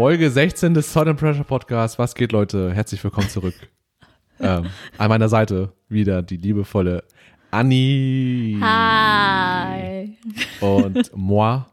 Folge 0.00 0.30
16 0.30 0.72
des 0.72 0.90
Salt 0.90 1.08
and 1.08 1.20
Pressure 1.20 1.44
Podcasts. 1.44 1.98
Was 1.98 2.14
geht, 2.14 2.32
Leute? 2.32 2.72
Herzlich 2.72 3.04
willkommen 3.04 3.28
zurück. 3.28 3.52
ähm, 4.40 4.64
an 4.96 5.08
meiner 5.10 5.28
Seite 5.28 5.74
wieder 5.90 6.22
die 6.22 6.38
liebevolle 6.38 7.04
Anni. 7.50 8.56
Hi. 8.62 10.16
Und 10.62 11.10
moi. 11.14 11.66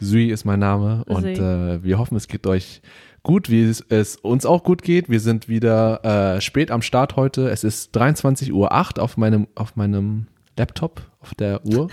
Sui 0.00 0.26
ist 0.26 0.44
mein 0.44 0.58
Name. 0.58 1.02
Und 1.06 1.24
äh, 1.24 1.82
wir 1.82 1.98
hoffen, 1.98 2.16
es 2.16 2.28
geht 2.28 2.46
euch 2.46 2.82
gut, 3.22 3.48
wie 3.48 3.62
es, 3.62 3.82
es 3.88 4.16
uns 4.16 4.44
auch 4.44 4.62
gut 4.62 4.82
geht. 4.82 5.08
Wir 5.08 5.20
sind 5.20 5.48
wieder 5.48 6.36
äh, 6.36 6.42
spät 6.42 6.70
am 6.70 6.82
Start 6.82 7.16
heute. 7.16 7.48
Es 7.48 7.64
ist 7.64 7.96
23.08 7.96 8.52
Uhr 8.52 9.02
auf 9.02 9.16
meinem, 9.16 9.46
auf 9.54 9.76
meinem 9.76 10.26
Laptop, 10.56 11.02
auf 11.20 11.34
der 11.34 11.64
Uhr, 11.66 11.88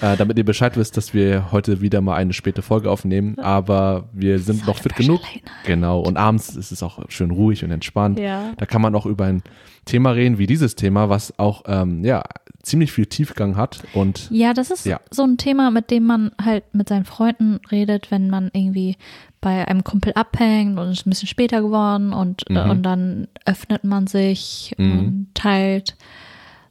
äh, 0.00 0.16
damit 0.16 0.38
ihr 0.38 0.44
Bescheid 0.44 0.76
wisst, 0.76 0.96
dass 0.96 1.14
wir 1.14 1.52
heute 1.52 1.80
wieder 1.80 2.00
mal 2.00 2.16
eine 2.16 2.32
späte 2.32 2.62
Folge 2.62 2.90
aufnehmen. 2.90 3.38
Aber 3.38 4.08
wir 4.12 4.38
sind 4.38 4.66
noch 4.66 4.78
fit 4.78 4.96
genug. 4.96 5.20
Genau. 5.66 6.00
Und 6.00 6.16
abends 6.16 6.56
ist 6.56 6.72
es 6.72 6.82
auch 6.82 6.98
schön 7.08 7.30
ruhig 7.30 7.62
und 7.64 7.70
entspannt. 7.70 8.18
Ja. 8.18 8.52
Da 8.56 8.66
kann 8.66 8.82
man 8.82 8.94
auch 8.94 9.06
über 9.06 9.26
ein 9.26 9.42
Thema 9.84 10.10
reden 10.10 10.38
wie 10.38 10.46
dieses 10.46 10.74
Thema, 10.74 11.08
was 11.08 11.38
auch 11.38 11.62
ähm, 11.66 12.04
ja 12.04 12.22
ziemlich 12.62 12.92
viel 12.92 13.06
Tiefgang 13.06 13.56
hat 13.56 13.82
und 13.94 14.28
Ja, 14.30 14.52
das 14.52 14.70
ist 14.70 14.84
Ja. 14.84 15.00
so 15.10 15.22
ein 15.22 15.36
Thema, 15.38 15.70
mit 15.70 15.90
dem 15.90 16.04
man 16.04 16.32
halt 16.42 16.64
mit 16.74 16.88
seinen 16.88 17.04
Freunden 17.04 17.60
redet, 17.70 18.10
wenn 18.10 18.28
man 18.30 18.50
irgendwie 18.52 18.96
bei 19.40 19.66
einem 19.68 19.84
Kumpel 19.84 20.12
abhängt 20.14 20.78
und 20.78 20.88
es 20.88 21.00
ist 21.00 21.06
ein 21.06 21.10
bisschen 21.10 21.28
später 21.28 21.62
geworden 21.62 22.12
und, 22.12 22.42
äh, 22.50 22.64
Mhm. 22.64 22.70
und 22.70 22.82
dann 22.82 23.28
öffnet 23.46 23.84
man 23.84 24.06
sich 24.08 24.74
Mhm. 24.76 24.98
und 24.98 25.26
teilt 25.34 25.96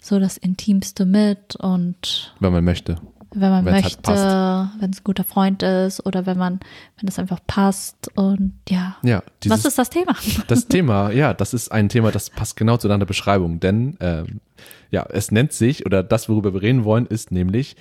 so 0.08 0.20
das 0.20 0.38
Intimste 0.38 1.06
mit 1.06 1.56
und 1.58 2.34
wenn 2.40 2.52
man 2.52 2.64
möchte. 2.64 2.96
wenn 3.34 3.50
man 3.50 3.66
Wenn's 3.66 3.84
halt 3.84 4.08
möchte, 4.08 4.70
wenn 4.80 4.92
es 4.92 5.00
ein 5.00 5.04
guter 5.04 5.24
Freund 5.24 5.64
ist 5.64 6.06
oder 6.06 6.26
wenn 6.26 6.38
man, 6.38 6.60
wenn 7.00 7.08
es 7.08 7.20
einfach 7.20 7.40
passt 7.46 8.10
und 8.16 8.54
ja. 8.70 8.98
Ja, 9.04 9.22
dieses, 9.44 9.60
Was 9.60 9.66
ist 9.66 9.78
das 9.78 9.90
Thema? 9.90 10.16
das 10.48 10.68
Thema, 10.68 11.12
ja, 11.12 11.34
das 11.34 11.54
ist 11.54 11.72
ein 11.72 11.90
Thema, 11.90 12.12
das 12.12 12.30
passt 12.30 12.56
genau 12.56 12.78
zu 12.78 12.88
deiner 12.88 13.06
Beschreibung, 13.06 13.60
denn 13.60 13.98
ähm, 14.00 14.40
ja, 14.90 15.06
es 15.10 15.32
nennt 15.32 15.54
sich, 15.54 15.86
oder 15.86 16.04
das, 16.04 16.30
worüber 16.30 16.54
wir 16.54 16.62
reden 16.62 16.84
wollen, 16.84 17.06
ist 17.06 17.32
nämlich 17.32 17.76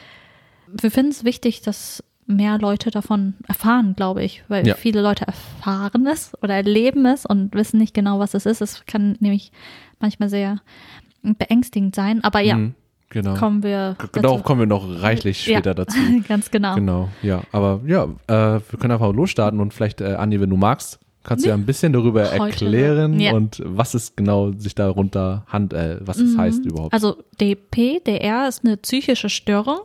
wir 0.71 0.91
finden 0.91 1.11
es 1.11 1.23
wichtig, 1.23 1.61
dass 1.61 2.03
mehr 2.29 2.59
Leute 2.59 2.91
davon 2.91 3.33
erfahren, 3.47 3.95
glaube 3.97 4.23
ich, 4.23 4.43
weil 4.47 4.65
Ja. 4.67 4.75
viele 4.75 5.01
Leute 5.01 5.25
erfahren 5.27 6.05
es 6.07 6.31
oder 6.43 6.53
erleben 6.53 7.05
es 7.07 7.25
und 7.25 7.53
wissen 7.55 7.79
nicht 7.79 7.93
genau, 7.95 8.19
was 8.19 8.35
es 8.35 8.45
ist. 8.45 8.61
Es 8.61 8.85
kann 8.85 9.17
nämlich 9.19 9.51
manchmal 9.99 10.29
sehr 10.29 10.59
beängstigend 11.23 11.95
sein, 11.95 12.23
aber 12.23 12.39
ja, 12.41 12.55
Mhm, 12.55 12.75
genau. 13.09 13.33
kommen 13.35 13.63
wir 13.63 13.95
Darauf 14.13 14.37
dazu. 14.37 14.43
kommen 14.43 14.59
wir 14.61 14.67
noch 14.67 15.01
reichlich 15.01 15.45
Ja. 15.47 15.57
später 15.57 15.73
dazu. 15.75 15.97
Ganz 16.27 16.51
genau. 16.51 16.75
Genau, 16.75 17.09
ja. 17.21 17.41
Aber 17.51 17.81
ja, 17.85 18.03
äh, 18.27 18.61
wir 18.69 18.79
können 18.79 18.91
einfach 18.93 19.13
losstarten 19.13 19.59
und 19.59 19.73
vielleicht, 19.73 20.01
äh, 20.01 20.13
Anni, 20.13 20.39
wenn 20.39 20.49
du 20.49 20.57
magst, 20.57 20.99
kannst 21.23 21.43
du 21.45 21.49
ja 21.49 21.55
ein 21.55 21.65
bisschen 21.65 21.93
darüber 21.93 22.25
Heute. 22.31 22.65
erklären 22.65 23.19
Ja. 23.19 23.33
und 23.33 23.61
was 23.65 23.93
es 23.93 24.15
genau 24.15 24.51
sich 24.53 24.75
darunter 24.75 25.43
hand, 25.47 25.73
äh, 25.73 25.97
was 26.01 26.17
es 26.19 26.37
heißt 26.37 26.65
überhaupt. 26.65 26.93
Also 26.93 27.17
DP, 27.41 27.99
DR 28.05 28.47
ist 28.47 28.63
eine 28.63 28.77
psychische 28.77 29.29
Störung, 29.29 29.79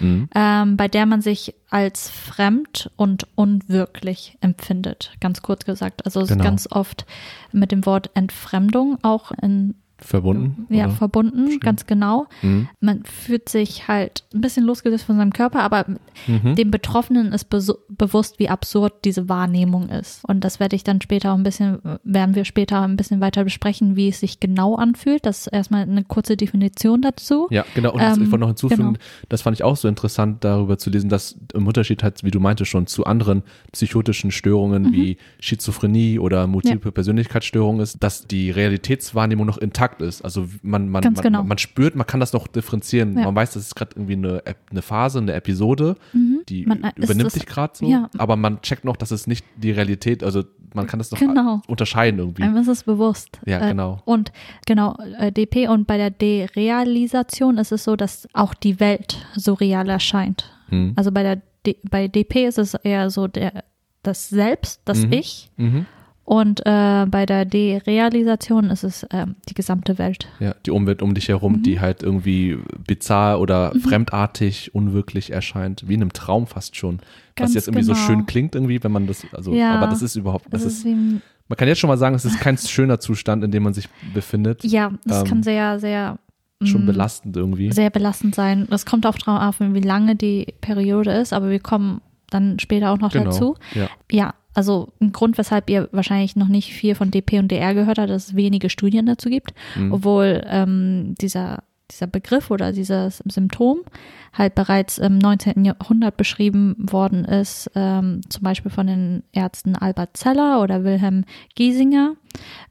Mhm. 0.00 0.28
ähm, 0.34 0.76
bei 0.76 0.88
der 0.88 1.06
man 1.06 1.20
sich 1.22 1.54
als 1.70 2.10
fremd 2.10 2.90
und 2.96 3.26
unwirklich 3.34 4.36
empfindet. 4.40 5.12
Ganz 5.20 5.42
kurz 5.42 5.64
gesagt. 5.64 6.04
Also 6.06 6.24
Genau. 6.24 6.42
ganz 6.44 6.68
oft 6.70 7.06
mit 7.52 7.72
dem 7.72 7.84
Wort 7.86 8.10
Entfremdung 8.14 8.98
auch 9.02 9.32
in 9.42 9.74
Verbunden? 10.00 10.66
ja, 10.70 10.84
oder? 10.86 10.94
verbunden, 10.94 11.58
ganz 11.60 11.86
genau. 11.86 12.26
Mhm. 12.42 12.68
Man 12.80 13.02
fühlt 13.04 13.48
sich 13.48 13.88
halt 13.88 14.24
ein 14.32 14.40
bisschen 14.40 14.64
losgelöst 14.64 15.04
von 15.04 15.16
seinem 15.16 15.32
Körper, 15.32 15.60
aber 15.60 15.86
Mhm. 16.26 16.54
dem 16.56 16.70
Betroffenen 16.70 17.32
ist 17.32 17.48
bewusst, 17.50 18.38
wie 18.38 18.48
absurd 18.48 19.04
diese 19.04 19.28
Wahrnehmung 19.28 19.88
ist. 19.88 20.24
Und 20.24 20.42
das 20.44 20.60
werde 20.60 20.76
ich 20.76 20.84
dann 20.84 21.00
später 21.00 21.32
auch 21.32 21.36
ein 21.36 21.42
bisschen, 21.42 21.78
werden 22.04 22.34
wir 22.34 22.44
später 22.44 22.80
ein 22.82 22.96
bisschen 22.96 23.20
weiter 23.20 23.44
besprechen, 23.44 23.96
wie 23.96 24.08
es 24.08 24.20
sich 24.20 24.40
genau 24.40 24.74
anfühlt. 24.76 25.24
Das 25.26 25.42
ist 25.42 25.46
erstmal 25.48 25.82
eine 25.82 26.04
kurze 26.04 26.36
Definition 26.36 27.02
dazu. 27.02 27.46
Ja, 27.50 27.64
genau. 27.74 27.92
Und 27.92 28.00
Ähm, 28.00 28.12
ich 28.22 28.30
wollte 28.30 28.38
noch 28.38 28.48
hinzufügen, 28.48 28.82
genau. 28.94 28.98
das 29.28 29.42
fand 29.42 29.56
ich 29.56 29.64
auch 29.64 29.76
so 29.76 29.88
interessant, 29.88 30.44
darüber 30.44 30.78
zu 30.78 30.90
lesen, 30.90 31.08
dass 31.08 31.36
im 31.54 31.66
Unterschied 31.66 32.02
halt, 32.02 32.22
wie 32.24 32.30
du 32.30 32.40
meintest 32.40 32.70
schon, 32.70 32.86
zu 32.86 33.04
anderen 33.04 33.42
psychotischen 33.72 34.30
Störungen 34.30 34.84
Mhm. 34.84 34.92
wie 34.92 35.16
Schizophrenie 35.40 36.18
oder 36.18 36.46
multiple 36.46 36.92
Persönlichkeitsstörungen 36.92 37.80
ist, 37.80 38.02
dass 38.02 38.26
die 38.26 38.50
Realitätswahrnehmung 38.50 39.46
noch 39.46 39.58
intakt 39.58 39.87
ist. 40.00 40.22
Also 40.22 40.46
man, 40.62 40.88
man, 40.88 41.02
man, 41.02 41.14
genau. 41.14 41.42
man 41.44 41.58
spürt, 41.58 41.94
man 41.96 42.06
kann 42.06 42.20
das 42.20 42.32
noch 42.32 42.46
differenzieren. 42.46 43.16
Ja. 43.18 43.24
Man 43.24 43.34
weiß, 43.34 43.54
das 43.54 43.64
ist 43.64 43.74
gerade 43.76 43.92
irgendwie 43.96 44.14
eine, 44.14 44.42
eine 44.70 44.82
Phase, 44.82 45.18
eine 45.18 45.32
Episode, 45.34 45.96
die 46.48 46.66
Man- 46.66 46.84
äh, 46.84 46.92
übernimmt 46.96 47.32
sich 47.32 47.46
gerade 47.46 47.72
so, 47.76 47.86
ja. 47.88 48.08
aber 48.18 48.36
man 48.36 48.60
checkt 48.62 48.84
noch, 48.84 48.96
dass 48.96 49.10
es 49.10 49.26
nicht 49.26 49.44
die 49.56 49.70
Realität, 49.70 50.22
also 50.24 50.44
man 50.74 50.86
kann 50.86 50.98
das 50.98 51.10
noch 51.10 51.18
Genau. 51.18 51.62
unterscheiden 51.66 52.20
irgendwie. 52.20 52.42
Einem 52.42 52.58
ist 52.58 52.68
es 52.68 52.84
bewusst. 52.84 53.40
Ja, 53.46 53.60
Äh, 53.64 53.70
genau. 53.70 54.00
Und 54.04 54.32
genau, 54.66 54.96
äh, 55.18 55.32
DP 55.32 55.68
und 55.68 55.86
bei 55.86 55.96
der 55.96 56.10
Derealisation 56.10 57.58
ist 57.58 57.72
es 57.72 57.84
so, 57.84 57.96
dass 57.96 58.28
auch 58.32 58.54
die 58.54 58.80
Welt 58.80 59.26
so 59.34 59.54
real 59.54 59.88
erscheint. 59.88 60.50
Mhm. 60.70 60.92
Also 60.96 61.10
bei 61.12 61.22
der 61.22 61.40
D 61.66 61.76
bei 61.90 62.08
DP 62.08 62.46
ist 62.46 62.58
es 62.58 62.74
eher 62.74 63.10
so 63.10 63.26
der 63.26 63.64
das 64.02 64.28
Selbst, 64.28 64.80
das 64.84 64.98
Mhm. 65.06 65.12
Ich. 65.12 65.50
Mhm. 65.56 65.86
Und 66.28 66.60
äh, 66.66 67.06
bei 67.06 67.24
der 67.24 67.46
Derealisation 67.46 68.68
ist 68.68 68.84
es 68.84 69.06
ähm, 69.10 69.36
die 69.48 69.54
gesamte 69.54 69.96
Welt. 69.96 70.28
Ja, 70.40 70.54
die 70.66 70.70
Umwelt 70.70 71.00
um 71.00 71.14
dich 71.14 71.28
herum, 71.28 71.54
Mhm. 71.54 71.62
die 71.62 71.80
halt 71.80 72.02
irgendwie 72.02 72.58
bizarr 72.86 73.40
oder 73.40 73.72
fremdartig, 73.82 74.74
unwirklich 74.74 75.32
erscheint, 75.32 75.88
wie 75.88 75.94
in 75.94 76.02
einem 76.02 76.12
Traum 76.12 76.46
fast 76.46 76.76
schon. 76.76 76.98
Ganz 77.34 77.50
was 77.50 77.54
jetzt 77.54 77.68
irgendwie 77.68 77.82
so 77.84 77.94
genau. 77.94 78.04
schön 78.06 78.26
klingt 78.26 78.54
irgendwie, 78.54 78.82
wenn 78.84 78.92
man 78.92 79.06
das, 79.06 79.26
also, 79.32 79.54
Ja. 79.54 79.74
aber 79.76 79.86
das 79.86 80.02
ist 80.02 80.16
überhaupt, 80.16 80.46
das, 80.50 80.64
Das 80.64 80.72
ist, 80.74 80.84
ist 80.84 80.94
man 81.48 81.56
kann 81.56 81.66
jetzt 81.66 81.78
schon 81.78 81.88
mal 81.88 81.96
sagen, 81.96 82.14
es 82.14 82.26
ist 82.26 82.38
kein 82.40 82.58
schöner 82.58 83.00
Zustand, 83.00 83.42
in 83.42 83.50
dem 83.50 83.62
man 83.62 83.72
sich 83.72 83.88
befindet. 84.12 84.62
ja, 84.64 84.92
das 85.06 85.20
Ähm, 85.22 85.26
kann 85.26 85.42
sehr, 85.42 85.78
sehr 85.80 86.18
Schon 86.62 86.82
mm, 86.82 86.86
belastend 86.86 87.36
irgendwie. 87.38 87.72
sehr 87.72 87.88
belastend 87.88 88.34
sein. 88.34 88.66
Das 88.68 88.84
kommt 88.84 89.06
auch 89.06 89.16
drauf 89.16 89.60
an, 89.60 89.74
wie 89.74 89.80
lange 89.80 90.14
die 90.16 90.46
Periode 90.60 91.12
ist, 91.12 91.32
aber 91.32 91.48
wir 91.48 91.60
kommen 91.60 92.02
dann 92.30 92.58
später 92.58 92.90
auch 92.90 92.98
noch 92.98 93.12
Genau. 93.12 93.26
dazu. 93.26 93.54
Ja. 93.74 93.88
Ja, 94.10 94.34
also 94.58 94.88
ein 95.00 95.12
Grund, 95.12 95.38
weshalb 95.38 95.70
ihr 95.70 95.88
wahrscheinlich 95.92 96.34
noch 96.34 96.48
nicht 96.48 96.72
viel 96.74 96.96
von 96.96 97.12
DP 97.12 97.38
und 97.38 97.48
DR 97.52 97.74
gehört 97.74 97.98
habt, 97.98 98.10
dass 98.10 98.26
es 98.28 98.34
wenige 98.36 98.68
Studien 98.70 99.06
dazu 99.06 99.30
gibt, 99.30 99.52
Mhm. 99.76 99.92
obwohl 99.92 100.42
ähm, 100.46 101.14
dieser, 101.20 101.62
dieser 101.90 102.08
Begriff 102.08 102.50
oder 102.50 102.72
dieses 102.72 103.22
Symptom 103.26 103.78
halt 104.32 104.54
bereits 104.56 104.98
im 104.98 105.16
19. 105.18 105.64
Jahrhundert 105.64 106.16
beschrieben 106.16 106.74
worden 106.78 107.24
ist, 107.24 107.70
ähm, 107.76 108.20
zum 108.28 108.42
Beispiel 108.42 108.70
von 108.70 108.86
den 108.88 109.22
Ärzten 109.32 109.76
Albert 109.76 110.16
Zeller 110.16 110.60
oder 110.60 110.82
Wilhelm 110.84 111.24
Giesinger. 111.54 112.14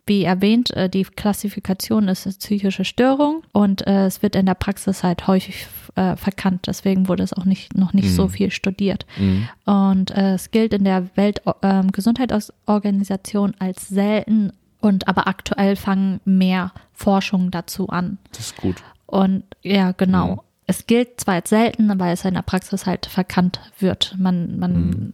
Wie 0.06 0.24
erwähnt, 0.24 0.72
äh, 0.76 0.90
die 0.90 1.04
Klassifikation 1.04 2.10
ist 2.10 2.26
eine 2.28 2.36
psychische 2.36 2.84
Störung 2.86 3.44
und 3.54 3.88
äh, 3.88 4.06
es 4.06 4.22
wird 4.22 4.36
in 4.36 4.46
der 4.46 4.54
Praxis 4.56 5.04
halt 5.04 5.26
häufig 5.28 5.68
äh, 5.98 6.16
verkannt. 6.16 6.68
Deswegen 6.68 7.08
wurde 7.10 7.24
es 7.24 7.34
auch 7.34 7.44
nicht, 7.46 7.76
noch 7.76 7.92
nicht 7.94 8.14
so 8.14 8.26
Mhm. 8.26 8.30
viel 8.30 8.52
studiert. 8.52 9.06
Mhm. 9.18 9.50
Und 9.66 10.12
äh, 10.12 10.36
es 10.36 10.52
gilt 10.52 10.74
in 10.74 10.84
der 10.86 11.08
Weltgesundheitsorganisation 11.16 13.54
als 13.60 13.88
selten 13.88 14.52
und 14.80 15.08
aber 15.08 15.28
aktuell 15.28 15.76
fangen 15.76 16.20
mehr 16.26 16.72
Forschungen 16.94 17.52
dazu 17.52 17.90
an. 17.90 18.18
Das 18.32 18.40
ist 18.42 18.58
gut. 18.58 18.76
Und 19.06 19.44
ja, 19.64 19.92
genau. 19.92 20.36
Mhm. 20.36 20.40
Es 20.68 20.86
gilt 20.86 21.22
zwar 21.22 21.36
als 21.36 21.50
selten, 21.50 21.98
weil 22.00 22.14
es 22.14 22.26
in 22.26 22.34
der 22.34 22.42
Praxis 22.42 22.86
halt 22.86 23.06
verkannt 23.06 23.60
wird. 23.80 24.16
Man, 24.18 24.60
man 24.60 24.74
Mhm. 24.90 25.14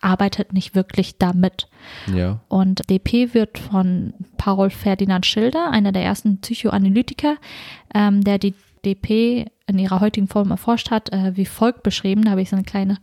arbeitet 0.00 0.52
nicht 0.54 0.74
wirklich 0.74 1.18
damit. 1.18 1.68
Ja. 2.12 2.40
Und 2.48 2.88
DP 2.88 3.34
wird 3.34 3.58
von 3.58 4.14
Paul 4.38 4.70
Ferdinand 4.70 5.26
Schilder, 5.26 5.70
einer 5.70 5.92
der 5.92 6.02
ersten 6.04 6.40
Psychoanalytiker, 6.40 7.36
ähm, 7.94 8.24
der 8.24 8.38
die 8.38 8.54
DP 8.84 9.46
in 9.66 9.78
ihrer 9.78 10.00
heutigen 10.00 10.28
Form 10.28 10.50
erforscht 10.50 10.90
hat, 10.90 11.12
äh, 11.12 11.36
wie 11.36 11.46
folgt 11.46 11.82
beschrieben. 11.82 12.24
Da 12.24 12.32
habe 12.32 12.42
ich 12.42 12.50
so 12.50 12.56
eine 12.56 12.64
kleine 12.64 12.98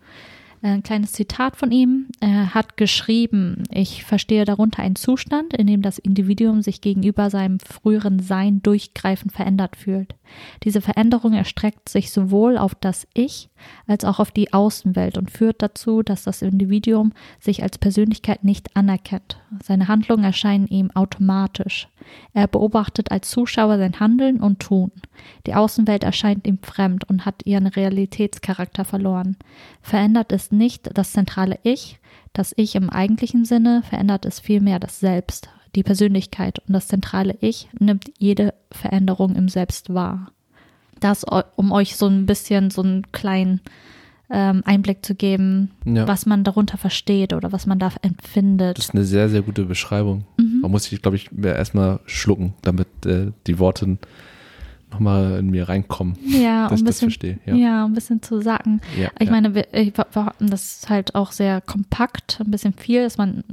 ein 0.63 0.83
kleines 0.83 1.11
Zitat 1.11 1.55
von 1.55 1.71
ihm. 1.71 2.07
Er 2.19 2.53
hat 2.53 2.77
geschrieben, 2.77 3.63
ich 3.69 4.03
verstehe 4.03 4.45
darunter 4.45 4.81
einen 4.81 4.95
Zustand, 4.95 5.53
in 5.53 5.67
dem 5.67 5.81
das 5.81 5.99
Individuum 5.99 6.61
sich 6.61 6.81
gegenüber 6.81 7.29
seinem 7.29 7.59
früheren 7.59 8.19
Sein 8.19 8.61
durchgreifend 8.63 9.33
verändert 9.33 9.75
fühlt. 9.75 10.15
Diese 10.63 10.81
Veränderung 10.81 11.33
erstreckt 11.33 11.89
sich 11.89 12.11
sowohl 12.11 12.57
auf 12.57 12.75
das 12.75 13.07
Ich 13.13 13.49
als 13.87 14.05
auch 14.05 14.19
auf 14.19 14.31
die 14.31 14.53
Außenwelt 14.53 15.17
und 15.17 15.31
führt 15.31 15.61
dazu, 15.61 16.01
dass 16.01 16.23
das 16.23 16.41
Individuum 16.41 17.13
sich 17.39 17.63
als 17.63 17.77
Persönlichkeit 17.77 18.43
nicht 18.43 18.75
anerkennt. 18.75 19.37
Seine 19.61 19.87
Handlungen 19.87 20.23
erscheinen 20.23 20.67
ihm 20.67 20.91
automatisch. 20.91 21.87
Er 22.33 22.47
beobachtet 22.47 23.11
als 23.11 23.29
Zuschauer 23.29 23.77
sein 23.77 23.99
Handeln 23.99 24.41
und 24.41 24.59
Tun. 24.59 24.91
Die 25.45 25.53
Außenwelt 25.53 26.03
erscheint 26.03 26.45
ihm 26.47 26.59
fremd 26.61 27.09
und 27.09 27.25
hat 27.25 27.45
ihren 27.45 27.67
Realitätscharakter 27.67 28.83
verloren. 28.83 29.37
Verändert 29.81 30.31
nicht 30.53 30.89
das 30.97 31.11
zentrale 31.11 31.59
Ich, 31.63 31.99
das 32.31 32.53
Ich 32.55 32.75
im 32.75 32.89
eigentlichen 32.89 33.45
Sinne, 33.45 33.83
verändert 33.89 34.25
es 34.25 34.39
vielmehr 34.39 34.79
das 34.79 34.99
Selbst, 34.99 35.49
die 35.75 35.83
Persönlichkeit 35.83 36.59
und 36.59 36.73
das 36.73 36.87
zentrale 36.87 37.35
Ich 37.41 37.67
nimmt 37.79 38.11
jede 38.17 38.53
Veränderung 38.71 39.35
im 39.35 39.49
Selbst 39.49 39.93
wahr. 39.93 40.31
Das, 40.99 41.25
um 41.55 41.71
euch 41.71 41.97
so 41.97 42.07
ein 42.07 42.25
bisschen 42.25 42.69
so 42.69 42.81
einen 42.81 43.11
kleinen 43.11 43.59
ähm, 44.29 44.63
Einblick 44.65 45.05
zu 45.05 45.15
geben, 45.15 45.71
ja. 45.85 46.07
was 46.07 46.25
man 46.25 46.43
darunter 46.43 46.77
versteht 46.77 47.33
oder 47.33 47.51
was 47.51 47.65
man 47.65 47.77
da 47.77 47.91
empfindet. 48.01 48.77
Das 48.77 48.85
ist 48.85 48.95
eine 48.95 49.03
sehr, 49.03 49.29
sehr 49.29 49.41
gute 49.41 49.65
Beschreibung. 49.65 50.25
Mhm. 50.37 50.61
Man 50.61 50.71
muss 50.71 50.85
sich, 50.85 51.01
glaube 51.01 51.17
ich, 51.17 51.29
erstmal 51.43 51.99
schlucken, 52.05 52.53
damit 52.61 52.87
äh, 53.05 53.31
die 53.47 53.59
Worte 53.59 53.97
nochmal 54.93 55.39
in 55.39 55.49
mir 55.49 55.67
reinkommen. 55.67 56.17
Ja, 56.25 56.69
dass 56.69 56.81
um 56.81 56.85
ein 56.85 56.85
bisschen, 56.85 56.85
das 56.85 56.99
verstehe. 56.99 57.39
Ja. 57.45 57.55
ja, 57.55 57.85
ein 57.85 57.93
bisschen 57.93 58.21
zu 58.21 58.41
sagen. 58.41 58.81
Ja, 58.97 59.09
ich 59.19 59.27
ja. 59.27 59.31
meine, 59.31 59.55
wir, 59.55 59.73
ich, 59.73 59.93
das 59.93 60.77
ist 60.77 60.89
halt 60.89 61.15
auch 61.15 61.31
sehr 61.31 61.61
kompakt, 61.61 62.39
ein 62.39 62.51
bisschen 62.51 62.73
viel, 62.73 63.03
dass 63.03 63.17
man 63.17 63.43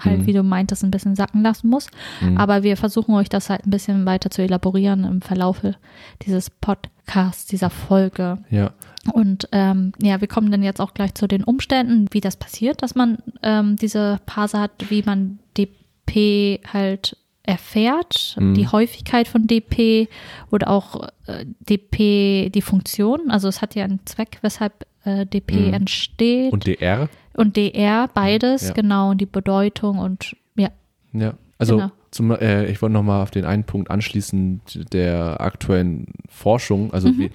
halt, 0.00 0.20
mhm. 0.20 0.26
wie 0.26 0.32
du 0.32 0.42
meintest, 0.42 0.82
ein 0.82 0.90
bisschen 0.90 1.14
sacken 1.14 1.42
lassen 1.42 1.68
muss. 1.68 1.88
Mhm. 2.20 2.36
Aber 2.36 2.62
wir 2.62 2.76
versuchen 2.76 3.14
euch 3.14 3.28
das 3.28 3.50
halt 3.50 3.66
ein 3.66 3.70
bisschen 3.70 4.06
weiter 4.06 4.30
zu 4.30 4.42
elaborieren 4.42 5.04
im 5.04 5.20
Verlaufe 5.20 5.76
dieses 6.22 6.50
Podcasts, 6.50 7.46
dieser 7.46 7.70
Folge. 7.70 8.38
Ja. 8.50 8.72
Und 9.12 9.48
ähm, 9.52 9.92
ja, 10.00 10.20
wir 10.20 10.28
kommen 10.28 10.50
dann 10.50 10.62
jetzt 10.62 10.80
auch 10.80 10.94
gleich 10.94 11.14
zu 11.14 11.28
den 11.28 11.44
Umständen, 11.44 12.06
wie 12.10 12.20
das 12.20 12.36
passiert, 12.36 12.82
dass 12.82 12.94
man 12.94 13.18
ähm, 13.42 13.76
diese 13.76 14.18
Phase 14.26 14.58
hat, 14.58 14.72
wie 14.88 15.02
man 15.02 15.38
DP 15.56 16.60
halt 16.72 17.16
erfährt, 17.44 18.36
mhm. 18.38 18.54
die 18.54 18.68
Häufigkeit 18.68 19.28
von 19.28 19.46
DP 19.46 20.08
oder 20.50 20.68
auch 20.68 21.08
äh, 21.26 21.44
DP, 21.60 22.50
die 22.50 22.62
Funktion. 22.62 23.30
Also 23.30 23.48
es 23.48 23.62
hat 23.62 23.74
ja 23.74 23.84
einen 23.84 24.00
Zweck, 24.06 24.38
weshalb 24.42 24.86
äh, 25.04 25.26
DP 25.26 25.52
mhm. 25.52 25.74
entsteht. 25.74 26.52
Und 26.52 26.66
DR? 26.66 27.08
Und 27.34 27.56
DR, 27.56 28.08
beides, 28.12 28.68
ja. 28.68 28.74
genau, 28.74 29.10
und 29.10 29.20
die 29.20 29.26
Bedeutung 29.26 29.98
und 29.98 30.36
ja. 30.56 30.70
Ja, 31.12 31.34
also 31.58 31.76
genau. 31.76 31.90
zum, 32.10 32.30
äh, 32.30 32.66
ich 32.66 32.80
wollte 32.80 32.94
nochmal 32.94 33.22
auf 33.22 33.30
den 33.30 33.44
einen 33.44 33.64
Punkt 33.64 33.90
anschließen, 33.90 34.62
der 34.92 35.40
aktuellen 35.40 36.06
Forschung, 36.28 36.92
also 36.92 37.08
mhm. 37.08 37.18
wie, 37.18 37.30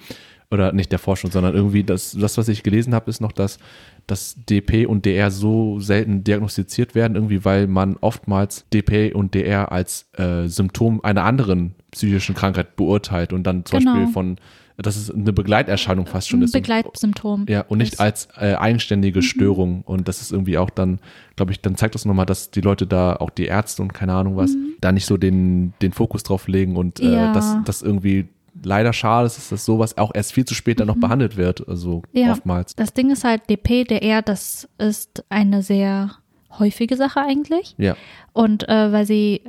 oder 0.50 0.72
nicht 0.72 0.90
der 0.90 0.98
Forschung, 0.98 1.30
sondern 1.30 1.54
irgendwie 1.54 1.84
das, 1.84 2.16
das 2.18 2.36
was 2.36 2.48
ich 2.48 2.62
gelesen 2.62 2.94
habe, 2.94 3.08
ist 3.08 3.20
noch, 3.20 3.32
dass, 3.32 3.58
dass 4.06 4.36
DP 4.48 4.86
und 4.86 5.06
DR 5.06 5.30
so 5.30 5.78
selten 5.78 6.24
diagnostiziert 6.24 6.94
werden, 6.94 7.14
irgendwie, 7.14 7.44
weil 7.44 7.66
man 7.68 7.96
oftmals 8.00 8.64
DP 8.72 9.14
und 9.14 9.34
DR 9.34 9.70
als 9.70 10.08
äh, 10.16 10.48
Symptom 10.48 11.02
einer 11.04 11.24
anderen 11.24 11.74
psychischen 11.92 12.34
Krankheit 12.34 12.76
beurteilt 12.76 13.32
und 13.32 13.44
dann 13.44 13.64
zum 13.64 13.78
genau. 13.78 13.94
Beispiel 13.94 14.12
von 14.12 14.36
das 14.82 14.96
ist 14.96 15.14
eine 15.14 15.32
Begleiterscheinung 15.32 16.06
fast 16.06 16.30
schon. 16.30 16.42
Ein 16.42 16.50
Begleitsymptom. 16.50 17.46
Ja, 17.48 17.62
und 17.62 17.78
nicht 17.78 18.00
als 18.00 18.28
äh, 18.38 18.54
eigenständige 18.54 19.18
mhm. 19.18 19.24
Störung. 19.24 19.82
Und 19.82 20.08
das 20.08 20.22
ist 20.22 20.32
irgendwie 20.32 20.56
auch 20.56 20.70
dann, 20.70 21.00
glaube 21.36 21.52
ich, 21.52 21.60
dann 21.60 21.76
zeigt 21.76 21.94
das 21.94 22.06
nochmal, 22.06 22.26
dass 22.26 22.50
die 22.50 22.62
Leute 22.62 22.86
da, 22.86 23.16
auch 23.16 23.30
die 23.30 23.44
Ärzte 23.44 23.82
und 23.82 23.92
keine 23.92 24.14
Ahnung 24.14 24.36
was, 24.36 24.52
mhm. 24.52 24.74
da 24.80 24.92
nicht 24.92 25.04
so 25.04 25.16
den, 25.18 25.74
den 25.82 25.92
Fokus 25.92 26.22
drauf 26.22 26.48
legen 26.48 26.76
und 26.76 27.00
äh, 27.00 27.12
ja. 27.12 27.32
dass 27.34 27.56
das 27.64 27.82
irgendwie 27.82 28.28
leider 28.62 28.92
schade 28.92 29.26
ist, 29.26 29.50
dass 29.50 29.64
sowas 29.64 29.96
auch 29.98 30.12
erst 30.14 30.32
viel 30.32 30.44
zu 30.44 30.54
spät 30.54 30.80
dann 30.80 30.86
noch 30.86 30.96
mhm. 30.96 31.00
behandelt 31.00 31.36
wird, 31.36 31.66
also 31.68 32.02
ja. 32.12 32.32
oftmals. 32.32 32.74
Das 32.76 32.92
Ding 32.92 33.10
ist 33.10 33.24
halt, 33.24 33.48
DP, 33.48 33.84
DR, 33.84 34.22
das 34.22 34.68
ist 34.78 35.24
eine 35.28 35.62
sehr 35.62 36.12
häufige 36.58 36.96
Sache 36.96 37.20
eigentlich. 37.20 37.74
Ja. 37.78 37.96
Und 38.32 38.68
äh, 38.68 38.92
weil 38.92 39.06
sie, 39.06 39.42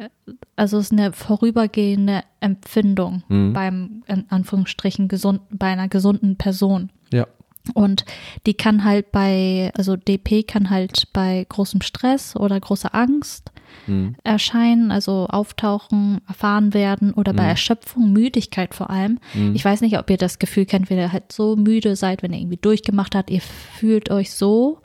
also 0.55 0.77
es 0.77 0.85
ist 0.85 0.91
eine 0.91 1.13
vorübergehende 1.13 2.23
Empfindung 2.39 3.23
mhm. 3.27 3.53
beim, 3.53 4.03
in 4.07 4.25
Anführungsstrichen, 4.29 5.07
gesund, 5.07 5.41
bei 5.51 5.67
einer 5.67 5.87
gesunden 5.87 6.37
Person. 6.37 6.91
Ja. 7.11 7.27
Und 7.73 8.05
die 8.45 8.53
kann 8.53 8.83
halt 8.83 9.11
bei, 9.11 9.71
also 9.75 9.95
DP 9.95 10.43
kann 10.43 10.69
halt 10.69 11.07
bei 11.13 11.45
großem 11.47 11.81
Stress 11.81 12.35
oder 12.35 12.59
großer 12.59 12.93
Angst 12.95 13.51
mhm. 13.87 14.15
erscheinen, 14.23 14.91
also 14.91 15.27
auftauchen, 15.27 16.21
erfahren 16.27 16.73
werden 16.73 17.13
oder 17.13 17.33
bei 17.33 17.43
mhm. 17.43 17.49
Erschöpfung, 17.49 18.11
Müdigkeit 18.11 18.73
vor 18.73 18.89
allem. 18.89 19.19
Mhm. 19.33 19.55
Ich 19.55 19.63
weiß 19.63 19.81
nicht, 19.81 19.97
ob 19.97 20.09
ihr 20.09 20.17
das 20.17 20.39
Gefühl 20.39 20.65
kennt, 20.65 20.89
wenn 20.89 20.97
ihr 20.97 21.11
halt 21.11 21.31
so 21.31 21.55
müde 21.55 21.95
seid, 21.95 22.23
wenn 22.23 22.33
ihr 22.33 22.39
irgendwie 22.39 22.57
durchgemacht 22.57 23.15
habt, 23.15 23.29
ihr 23.29 23.41
fühlt 23.41 24.09
euch 24.09 24.31
so 24.31 24.81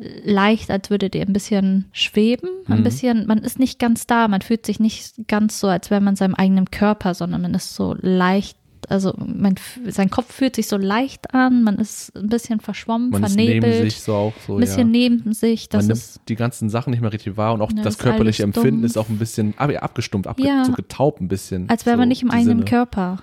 leicht, 0.00 0.70
als 0.70 0.90
würdet 0.90 1.14
ihr 1.14 1.22
ein 1.22 1.32
bisschen 1.32 1.86
schweben, 1.92 2.48
ein 2.68 2.78
mhm. 2.78 2.84
bisschen, 2.84 3.26
man 3.26 3.38
ist 3.38 3.58
nicht 3.58 3.78
ganz 3.78 4.06
da, 4.06 4.28
man 4.28 4.42
fühlt 4.42 4.64
sich 4.64 4.80
nicht 4.80 5.14
ganz 5.26 5.58
so, 5.60 5.68
als 5.68 5.90
wäre 5.90 6.00
man 6.00 6.16
seinem 6.16 6.34
eigenen 6.34 6.70
Körper, 6.70 7.14
sondern 7.14 7.42
man 7.42 7.54
ist 7.54 7.74
so 7.74 7.96
leicht, 8.00 8.57
also 8.88 9.14
man, 9.18 9.54
sein 9.86 10.10
Kopf 10.10 10.32
fühlt 10.32 10.56
sich 10.56 10.68
so 10.68 10.76
leicht 10.76 11.34
an, 11.34 11.62
man 11.62 11.76
ist 11.76 12.16
ein 12.16 12.28
bisschen 12.28 12.60
verschwommen, 12.60 13.10
man 13.10 13.24
vernebelt, 13.24 13.64
ist 13.64 13.78
neben 13.78 13.90
sich 13.90 14.00
so 14.00 14.14
auch 14.14 14.32
so, 14.46 14.54
ein 14.54 14.60
bisschen 14.60 14.94
ja. 14.94 15.08
neben 15.08 15.32
sich. 15.32 15.68
Das 15.68 15.82
man 15.82 15.86
nimmt 15.88 15.98
ist, 15.98 16.20
die 16.28 16.36
ganzen 16.36 16.70
Sachen 16.70 16.90
nicht 16.90 17.00
mehr 17.00 17.12
richtig 17.12 17.36
wahr 17.36 17.54
und 17.54 17.62
auch 17.62 17.72
ja, 17.72 17.82
das 17.82 17.98
körperliche 17.98 18.42
Empfinden 18.42 18.84
ist 18.84 18.96
auch 18.96 19.08
ein 19.08 19.18
bisschen 19.18 19.54
ab, 19.56 19.70
abgestumpft, 19.70 20.28
abge, 20.28 20.44
ja, 20.44 20.64
so 20.64 20.72
getaubt 20.72 21.20
ein 21.20 21.28
bisschen. 21.28 21.68
Als 21.68 21.86
wäre 21.86 21.96
so 21.96 22.00
man 22.00 22.08
nicht 22.08 22.22
im 22.22 22.30
eigenen 22.30 22.58
Sinne. 22.58 22.64
Körper. 22.64 23.18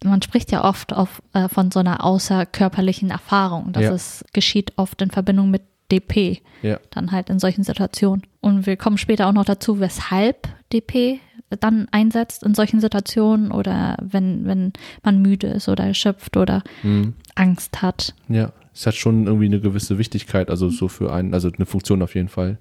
man 0.04 0.20
spricht 0.20 0.50
ja 0.50 0.64
oft 0.64 0.92
auf, 0.92 1.22
äh, 1.32 1.48
von 1.48 1.70
so 1.70 1.78
einer 1.78 2.04
außerkörperlichen 2.04 3.10
Erfahrung. 3.10 3.72
Das 3.72 3.82
ja. 3.84 3.92
ist, 3.92 4.24
geschieht 4.32 4.72
oft 4.76 5.00
in 5.00 5.12
Verbindung 5.12 5.50
mit 5.50 5.62
DP, 5.92 6.40
ja. 6.62 6.80
dann 6.90 7.12
halt 7.12 7.30
in 7.30 7.38
solchen 7.38 7.62
Situationen. 7.64 8.22
Und 8.40 8.66
wir 8.66 8.76
kommen 8.76 8.98
später 8.98 9.28
auch 9.28 9.32
noch 9.32 9.44
dazu, 9.44 9.78
weshalb 9.78 10.48
DP 10.72 11.20
dann 11.60 11.86
einsetzt 11.92 12.42
in 12.42 12.54
solchen 12.54 12.80
Situationen 12.80 13.52
oder 13.52 13.96
wenn, 14.00 14.46
wenn 14.46 14.72
man 15.02 15.20
müde 15.20 15.48
ist 15.48 15.68
oder 15.68 15.84
erschöpft 15.84 16.36
oder 16.36 16.62
Mhm. 16.82 17.12
Angst 17.34 17.82
hat. 17.82 18.14
Ja, 18.28 18.52
es 18.74 18.86
hat 18.86 18.94
schon 18.94 19.26
irgendwie 19.26 19.46
eine 19.46 19.60
gewisse 19.60 19.98
Wichtigkeit, 19.98 20.50
also 20.50 20.70
so 20.70 20.88
für 20.88 21.12
einen, 21.12 21.34
also 21.34 21.50
eine 21.54 21.66
Funktion 21.66 22.00
auf 22.02 22.14
jeden 22.14 22.28
Fall, 22.28 22.58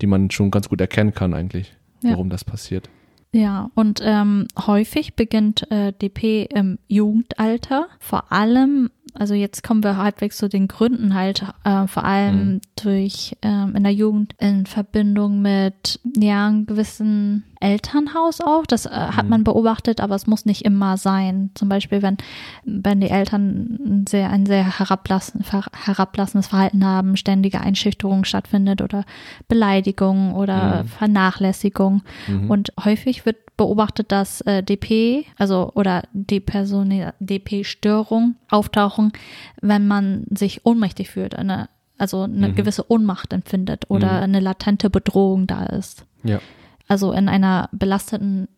die 0.00 0.06
man 0.06 0.30
schon 0.30 0.50
ganz 0.50 0.68
gut 0.68 0.80
erkennen 0.80 1.12
kann 1.14 1.34
eigentlich, 1.34 1.74
Ja. 2.02 2.12
warum 2.12 2.30
das 2.30 2.42
passiert. 2.42 2.88
Ja, 3.34 3.70
und 3.74 4.00
ähm, 4.02 4.46
häufig 4.66 5.14
beginnt 5.16 5.70
äh, 5.70 5.92
DP 5.94 6.44
im 6.44 6.78
Jugendalter, 6.86 7.88
vor 7.98 8.30
allem, 8.30 8.90
also 9.14 9.34
jetzt 9.34 9.62
kommen 9.62 9.82
wir 9.84 9.96
halbwegs 9.96 10.36
zu 10.38 10.48
den 10.48 10.68
Gründen 10.68 11.14
halt, 11.14 11.44
äh, 11.64 11.86
vor 11.86 12.04
allem 12.04 12.54
Mhm. 12.54 12.60
durch 12.82 13.36
ähm, 13.42 13.74
in 13.76 13.82
der 13.84 13.92
Jugend 13.92 14.34
in 14.38 14.66
Verbindung 14.66 15.40
mit 15.42 16.00
ja 16.16 16.46
einem 16.48 16.66
gewissen 16.66 17.44
Elternhaus 17.60 18.40
auch. 18.40 18.66
Das 18.66 18.86
äh, 18.86 18.90
hat 18.90 19.24
Mhm. 19.24 19.30
man 19.30 19.44
beobachtet, 19.44 20.00
aber 20.00 20.14
es 20.16 20.26
muss 20.26 20.46
nicht 20.46 20.64
immer 20.64 20.96
sein. 20.96 21.50
Zum 21.54 21.68
Beispiel, 21.68 22.02
wenn 22.02 22.16
wenn 22.64 23.00
die 23.00 23.10
Eltern 23.10 23.78
ein 23.84 24.04
sehr 24.08 24.30
ein 24.30 24.46
sehr 24.46 24.78
herablassen, 24.78 25.44
herablassendes 25.84 26.48
Verhalten 26.48 26.84
haben, 26.84 27.16
ständige 27.16 27.60
Einschüchterung 27.60 28.24
stattfindet 28.24 28.82
oder 28.82 29.04
Beleidigung 29.48 30.34
oder 30.34 30.82
Mhm. 30.82 30.88
Vernachlässigung. 30.88 32.02
Mhm. 32.26 32.50
Und 32.50 32.72
häufig 32.84 33.24
wird 33.26 33.36
beobachtet, 33.56 34.10
dass 34.10 34.40
äh, 34.40 34.62
DP, 34.62 35.26
also 35.38 35.70
oder 35.74 36.02
DP-Störung 37.20 38.36
auftauchen, 38.50 39.01
wenn 39.60 39.86
man 39.88 40.24
sich 40.30 40.64
ohnmächtig 40.66 41.10
fühlt, 41.10 41.34
eine, 41.34 41.68
also 41.98 42.22
eine 42.22 42.48
Mhm. 42.48 42.54
gewisse 42.54 42.90
Ohnmacht 42.90 43.32
empfindet 43.32 43.84
oder 43.88 44.18
Mhm. 44.18 44.22
eine 44.22 44.40
latente 44.40 44.90
Bedrohung 44.90 45.46
da 45.46 45.64
ist. 45.66 46.04
Ja, 46.22 46.40
Also 46.88 47.12
in 47.12 47.28
einer 47.28 47.68
belasteten 47.72 48.48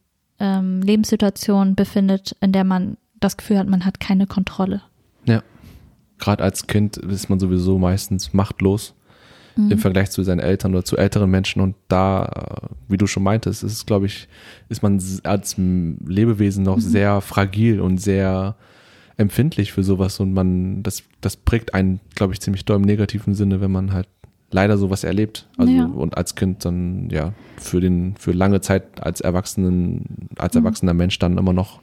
ähm, 0.41 0.83
Lebenssituation 0.83 1.77
befindet, 1.77 2.35
in 2.41 2.51
der 2.51 2.65
man 2.65 2.97
das 3.21 3.37
Gefühl 3.37 3.59
hat, 3.59 3.69
man 3.69 3.85
hat 3.85 4.01
keine 4.01 4.27
Kontrolle. 4.27 4.83
ja. 5.25 5.43
Gerade 6.19 6.43
als 6.45 6.67
Kind 6.69 6.97
ist 6.97 7.29
man 7.29 7.39
sowieso 7.41 7.77
meistens 7.79 8.33
machtlos 8.33 8.95
Mhm. 9.57 9.71
im 9.73 9.79
Vergleich 9.79 10.11
zu 10.11 10.23
seinen 10.25 10.39
Eltern 10.41 10.73
oder 10.75 10.85
zu 10.85 10.97
älteren 10.97 11.31
Menschen 11.31 11.61
und 11.61 11.75
da, 11.89 12.69
wie 12.89 12.97
du 12.97 13.07
schon 13.07 13.23
meintest, 13.25 13.63
ist 13.63 13.73
es, 13.73 13.87
glaube 13.87 14.07
ich, 14.07 14.29
ist 14.69 14.83
man 14.83 15.01
als 15.25 15.57
Lebewesen 15.59 16.63
Mhm. 16.63 16.67
noch 16.67 16.81
sehr 16.81 17.21
fragil 17.21 17.81
und 17.81 17.99
sehr 17.99 18.57
empfindlich 19.17 19.73
für 19.73 19.83
sowas 19.83 20.19
und 20.21 20.33
man, 20.33 20.83
das, 20.83 21.03
das 21.21 21.37
prägt 21.37 21.75
einen, 21.75 22.01
glaube 22.15 22.33
ich, 22.33 22.41
ziemlich 22.41 22.65
doll 22.65 22.77
im 22.77 22.83
negativen 22.83 23.35
Sinne, 23.35 23.61
wenn 23.61 23.71
man 23.71 23.93
halt 23.93 24.09
leider 24.51 24.77
sowas 24.79 25.05
erlebt. 25.05 25.49
Also 25.57 25.73
Ja. 25.73 25.85
und 25.87 26.17
als 26.17 26.35
Kind 26.35 26.65
dann 26.65 27.09
ja 27.11 27.33
für 27.57 27.81
den 27.81 28.15
für 28.17 28.33
lange 28.33 28.61
Zeit 28.61 29.03
als 29.03 29.21
Erwachsenen 29.21 30.29
als 30.37 30.55
Mhm. 30.55 30.65
erwachsener 30.65 30.95
Mensch 30.95 31.19
dann 31.19 31.39
immer 31.39 31.53
noch 31.53 31.81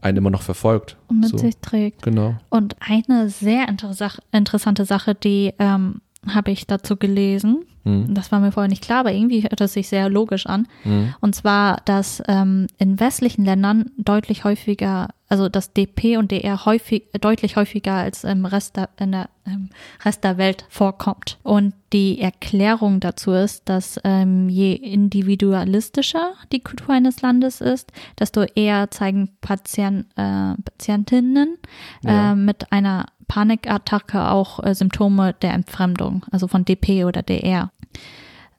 einen 0.00 0.16
immer 0.18 0.30
noch 0.30 0.42
verfolgt. 0.42 0.96
Und 1.08 1.20
mit 1.20 1.28
so, 1.28 1.38
sich 1.38 1.56
trägt. 1.58 2.02
genau. 2.02 2.36
Und 2.50 2.76
eine 2.80 3.28
sehr 3.28 3.68
interessa- 3.68 4.20
interessante 4.32 4.84
Sache, 4.84 5.14
die 5.14 5.52
ähm, 5.58 6.00
habe 6.26 6.50
ich 6.50 6.66
dazu 6.66 6.96
gelesen. 6.96 7.64
Mhm. 7.84 8.14
Das 8.14 8.30
war 8.32 8.38
mir 8.40 8.52
vorher 8.52 8.70
nicht 8.70 8.82
klar, 8.84 9.00
aber 9.00 9.12
irgendwie 9.12 9.42
hört 9.42 9.60
es 9.60 9.72
sich 9.74 9.88
sehr 9.88 10.08
logisch 10.08 10.46
an. 10.46 10.66
Mhm. 10.84 11.14
Und 11.20 11.34
zwar, 11.34 11.82
dass 11.84 12.22
ähm, 12.28 12.68
in 12.78 13.00
westlichen 13.00 13.44
Ländern 13.44 13.90
deutlich 13.98 14.44
häufiger, 14.44 15.08
also 15.32 15.48
das 15.48 15.72
DP 15.72 16.18
und 16.18 16.30
DR 16.30 16.66
häufig, 16.66 17.04
deutlich 17.18 17.56
häufiger 17.56 17.94
als 17.94 18.22
im 18.22 18.44
Rest 18.44 18.76
der, 18.76 18.90
in 18.98 19.12
der, 19.12 19.30
im 19.46 19.70
Rest 20.04 20.24
der 20.24 20.36
Welt 20.36 20.66
vorkommt. 20.68 21.38
Und 21.42 21.72
die 21.94 22.20
Erklärung 22.20 23.00
dazu 23.00 23.32
ist, 23.32 23.66
dass 23.66 23.98
ähm, 24.04 24.50
je 24.50 24.74
individualistischer 24.74 26.34
die 26.52 26.60
Kultur 26.60 26.90
eines 26.90 27.22
Landes 27.22 27.62
ist, 27.62 27.92
desto 28.18 28.42
eher 28.42 28.90
zeigen 28.90 29.30
Patient, 29.40 30.04
äh, 30.16 30.52
Patientinnen 30.62 31.56
Ja. 32.04 32.32
äh, 32.32 32.34
mit 32.34 32.70
einer 32.70 33.06
Panikattacke 33.26 34.28
auch 34.28 34.62
äh, 34.62 34.74
Symptome 34.74 35.32
der 35.40 35.54
Entfremdung, 35.54 36.26
also 36.30 36.46
von 36.46 36.66
DP 36.66 37.06
oder 37.06 37.22
DR 37.22 37.70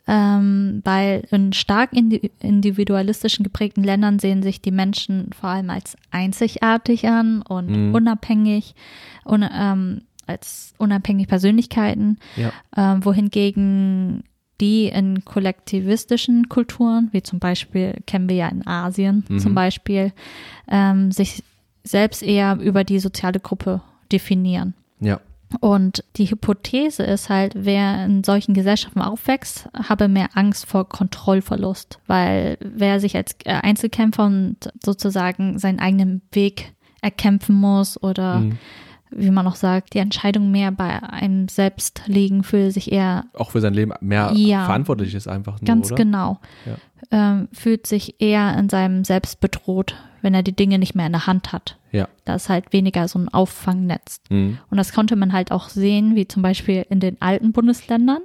ähm, 0.08 0.82
weil 0.84 1.24
in 1.32 1.54
stark 1.54 1.94
indi 1.94 2.32
individualistischen 2.42 3.44
geprägten 3.44 3.84
Ländern 3.84 4.20
sehen 4.20 4.44
sich 4.44 4.62
die 4.62 4.72
Menschen 4.72 5.30
vor 5.40 5.50
allem 5.50 5.70
als 5.70 5.96
einzigartig 6.12 7.08
an 7.08 7.42
und 7.42 7.70
Mhm. 7.70 7.96
unabhängig, 7.96 8.76
un 9.26 9.46
ähm, 9.54 10.02
als 10.28 10.74
unabhängige 10.78 11.28
Persönlichkeiten, 11.28 12.18
Ja. 12.38 12.52
ähm, 12.76 13.04
wohingegen 13.06 14.24
die 14.62 14.86
in 14.88 15.26
kollektivistischen 15.26 16.48
Kulturen, 16.48 17.10
wie 17.12 17.24
zum 17.24 17.40
Beispiel 17.40 17.96
kennen 18.06 18.30
wir 18.30 18.36
ja 18.36 18.48
in 18.50 18.66
Asien 18.68 19.26
Mhm. 19.28 19.40
zum 19.40 19.56
Beispiel, 19.56 20.14
ähm, 20.70 21.12
sich 21.12 21.44
selbst 21.84 22.24
eher 22.24 22.58
über 22.62 22.84
die 22.84 23.00
soziale 23.00 23.40
Gruppe 23.40 23.82
definieren. 24.12 24.74
Ja. 25.02 25.20
Und 25.60 26.04
die 26.18 26.26
Hypothese 26.30 27.04
ist 27.04 27.30
halt, 27.30 27.54
wer 27.56 28.06
in 28.06 28.24
solchen 28.24 28.54
Gesellschaften 28.54 29.02
aufwächst, 29.02 29.70
habe 29.88 30.08
mehr 30.08 30.30
Angst 30.36 30.66
vor 30.66 30.88
Kontrollverlust, 30.90 32.00
weil 32.08 32.58
wer 32.62 33.00
sich 33.00 33.16
als 33.16 33.36
äh, 33.46 33.54
Einzelkämpfer 33.54 34.26
und 34.26 34.58
sozusagen 34.84 35.60
seinen 35.60 35.80
eigenen 35.80 36.22
Weg 36.32 36.74
erkämpfen 37.02 37.56
muss 37.56 38.02
oder 38.02 38.40
Mhm. 38.40 38.58
wie 39.12 39.30
man 39.30 39.46
auch 39.46 39.56
sagt, 39.56 39.94
die 39.94 40.00
Entscheidung 40.00 40.50
mehr 40.52 40.72
bei 40.72 41.04
einem 41.04 41.48
selbst 41.48 42.02
liegen, 42.08 42.44
fühlt 42.44 42.74
sich 42.74 42.92
eher 42.92 43.26
Auch 43.34 43.52
für 43.52 43.62
sein 43.62 43.74
Leben 43.74 43.94
mehr 44.02 44.32
Ja. 44.36 44.66
verantwortlich 44.66 45.14
ist 45.14 45.28
einfach 45.28 45.62
nur, 45.62 45.68
ganz 45.68 45.88
oder? 45.88 45.96
genau, 45.98 46.40
Ja. 46.66 46.78
ähm, 47.12 47.48
fühlt 47.52 47.86
sich 47.86 48.20
eher 48.22 48.58
in 48.58 48.70
seinem 48.70 49.04
Selbst 49.04 49.40
bedroht, 49.40 49.96
wenn 50.24 50.34
er 50.34 50.42
die 50.44 50.56
Dinge 50.56 50.80
nicht 50.80 50.96
mehr 50.96 51.06
in 51.06 51.12
der 51.12 51.27
Hand 51.27 51.51
hat. 51.53 51.77
Ja. 51.92 52.08
Da 52.25 52.36
ist 52.36 52.50
halt 52.50 52.74
weniger 52.74 53.08
so 53.08 53.20
ein 53.20 53.30
Auffangnetz. 53.30 54.22
Mhm. 54.30 54.58
Und 54.72 54.77
das 54.77 54.94
konnte 54.94 55.15
man 55.15 55.34
halt 55.34 55.51
auch 55.51 55.70
sehen, 55.70 56.15
wie 56.15 56.27
zum 56.27 56.42
Beispiel 56.42 56.86
in 56.89 57.00
den 57.00 57.22
alten 57.22 57.51
Bundesländern. 57.51 58.22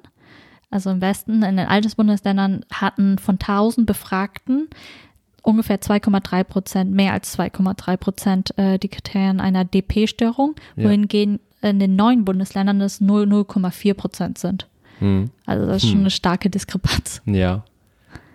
Also 0.71 0.91
im 0.91 1.01
Westen, 1.01 1.43
in 1.43 1.57
den 1.57 1.67
alten 1.67 1.91
Bundesländern 1.97 2.65
hatten 2.73 3.19
von 3.19 3.35
1000 3.39 3.87
Befragten 3.87 4.69
ungefähr 5.43 5.81
2,3 5.81 6.45
Prozent, 6.45 6.93
mehr 6.93 7.13
als 7.13 7.39
2,3 7.39 7.97
Prozent 7.97 8.59
äh, 8.59 8.79
die 8.79 8.89
Kriterien 8.89 9.41
einer 9.41 9.65
DP-Störung, 9.65 10.55
Ja. 10.77 10.85
wohingegen 10.89 11.41
in 11.63 11.81
den 11.81 11.97
neuen 11.97 12.25
Bundesländern 12.25 12.81
es 12.81 13.01
0, 13.01 13.25
0,4 13.25 13.95
Prozent 13.95 14.39
sind. 14.39 14.69
Mhm. 15.01 15.31
Also 15.47 15.67
das 15.67 15.83
ist 15.83 15.91
schon 15.91 16.01
eine 16.01 16.11
starke 16.11 16.51
Diskrepanz. 16.51 17.23
Ja. 17.25 17.65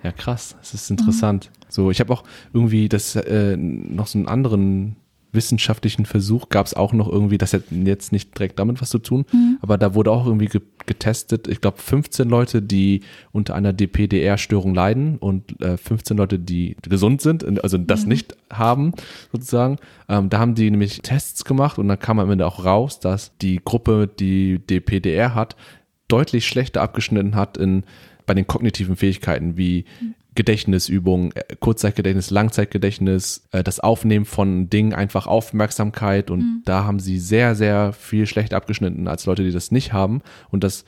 Ja, 0.02 0.12
krass. 0.12 0.56
Es 0.62 0.74
ist 0.74 0.90
interessant. 0.92 1.50
So, 1.74 1.92
ich 1.92 2.00
habe 2.00 2.14
auch 2.14 2.24
irgendwie 2.54 2.88
das 2.90 3.16
äh, 3.16 3.58
noch 3.58 4.08
so 4.08 4.20
einen 4.20 4.28
anderen 4.28 4.96
wissenschaftlichen 5.34 6.06
Versuch 6.06 6.50
gab 6.50 6.68
es 6.68 6.76
auch 6.76 6.94
noch 6.94 7.10
irgendwie, 7.10 7.40
das 7.40 7.54
hat 7.54 7.64
jetzt 7.72 8.12
nicht 8.12 8.38
direkt 8.38 8.60
damit 8.60 8.82
was 8.82 8.90
zu 8.90 9.00
tun, 9.00 9.26
aber 9.62 9.78
da 9.78 9.96
wurde 9.96 10.12
auch 10.12 10.26
irgendwie 10.26 10.46
ge 10.46 10.62
getestet, 10.86 11.48
ich 11.48 11.62
glaube 11.62 11.78
15 11.78 12.28
Leute, 12.28 12.62
die 12.62 13.04
unter 13.32 13.56
einer 13.56 13.72
DPDR-Störung 13.72 14.76
leiden 14.76 15.18
und 15.18 15.62
äh, 15.62 15.78
15 15.78 16.18
Leute, 16.18 16.40
die 16.40 16.76
gesund 16.82 17.22
sind, 17.22 17.64
also 17.64 17.78
das 17.78 18.06
nicht 18.06 18.36
haben 18.52 18.92
sozusagen. 19.32 19.78
Ähm, 20.10 20.30
da 20.30 20.40
haben 20.40 20.56
die 20.56 20.70
nämlich 20.70 21.02
Tests 21.02 21.46
gemacht 21.46 21.80
und 21.80 21.88
dann 21.88 22.00
kam 22.00 22.20
am 22.20 22.30
Ende 22.30 22.46
auch 22.46 22.66
raus, 22.66 23.00
dass 23.00 23.32
die 23.38 23.62
Gruppe, 23.64 24.10
die 24.20 24.60
DPDR 24.60 25.36
hat, 25.36 25.56
deutlich 26.10 26.46
schlechter 26.46 26.82
abgeschnitten 26.82 27.36
hat 27.36 27.58
in 27.58 27.84
bei 28.26 28.34
den 28.34 28.46
kognitiven 28.46 28.98
Fähigkeiten 28.98 29.58
wie 29.58 29.86
Gedächtnisübungen, 30.36 31.32
äh, 31.36 31.56
Kurzzeitgedächtnis, 31.60 32.30
Langzeitgedächtnis, 32.30 33.48
äh, 33.52 33.64
das 33.64 33.80
Aufnehmen 33.80 34.26
von 34.26 34.70
Dingen, 34.70 34.94
einfach 34.94 35.28
Aufmerksamkeit. 35.28 36.32
Und 36.32 36.64
da 36.66 36.86
haben 36.86 37.00
sie 37.00 37.20
sehr, 37.20 37.56
sehr 37.56 37.94
viel 37.94 38.26
schlechter 38.26 38.58
abgeschnitten 38.58 39.08
als 39.08 39.26
Leute, 39.26 39.44
die 39.44 39.52
das 39.52 39.72
nicht 39.72 39.94
haben. 39.94 40.22
Und 40.50 40.64
das 40.64 40.86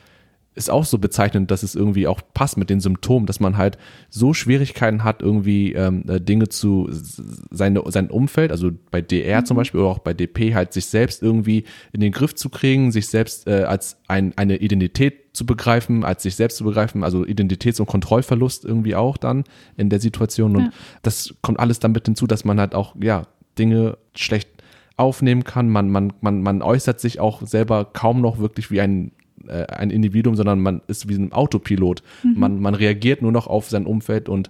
ist 0.55 0.71
auch 0.71 0.85
so 0.85 0.97
bezeichnend, 0.97 1.51
dass 1.51 1.63
es 1.63 1.75
irgendwie 1.75 2.07
auch 2.07 2.21
passt 2.33 2.57
mit 2.57 2.69
den 2.69 2.79
Symptomen, 2.79 3.25
dass 3.25 3.39
man 3.39 3.57
halt 3.57 3.77
so 4.09 4.33
Schwierigkeiten 4.33 5.03
hat, 5.03 5.21
irgendwie 5.21 5.73
ähm, 5.73 6.03
äh, 6.07 6.19
Dinge 6.21 6.47
zu 6.47 6.87
seine, 6.89 7.83
sein 7.91 8.09
Umfeld, 8.09 8.51
also 8.51 8.71
bei 8.89 9.01
DR 9.01 9.43
zum 9.43 9.57
Beispiel 9.57 9.81
oder 9.81 9.89
auch 9.89 9.99
bei 9.99 10.13
DP, 10.13 10.53
halt 10.55 10.71
sich 10.73 10.85
selbst 10.85 11.21
irgendwie 11.21 11.65
in 11.91 11.99
den 11.99 12.13
Griff 12.13 12.33
zu 12.35 12.49
kriegen, 12.49 12.91
sich 12.91 13.07
selbst 13.07 13.47
äh, 13.47 13.63
als 13.63 13.97
ein, 14.07 14.33
eine 14.37 14.57
Identität 14.57 15.35
zu 15.35 15.45
begreifen, 15.45 16.05
als 16.05 16.23
sich 16.23 16.35
selbst 16.35 16.57
zu 16.57 16.63
begreifen, 16.63 17.03
also 17.03 17.23
Identitäts- 17.23 17.81
und 17.81 17.87
Kontrollverlust 17.87 18.63
irgendwie 18.63 18.95
auch 18.95 19.17
dann 19.17 19.43
in 19.75 19.89
der 19.89 19.99
Situation. 19.99 20.55
Und 20.55 20.63
Ja. 20.63 20.69
das 21.03 21.35
kommt 21.41 21.59
alles 21.59 21.79
damit 21.79 22.05
hinzu, 22.05 22.27
dass 22.27 22.45
man 22.45 22.59
halt 22.59 22.73
auch, 22.73 22.95
ja, 23.01 23.27
Dinge 23.59 23.97
schlecht 24.15 24.49
aufnehmen 24.97 25.43
kann. 25.43 25.69
Man, 25.69 25.89
man, 25.89 26.13
man, 26.21 26.41
man 26.41 26.61
äußert 26.61 27.01
sich 27.01 27.19
auch 27.19 27.41
selber 27.45 27.85
kaum 27.85 28.21
noch 28.21 28.39
wirklich 28.39 28.71
wie 28.71 28.79
ein 28.79 29.11
äh, 29.47 29.65
ein 29.67 29.89
Individuum, 29.89 30.35
sondern 30.35 30.59
man 30.59 30.81
ist 30.87 31.07
wie 31.07 31.15
ein 31.15 31.31
Autopilot. 31.33 32.03
Man, 32.23 32.59
man 32.59 32.75
reagiert 32.75 33.21
nur 33.21 33.31
noch 33.31 33.47
auf 33.47 33.69
sein 33.69 33.85
Umfeld 33.85 34.29
und 34.29 34.49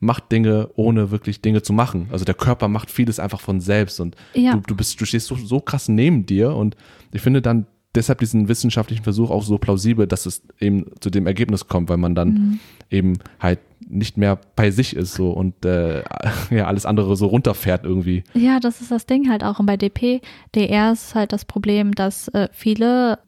macht 0.00 0.30
Dinge, 0.30 0.68
ohne 0.76 1.10
wirklich 1.10 1.40
Dinge 1.40 1.62
zu 1.62 1.72
machen. 1.72 2.08
Also 2.12 2.24
der 2.24 2.34
Körper 2.34 2.68
macht 2.68 2.90
vieles 2.90 3.18
einfach 3.18 3.40
von 3.40 3.60
selbst 3.60 3.98
und 4.00 4.14
Ja. 4.34 4.52
du, 4.52 4.60
du 4.60 4.76
bist, 4.76 5.00
du 5.00 5.04
stehst 5.06 5.26
so, 5.26 5.36
so 5.36 5.60
krass 5.60 5.88
neben 5.88 6.26
dir 6.26 6.54
und 6.54 6.76
ich 7.12 7.22
finde 7.22 7.40
dann 7.40 7.66
deshalb 7.94 8.18
diesen 8.18 8.46
wissenschaftlichen 8.48 9.04
Versuch 9.04 9.30
auch 9.30 9.42
so 9.42 9.56
plausibel, 9.56 10.06
dass 10.06 10.26
es 10.26 10.42
eben 10.60 10.84
zu 11.00 11.08
dem 11.08 11.26
Ergebnis 11.26 11.66
kommt, 11.66 11.88
weil 11.88 11.96
man 11.96 12.14
dann 12.14 12.60
eben 12.90 13.14
halt 13.40 13.58
nicht 13.88 14.16
mehr 14.16 14.38
bei 14.56 14.70
sich 14.70 14.96
ist 14.96 15.14
so 15.14 15.30
und 15.30 15.64
äh, 15.64 16.02
ja 16.50 16.66
alles 16.66 16.86
andere 16.86 17.16
so 17.16 17.26
runterfährt 17.26 17.84
irgendwie. 17.84 18.24
Ja, 18.34 18.60
das 18.60 18.80
ist 18.80 18.90
das 18.90 19.06
Ding 19.06 19.30
halt 19.30 19.44
auch. 19.44 19.58
Und 19.58 19.66
bei 19.66 19.76
DP, 19.76 20.20
DR 20.54 20.92
ist 20.92 21.14
halt 21.14 21.32
das 21.32 21.44
Problem, 21.44 21.94
dass 21.94 22.28
äh, 22.28 22.48
viele, 22.52 23.18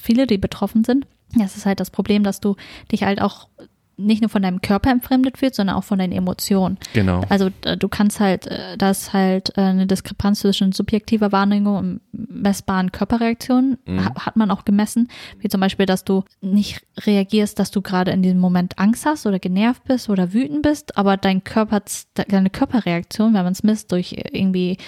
viele, 0.00 0.26
die 0.26 0.38
betroffen 0.38 0.84
sind, 0.84 1.06
das 1.36 1.56
ist 1.56 1.66
halt 1.66 1.80
das 1.80 1.90
Problem, 1.90 2.22
dass 2.22 2.40
du 2.40 2.54
dich 2.92 3.02
halt 3.02 3.20
auch 3.20 3.48
nicht 3.96 4.20
nur 4.22 4.28
von 4.28 4.42
deinem 4.42 4.60
Körper 4.60 4.90
entfremdet 4.90 5.40
wird, 5.42 5.54
sondern 5.54 5.76
auch 5.76 5.84
von 5.84 5.98
deinen 5.98 6.12
Emotionen. 6.12 6.78
Genau. 6.94 7.22
Also 7.28 7.50
äh, 7.64 7.76
du 7.76 7.88
kannst 7.88 8.20
halt, 8.20 8.46
äh, 8.46 8.76
da 8.76 8.90
ist 8.90 9.12
halt 9.12 9.56
äh, 9.56 9.60
eine 9.62 9.86
Diskrepanz 9.86 10.40
zwischen 10.40 10.72
subjektiver 10.72 11.32
Wahrnehmung 11.32 11.76
und 11.76 12.00
messbaren 12.12 12.90
Körperreaktionen, 12.92 13.78
Mhm. 13.86 14.04
ha- 14.04 14.26
hat 14.26 14.36
man 14.36 14.50
auch 14.50 14.64
gemessen, 14.64 15.08
wie 15.38 15.48
zum 15.48 15.60
Beispiel, 15.60 15.86
dass 15.86 16.04
du 16.04 16.24
nicht 16.40 16.80
reagierst, 17.06 17.58
dass 17.58 17.70
du 17.70 17.82
gerade 17.82 18.10
in 18.10 18.22
diesem 18.22 18.38
Moment 18.40 18.78
Angst 18.78 19.06
hast 19.06 19.26
oder 19.26 19.38
genervt 19.38 19.84
bist 19.84 20.08
oder 20.08 20.32
wütend 20.32 20.62
bist, 20.62 20.96
aber 20.96 21.16
dein 21.16 21.44
Körper, 21.44 21.82
deine 22.28 22.50
Körperreaktion, 22.50 23.34
wenn 23.34 23.44
man 23.44 23.52
es 23.52 23.62
misst 23.62 23.92
durch 23.92 24.14
irgendwie 24.32 24.78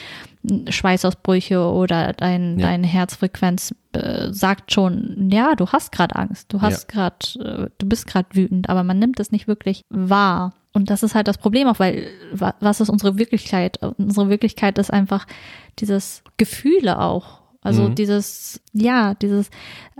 Schweißausbrüche 0.69 1.61
oder 1.61 2.12
dein, 2.12 2.59
Ja. 2.59 2.67
deine 2.69 2.87
Herzfrequenz 2.87 3.75
äh, 3.93 4.33
sagt 4.33 4.73
schon, 4.73 5.31
ja, 5.33 5.55
du 5.55 5.67
hast 5.69 5.93
gerade 5.93 6.17
Angst, 6.17 6.53
du 6.53 6.61
hast 6.61 6.88
gerade, 6.88 7.17
äh, 7.38 7.71
du 7.79 7.87
bist 7.88 8.07
gerade 8.07 8.29
wütend, 8.33 8.69
aber 8.69 8.83
man 8.85 8.99
nimmt 8.99 9.19
es 9.21 9.33
nicht 9.33 9.49
wirklich 9.49 9.83
wahr. 9.88 10.53
Und 10.73 10.91
das 10.91 11.03
ist 11.03 11.15
halt 11.15 11.26
das 11.29 11.38
Problem 11.38 11.67
auch, 11.69 11.79
weil 11.79 12.07
wa- 12.33 12.55
was 12.61 12.81
ist 12.81 12.91
unsere 12.91 13.19
Wirklichkeit? 13.19 13.79
Unsere 13.97 14.29
Wirklichkeit 14.29 14.76
ist 14.79 14.93
einfach 14.93 15.26
dieses 15.79 16.23
Gefühle 16.37 17.00
auch. 17.00 17.41
Also 17.62 17.85
Mhm. 17.88 17.95
dieses, 17.97 18.61
ja, 18.75 19.15
dieses, 19.15 19.50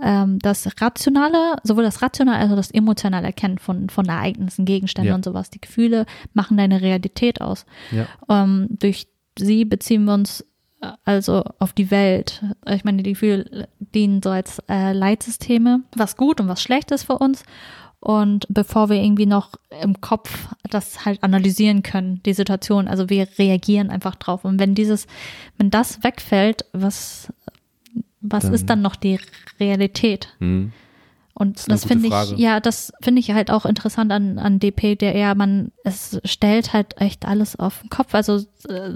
ähm, 0.01 0.37
das 0.39 0.69
Rationale, 0.79 1.55
sowohl 1.63 1.83
das 1.83 2.01
Rationale 2.01 2.37
als 2.39 2.51
auch 2.51 2.55
das 2.55 2.71
emotionale 2.71 3.25
Erkennen 3.25 3.57
von, 3.57 3.89
von 3.89 4.05
Ereignissen, 4.05 4.63
Gegenständen 4.63 5.09
Ja. 5.09 5.15
und 5.15 5.25
sowas. 5.25 5.49
Die 5.49 5.59
Gefühle 5.59 6.05
machen 6.33 6.55
deine 6.55 6.81
Realität 6.81 7.41
aus. 7.41 7.65
Ja. 7.91 8.05
Ähm, 8.29 8.67
durch 8.69 9.07
sie 9.39 9.65
beziehen 9.65 10.05
wir 10.05 10.13
uns 10.13 10.41
äh, 10.81 10.91
also 11.05 11.43
auf 11.59 11.73
die 11.73 11.91
Welt. 11.91 12.43
Ich 12.69 12.83
meine, 12.83 13.03
die 13.03 13.13
Gefühle 13.13 13.67
dienen 13.79 14.21
so 14.21 14.29
als 14.29 14.59
äh, 14.69 14.93
Leitsysteme, 14.93 15.81
was 15.95 16.17
gut 16.17 16.39
und 16.41 16.47
was 16.47 16.61
schlecht 16.61 16.91
ist 16.91 17.03
für 17.03 17.17
uns. 17.17 17.43
Und 17.99 18.45
bevor 18.49 18.89
wir 18.89 18.97
irgendwie 19.01 19.25
noch 19.25 19.53
im 19.81 19.99
Kopf 20.01 20.47
das 20.69 21.03
halt 21.03 21.23
analysieren 21.23 21.81
können, 21.81 22.21
die 22.25 22.33
Situation, 22.33 22.87
also 22.87 23.09
wir 23.09 23.27
reagieren 23.39 23.89
einfach 23.89 24.15
drauf. 24.15 24.45
Und 24.45 24.59
wenn 24.59 24.75
dieses, 24.75 25.07
wenn 25.57 25.71
das 25.71 26.03
wegfällt, 26.03 26.65
was, 26.73 27.33
was 28.21 28.43
Dann- 28.43 28.53
ist 28.53 28.69
dann 28.69 28.81
noch 28.81 28.95
die 28.95 29.19
Realität? 29.59 30.29
Mhm. 30.39 30.73
Und 31.33 31.57
ist 31.57 31.67
eine 31.69 31.75
das 31.75 31.81
gute 31.83 31.99
finde 31.99 32.33
ich, 32.33 32.39
ja, 32.39 32.59
das 32.59 32.91
finde 33.01 33.19
ich 33.19 33.31
halt 33.31 33.51
auch 33.51 33.65
interessant 33.65 34.11
an, 34.11 34.39
an 34.39 34.59
DP, 34.59 34.95
der 34.95 35.13
eher 35.13 35.35
man, 35.35 35.71
es 35.83 36.19
stellt 36.23 36.73
halt 36.73 36.99
echt 36.99 37.25
alles 37.25 37.55
auf 37.55 37.81
den 37.81 37.89
Kopf. 37.89 38.15
Also 38.15 38.37
äh, 38.69 38.91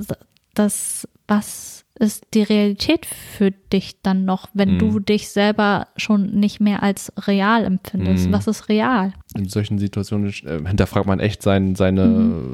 das, 0.53 1.07
was 1.27 1.85
ist 1.99 2.25
die 2.33 2.41
Realität 2.41 3.05
für 3.05 3.51
dich 3.51 4.01
dann 4.01 4.25
noch, 4.25 4.49
wenn 4.53 4.73
Mhm. 4.75 4.79
du 4.79 4.99
dich 4.99 5.29
selber 5.29 5.87
schon 5.97 6.31
nicht 6.31 6.59
mehr 6.59 6.81
als 6.81 7.13
real 7.27 7.63
empfindest? 7.63 8.27
Mhm. 8.27 8.33
Was 8.33 8.47
ist 8.47 8.69
real? 8.69 9.13
In 9.35 9.47
solchen 9.47 9.77
Situationen 9.77 10.33
äh, 10.45 10.67
hinterfragt 10.67 11.05
man 11.05 11.19
echt 11.19 11.43
sein, 11.43 11.75
seine 11.75 12.53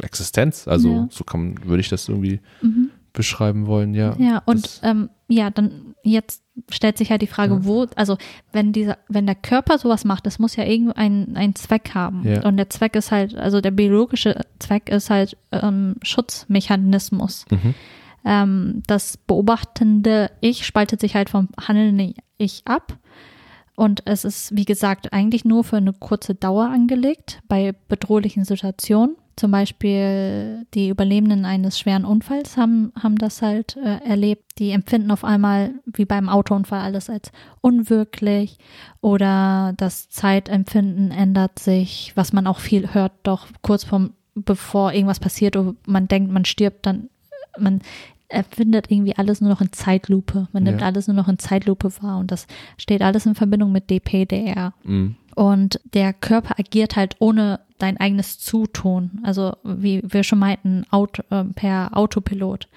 äh, 0.00 0.04
Existenz. 0.04 0.68
Also 0.68 0.88
Mhm. 0.88 0.94
Ja. 0.96 1.08
so 1.10 1.24
kann, 1.24 1.54
man- 1.54 1.64
würde 1.64 1.80
ich 1.80 1.88
das 1.88 2.08
irgendwie 2.08 2.40
Mhm. 2.62 2.90
beschreiben 3.12 3.66
wollen, 3.66 3.94
ja. 3.94 4.14
Ja, 4.18 4.42
und 4.46 4.80
ähm, 4.82 5.08
ja, 5.28 5.50
dann 5.50 5.89
jetzt 6.02 6.42
stellt 6.70 6.98
sich 6.98 7.10
halt 7.10 7.22
die 7.22 7.26
Frage, 7.26 7.54
Ja. 7.54 7.64
wo, 7.64 7.86
also 7.96 8.16
wenn 8.52 8.72
dieser, 8.72 8.98
wenn 9.08 9.26
der 9.26 9.34
Körper 9.34 9.78
sowas 9.78 10.04
macht, 10.04 10.26
das 10.26 10.38
muss 10.38 10.56
ja 10.56 10.64
irgendeinen 10.64 11.36
einen 11.36 11.54
Zweck 11.54 11.92
haben. 11.94 12.22
Ja. 12.26 12.44
Und 12.46 12.56
der 12.56 12.70
Zweck 12.70 12.96
ist 12.96 13.10
halt, 13.10 13.34
also 13.36 13.60
der 13.60 13.70
biologische 13.70 14.40
Zweck 14.58 14.88
ist 14.90 15.10
halt 15.10 15.36
ähm, 15.52 15.96
Schutzmechanismus. 16.02 17.44
Mhm. 17.50 17.74
Ähm, 18.24 18.82
das 18.86 19.16
beobachtende 19.16 20.30
Ich 20.40 20.66
spaltet 20.66 21.00
sich 21.00 21.14
halt 21.14 21.30
vom 21.30 21.48
handelnden 21.60 22.14
Ich 22.36 22.62
ab. 22.66 22.98
Und 23.76 24.02
es 24.04 24.26
ist, 24.26 24.54
wie 24.54 24.66
gesagt, 24.66 25.12
eigentlich 25.14 25.46
nur 25.46 25.64
für 25.64 25.78
eine 25.78 25.94
kurze 25.94 26.34
Dauer 26.34 26.66
angelegt 26.66 27.40
bei 27.48 27.74
bedrohlichen 27.88 28.44
Situationen. 28.44 29.16
Zum 29.40 29.52
Beispiel 29.52 30.66
die 30.74 30.90
Überlebenden 30.90 31.46
eines 31.46 31.78
schweren 31.80 32.04
Unfalls 32.04 32.58
haben, 32.58 32.92
haben 33.02 33.16
das 33.16 33.40
halt 33.40 33.74
äh, 33.78 33.96
erlebt. 34.06 34.44
Die 34.58 34.70
empfinden 34.72 35.10
auf 35.10 35.24
einmal, 35.24 35.70
wie 35.86 36.04
beim 36.04 36.28
Autounfall, 36.28 36.80
alles 36.82 37.08
als 37.08 37.32
unwirklich 37.62 38.58
oder 39.00 39.72
das 39.78 40.10
Zeitempfinden 40.10 41.10
ändert 41.10 41.58
sich, 41.58 42.12
was 42.16 42.34
man 42.34 42.46
auch 42.46 42.58
viel 42.58 42.92
hört, 42.92 43.12
doch 43.22 43.46
kurz 43.62 43.82
vom, 43.82 44.10
bevor 44.34 44.92
irgendwas 44.92 45.20
passiert 45.20 45.56
oder 45.56 45.74
man 45.86 46.06
denkt, 46.06 46.30
man 46.30 46.44
stirbt, 46.44 46.84
dann 46.84 47.08
man 47.58 47.80
erfindet 48.28 48.90
irgendwie 48.90 49.16
alles 49.16 49.40
nur 49.40 49.48
noch 49.48 49.62
in 49.62 49.72
Zeitlupe. 49.72 50.48
Man 50.52 50.64
nimmt 50.64 50.82
Ja. 50.82 50.86
alles 50.86 51.08
nur 51.08 51.16
noch 51.16 51.28
in 51.28 51.38
Zeitlupe 51.38 51.90
wahr 52.02 52.18
und 52.18 52.30
das 52.30 52.46
steht 52.76 53.00
alles 53.00 53.24
in 53.24 53.34
Verbindung 53.34 53.72
mit 53.72 53.88
DPDR. 53.88 54.74
Mhm. 54.84 55.16
Und 55.34 55.80
der 55.94 56.12
Körper 56.12 56.58
agiert 56.58 56.96
halt 56.96 57.16
ohne 57.18 57.60
dein 57.78 57.96
eigenes 57.98 58.38
Zutun. 58.38 59.20
Also 59.22 59.56
wie 59.64 60.02
wir 60.04 60.22
schon 60.22 60.38
meinten, 60.38 60.84
Auto, 60.90 61.22
äh, 61.30 61.44
per 61.44 61.96
Autopilot. 61.96 62.68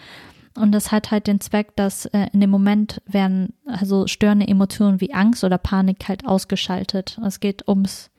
Und 0.56 0.72
das 0.72 0.92
hat 0.92 1.10
halt 1.12 1.26
den 1.28 1.42
Zweck, 1.42 1.76
dass 1.76 2.06
äh, 2.08 2.28
in 2.32 2.39
dem 2.39 2.52
Moment 2.52 3.02
werden 3.08 3.54
also 3.66 4.06
störende 4.08 4.48
Emotionen 4.48 5.02
wie 5.02 5.13
Angst 5.13 5.44
oder 5.44 5.58
Panik 5.58 6.08
halt 6.08 6.26
ausgeschaltet. 6.28 7.20
Es 7.26 7.39
geht 7.39 7.68
ums 7.68 8.12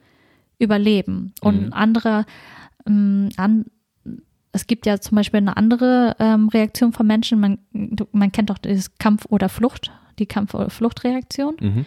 Überleben. 0.59 1.33
Und 1.40 1.66
Mhm. 1.66 1.73
andere, 1.73 2.27
ähm, 2.87 3.29
an, 3.37 3.66
es 4.53 4.66
gibt 4.66 4.87
ja 4.87 5.01
zum 5.01 5.16
Beispiel 5.16 5.38
eine 5.38 5.57
andere 5.57 6.16
ähm, 6.18 6.49
Reaktion 6.49 6.92
von 6.92 7.07
Menschen. 7.07 7.40
Man, 7.40 7.59
man 8.12 8.33
kennt 8.33 8.51
doch 8.51 8.59
dieses 8.59 8.97
Kampf 8.99 9.27
oder 9.29 9.49
Flucht, 9.49 9.90
die 10.18 10.27
Kampf- 10.27 10.55
oder 10.55 10.70
Fluchtreaktion. 10.70 11.57
Mhm. 11.61 11.87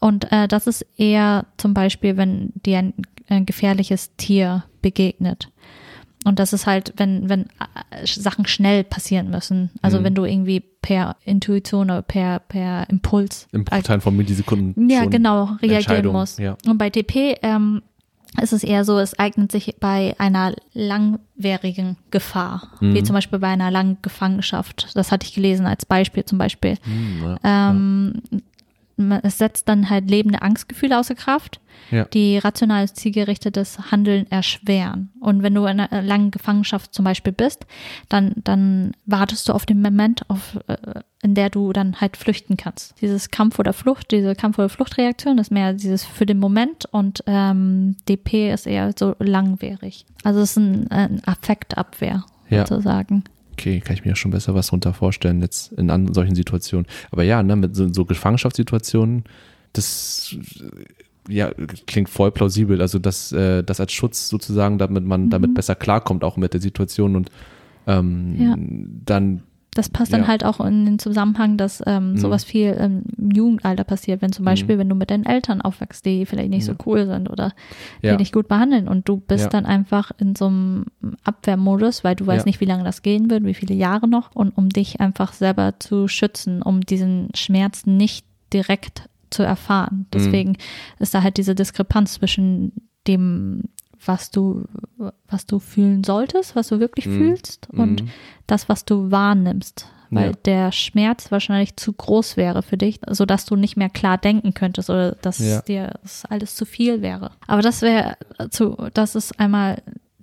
Und 0.00 0.30
äh, 0.32 0.48
das 0.48 0.66
ist 0.66 0.86
eher 0.96 1.46
zum 1.56 1.74
Beispiel, 1.74 2.16
wenn 2.16 2.52
dir 2.66 2.78
ein, 2.78 2.94
ein 3.28 3.46
gefährliches 3.46 4.14
Tier 4.16 4.64
begegnet. 4.82 5.50
Und 6.24 6.38
das 6.38 6.52
ist 6.52 6.66
halt, 6.66 6.92
wenn, 6.98 7.28
wenn 7.30 7.44
äh, 7.90 8.06
Sachen 8.06 8.46
schnell 8.46 8.84
passieren 8.84 9.30
müssen. 9.30 9.70
Also 9.80 10.00
Mhm. 10.00 10.04
wenn 10.04 10.14
du 10.14 10.24
irgendwie 10.26 10.60
per 10.60 11.16
Intuition 11.24 11.90
oder 11.90 12.02
per, 12.02 12.40
per 12.40 12.88
Impuls 12.90 13.46
Im 13.52 13.64
Bruchteil 13.64 14.00
von 14.00 14.16
Millisekunden. 14.16 14.88
ja, 14.90 15.04
genau, 15.06 15.44
reagieren 15.62 15.72
Entscheidung, 15.76 16.12
muss. 16.14 16.36
ja. 16.38 16.56
Und 16.66 16.76
bei 16.78 16.90
TP 16.90 17.36
ähm, 17.42 17.82
ist 18.40 18.52
es 18.52 18.62
eher 18.64 18.84
so, 18.84 18.98
es 18.98 19.18
eignet 19.18 19.50
sich 19.50 19.76
bei 19.80 20.14
einer 20.18 20.54
langwierigen 20.72 21.96
Gefahr, 22.10 22.68
wie 22.80 23.00
Mhm. 23.00 23.04
zum 23.04 23.14
Beispiel 23.14 23.38
bei 23.38 23.48
einer 23.48 23.70
langen 23.70 23.98
Gefangenschaft. 24.02 24.88
Das 24.94 25.10
hatte 25.12 25.26
ich 25.26 25.34
gelesen 25.34 25.66
als 25.66 25.84
Beispiel 25.86 26.24
zum 26.24 26.38
Beispiel. 26.38 26.76
Mhm, 26.84 27.22
ja. 27.22 27.36
Ähm, 27.70 28.22
man- 28.30 28.42
Es 29.22 29.38
setzt 29.38 29.68
dann 29.68 29.88
halt 29.90 30.10
lebende 30.10 30.42
Angstgefühle 30.42 30.98
außer 30.98 31.14
Kraft, 31.14 31.60
Ja. 31.90 32.04
die 32.04 32.38
rational 32.38 32.88
zielgerichtetes 32.92 33.90
Handeln 33.90 34.30
erschweren. 34.30 35.10
Und 35.20 35.42
wenn 35.42 35.54
du 35.54 35.64
in 35.66 35.80
einer 35.80 36.02
langen 36.02 36.30
Gefangenschaft 36.30 36.92
zum 36.94 37.04
Beispiel 37.04 37.32
bist, 37.32 37.66
dann, 38.08 38.32
dann 38.36 38.92
wartest 39.06 39.48
du 39.48 39.52
auf 39.52 39.66
den 39.66 39.80
Moment, 39.82 40.28
auf, 40.28 40.58
äh, 40.66 40.76
in 41.22 41.34
der 41.34 41.50
du 41.50 41.72
dann 41.72 42.00
halt 42.00 42.16
flüchten 42.16 42.56
kannst. 42.56 42.94
Dieses 43.00 43.30
Kampf 43.30 43.58
oder 43.58 43.72
Flucht, 43.72 44.10
diese 44.10 44.34
Kampf- 44.34 44.58
oder 44.58 44.68
Fluchtreaktion 44.68 45.38
ist 45.38 45.50
mehr 45.50 45.72
dieses 45.72 46.04
für 46.04 46.26
den 46.26 46.38
Moment 46.38 46.86
und 46.90 47.22
ähm, 47.26 47.96
DP 48.08 48.52
ist 48.52 48.66
eher 48.66 48.92
so 48.98 49.14
langwierig. 49.18 50.06
Also 50.24 50.40
es 50.40 50.50
ist 50.52 50.56
ein, 50.58 50.90
ein 50.90 51.22
Affektabwehr 51.26 52.24
Ja. 52.48 52.66
sozusagen. 52.66 53.24
Okay, 53.60 53.80
kann 53.80 53.92
ich 53.94 54.04
mir 54.04 54.10
ja 54.10 54.16
schon 54.16 54.30
besser 54.30 54.54
was 54.54 54.68
drunter 54.68 54.94
vorstellen 54.94 55.42
jetzt 55.42 55.72
in 55.72 55.90
an 55.90 56.14
solchen 56.14 56.34
Situationen. 56.34 56.86
Aber 57.10 57.24
ja, 57.24 57.42
ne, 57.42 57.56
mit 57.56 57.76
so, 57.76 57.92
so 57.92 58.06
Gefangenschaftssituationen, 58.06 59.24
das 59.74 60.34
äh, 61.28 61.32
ja, 61.32 61.52
klingt 61.86 62.08
voll 62.08 62.30
plausibel. 62.30 62.80
Also 62.80 62.98
dass 62.98 63.32
äh, 63.32 63.62
das 63.62 63.78
als 63.78 63.92
Schutz 63.92 64.30
sozusagen, 64.30 64.78
damit 64.78 65.04
man 65.04 65.28
damit 65.28 65.52
besser 65.52 65.74
klarkommt, 65.74 66.24
auch 66.24 66.38
mit 66.38 66.54
der 66.54 66.60
Situation 66.62 67.16
und 67.16 67.30
ähm, 67.86 68.36
Ja. 68.40 68.56
dann 69.04 69.42
Das 69.74 69.88
passt 69.88 70.12
dann 70.12 70.22
Ja. 70.22 70.26
halt 70.26 70.44
auch 70.44 70.58
in 70.60 70.84
den 70.84 70.98
Zusammenhang, 70.98 71.56
dass 71.56 71.80
ähm, 71.86 72.12
Mhm. 72.12 72.16
sowas 72.18 72.42
viel 72.42 72.72
im 72.72 73.04
Jugendalter 73.32 73.84
passiert, 73.84 74.20
wenn 74.20 74.32
zum 74.32 74.44
Beispiel, 74.44 74.78
wenn 74.78 74.88
du 74.88 74.96
mit 74.96 75.10
deinen 75.12 75.24
Eltern 75.24 75.60
aufwächst, 75.62 76.04
die 76.04 76.26
vielleicht 76.26 76.50
nicht 76.50 76.64
so 76.64 76.72
Ja. 76.72 76.78
cool 76.86 77.06
sind 77.06 77.30
oder 77.30 77.52
die 78.02 78.08
ja, 78.08 78.16
dich 78.16 78.32
gut 78.32 78.48
behandeln 78.48 78.88
und 78.88 79.08
du 79.08 79.18
bist 79.18 79.44
Ja. 79.44 79.48
dann 79.50 79.66
einfach 79.66 80.10
in 80.18 80.34
so 80.34 80.46
einem 80.46 80.86
Abwehrmodus, 81.24 82.02
weil 82.02 82.16
du 82.16 82.26
weißt 82.26 82.46
nicht, 82.46 82.60
wie 82.60 82.64
lange 82.64 82.82
das 82.84 83.02
gehen 83.02 83.30
wird, 83.30 83.44
wie 83.44 83.54
viele 83.54 83.74
Jahre 83.74 84.08
noch 84.08 84.34
und 84.34 84.50
um 84.56 84.70
dich 84.70 85.00
einfach 85.00 85.32
selber 85.32 85.74
zu 85.78 86.08
schützen, 86.08 86.62
um 86.62 86.80
diesen 86.80 87.28
Schmerz 87.34 87.86
nicht 87.86 88.26
direkt 88.52 89.08
zu 89.30 89.44
erfahren. 89.44 89.98
Mhm. 89.98 90.06
Deswegen 90.12 90.56
ist 90.98 91.14
da 91.14 91.22
halt 91.22 91.36
diese 91.36 91.54
Diskrepanz 91.54 92.14
zwischen 92.14 92.72
dem 93.06 93.64
was 94.04 94.30
du, 94.30 94.64
was 95.28 95.46
du 95.46 95.58
fühlen 95.58 96.04
solltest, 96.04 96.56
was 96.56 96.68
du 96.68 96.80
wirklich 96.80 97.06
Mhm. 97.06 97.12
fühlst 97.18 97.68
und 97.70 98.02
Mhm. 98.04 98.08
das, 98.46 98.68
was 98.68 98.84
du 98.84 99.10
wahrnimmst, 99.10 99.86
weil 100.10 100.30
Ja. 100.30 100.36
der 100.44 100.72
Schmerz 100.72 101.30
wahrscheinlich 101.30 101.76
zu 101.76 101.92
groß 101.92 102.36
wäre 102.36 102.62
für 102.62 102.76
dich, 102.76 103.00
sodass 103.08 103.44
du 103.46 103.56
nicht 103.56 103.76
mehr 103.76 103.90
klar 103.90 104.18
denken 104.18 104.54
könntest 104.54 104.90
oder 104.90 105.12
dass 105.12 105.38
Ja. 105.38 105.60
dir 105.62 105.98
das 106.02 106.24
alles 106.24 106.54
zu 106.56 106.64
viel 106.64 107.02
wäre. 107.02 107.32
Aber 107.46 107.62
das 107.62 107.82
wäre 107.82 108.16
zu, 108.50 108.76
das 108.94 109.14
ist 109.14 109.38
einmal 109.38 109.82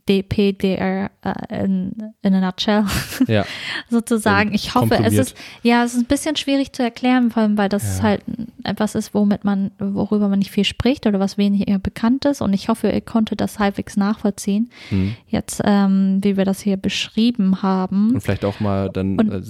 DPDR 0.10 1.12
äh, 1.24 1.64
in, 1.66 1.92
in 2.22 2.34
a 2.34 2.42
nutshell 2.42 2.86
Ja, 3.28 3.46
sozusagen. 3.90 4.54
Ich 4.54 4.76
hoffe, 4.76 5.00
es 5.04 5.14
ist, 5.14 5.36
ja, 5.64 5.84
es 5.84 5.94
ist 5.94 6.02
ein 6.02 6.06
bisschen 6.06 6.36
schwierig 6.36 6.74
zu 6.74 6.84
erklären, 6.84 7.32
vor 7.32 7.44
allem, 7.44 7.58
weil 7.58 7.70
das 7.70 7.98
Ja. 7.98 8.04
halt 8.04 8.22
etwas 8.64 8.96
ist, 8.96 9.14
womit 9.14 9.44
man, 9.44 9.72
worüber 9.80 10.28
man 10.30 10.40
nicht 10.40 10.52
viel 10.52 10.66
spricht 10.66 11.06
oder 11.08 11.20
was 11.20 11.38
weniger 11.38 11.80
bekannt 11.80 12.26
ist. 12.26 12.42
Und 12.42 12.54
ich 12.54 12.70
hoffe, 12.70 12.90
ihr 12.90 13.02
konntet 13.02 13.42
das 13.42 13.60
halbwegs 13.60 13.98
nachvollziehen. 13.98 14.70
Mhm. 14.92 15.16
Jetzt, 15.28 15.62
ähm, 15.64 16.20
wie 16.22 16.38
wir 16.38 16.46
das 16.46 16.60
hier 16.62 16.78
beschrieben 16.78 17.62
haben. 17.62 18.14
und 18.14 18.22
vielleicht 18.22 18.46
auch 18.46 18.60
mal 18.60 18.90
dann 18.90 19.18
Und- 19.20 19.32
äh, 19.32 19.42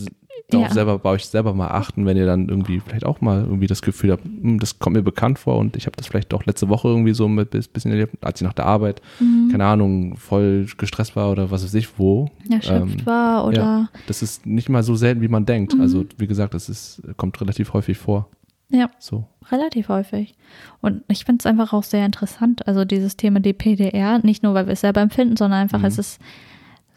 darauf 0.49 0.67
ja. 0.69 0.73
selber 0.73 0.99
bei 0.99 1.09
euch 1.11 1.25
selber 1.25 1.53
mal 1.53 1.67
achten, 1.69 2.05
wenn 2.05 2.17
ihr 2.17 2.25
dann 2.25 2.49
irgendwie 2.49 2.79
vielleicht 2.79 3.05
auch 3.05 3.21
mal 3.21 3.41
irgendwie 3.43 3.67
das 3.67 3.81
Gefühl 3.81 4.11
habt, 4.11 4.23
hm, 4.23 4.59
das 4.59 4.79
kommt 4.79 4.95
mir 4.95 5.01
bekannt 5.03 5.39
vor 5.39 5.57
und 5.57 5.75
ich 5.75 5.85
habe 5.85 5.95
das 5.97 6.07
vielleicht 6.07 6.33
auch 6.33 6.45
letzte 6.45 6.69
Woche 6.69 6.87
irgendwie 6.87 7.13
so 7.13 7.27
bis- 7.27 7.67
bisschen 7.67 7.91
erlebt, 7.91 8.15
als 8.23 8.41
ich 8.41 8.45
nach 8.45 8.53
der 8.53 8.65
Arbeit, 8.65 9.01
Mhm. 9.19 9.49
keine 9.51 9.65
Ahnung, 9.65 10.15
voll 10.17 10.67
gestresst 10.77 11.15
war 11.15 11.31
oder 11.31 11.51
was 11.51 11.63
weiß 11.63 11.73
ich 11.73 11.97
wo. 11.99 12.29
erschöpft 12.49 12.99
Ähm, 12.99 13.05
war 13.05 13.45
oder 13.45 13.57
ja. 13.61 13.89
Das 14.07 14.21
ist 14.21 14.45
nicht 14.45 14.69
mal 14.69 14.83
so 14.83 14.95
selten, 14.95 15.21
wie 15.21 15.27
man 15.27 15.45
denkt. 15.45 15.73
Mhm. 15.75 15.81
Also 15.81 16.05
wie 16.17 16.27
gesagt, 16.27 16.53
das 16.53 16.69
ist, 16.69 17.01
kommt 17.17 17.39
relativ 17.41 17.73
häufig 17.73 17.97
vor. 17.97 18.27
Ja. 18.69 18.89
So. 18.99 19.25
relativ 19.49 19.87
häufig. 19.87 20.35
Und 20.81 21.03
ich 21.07 21.23
finde 21.23 21.39
es 21.39 21.45
einfach 21.45 21.71
auch 21.71 21.83
sehr 21.83 22.05
interessant, 22.05 22.67
also 22.67 22.83
dieses 22.83 23.15
Thema 23.15 23.39
DPDR, 23.39 24.19
nicht 24.19 24.43
nur, 24.43 24.53
weil 24.53 24.65
wir 24.65 24.73
es 24.73 24.81
selber 24.81 24.99
empfinden, 24.99 25.37
sondern 25.37 25.61
einfach, 25.61 25.79
Mhm. 25.79 25.85
es 25.85 25.97
ist 25.97 26.21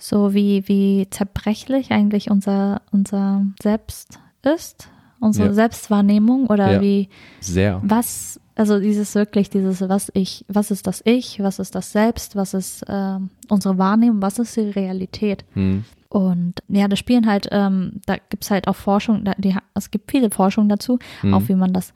so 0.00 0.34
wie, 0.34 0.66
wie 0.66 1.06
zerbrechlich 1.10 1.92
eigentlich 1.92 2.30
unser, 2.30 2.80
unser 2.90 3.44
Selbst 3.62 4.18
ist, 4.42 4.88
unsere 5.20 5.48
Ja. 5.48 5.52
Selbstwahrnehmung 5.54 6.46
oder 6.46 6.72
Ja. 6.72 6.80
wie, 6.80 7.08
Sehr. 7.40 7.80
was, 7.84 8.40
also 8.56 8.80
dieses 8.80 9.14
wirklich, 9.14 9.50
dieses, 9.50 9.86
was 9.88 10.10
ich, 10.14 10.44
was 10.48 10.70
ist 10.70 10.86
das 10.86 11.02
Ich, 11.04 11.40
was 11.42 11.58
ist 11.58 11.74
das 11.74 11.92
Selbst, 11.92 12.34
was 12.34 12.54
ist 12.54 12.82
ähm, 12.88 13.28
unsere 13.48 13.76
Wahrnehmung, 13.78 14.22
was 14.22 14.38
ist 14.38 14.56
die 14.56 14.70
Realität? 14.70 15.44
Hm. 15.52 15.84
Und 16.10 16.54
ja, 16.66 16.88
das 16.88 16.98
spielen 16.98 17.26
halt, 17.28 17.48
ähm, 17.52 18.00
da 18.04 18.16
gibt's 18.16 18.50
halt 18.50 18.66
auch 18.66 18.74
Forschung, 18.74 19.24
da, 19.24 19.32
die, 19.38 19.54
es 19.74 19.92
gibt 19.92 20.10
viele 20.10 20.30
Forschung 20.30 20.68
dazu, 20.68 20.98
Mhm. 21.22 21.34
auch 21.34 21.42
wie 21.48 21.54
man 21.54 21.72
das 21.72 21.94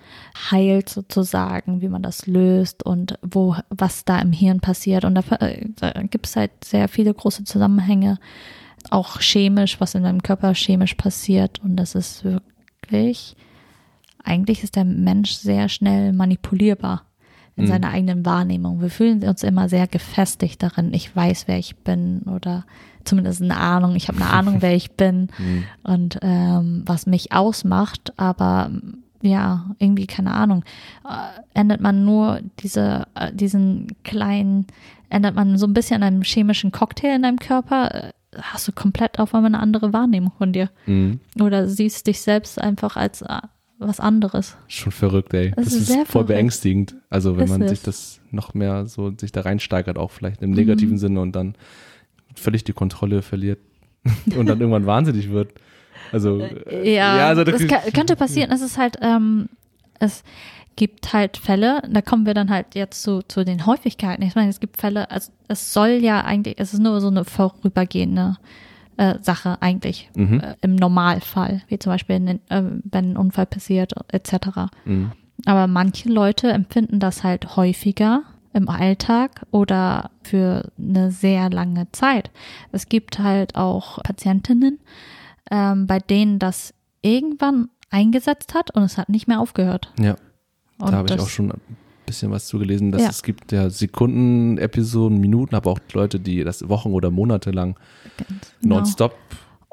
heilt 0.53 0.88
sozusagen, 0.88 1.81
wie 1.83 1.88
man 1.88 2.00
das 2.00 2.27
löst 2.29 2.87
und 2.87 3.18
wo, 3.22 3.57
was 3.70 4.05
da 4.05 4.20
im 4.20 4.31
Hirn 4.31 4.61
passiert. 4.61 5.05
Und 5.05 5.16
da, 5.16 5.22
äh, 5.44 5.66
da 5.77 5.90
gibt's 6.05 6.37
halt 6.37 6.53
sehr 6.64 6.87
viele 6.88 7.12
große 7.12 7.42
Zusammenhänge, 7.42 8.18
auch 8.90 9.20
chemisch, 9.20 9.81
was 9.81 9.96
in 9.96 10.05
deinem 10.05 10.22
Körper 10.22 10.55
chemisch 10.55 10.94
passiert. 10.94 11.59
Und 11.64 11.74
das 11.74 11.96
ist 11.96 12.22
wirklich, 12.24 13.35
eigentlich 14.22 14.62
ist 14.62 14.77
der 14.77 14.85
Mensch 14.85 15.33
sehr 15.33 15.68
schnell 15.68 16.12
manipulierbar 16.12 17.03
in 17.57 17.64
Mhm. 17.64 17.68
seiner 17.68 17.90
eigenen 17.90 18.24
Wahrnehmung. 18.24 18.81
Wir 18.81 18.90
fühlen 18.90 19.22
uns 19.24 19.42
immer 19.42 19.68
sehr 19.68 19.87
gefestigt 19.88 20.62
darin. 20.62 20.92
Ich 20.94 21.14
weiß, 21.14 21.48
wer 21.48 21.59
ich 21.59 21.77
bin 21.79 22.22
oder 22.22 22.64
zumindest 23.05 23.43
eine 23.43 23.57
Ahnung. 23.57 23.95
Ich 23.97 24.09
habe 24.09 24.19
eine 24.21 24.31
Ahnung, 24.33 24.57
wer 24.61 24.75
ich 24.75 24.93
bin 24.93 25.29
Mhm. 25.38 25.64
und 25.83 26.19
ähm, 26.23 26.83
was 26.87 27.07
mich 27.07 27.33
ausmacht. 27.33 28.12
Aber 28.17 28.71
ja, 29.23 29.64
irgendwie 29.79 30.07
keine 30.07 30.33
Ahnung. 30.33 30.64
Äh, 31.09 31.59
ändert 31.59 31.81
man 31.81 32.05
nur 32.05 32.40
diese, 32.61 33.07
äh, 33.14 33.33
diesen 33.33 33.88
kleinen, 34.05 34.67
ändert 35.09 35.35
man 35.35 35.57
so 35.57 35.67
ein 35.67 35.73
bisschen 35.75 36.03
an 36.03 36.14
einem 36.14 36.23
chemischen 36.23 36.73
Cocktail 36.73 37.17
in 37.17 37.23
deinem 37.23 37.38
Körper, 37.38 37.95
äh, 37.95 38.12
hast 38.43 38.67
du 38.69 38.73
komplett 38.73 39.19
auf 39.21 39.35
einmal 39.35 39.49
eine 39.55 39.61
andere 39.61 39.93
Wahrnehmung 39.93 40.33
von 40.37 40.53
dir. 40.53 40.69
Mhm. 40.87 41.21
Oder 41.40 41.69
siehst 41.69 42.07
dich 42.07 42.21
selbst 42.21 42.61
einfach 42.61 42.97
als 42.97 43.23
äh, 43.23 43.40
was 43.79 43.99
anderes. 44.01 44.57
Schon 44.69 44.93
verrückt, 44.93 45.33
ey. 45.35 45.53
Das 45.57 45.67
Das, 45.67 45.75
ist 45.75 45.81
ist, 45.83 45.87
sehr 45.88 45.97
voll 45.99 46.07
verrückt. 46.07 46.29
beängstigend. 46.29 46.95
Also 47.11 47.37
wenn 47.37 47.45
Ist 47.45 47.51
man 47.51 47.62
es. 47.62 47.71
sich 47.71 47.83
das 47.83 48.21
noch 48.31 48.53
mehr 48.55 48.87
so 48.87 49.12
sich 49.17 49.33
da 49.33 49.40
reinsteigert, 49.43 49.97
auch 49.99 50.11
vielleicht 50.11 50.43
im 50.43 50.51
Mhm. 50.51 50.57
negativen 50.57 50.99
Sinne 50.99 51.21
und 51.21 51.35
dann 51.35 51.55
völlig 52.35 52.64
die 52.64 52.73
Kontrolle 52.73 53.23
verliert 53.23 53.59
und 54.37 54.47
dann 54.47 54.61
irgendwann 54.61 54.87
wahnsinnig 54.87 55.31
wird. 55.31 55.53
Also 56.12 56.40
äh, 56.40 56.94
Ja, 56.94 57.29
also 57.29 57.44
das 57.44 57.66
kann, 57.66 57.81
könnte 57.92 58.16
passieren. 58.16 58.51
Es 58.51 58.61
ist 58.62 58.79
halt, 58.79 58.99
ähm, 59.01 59.49
es 60.01 60.23
gibt 60.77 61.12
halt 61.12 61.37
Fälle, 61.37 61.83
da 61.88 62.03
kommen 62.03 62.27
wir 62.27 62.35
dann 62.35 62.51
halt 62.51 62.75
jetzt 62.75 63.03
zu, 63.03 63.23
zu 63.23 63.44
den 63.44 63.64
Häufigkeiten. 63.66 64.23
Ich 64.23 64.35
meine, 64.35 64.51
es 64.51 64.61
gibt 64.61 64.77
Fälle, 64.77 65.11
also 65.11 65.31
es 65.49 65.73
soll 65.73 66.01
ja 66.03 66.23
eigentlich, 66.23 66.57
es 66.59 66.75
ist 66.75 66.81
nur 66.81 67.01
so 67.01 67.09
eine 67.09 67.25
vorübergehende 67.25 68.37
äh, 68.97 69.14
Sache 69.23 69.61
eigentlich 69.61 70.11
Mhm. 70.14 70.40
äh, 70.40 70.55
im 70.61 70.75
Normalfall, 70.77 71.62
wie 71.68 71.79
zum 71.79 71.92
Beispiel 71.92 72.16
in 72.16 72.27
den, 72.27 72.40
äh, 72.49 72.62
wenn 72.85 73.12
ein 73.12 73.16
Unfall 73.16 73.47
passiert 73.47 73.92
etc. 74.12 74.35
Mhm. 74.85 75.12
Aber 75.47 75.66
manche 75.66 76.09
Leute 76.09 76.51
empfinden 76.53 77.01
das 77.01 77.25
halt 77.25 77.57
häufiger 77.57 78.23
im 78.55 78.69
Alltag 78.69 79.43
oder 79.51 80.11
für 80.23 80.71
eine 80.79 81.11
sehr 81.11 81.51
lange 81.51 81.90
Zeit. 81.93 82.31
Es 82.73 82.88
gibt 82.88 83.19
halt 83.19 83.57
auch 83.57 84.03
Patientinnen, 84.03 84.79
ähm, 85.51 85.87
bei 85.87 85.99
denen 85.99 86.38
das 86.38 86.73
irgendwann 87.03 87.69
eingesetzt 87.90 88.55
hat 88.55 88.71
und 88.75 88.83
es 88.83 88.97
hat 88.97 89.09
nicht 89.09 89.29
mehr 89.29 89.40
aufgehört. 89.40 89.93
Ja, 90.01 90.17
Und 90.79 90.93
da 90.93 90.97
habe 90.99 91.12
ich 91.12 91.21
auch 91.21 91.29
schon 91.29 91.51
ein 91.53 91.61
bisschen 92.07 92.31
was 92.31 92.47
zugelesen, 92.47 92.93
dass 92.93 93.03
Ja. 93.03 93.09
es 93.11 93.23
gibt 93.23 93.53
ja 93.53 93.71
Sekunden, 93.71 94.59
Episoden, 94.59 95.19
Minuten, 95.21 95.55
aber 95.55 95.71
auch 95.73 95.79
Leute, 95.93 96.19
die 96.21 96.43
das 96.45 96.69
Wochen 96.69 96.93
oder 96.93 97.11
Monate 97.11 97.51
lang 97.51 97.77
Genau. 98.61 98.77
nonstop 98.77 99.14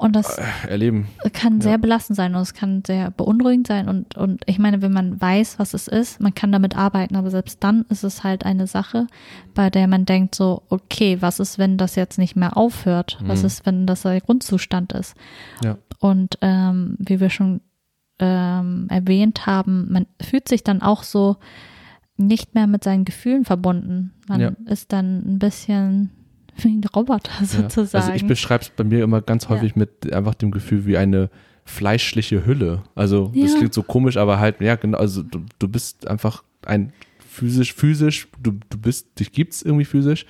Und 0.02 0.16
das 0.16 0.38
erleben. 0.68 1.06
kann 1.32 1.56
Ja. 1.58 1.62
sehr 1.62 1.78
belastend 1.78 2.16
sein 2.16 2.34
und 2.34 2.42
es 2.42 2.54
kann 2.54 2.82
sehr 2.86 3.10
beunruhigend 3.12 3.66
sein 3.68 3.88
und, 3.88 4.16
und 4.16 4.42
ich 4.46 4.58
meine, 4.58 4.82
wenn 4.82 4.92
man 4.92 5.20
weiß, 5.20 5.58
was 5.58 5.74
es 5.74 5.86
ist, 5.88 6.20
man 6.20 6.34
kann 6.34 6.50
damit 6.50 6.76
arbeiten, 6.76 7.14
aber 7.16 7.30
selbst 7.30 7.62
dann 7.62 7.84
ist 7.88 8.02
es 8.02 8.24
halt 8.24 8.44
eine 8.44 8.66
Sache, 8.66 9.06
bei 9.54 9.70
der 9.70 9.86
man 9.86 10.04
denkt 10.04 10.34
so, 10.34 10.62
okay, 10.70 11.18
was 11.20 11.38
ist, 11.38 11.58
wenn 11.58 11.78
das 11.78 11.94
jetzt 11.94 12.18
nicht 12.18 12.34
mehr 12.34 12.56
aufhört? 12.56 13.18
Was 13.24 13.40
Mhm. 13.40 13.46
ist, 13.46 13.64
wenn 13.66 13.86
das 13.86 14.02
der 14.02 14.20
Grundzustand 14.20 14.92
ist? 14.92 15.14
Ja. 15.62 15.78
Und 16.00 16.36
ähm, 16.40 16.96
wie 16.98 17.20
wir 17.20 17.30
schon 17.30 17.60
ähm, 18.18 18.86
erwähnt 18.90 19.46
haben, 19.46 19.90
man 19.92 20.06
fühlt 20.20 20.48
sich 20.48 20.64
dann 20.64 20.82
auch 20.82 21.02
so 21.04 21.36
nicht 22.16 22.54
mehr 22.54 22.66
mit 22.66 22.84
seinen 22.84 23.04
Gefühlen 23.04 23.44
verbunden. 23.44 24.12
Man 24.28 24.40
Ja. 24.40 24.52
ist 24.66 24.92
dann 24.92 25.18
ein 25.26 25.38
bisschen 25.38 26.10
wie 26.56 26.68
ein 26.68 26.82
Roboter 26.94 27.32
sozusagen. 27.44 28.02
Also 28.04 28.12
ich 28.12 28.26
beschreibe 28.26 28.62
es 28.62 28.70
bei 28.70 28.84
mir 28.84 29.02
immer 29.04 29.20
ganz 29.20 29.48
häufig 29.48 29.74
mit 29.76 30.12
einfach 30.12 30.34
dem 30.34 30.50
Gefühl 30.50 30.86
wie 30.86 30.96
eine 30.96 31.30
fleischliche 31.64 32.44
Hülle. 32.44 32.82
Also 32.94 33.32
das 33.44 33.56
klingt 33.56 33.74
so 33.74 33.82
komisch, 33.82 34.16
aber 34.16 34.38
halt, 34.38 34.60
ja, 34.60 34.76
genau, 34.76 34.98
also 34.98 35.22
du, 35.22 35.40
du 35.58 35.68
bist 35.68 36.06
einfach 36.08 36.42
ein 36.66 36.92
physisch, 37.26 37.72
physisch, 37.72 38.28
du, 38.42 38.52
du 38.68 38.78
bist, 38.78 39.18
dich 39.18 39.32
gibt's 39.32 39.62
irgendwie 39.62 39.84
physisch, 39.84 40.26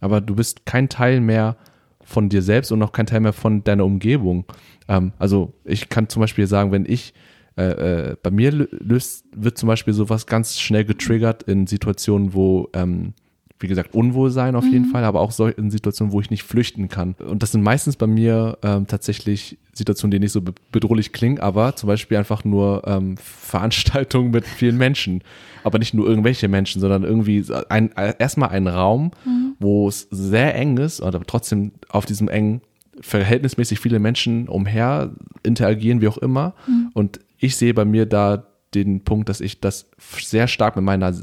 aber 0.00 0.20
du 0.20 0.34
bist 0.34 0.66
kein 0.66 0.88
Teil 0.88 1.20
mehr 1.20 1.56
von 2.04 2.28
dir 2.28 2.42
selbst 2.42 2.72
und 2.72 2.82
auch 2.82 2.92
kein 2.92 3.06
Teil 3.06 3.20
mehr 3.20 3.32
von 3.32 3.62
deiner 3.64 3.84
Umgebung. 3.84 4.44
Ähm, 4.88 5.12
also 5.18 5.54
ich 5.64 5.88
kann 5.88 6.08
zum 6.08 6.20
Beispiel 6.20 6.46
sagen, 6.46 6.72
wenn 6.72 6.84
ich 6.84 7.14
äh, 7.56 8.10
äh, 8.10 8.16
bei 8.22 8.30
mir 8.30 8.52
lö- 8.52 8.68
löst, 8.82 9.24
wird 9.36 9.56
zum 9.58 9.68
Beispiel 9.68 9.94
sowas 9.94 10.26
ganz 10.26 10.58
schnell 10.58 10.84
getriggert 10.84 11.44
in 11.44 11.66
Situationen, 11.66 12.34
wo 12.34 12.68
ähm, 12.74 13.14
wie 13.62 13.68
gesagt, 13.68 13.94
Unwohlsein 13.94 14.54
auf 14.56 14.64
jeden 14.64 14.86
Fall, 14.86 15.04
aber 15.04 15.20
auch 15.20 15.30
so 15.30 15.46
in 15.46 15.70
Situationen, 15.70 16.12
wo 16.12 16.20
ich 16.20 16.30
nicht 16.30 16.42
flüchten 16.42 16.88
kann. 16.88 17.14
Und 17.26 17.42
das 17.42 17.52
sind 17.52 17.62
meistens 17.62 17.96
bei 17.96 18.06
mir 18.06 18.58
ähm, 18.62 18.86
tatsächlich 18.86 19.58
Situationen, 19.72 20.10
die 20.10 20.18
nicht 20.18 20.32
so 20.32 20.42
be 20.42 20.52
bedrohlich 20.70 21.12
klingen, 21.12 21.38
aber 21.38 21.76
zum 21.76 21.86
Beispiel 21.86 22.18
einfach 22.18 22.44
nur 22.44 22.82
ähm, 22.86 23.16
Veranstaltungen 23.22 24.30
mit 24.30 24.44
vielen 24.44 24.76
Menschen. 24.76 25.22
Aber 25.64 25.78
nicht 25.78 25.94
nur 25.94 26.08
irgendwelche 26.08 26.48
Menschen, 26.48 26.80
sondern 26.80 27.04
irgendwie 27.04 27.44
ein, 27.68 27.96
äh, 27.96 28.14
erstmal 28.18 28.50
ein 28.50 28.66
Raum, 28.66 29.12
wo 29.60 29.88
es 29.88 30.08
sehr 30.10 30.54
eng 30.56 30.76
ist, 30.76 31.00
aber 31.00 31.22
trotzdem 31.24 31.72
auf 31.88 32.04
diesem 32.04 32.28
engen 32.28 32.62
verhältnismäßig 33.00 33.78
viele 33.78 34.00
Menschen 34.00 34.48
umher 34.48 35.12
interagieren, 35.42 36.00
wie 36.00 36.08
auch 36.08 36.18
immer. 36.18 36.54
Und 36.94 37.20
ich 37.38 37.56
sehe 37.56 37.74
bei 37.74 37.84
mir 37.84 38.06
da 38.06 38.44
den 38.74 39.02
Punkt, 39.04 39.28
dass 39.28 39.40
ich 39.40 39.60
das 39.60 39.88
sehr 39.98 40.48
stark 40.48 40.76
mit 40.76 40.84
meiner 40.84 41.14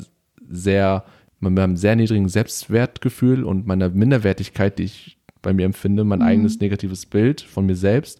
sehr, 0.49 1.03
mit 1.39 1.53
meinem 1.53 1.77
sehr 1.77 1.95
niedrigen 1.95 2.29
Selbstwertgefühl 2.29 3.43
und 3.43 3.65
meiner 3.65 3.89
Minderwertigkeit, 3.89 4.77
die 4.77 4.83
ich 4.83 5.17
bei 5.41 5.53
mir 5.53 5.65
empfinde, 5.65 6.03
mein 6.03 6.21
eigenes 6.21 6.59
negatives 6.59 7.05
Bild 7.05 7.41
von 7.41 7.65
mir 7.65 7.75
selbst, 7.75 8.19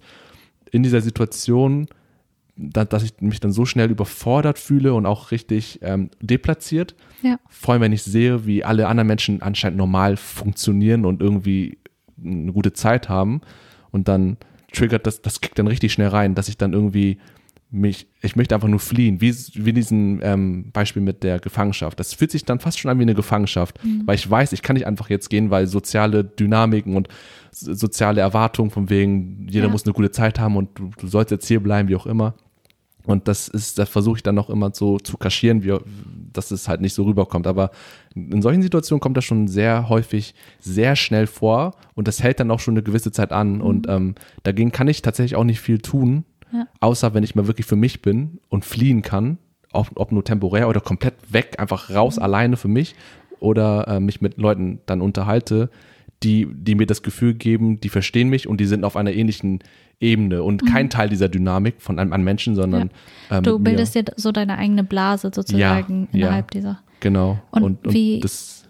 in 0.71 0.83
dieser 0.83 1.01
Situation, 1.01 1.87
da, 2.55 2.85
dass 2.85 3.03
ich 3.03 3.19
mich 3.21 3.39
dann 3.39 3.51
so 3.51 3.65
schnell 3.65 3.89
überfordert 3.89 4.59
fühle 4.59 4.93
und 4.93 5.05
auch 5.05 5.31
richtig 5.31 5.79
ähm, 5.81 6.09
deplatziert. 6.21 6.95
ja. 7.21 7.37
Vor 7.47 7.73
allem, 7.73 7.81
wenn 7.81 7.93
ich 7.93 8.03
sehe, 8.03 8.45
wie 8.45 8.63
alle 8.63 8.87
anderen 8.87 9.07
Menschen 9.07 9.41
anscheinend 9.41 9.77
normal 9.77 10.17
funktionieren 10.17 11.05
und 11.05 11.21
irgendwie 11.21 11.77
eine 12.23 12.51
gute 12.51 12.73
Zeit 12.73 13.09
haben. 13.09 13.41
Und 13.91 14.07
dann 14.07 14.37
triggert 14.71 15.07
das, 15.07 15.21
das 15.21 15.41
kickt 15.41 15.57
dann 15.57 15.67
richtig 15.67 15.93
schnell 15.93 16.09
rein, 16.09 16.35
dass 16.35 16.49
ich 16.49 16.57
dann 16.57 16.73
irgendwie 16.73 17.17
mich, 17.71 18.07
ich 18.21 18.35
möchte 18.35 18.55
einfach 18.55 18.67
nur 18.67 18.79
fliehen, 18.79 19.21
wie, 19.21 19.31
wie 19.31 19.73
diesen 19.73 20.19
ähm, 20.23 20.71
Beispiel 20.71 21.03
mit 21.03 21.23
der 21.23 21.39
Gefangenschaft. 21.39 21.99
Das 21.99 22.13
fühlt 22.13 22.31
sich 22.31 22.43
dann 22.43 22.59
fast 22.59 22.79
schon 22.79 22.89
an 22.89 22.97
wie 22.97 23.03
eine 23.03 23.13
Gefangenschaft, 23.13 23.83
mhm. 23.83 24.03
weil 24.05 24.15
ich 24.15 24.29
weiß, 24.29 24.53
ich 24.53 24.63
kann 24.63 24.75
nicht 24.75 24.87
einfach 24.87 25.09
jetzt 25.09 25.29
gehen, 25.29 25.51
weil 25.51 25.67
soziale 25.67 26.23
Dynamiken 26.23 26.95
und 26.95 27.09
soziale 27.51 28.21
Erwartungen 28.21 28.71
von 28.71 28.89
wegen, 28.89 29.47
jeder 29.49 29.67
ja. 29.67 29.71
muss 29.71 29.85
eine 29.85 29.93
gute 29.93 30.11
Zeit 30.11 30.39
haben 30.39 30.57
und 30.57 30.77
du, 30.79 30.89
du 30.97 31.07
sollst 31.07 31.31
jetzt 31.31 31.47
hier 31.47 31.61
bleiben, 31.61 31.89
wie 31.89 31.95
auch 31.95 32.07
immer. 32.07 32.33
Und 33.05 33.27
das 33.27 33.47
ist, 33.47 33.79
das 33.79 33.89
versuche 33.89 34.17
ich 34.17 34.23
dann 34.23 34.35
noch 34.35 34.49
immer 34.49 34.71
so 34.73 34.99
zu 34.99 35.17
kaschieren, 35.17 35.63
wie, 35.63 35.75
dass 36.31 36.51
es 36.51 36.67
halt 36.67 36.81
nicht 36.81 36.93
so 36.93 37.03
rüberkommt. 37.03 37.47
Aber 37.47 37.71
in 38.13 38.41
solchen 38.41 38.61
Situationen 38.61 38.99
kommt 38.99 39.17
das 39.17 39.25
schon 39.25 39.47
sehr 39.47 39.89
häufig 39.89 40.35
sehr 40.59 40.95
schnell 40.95 41.25
vor 41.25 41.75
und 41.95 42.07
das 42.07 42.21
hält 42.21 42.39
dann 42.39 42.51
auch 42.51 42.59
schon 42.59 42.73
eine 42.75 42.83
gewisse 42.83 43.11
Zeit 43.11 43.31
an. 43.31 43.55
Mhm. 43.55 43.61
Und 43.61 43.89
ähm, 43.89 44.15
dagegen 44.43 44.71
kann 44.71 44.87
ich 44.87 45.01
tatsächlich 45.01 45.35
auch 45.35 45.43
nicht 45.43 45.61
viel 45.61 45.79
tun, 45.79 46.25
ja. 46.51 46.67
außer 46.79 47.13
wenn 47.13 47.23
ich 47.23 47.35
mal 47.35 47.47
wirklich 47.47 47.65
für 47.65 47.75
mich 47.75 48.01
bin 48.01 48.39
und 48.49 48.65
fliehen 48.65 49.01
kann, 49.01 49.37
ob, 49.71 49.91
ob 49.95 50.11
nur 50.11 50.23
temporär 50.23 50.67
oder 50.67 50.81
komplett 50.81 51.15
weg, 51.29 51.55
einfach 51.59 51.89
raus 51.89 52.17
mhm. 52.17 52.23
alleine 52.23 52.57
für 52.57 52.67
mich 52.67 52.95
oder 53.39 53.87
äh, 53.87 53.99
mich 53.99 54.21
mit 54.21 54.37
Leuten 54.37 54.79
dann 54.85 55.01
unterhalte, 55.01 55.69
die, 56.23 56.47
die 56.51 56.75
mir 56.75 56.85
das 56.85 57.01
Gefühl 57.01 57.33
geben, 57.33 57.79
die 57.79 57.89
verstehen 57.89 58.29
mich 58.29 58.47
und 58.47 58.59
die 58.59 58.65
sind 58.65 58.83
auf 58.83 58.97
einer 58.97 59.13
ähnlichen 59.13 59.59
Ebene 60.01 60.43
und 60.43 60.63
mhm. 60.63 60.67
kein 60.67 60.89
Teil 60.89 61.09
dieser 61.09 61.29
Dynamik 61.29 61.75
von 61.79 61.99
einem, 61.99 62.13
einem 62.13 62.23
Menschen, 62.23 62.55
sondern 62.55 62.91
ja. 63.29 63.37
ähm, 63.37 63.43
du 63.43 63.59
bildest 63.59 63.95
dir 63.95 64.05
so 64.15 64.31
deine 64.31 64.57
eigene 64.57 64.83
Blase 64.83 65.31
sozusagen 65.33 66.07
ja, 66.11 66.19
innerhalb 66.19 66.53
ja, 66.53 66.59
dieser. 66.59 66.79
Genau. 66.99 67.39
Und, 67.51 67.63
und, 67.63 67.87
und 67.87 67.93
wie, 67.93 68.19
das, 68.19 68.65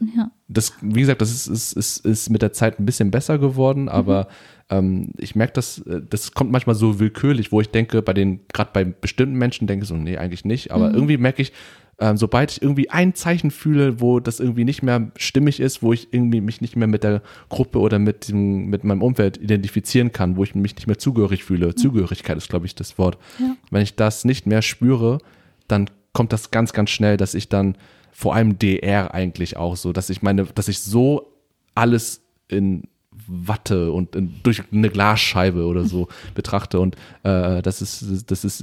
das, 0.48 0.74
wie 0.82 1.00
gesagt, 1.00 1.22
das 1.22 1.32
ist, 1.32 1.48
ist, 1.48 1.74
ist, 1.74 2.06
ist 2.06 2.30
mit 2.30 2.42
der 2.42 2.54
Zeit 2.54 2.80
ein 2.80 2.86
bisschen 2.86 3.10
besser 3.10 3.40
geworden, 3.40 3.84
mhm. 3.84 3.90
aber 3.90 4.24
mhm. 4.24 4.59
Ähm, 4.70 5.12
ich 5.18 5.36
merke, 5.36 5.54
dass 5.54 5.80
äh, 5.80 6.02
das 6.08 6.34
kommt 6.34 6.52
manchmal 6.52 6.76
so 6.76 7.00
willkürlich, 7.00 7.52
wo 7.52 7.62
ich 7.62 7.70
denke, 7.70 8.02
bei 8.02 8.14
den, 8.14 8.42
gerade 8.54 8.72
bei 8.74 8.84
bestimmten 8.84 9.36
Menschen 9.36 9.68
denke 9.68 9.84
ich 9.84 9.90
so, 9.90 9.96
nee, 9.96 10.18
eigentlich 10.18 10.46
nicht, 10.46 10.72
aber 10.72 10.90
mhm. 10.90 10.96
irgendwie 10.96 11.18
merke 11.18 11.42
ich, 11.42 11.54
ähm, 12.02 12.16
sobald 12.16 12.52
ich 12.52 12.62
irgendwie 12.62 12.90
ein 12.90 13.14
Zeichen 13.14 13.52
fühle, 13.52 14.00
wo 14.00 14.20
das 14.22 14.40
irgendwie 14.40 14.64
nicht 14.64 14.84
mehr 14.84 15.12
stimmig 15.18 15.60
ist, 15.60 15.84
wo 15.84 15.92
ich 15.92 16.14
irgendwie 16.14 16.40
mich 16.40 16.62
nicht 16.62 16.78
mehr 16.78 16.88
mit 16.88 17.04
der 17.04 17.22
Gruppe 17.50 17.80
oder 17.80 18.00
mit, 18.00 18.30
dem, 18.30 18.68
mit 18.68 18.86
meinem 18.86 19.02
Umfeld 19.02 19.38
identifizieren 19.38 20.14
kann, 20.14 20.38
wo 20.38 20.44
ich 20.44 20.56
mich 20.56 20.76
nicht 20.76 20.88
mehr 20.88 20.98
zugehörig 20.98 21.44
fühle. 21.44 21.68
Mhm. 21.68 21.78
Zugehörigkeit 21.78 22.38
ist, 22.38 22.50
glaube 22.50 22.66
ich, 22.68 22.76
das 22.76 22.98
Wort. 22.98 23.18
Ja. 23.40 23.56
Wenn 23.70 23.82
ich 23.82 23.96
das 23.96 24.24
nicht 24.24 24.46
mehr 24.46 24.62
spüre, 24.62 25.18
dann 25.68 25.90
kommt 26.14 26.32
das 26.32 26.52
ganz, 26.52 26.72
ganz 26.72 26.90
schnell, 26.90 27.18
dass 27.18 27.34
ich 27.34 27.50
dann 27.50 27.76
vor 28.12 28.34
allem 28.34 28.58
DR 28.58 29.14
eigentlich 29.14 29.58
auch 29.58 29.76
so, 29.76 29.92
dass 29.92 30.10
ich 30.10 30.22
meine, 30.22 30.46
dass 30.46 30.68
ich 30.70 30.80
so 30.80 31.34
alles 31.76 32.22
in 32.48 32.84
Watte 33.30 33.92
und 33.92 34.18
durch 34.44 34.64
eine 34.72 34.90
Glasscheibe 34.90 35.66
oder 35.66 35.86
so 35.86 36.08
betrachte. 36.36 36.80
Und 36.80 36.96
äh, 37.24 37.62
das, 37.62 37.82
ist, 37.82 38.30
das 38.32 38.44
ist 38.44 38.58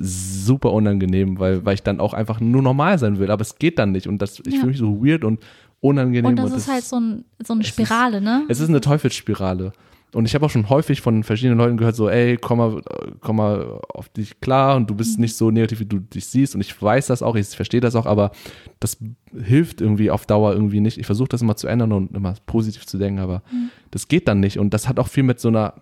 super 0.44 0.72
unangenehm, 0.72 1.38
weil, 1.38 1.64
weil 1.64 1.74
ich 1.74 1.82
dann 1.82 2.00
auch 2.00 2.14
einfach 2.14 2.40
nur 2.40 2.62
normal 2.62 2.98
sein 2.98 3.18
will. 3.18 3.30
Aber 3.30 3.42
es 3.42 3.58
geht 3.58 3.78
dann 3.78 3.92
nicht. 3.92 4.08
Und 4.08 4.18
das, 4.18 4.40
ich 4.40 4.54
ja. 4.54 4.60
fühle 4.60 4.72
mich 4.72 4.78
so 4.78 5.04
weird 5.04 5.24
und 5.24 5.40
unangenehm. 5.80 6.26
Und 6.26 6.36
das 6.36 6.50
und 6.50 6.56
ist 6.56 6.68
halt 6.68 6.84
so, 6.84 6.96
ein, 6.98 7.24
so 7.44 7.52
eine 7.52 7.64
Spirale, 7.64 8.18
ist, 8.18 8.24
ne? 8.24 8.44
Es 8.48 8.60
ist 8.60 8.68
eine 8.68 8.80
Teufelsspirale. 8.80 9.72
Und 10.16 10.24
ich 10.24 10.34
habe 10.34 10.46
auch 10.46 10.50
schon 10.50 10.70
häufig 10.70 11.02
von 11.02 11.24
verschiedenen 11.24 11.58
Leuten 11.58 11.76
gehört, 11.76 11.94
so, 11.94 12.08
ey, 12.08 12.38
komm 12.38 12.56
mal, 12.56 12.80
komm 13.20 13.36
mal 13.36 13.82
auf 13.92 14.08
dich 14.08 14.40
klar 14.40 14.76
und 14.76 14.88
du 14.88 14.94
bist 14.94 15.18
mhm. 15.18 15.24
nicht 15.24 15.36
so 15.36 15.50
negativ, 15.50 15.80
wie 15.80 15.84
du 15.84 15.98
dich 15.98 16.24
siehst. 16.24 16.54
Und 16.54 16.62
ich 16.62 16.80
weiß 16.80 17.08
das 17.08 17.22
auch, 17.22 17.36
ich 17.36 17.48
verstehe 17.48 17.82
das 17.82 17.94
auch, 17.94 18.06
aber 18.06 18.30
das 18.80 18.96
hilft 19.38 19.82
irgendwie 19.82 20.10
auf 20.10 20.24
Dauer 20.24 20.54
irgendwie 20.54 20.80
nicht. 20.80 20.96
Ich 20.96 21.04
versuche 21.04 21.28
das 21.28 21.42
immer 21.42 21.56
zu 21.56 21.66
ändern 21.66 21.92
und 21.92 22.16
immer 22.16 22.32
positiv 22.46 22.86
zu 22.86 22.96
denken, 22.96 23.20
aber 23.20 23.42
mhm. 23.52 23.68
das 23.90 24.08
geht 24.08 24.26
dann 24.26 24.40
nicht. 24.40 24.58
Und 24.58 24.72
das 24.72 24.88
hat 24.88 24.98
auch 24.98 25.08
viel 25.08 25.22
mit 25.22 25.38
so 25.38 25.48
einer, 25.48 25.74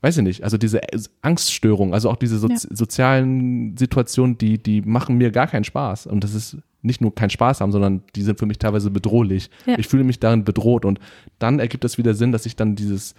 weiß 0.00 0.16
ich 0.16 0.24
nicht, 0.24 0.42
also 0.42 0.58
diese 0.58 0.80
Angststörung, 1.22 1.94
also 1.94 2.10
auch 2.10 2.16
diese 2.16 2.38
so 2.38 2.48
ja. 2.48 2.56
sozialen 2.56 3.76
Situationen, 3.76 4.36
die, 4.36 4.60
die 4.60 4.82
machen 4.82 5.16
mir 5.16 5.30
gar 5.30 5.46
keinen 5.46 5.62
Spaß. 5.62 6.08
Und 6.08 6.24
das 6.24 6.34
ist 6.34 6.56
nicht 6.82 7.00
nur 7.00 7.14
keinen 7.14 7.30
Spaß 7.30 7.60
haben, 7.60 7.70
sondern 7.70 8.02
die 8.16 8.22
sind 8.22 8.40
für 8.40 8.46
mich 8.46 8.58
teilweise 8.58 8.90
bedrohlich. 8.90 9.48
Ja. 9.64 9.78
Ich 9.78 9.86
fühle 9.86 10.02
mich 10.02 10.18
darin 10.18 10.42
bedroht 10.42 10.84
und 10.84 10.98
dann 11.38 11.60
ergibt 11.60 11.84
es 11.84 11.98
wieder 11.98 12.14
Sinn, 12.14 12.32
dass 12.32 12.46
ich 12.46 12.56
dann 12.56 12.74
dieses 12.74 13.14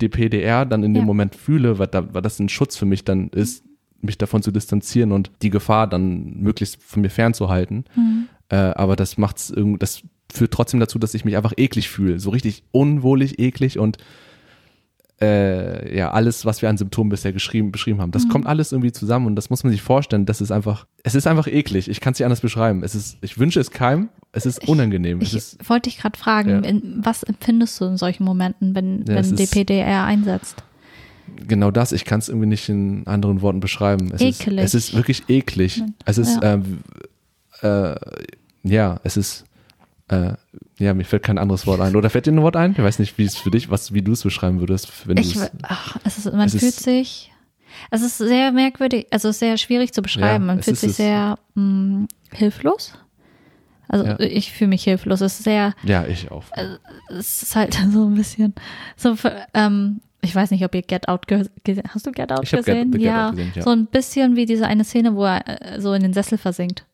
DPDR 0.00 0.64
dann 0.64 0.82
in 0.82 0.94
dem 0.94 1.04
Moment 1.04 1.34
fühle, 1.34 1.78
weil, 1.78 1.86
da, 1.86 2.12
weil 2.14 2.22
das 2.22 2.38
ein 2.38 2.48
Schutz 2.48 2.76
für 2.76 2.86
mich 2.86 3.04
dann 3.04 3.28
ist, 3.28 3.64
mich 4.00 4.18
davon 4.18 4.42
zu 4.42 4.50
distanzieren 4.50 5.12
und 5.12 5.30
die 5.42 5.50
Gefahr 5.50 5.86
dann 5.86 6.40
möglichst 6.40 6.82
von 6.82 7.02
mir 7.02 7.10
fernzuhalten. 7.10 7.84
Mhm. 7.94 8.28
Äh, 8.48 8.56
aber 8.56 8.96
das 8.96 9.16
macht's 9.16 9.52
das 9.78 10.02
führt 10.32 10.52
trotzdem 10.52 10.80
dazu, 10.80 10.98
dass 10.98 11.14
ich 11.14 11.24
mich 11.24 11.36
einfach 11.36 11.52
eklig 11.56 11.88
fühle, 11.88 12.18
so 12.18 12.30
richtig 12.30 12.64
unwohlig, 12.72 13.38
eklig 13.38 13.78
und 13.78 13.98
äh, 15.22 15.96
ja, 15.96 16.10
alles, 16.10 16.44
was 16.44 16.62
wir 16.62 16.68
an 16.68 16.76
Symptomen 16.76 17.08
bisher 17.08 17.32
geschrieben, 17.32 17.70
beschrieben 17.70 18.00
haben. 18.00 18.10
Das 18.10 18.24
mhm. 18.24 18.30
kommt 18.30 18.46
alles 18.46 18.72
irgendwie 18.72 18.90
zusammen 18.90 19.26
und 19.28 19.36
das 19.36 19.50
muss 19.50 19.62
man 19.62 19.70
sich 19.70 19.80
vorstellen. 19.80 20.26
Das 20.26 20.40
ist 20.40 20.50
einfach, 20.50 20.86
es 21.04 21.14
ist 21.14 21.28
einfach 21.28 21.46
eklig. 21.46 21.88
Ich 21.88 22.00
kann 22.00 22.12
es 22.12 22.18
nicht 22.18 22.26
anders 22.26 22.40
beschreiben. 22.40 22.82
Es 22.82 22.96
ist, 22.96 23.18
ich 23.20 23.38
wünsche 23.38 23.60
es 23.60 23.70
keinem. 23.70 24.08
Es 24.32 24.46
ist 24.46 24.66
unangenehm. 24.66 25.20
Ich, 25.20 25.36
ich 25.36 25.68
wollte 25.68 25.88
dich 25.88 25.98
gerade 25.98 26.18
fragen, 26.18 26.50
ja. 26.50 26.58
in, 26.60 27.00
was 27.04 27.22
empfindest 27.22 27.80
du 27.80 27.84
in 27.84 27.96
solchen 27.96 28.24
Momenten, 28.24 28.74
wenn, 28.74 29.04
ja, 29.06 29.14
wenn 29.14 29.36
DPDR 29.36 30.04
einsetzt? 30.04 30.64
Genau 31.46 31.70
das, 31.70 31.92
ich 31.92 32.04
kann 32.04 32.18
es 32.18 32.28
irgendwie 32.28 32.48
nicht 32.48 32.68
in 32.68 33.06
anderen 33.06 33.42
Worten 33.42 33.60
beschreiben. 33.60 34.10
Es 34.12 34.20
eklig. 34.20 34.64
Ist, 34.64 34.74
es 34.74 34.88
ist 34.88 34.94
wirklich 34.96 35.28
eklig. 35.28 35.82
Es 36.04 36.18
ist, 36.18 36.42
ja, 36.42 36.54
ähm, 36.54 36.80
äh, 37.62 37.94
ja 38.64 39.00
es 39.04 39.16
ist, 39.16 39.44
äh, 40.08 40.34
ja, 40.78 40.94
mir 40.94 41.04
fällt 41.04 41.22
kein 41.22 41.38
anderes 41.38 41.66
Wort 41.66 41.80
ein. 41.80 41.96
Oder 41.96 42.10
fällt 42.10 42.26
dir 42.26 42.32
ein 42.32 42.42
Wort 42.42 42.56
ein? 42.56 42.72
Ich 42.72 42.78
weiß 42.78 42.98
nicht, 42.98 43.18
wie 43.18 43.24
es 43.24 43.36
für 43.36 43.50
dich, 43.50 43.70
was, 43.70 43.92
wie 43.92 44.02
du 44.02 44.12
es 44.12 44.22
beschreiben 44.22 44.60
würdest. 44.60 45.06
Wenn 45.06 45.18
ach, 45.62 45.96
es 46.04 46.18
ist, 46.18 46.32
man 46.32 46.46
es 46.46 46.52
fühlt 46.52 46.74
ist, 46.74 46.82
sich, 46.82 47.32
es 47.90 48.02
ist 48.02 48.18
sehr 48.18 48.52
merkwürdig, 48.52 49.06
also 49.10 49.32
sehr 49.32 49.56
schwierig 49.56 49.92
zu 49.92 50.02
beschreiben. 50.02 50.44
Ja, 50.44 50.54
man 50.54 50.62
fühlt 50.62 50.78
sich 50.78 50.94
sehr 50.94 51.38
mh, 51.54 51.62
mm, 51.62 52.08
hilflos. 52.32 52.94
Also 53.88 54.06
ja. 54.06 54.18
ich 54.20 54.52
fühle 54.52 54.68
mich 54.68 54.84
hilflos. 54.84 55.20
Es 55.20 55.38
ist 55.38 55.44
sehr. 55.44 55.74
Ja, 55.82 56.06
ich 56.06 56.30
auch. 56.30 56.44
Äh, 56.52 56.78
es 57.10 57.42
ist 57.42 57.56
halt 57.56 57.74
so 57.92 58.06
ein 58.06 58.14
bisschen 58.14 58.54
so. 58.96 59.16
Ähm, 59.54 60.00
ich 60.24 60.34
weiß 60.34 60.52
nicht, 60.52 60.64
ob 60.64 60.74
ihr 60.74 60.82
Get 60.82 61.08
Out 61.08 61.26
gesehen 61.26 61.82
Hast 61.88 62.06
du 62.06 62.12
Get 62.12 62.30
Out 62.30 62.44
ich 62.44 62.52
gesehen? 62.52 62.92
Get, 62.92 63.00
ja, 63.00 63.30
Get 63.30 63.36
gesehen, 63.36 63.52
ja, 63.56 63.62
so 63.62 63.70
ein 63.70 63.86
bisschen 63.86 64.36
wie 64.36 64.46
diese 64.46 64.66
eine 64.66 64.84
Szene, 64.84 65.14
wo 65.14 65.24
er 65.24 65.42
äh, 65.46 65.80
so 65.80 65.92
in 65.92 66.02
den 66.02 66.12
Sessel 66.12 66.38
versinkt. 66.38 66.84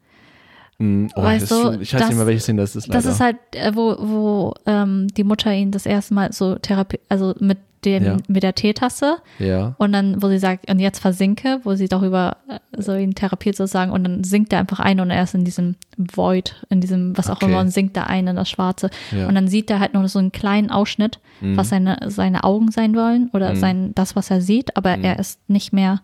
Mm, 0.78 1.06
oh, 1.16 1.22
weißt 1.22 1.50
du, 1.50 1.80
ich 1.80 1.92
weiß 1.92 2.00
das, 2.00 2.08
nicht 2.08 2.18
mehr, 2.18 2.26
welche 2.26 2.40
Szene 2.40 2.62
das 2.62 2.76
ist. 2.76 2.86
Leider. 2.86 3.02
Das 3.02 3.12
ist 3.12 3.20
halt, 3.20 3.36
äh, 3.52 3.74
wo, 3.74 3.96
wo 3.98 4.54
ähm, 4.64 5.08
die 5.08 5.24
Mutter 5.24 5.52
ihn 5.52 5.72
das 5.72 5.86
erste 5.86 6.14
Mal 6.14 6.32
so 6.32 6.54
Therapie, 6.54 7.00
also 7.08 7.34
mit 7.40 7.58
dem, 7.84 8.04
ja. 8.04 8.16
mit 8.28 8.42
der 8.42 8.54
Teetasse. 8.54 9.18
Ja. 9.38 9.74
Und 9.78 9.92
dann, 9.92 10.22
wo 10.22 10.28
sie 10.28 10.38
sagt, 10.38 10.70
und 10.70 10.78
jetzt 10.78 11.00
versinke, 11.00 11.60
wo 11.64 11.74
sie 11.74 11.88
darüber 11.88 12.36
äh, 12.48 12.58
so 12.80 12.94
ihn 12.94 13.14
therapiert 13.14 13.56
sozusagen, 13.56 13.92
und 13.92 14.04
dann 14.04 14.24
sinkt 14.24 14.52
er 14.52 14.60
einfach 14.60 14.80
ein 14.80 15.00
und 15.00 15.10
er 15.10 15.22
ist 15.22 15.34
in 15.34 15.44
diesem 15.44 15.76
Void, 15.96 16.64
in 16.70 16.80
diesem, 16.80 17.16
was 17.16 17.28
auch 17.28 17.36
okay. 17.36 17.46
immer, 17.46 17.60
und 17.60 17.70
sinkt 17.70 17.96
da 17.96 18.04
ein 18.04 18.26
in 18.26 18.36
das 18.36 18.50
Schwarze. 18.50 18.90
Ja. 19.10 19.28
Und 19.28 19.34
dann 19.34 19.48
sieht 19.48 19.70
er 19.70 19.80
halt 19.80 19.94
noch 19.94 20.06
so 20.08 20.18
einen 20.18 20.32
kleinen 20.32 20.70
Ausschnitt, 20.70 21.18
mhm. 21.40 21.56
was 21.56 21.70
seine, 21.70 21.98
seine 22.06 22.44
Augen 22.44 22.70
sein 22.70 22.94
wollen 22.94 23.30
oder 23.32 23.54
mhm. 23.54 23.56
sein, 23.56 23.94
das, 23.94 24.16
was 24.16 24.30
er 24.30 24.40
sieht, 24.40 24.76
aber 24.76 24.96
mhm. 24.96 25.04
er 25.04 25.18
ist 25.18 25.40
nicht 25.48 25.72
mehr, 25.72 26.00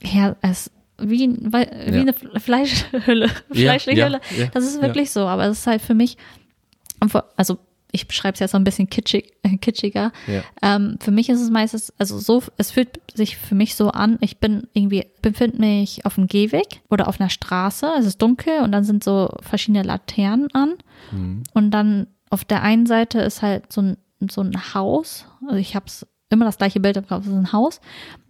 er 0.00 0.36
ist 0.42 0.70
wie, 1.02 1.28
wie 1.30 1.94
ja. 1.94 2.00
eine 2.00 2.12
Fleischhülle, 2.12 3.28
fleischliche 3.50 4.00
ja, 4.00 4.06
Hülle. 4.06 4.20
Das 4.52 4.64
ist 4.64 4.80
wirklich 4.80 5.10
so, 5.10 5.20
aber 5.26 5.46
es 5.46 5.60
ist 5.60 5.66
halt 5.66 5.82
für 5.82 5.94
mich, 5.94 6.16
also 7.36 7.58
ich 7.92 8.08
beschreibe 8.08 8.34
es 8.34 8.40
jetzt 8.40 8.52
so 8.52 8.56
ein 8.56 8.64
bisschen 8.64 8.88
kitschig, 8.88 9.34
äh, 9.42 9.56
kitschiger. 9.58 10.12
Ähm, 10.62 10.96
für 11.00 11.10
mich 11.10 11.28
ist 11.28 11.40
es 11.40 11.50
meistens, 11.50 11.92
also 11.98 12.18
so, 12.18 12.42
es 12.56 12.70
fühlt 12.70 13.00
sich 13.14 13.36
für 13.36 13.54
mich 13.54 13.74
so 13.74 13.90
an, 13.90 14.18
ich 14.20 14.38
bin 14.38 14.66
irgendwie, 14.72 15.06
befinde 15.20 15.58
mich 15.58 16.04
auf 16.06 16.14
dem 16.14 16.26
Gehweg 16.26 16.80
oder 16.90 17.06
auf 17.06 17.20
einer 17.20 17.30
Straße, 17.30 17.92
es 17.98 18.06
ist 18.06 18.22
dunkel 18.22 18.60
und 18.62 18.72
dann 18.72 18.84
sind 18.84 19.04
so 19.04 19.30
verschiedene 19.42 19.82
Laternen 19.82 20.48
an. 20.54 20.74
Mhm. 21.10 21.42
Und 21.52 21.70
dann 21.70 22.06
auf 22.30 22.44
der 22.44 22.62
einen 22.62 22.86
Seite 22.86 23.20
ist 23.20 23.42
halt 23.42 23.70
so 23.70 23.82
ein, 23.82 23.98
so 24.30 24.40
ein 24.40 24.74
Haus, 24.74 25.26
also 25.46 25.56
ich 25.56 25.76
habe 25.76 25.86
es 25.86 26.06
immer 26.32 26.44
das 26.44 26.58
gleiche 26.58 26.80
Bild 26.80 26.96
im 26.96 27.06
Kopf, 27.06 27.22
es 27.22 27.32
ist 27.32 27.36
ein 27.36 27.52
Haus. 27.52 27.80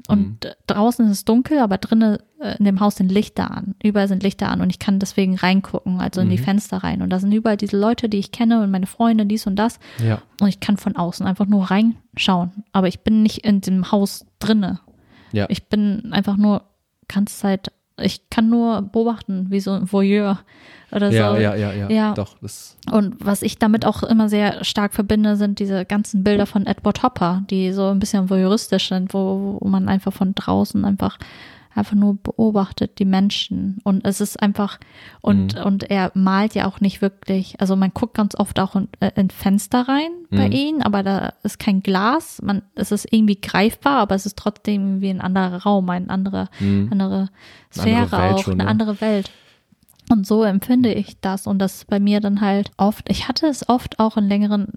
Und 0.09 0.45
mhm. 0.45 0.51
draußen 0.67 1.05
ist 1.07 1.13
es 1.13 1.25
dunkel, 1.25 1.59
aber 1.59 1.79
drinnen 1.79 2.19
äh, 2.41 2.57
in 2.59 2.65
dem 2.65 2.81
Haus 2.81 2.97
sind 2.97 3.13
Lichter 3.13 3.51
an. 3.51 3.75
Überall 3.83 4.09
sind 4.09 4.23
Lichter 4.23 4.49
an 4.49 4.61
und 4.61 4.71
ich 4.71 4.79
kann 4.79 4.99
deswegen 4.99 5.37
reingucken, 5.37 6.01
also 6.01 6.21
in 6.21 6.27
mhm. 6.27 6.33
die 6.33 6.39
Fenster 6.39 6.79
rein. 6.79 7.03
Und 7.03 7.11
da 7.11 7.21
sind 7.21 7.33
überall 7.33 7.57
diese 7.57 7.79
Leute, 7.79 8.09
die 8.09 8.19
ich 8.19 8.33
kenne 8.33 8.63
und 8.63 8.71
meine 8.71 8.87
Freunde, 8.87 9.27
dies 9.27 9.47
und 9.47 9.57
das. 9.57 9.79
Ja. 10.05 10.21
Und 10.41 10.49
ich 10.49 10.61
kann 10.61 10.77
von 10.77 10.97
außen 10.97 11.27
einfach 11.27 11.47
nur 11.47 11.71
reinschauen. 11.71 12.65
Aber 12.73 12.89
ich 12.89 13.01
bin 13.01 13.23
nicht 13.23 13.39
in 13.39 13.61
dem 13.61 13.93
Haus 13.93 14.27
drinne. 14.39 14.81
Ja. 15.33 15.47
Ich 15.49 15.69
bin 15.69 16.13
einfach 16.13 16.37
nur 16.37 16.65
ganze 17.09 17.37
Zeit, 17.37 17.73
ich 18.01 18.29
kann 18.31 18.49
nur 18.49 18.83
beobachten, 18.83 19.47
wie 19.51 19.61
so 19.61 19.73
ein 19.73 19.91
Voyeur 19.91 20.41
oder 20.91 21.11
ja, 21.11 21.31
so. 21.31 21.41
Ja, 21.41 21.55
ja, 21.55 21.73
ja, 21.73 21.89
ja. 21.89 22.15
Doch, 22.15 22.37
das 22.41 22.77
und 22.91 23.17
was 23.25 23.43
ich 23.43 23.59
damit 23.59 23.87
auch 23.87 24.03
immer 24.03 24.29
sehr 24.29 24.65
stark 24.65 24.93
verbinde, 24.93 25.37
sind 25.37 25.59
diese 25.59 25.85
ganzen 25.85 26.23
Bilder 26.23 26.47
von 26.47 26.67
Edward 26.67 27.03
Hopper, 27.03 27.43
die 27.51 27.73
so 27.73 27.89
ein 27.89 27.99
bisschen 27.99 28.29
voyeuristisch 28.29 28.89
sind, 28.89 29.15
wo, 29.15 29.59
wo 29.61 29.69
man 29.69 29.89
einfach 29.89 30.13
von 30.13 30.35
draußen 30.35 30.85
einfach 30.85 31.19
einfach 31.75 31.95
nur 31.95 32.17
beobachtet 32.17 32.99
die 32.99 33.05
Menschen 33.05 33.79
und 33.85 34.05
es 34.07 34.21
ist 34.21 34.41
einfach 34.43 34.79
und 35.21 35.55
Mhm. 35.57 35.63
und 35.63 35.91
er 35.91 36.11
malt 36.15 36.55
ja 36.55 36.67
auch 36.67 36.81
nicht 36.81 37.01
wirklich, 37.03 37.61
also 37.61 37.77
man 37.77 37.93
guckt 37.95 38.15
ganz 38.15 38.35
oft 38.35 38.59
auch 38.61 38.77
in, 38.77 38.89
äh, 39.01 39.11
in 39.17 39.31
Fenster 39.31 39.89
rein 39.89 40.11
bei 40.31 40.47
Mhm. 40.49 40.53
ihm, 40.53 40.81
aber 40.83 41.03
da 41.03 41.33
ist 41.43 41.59
kein 41.59 41.81
Glas, 41.83 42.41
man 42.43 42.63
es 42.75 42.93
ist 42.93 43.07
irgendwie 43.11 43.41
greifbar, 43.41 43.99
aber 43.99 44.15
es 44.15 44.27
ist 44.27 44.37
trotzdem 44.39 45.01
wie 45.01 45.11
ein 45.11 45.21
anderer 45.21 45.63
Raum, 45.63 45.89
ein 45.91 46.11
anderer 46.11 46.49
Mhm. 46.61 46.89
andere 46.91 47.29
Sphäre 47.73 48.13
Welt 48.13 48.35
auch, 48.35 48.45
schon, 48.45 48.55
eine 48.55 48.65
ja. 48.65 48.69
andere 48.69 49.01
Welt. 49.01 49.31
Und 50.11 50.27
so 50.27 50.43
empfinde 50.45 50.93
ich 50.93 51.21
das 51.21 51.47
und 51.47 51.59
das 51.59 51.75
ist 51.77 51.87
bei 51.87 51.99
mir 52.01 52.21
dann 52.21 52.41
halt 52.43 52.71
oft, 52.77 53.09
ich 53.09 53.29
hatte 53.29 53.47
es 53.47 53.69
oft 53.69 53.99
auch 53.99 54.17
in 54.19 54.29
längeren 54.29 54.73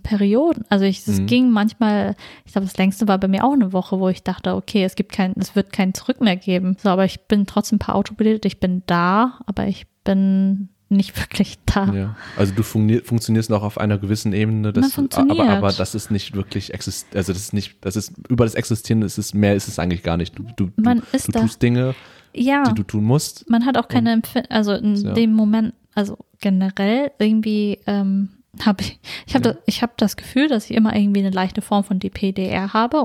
Perioden. 0.00 0.64
Also 0.68 0.84
ich, 0.84 1.06
es 1.06 1.20
Mhm. 1.20 1.26
ging 1.26 1.50
manchmal, 1.50 2.14
ich 2.44 2.52
glaube, 2.52 2.66
das 2.66 2.76
längste 2.76 3.08
war 3.08 3.18
bei 3.18 3.28
mir 3.28 3.44
auch 3.44 3.52
eine 3.52 3.72
Woche, 3.72 3.98
wo 4.00 4.08
ich 4.08 4.22
dachte, 4.22 4.54
okay, 4.54 4.84
es 4.84 4.94
gibt 4.94 5.12
kein, 5.12 5.32
es 5.38 5.54
wird 5.56 5.72
kein 5.72 5.94
Zurück 5.94 6.20
mehr 6.20 6.36
geben. 6.36 6.76
So, 6.82 6.88
aber 6.90 7.04
ich 7.04 7.20
bin 7.22 7.46
trotzdem 7.46 7.78
per 7.78 7.94
Auto 7.94 8.14
bildet, 8.14 8.44
ich 8.44 8.60
bin 8.60 8.82
da, 8.86 9.38
aber 9.46 9.66
ich 9.66 9.86
bin 10.04 10.68
nicht 10.88 11.16
wirklich 11.20 11.58
da. 11.66 11.92
Ja. 11.92 12.16
Also 12.36 12.54
du 12.54 12.62
funktionierst 12.62 13.50
noch 13.50 13.62
auf 13.64 13.78
einer 13.78 13.98
gewissen 13.98 14.32
Ebene, 14.32 14.72
das, 14.72 14.96
aber, 15.16 15.48
aber 15.48 15.72
das 15.72 15.94
ist 15.96 16.10
nicht 16.12 16.34
wirklich 16.34 16.72
exist 16.72 17.08
also 17.16 17.32
das 17.32 17.42
ist 17.42 17.52
nicht, 17.52 17.84
das 17.84 17.96
ist 17.96 18.12
über 18.28 18.44
das 18.44 18.54
Existieren, 18.54 19.02
ist 19.02 19.34
mehr 19.34 19.56
ist 19.56 19.66
es 19.66 19.78
eigentlich 19.80 20.02
gar 20.04 20.16
nicht. 20.16 20.38
Du, 20.38 20.44
du, 20.56 20.70
Man 20.76 20.98
du, 20.98 21.04
ist 21.12 21.26
du 21.28 21.32
da. 21.32 21.40
tust 21.40 21.60
Dinge, 21.60 21.94
Ja, 22.32 22.62
die 22.68 22.74
du 22.74 22.84
tun 22.84 23.02
musst. 23.02 23.50
man 23.50 23.66
hat 23.66 23.76
auch 23.76 23.88
keine 23.88 24.12
Empfindung, 24.12 24.50
also 24.52 24.72
in 24.74 24.94
Ja. 24.94 25.12
dem 25.12 25.32
Moment, 25.32 25.74
also 25.96 26.18
generell 26.40 27.10
irgendwie 27.18 27.78
ähm, 27.88 28.28
habe 28.64 28.82
ich, 28.82 28.98
ich 29.26 29.34
habe 29.34 29.48
Ja. 29.48 29.52
das, 29.54 29.62
ich 29.66 29.82
habe 29.82 29.92
das 29.96 30.16
Gefühl, 30.16 30.48
dass 30.48 30.70
ich 30.70 30.76
immer 30.76 30.94
irgendwie 30.96 31.20
eine 31.20 31.30
leichte 31.30 31.60
Form 31.62 31.84
von 31.84 31.98
DPDR 31.98 32.72
habe, 32.72 33.04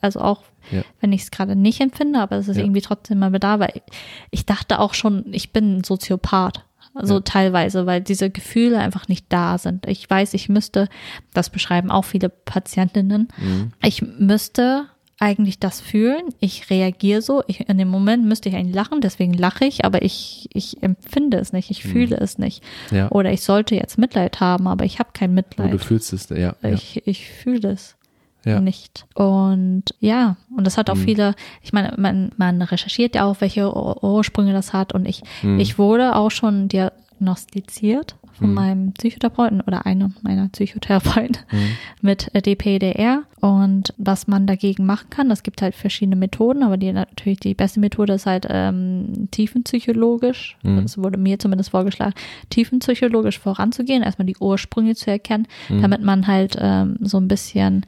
also 0.00 0.20
auch 0.20 0.42
Ja. 0.70 0.82
wenn 1.00 1.12
ich 1.12 1.22
es 1.22 1.30
gerade 1.30 1.54
nicht 1.56 1.80
empfinde, 1.80 2.18
aber 2.20 2.36
es 2.36 2.48
ist 2.48 2.56
Ja. 2.56 2.62
irgendwie 2.64 2.80
trotzdem 2.80 3.18
mal 3.18 3.30
da, 3.32 3.58
weil 3.60 3.82
ich 4.30 4.46
dachte 4.46 4.78
auch 4.80 4.94
schon, 4.94 5.24
ich 5.32 5.52
bin 5.52 5.78
ein 5.78 5.84
Soziopath. 5.84 6.62
Also 6.94 7.20
teilweise, 7.20 7.84
weil 7.84 8.00
diese 8.00 8.30
Gefühle 8.30 8.78
einfach 8.78 9.06
nicht 9.06 9.26
da 9.28 9.58
sind. 9.58 9.86
Ich 9.86 10.08
weiß, 10.08 10.32
ich 10.32 10.48
müsste, 10.48 10.88
das 11.34 11.50
beschreiben 11.50 11.90
auch 11.90 12.06
viele 12.06 12.30
Patientinnen, 12.30 13.28
Mhm. 13.36 13.72
ich 13.82 14.00
müsste 14.00 14.86
eigentlich 15.18 15.58
das 15.58 15.80
fühlen. 15.80 16.22
Ich 16.40 16.68
reagiere 16.68 17.22
so. 17.22 17.42
Ich, 17.46 17.68
in 17.68 17.78
dem 17.78 17.88
Moment 17.88 18.26
müsste 18.26 18.48
ich 18.48 18.54
eigentlich 18.54 18.74
lachen, 18.74 19.00
deswegen 19.00 19.32
lache 19.32 19.64
ich, 19.64 19.84
aber 19.84 20.02
ich, 20.02 20.48
ich 20.52 20.82
empfinde 20.82 21.38
es 21.38 21.52
nicht, 21.52 21.70
ich 21.70 21.84
Mhm. 21.84 21.88
fühle 21.88 22.16
es 22.18 22.36
nicht. 22.38 22.62
Ja. 22.90 23.10
Oder 23.10 23.32
ich 23.32 23.40
sollte 23.42 23.74
jetzt 23.74 23.96
Mitleid 23.98 24.40
haben, 24.40 24.66
aber 24.66 24.84
ich 24.84 24.98
habe 24.98 25.10
kein 25.14 25.32
Mitleid. 25.32 25.72
du 25.72 25.78
fühlst 25.78 26.12
es, 26.12 26.28
ja. 26.28 26.36
ja. 26.36 26.54
Ich, 26.62 27.06
ich 27.06 27.28
fühle 27.30 27.70
es 27.70 27.96
Ja. 28.44 28.60
nicht. 28.60 29.06
Und 29.14 29.84
ja, 30.00 30.36
und 30.56 30.66
das 30.66 30.76
hat 30.76 30.90
auch 30.90 30.94
Mhm. 30.96 31.04
viele, 31.04 31.34
ich 31.62 31.72
meine, 31.72 31.94
man, 31.96 32.32
man 32.36 32.60
recherchiert 32.60 33.14
ja 33.14 33.24
auch, 33.24 33.40
welche 33.40 33.74
Ur- 33.74 34.04
Ursprünge 34.04 34.52
das 34.52 34.72
hat. 34.74 34.92
Und 34.92 35.06
ich, 35.06 35.22
Mhm. 35.42 35.58
ich 35.58 35.78
wurde 35.78 36.14
auch 36.14 36.30
schon 36.30 36.68
diagnostiziert 36.68 38.16
von 38.38 38.48
Mhm. 38.48 38.54
meinem 38.54 38.92
Psychotherapeuten 38.92 39.60
oder 39.60 39.86
einem 39.86 40.14
meiner 40.22 40.48
Psychotherapeuten 40.48 41.38
Mhm. 41.50 41.58
mit 42.02 42.34
äh, 42.34 42.42
DPDR. 42.42 43.22
Und 43.40 43.92
was 43.98 44.26
man 44.26 44.46
dagegen 44.46 44.86
machen 44.86 45.08
kann, 45.10 45.30
es 45.30 45.42
gibt 45.42 45.62
halt 45.62 45.74
verschiedene 45.74 46.16
Methoden, 46.16 46.62
aber 46.62 46.76
die 46.76 46.92
natürlich 46.92 47.38
die 47.40 47.54
beste 47.54 47.80
Methode 47.80 48.14
ist 48.14 48.26
halt 48.26 48.46
ähm, 48.48 49.28
tiefenpsychologisch. 49.30 50.56
Mhm. 50.62 50.82
Das 50.82 50.98
wurde 50.98 51.18
mir 51.18 51.38
zumindest 51.38 51.70
vorgeschlagen, 51.70 52.14
tiefenpsychologisch 52.50 53.38
voranzugehen, 53.38 54.02
erstmal 54.02 54.26
die 54.26 54.36
Ursprünge 54.38 54.94
zu 54.94 55.10
erkennen, 55.10 55.46
Mhm. 55.68 55.82
damit 55.82 56.02
man 56.02 56.26
halt 56.26 56.56
ähm, 56.58 56.96
so 57.00 57.18
ein 57.18 57.28
bisschen 57.28 57.84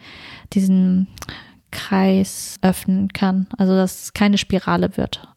diesen 0.53 1.09
Kreis 1.71 2.57
öffnen 2.63 3.09
kann. 3.13 3.47
Also 3.59 3.75
dass 3.75 4.03
es 4.05 4.13
keine 4.13 4.39
Spirale 4.39 4.97
wird. 4.97 5.29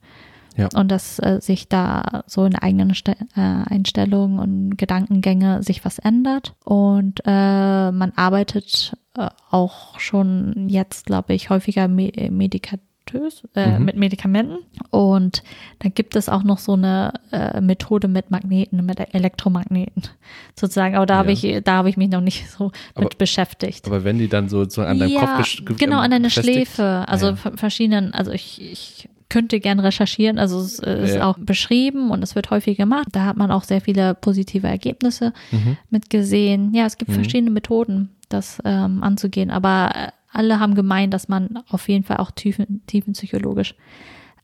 Ja. 0.57 0.69
Und 0.75 0.89
dass 0.91 1.17
äh, 1.19 1.39
sich 1.41 1.69
da 1.69 2.23
so 2.27 2.43
in 2.45 2.55
eigenen 2.55 2.93
Ste 2.93 3.13
äh, 3.35 3.39
Einstellungen 3.39 4.39
und 4.39 4.77
Gedankengänge 4.77 5.63
sich 5.63 5.83
was 5.85 5.97
ändert. 5.99 6.53
Und 6.65 7.21
äh, 7.25 7.91
man 7.91 8.11
arbeitet 8.15 8.93
äh, 9.17 9.29
auch 9.49 9.99
schon 9.99 10.67
jetzt, 10.69 11.05
glaube 11.05 11.33
ich, 11.33 11.49
häufiger 11.49 11.87
me 11.87 12.11
medikatös, 12.29 13.43
äh, 13.55 13.77
Mhm. 13.79 13.85
mit 13.85 13.95
Medikamenten. 13.97 14.57
Und 14.89 15.43
da 15.79 15.89
gibt 15.89 16.15
es 16.15 16.29
auch 16.29 16.43
noch 16.43 16.59
so 16.59 16.73
eine 16.73 17.13
äh, 17.31 17.59
Methode 17.61 18.07
mit 18.07 18.29
Magneten, 18.31 18.85
mit 18.85 18.99
Elektromagneten 19.13 20.03
sozusagen. 20.59 20.95
Aber 20.95 21.05
da 21.05 21.15
habe 21.17 21.31
Ja. 21.33 21.57
ich, 21.57 21.63
da 21.63 21.73
habe 21.77 21.89
ich 21.89 21.97
mich 21.97 22.09
noch 22.09 22.21
nicht 22.21 22.49
so 22.49 22.71
Aber- 22.93 23.05
mit 23.05 23.17
beschäftigt. 23.17 23.87
Aber 23.87 24.03
wenn 24.03 24.17
die 24.17 24.27
dann 24.27 24.49
so, 24.49 24.67
so 24.69 24.81
an 24.81 24.99
deinem 24.99 25.11
ja, 25.11 25.37
Kopf 25.37 25.61
genau, 25.77 25.99
an 25.99 26.11
deine 26.11 26.29
Schläfe. 26.29 27.03
Also 27.07 27.27
ja. 27.27 27.35
ver- 27.35 27.57
verschiedenen, 27.57 28.13
also 28.13 28.31
ich, 28.31 28.61
ich 28.61 29.09
könnte 29.31 29.59
gern 29.59 29.79
recherchieren, 29.79 30.37
also 30.37 30.59
es 30.59 30.77
äh, 30.79 31.03
ist 31.03 31.15
Ja. 31.15 31.25
auch 31.27 31.37
beschrieben 31.39 32.11
und 32.11 32.21
es 32.21 32.35
wird 32.35 32.51
häufig 32.51 32.77
gemacht. 32.77 33.07
Da 33.13 33.25
hat 33.25 33.37
man 33.37 33.49
auch 33.49 33.63
sehr 33.63 33.81
viele 33.81 34.13
positive 34.13 34.67
Ergebnisse 34.67 35.33
Mhm. 35.51 35.77
mitgesehen. 35.89 36.73
Ja, 36.73 36.85
es 36.85 36.97
gibt 36.97 37.09
Mhm. 37.11 37.15
verschiedene 37.15 37.49
Methoden, 37.49 38.09
das 38.29 38.59
ähm, 38.65 39.01
anzugehen, 39.03 39.49
aber 39.49 39.91
äh, 39.95 40.07
alle 40.33 40.59
haben 40.59 40.75
gemeint, 40.75 41.13
dass 41.13 41.27
man 41.27 41.59
auf 41.69 41.89
jeden 41.89 42.03
Fall 42.03 42.17
auch 42.17 42.31
tiefen, 42.31 42.81
tiefenpsychologisch 42.87 43.75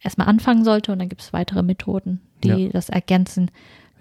erstmal 0.01 0.27
anfangen 0.27 0.63
sollte 0.63 0.91
und 0.91 0.99
dann 0.99 1.09
gibt 1.09 1.21
es 1.21 1.33
weitere 1.33 1.63
Methoden, 1.63 2.21
die 2.43 2.47
Ja. 2.65 2.69
das 2.69 2.89
ergänzen 2.89 3.51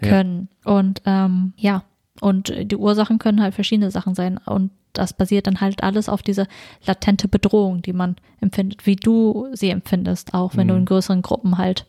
Ja. 0.01 0.09
können. 0.09 0.47
Und 0.63 1.01
ähm, 1.05 1.53
ja, 1.57 1.83
und 2.21 2.53
die 2.71 2.75
Ursachen 2.77 3.19
können 3.19 3.41
halt 3.41 3.53
verschiedene 3.55 3.91
Sachen 3.91 4.15
sein. 4.15 4.37
Und 4.45 4.71
das 4.97 5.13
basiert 5.13 5.47
dann 5.47 5.61
halt 5.61 5.83
alles 5.83 6.09
auf 6.09 6.21
diese 6.21 6.47
latente 6.85 7.27
Bedrohung, 7.27 7.81
die 7.81 7.93
man 7.93 8.15
empfindet, 8.41 8.85
wie 8.85 8.95
du 8.95 9.47
sie 9.53 9.69
empfindest, 9.69 10.33
auch 10.33 10.55
wenn 10.55 10.67
du 10.67 10.73
Mhm. 10.73 10.79
in 10.81 10.85
größeren 10.85 11.21
Gruppen 11.21 11.57
halt 11.57 11.85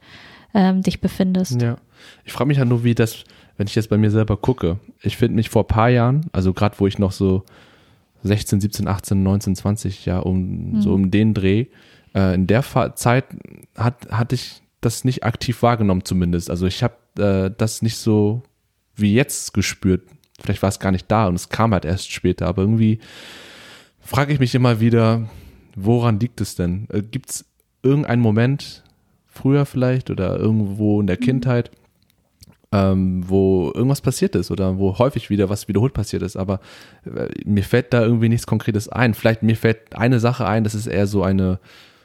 ähm, 0.54 0.82
dich 0.82 1.00
befindest. 1.00 1.60
Ja. 1.60 1.76
Ich 2.24 2.32
frage 2.32 2.48
mich 2.48 2.58
ja 2.58 2.64
nur, 2.64 2.82
wie 2.84 2.94
das, 2.94 3.24
wenn 3.56 3.66
ich 3.66 3.74
jetzt 3.74 3.90
bei 3.90 3.98
mir 3.98 4.10
selber 4.10 4.36
gucke. 4.36 4.78
Ich 5.02 5.16
finde 5.16 5.34
mich 5.34 5.50
vor 5.50 5.64
ein 5.64 5.68
paar 5.68 5.90
Jahren, 5.90 6.26
also 6.32 6.52
gerade 6.54 6.78
wo 6.78 6.86
ich 6.86 6.98
noch 6.98 7.12
so 7.12 7.44
16, 8.22 8.60
17, 8.60 8.88
18, 8.88 9.22
19, 9.22 9.56
20, 9.56 10.06
ja, 10.06 10.18
um 10.20 10.80
so 10.80 10.92
um 10.94 11.10
den 11.10 11.34
Dreh, 11.34 11.66
äh, 12.14 12.34
in 12.34 12.46
der 12.46 12.62
Fa 12.62 12.94
Zeit 12.96 13.26
hat, 13.76 14.10
hatte 14.10 14.34
ich 14.34 14.62
das 14.80 15.04
nicht 15.04 15.24
aktiv 15.24 15.62
wahrgenommen 15.62 16.04
zumindest. 16.04 16.50
Also 16.50 16.66
ich 16.66 16.82
habe 16.82 16.94
äh, 17.18 17.50
das 17.56 17.82
nicht 17.82 17.96
so 17.98 18.42
wie 18.96 19.14
jetzt 19.14 19.52
gespürt. 19.54 20.02
Vielleicht 20.40 20.62
war 20.62 20.68
es 20.68 20.78
gar 20.78 20.92
nicht 20.92 21.10
da 21.10 21.26
und 21.26 21.34
es 21.34 21.48
kam 21.48 21.72
halt 21.72 21.84
erst 21.84 22.12
später, 22.12 22.46
aber 22.46 22.62
irgendwie 22.62 23.00
frage 24.00 24.32
ich 24.32 24.38
mich 24.38 24.54
immer 24.54 24.80
wieder, 24.80 25.28
woran 25.74 26.20
liegt 26.20 26.40
es 26.40 26.54
denn? 26.54 26.86
Äh, 26.90 27.02
Gibt 27.02 27.30
es 27.30 27.44
irgendeinen 27.82 28.22
Moment, 28.22 28.84
früher 29.26 29.66
vielleicht 29.66 30.10
oder 30.10 30.38
irgendwo 30.38 31.00
in 31.00 31.06
der 31.06 31.16
Kindheit, 31.16 31.70
ähm, 32.72 33.24
wo 33.26 33.72
irgendwas 33.74 34.00
passiert 34.00 34.34
ist 34.34 34.50
oder 34.50 34.78
wo 34.78 34.98
häufig 34.98 35.30
wieder 35.30 35.48
was 35.48 35.68
wiederholt 35.68 35.94
passiert 35.94 36.22
ist, 36.22 36.36
aber 36.36 36.60
äh, 37.04 37.28
mir 37.44 37.62
fällt 37.62 37.92
da 37.92 38.02
irgendwie 38.02 38.28
nichts 38.28 38.46
Konkretes 38.46 38.88
ein. 38.88 39.14
Vielleicht 39.14 39.42
mir 39.42 39.56
fällt 39.56 39.96
eine 39.96 40.20
Sache 40.20 40.46
ein, 40.46 40.64
das 40.64 40.74
ist 40.74 40.86
eher 40.86 41.06
so 41.06 41.22
eine, 41.22 41.60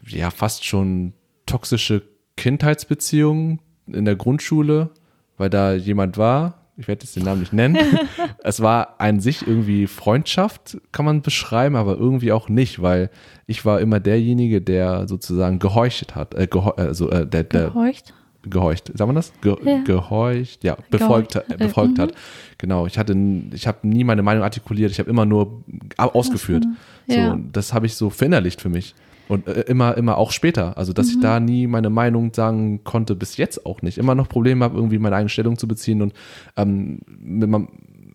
ja, 0.08 0.30
fast 0.30 0.66
schon 0.66 1.14
toxische 1.46 2.04
Kindheitsbeziehung 2.38 3.60
in 3.88 4.06
der 4.06 4.16
Grundschule, 4.16 4.90
weil 5.38 5.50
da 5.50 5.74
jemand 5.74 6.18
war, 6.18 6.63
ich 6.78 6.88
werde 6.88 7.04
jetzt 7.04 7.16
den 7.16 7.24
Namen 7.24 7.42
nicht 7.42 7.54
nennen. 7.54 7.78
es 8.44 8.62
war 8.62 8.96
an 9.00 9.20
sich 9.20 9.46
irgendwie 9.48 9.88
Freundschaft, 9.88 10.78
kann 10.92 11.06
man 11.06 11.22
beschreiben, 11.22 11.76
aber 11.76 11.98
irgendwie 11.98 12.32
auch 12.32 12.50
nicht, 12.50 12.82
weil 12.82 13.10
ich 13.46 13.64
war 13.66 13.80
immer 13.80 14.00
derjenige, 14.00 14.62
der 14.62 15.08
sozusagen 15.08 15.60
gehorcht 15.60 16.16
hat, 16.16 16.34
äh, 16.34 16.48
gehor 16.48 16.78
also 16.80 17.10
äh, 17.10 17.28
der, 17.28 17.44
der 17.44 17.66
Gehorcht? 17.66 18.14
gehorcht, 18.44 18.88
sagt 18.88 19.08
man 19.08 19.16
das? 19.16 19.32
Ge 19.42 19.56
Ja. 19.64 19.84
Gehorcht, 19.84 20.64
ja, 20.64 20.76
befolgt, 20.90 21.34
Gehorcht, 21.34 21.52
äh, 21.52 21.54
äh, 21.54 21.58
befolgt 21.58 21.98
mhm. 21.98 22.02
hat. 22.02 22.14
Genau, 22.58 22.88
ich 22.88 22.98
hatte, 22.98 23.16
ich 23.54 23.68
habe 23.68 23.88
nie 23.88 24.04
meine 24.04 24.22
Meinung 24.24 24.44
artikuliert, 24.44 24.92
ich 24.92 25.00
habe 25.00 25.10
immer 25.10 25.26
nur 25.26 25.64
au- 25.98 26.10
ausgeführt. 26.10 26.66
So, 27.08 27.16
Ja. 27.16 27.32
und 27.34 27.56
das 27.56 27.74
habe 27.74 27.86
ich 27.86 27.96
so 27.96 28.10
verinnerlicht 28.10 28.62
für 28.62 28.70
mich. 28.70 28.96
Und 29.28 29.48
äh, 29.48 29.62
immer, 29.62 29.96
immer 29.98 30.18
auch 30.18 30.32
später. 30.32 30.78
Also, 30.78 30.94
dass 30.94 31.10
ich 31.10 31.18
Mhm. 31.18 31.22
da 31.22 31.40
nie 31.40 31.68
meine 31.68 31.90
Meinung 31.90 32.34
sagen 32.34 32.84
konnte, 32.84 33.16
bis 33.16 33.38
jetzt 33.38 33.66
auch 33.66 33.82
nicht. 33.82 33.98
Immer 33.98 34.16
noch 34.16 34.28
Probleme 34.30 34.64
habe, 34.66 34.76
irgendwie 34.76 35.00
meine 35.00 35.16
eigene 35.16 35.30
Stellung 35.30 35.58
zu 35.58 35.68
beziehen 35.68 36.02
und 36.02 36.14
ähm, 36.58 37.00
mit 37.08 37.50
meinem, 37.50 37.68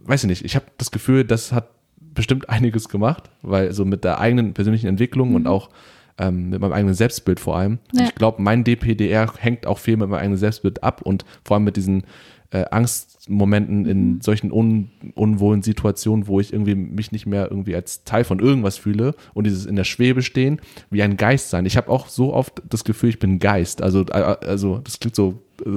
weiß 0.04 0.24
ich 0.24 0.28
nicht, 0.28 0.44
ich 0.44 0.54
habe 0.54 0.66
das 0.76 0.90
Gefühl, 0.90 1.24
das 1.24 1.52
hat 1.52 1.70
bestimmt 2.14 2.48
einiges 2.50 2.88
gemacht, 2.88 3.30
weil 3.42 3.72
so 3.72 3.84
mit 3.84 4.04
der 4.04 4.20
eigenen 4.20 4.52
persönlichen 4.54 4.86
Entwicklung 4.86 5.34
und 5.34 5.46
auch 5.46 5.70
ähm, 6.18 6.50
mit 6.50 6.60
meinem 6.60 6.72
eigenen 6.72 6.94
Selbstbild 6.94 7.40
vor 7.40 7.56
allem. 7.56 7.72
Mhm. 7.92 7.98
Ja. 8.00 8.04
Ich 8.06 8.14
glaube, 8.14 8.42
mein 8.42 8.64
DPDR 8.64 9.32
hängt 9.38 9.66
auch 9.66 9.78
viel 9.78 9.96
mit 9.96 10.08
meinem 10.08 10.18
eigenen 10.20 10.38
Selbstbild 10.38 10.82
ab 10.82 11.00
und 11.02 11.24
vor 11.44 11.56
allem 11.56 11.64
mit 11.64 11.76
diesen 11.76 12.02
äh, 12.50 12.64
Angstmomenten 12.70 13.84
in 13.86 14.12
Mhm. 14.14 14.20
solchen 14.22 14.52
un 14.52 14.90
unwohlen 15.14 15.62
Situationen, 15.62 16.26
wo 16.28 16.40
ich 16.40 16.52
irgendwie 16.52 16.74
mich 16.74 17.12
nicht 17.12 17.26
mehr 17.26 17.50
irgendwie 17.50 17.74
als 17.74 18.04
Teil 18.04 18.24
von 18.24 18.38
irgendwas 18.38 18.78
fühle 18.78 19.14
und 19.34 19.44
dieses 19.44 19.66
in 19.66 19.76
der 19.76 19.84
Schwebe 19.84 20.22
stehen, 20.22 20.60
wie 20.90 21.02
ein 21.02 21.16
Geist 21.16 21.50
sein. 21.50 21.66
Ich 21.66 21.76
habe 21.76 21.90
auch 21.90 22.08
so 22.08 22.32
oft 22.32 22.62
das 22.68 22.84
Gefühl, 22.84 23.10
ich 23.10 23.18
bin 23.18 23.34
ein 23.34 23.38
Geist. 23.38 23.82
Also, 23.82 24.00
äh, 24.06 24.12
also 24.12 24.78
das 24.78 24.98
klingt 24.98 25.14
so, 25.16 25.42
äh, 25.66 25.68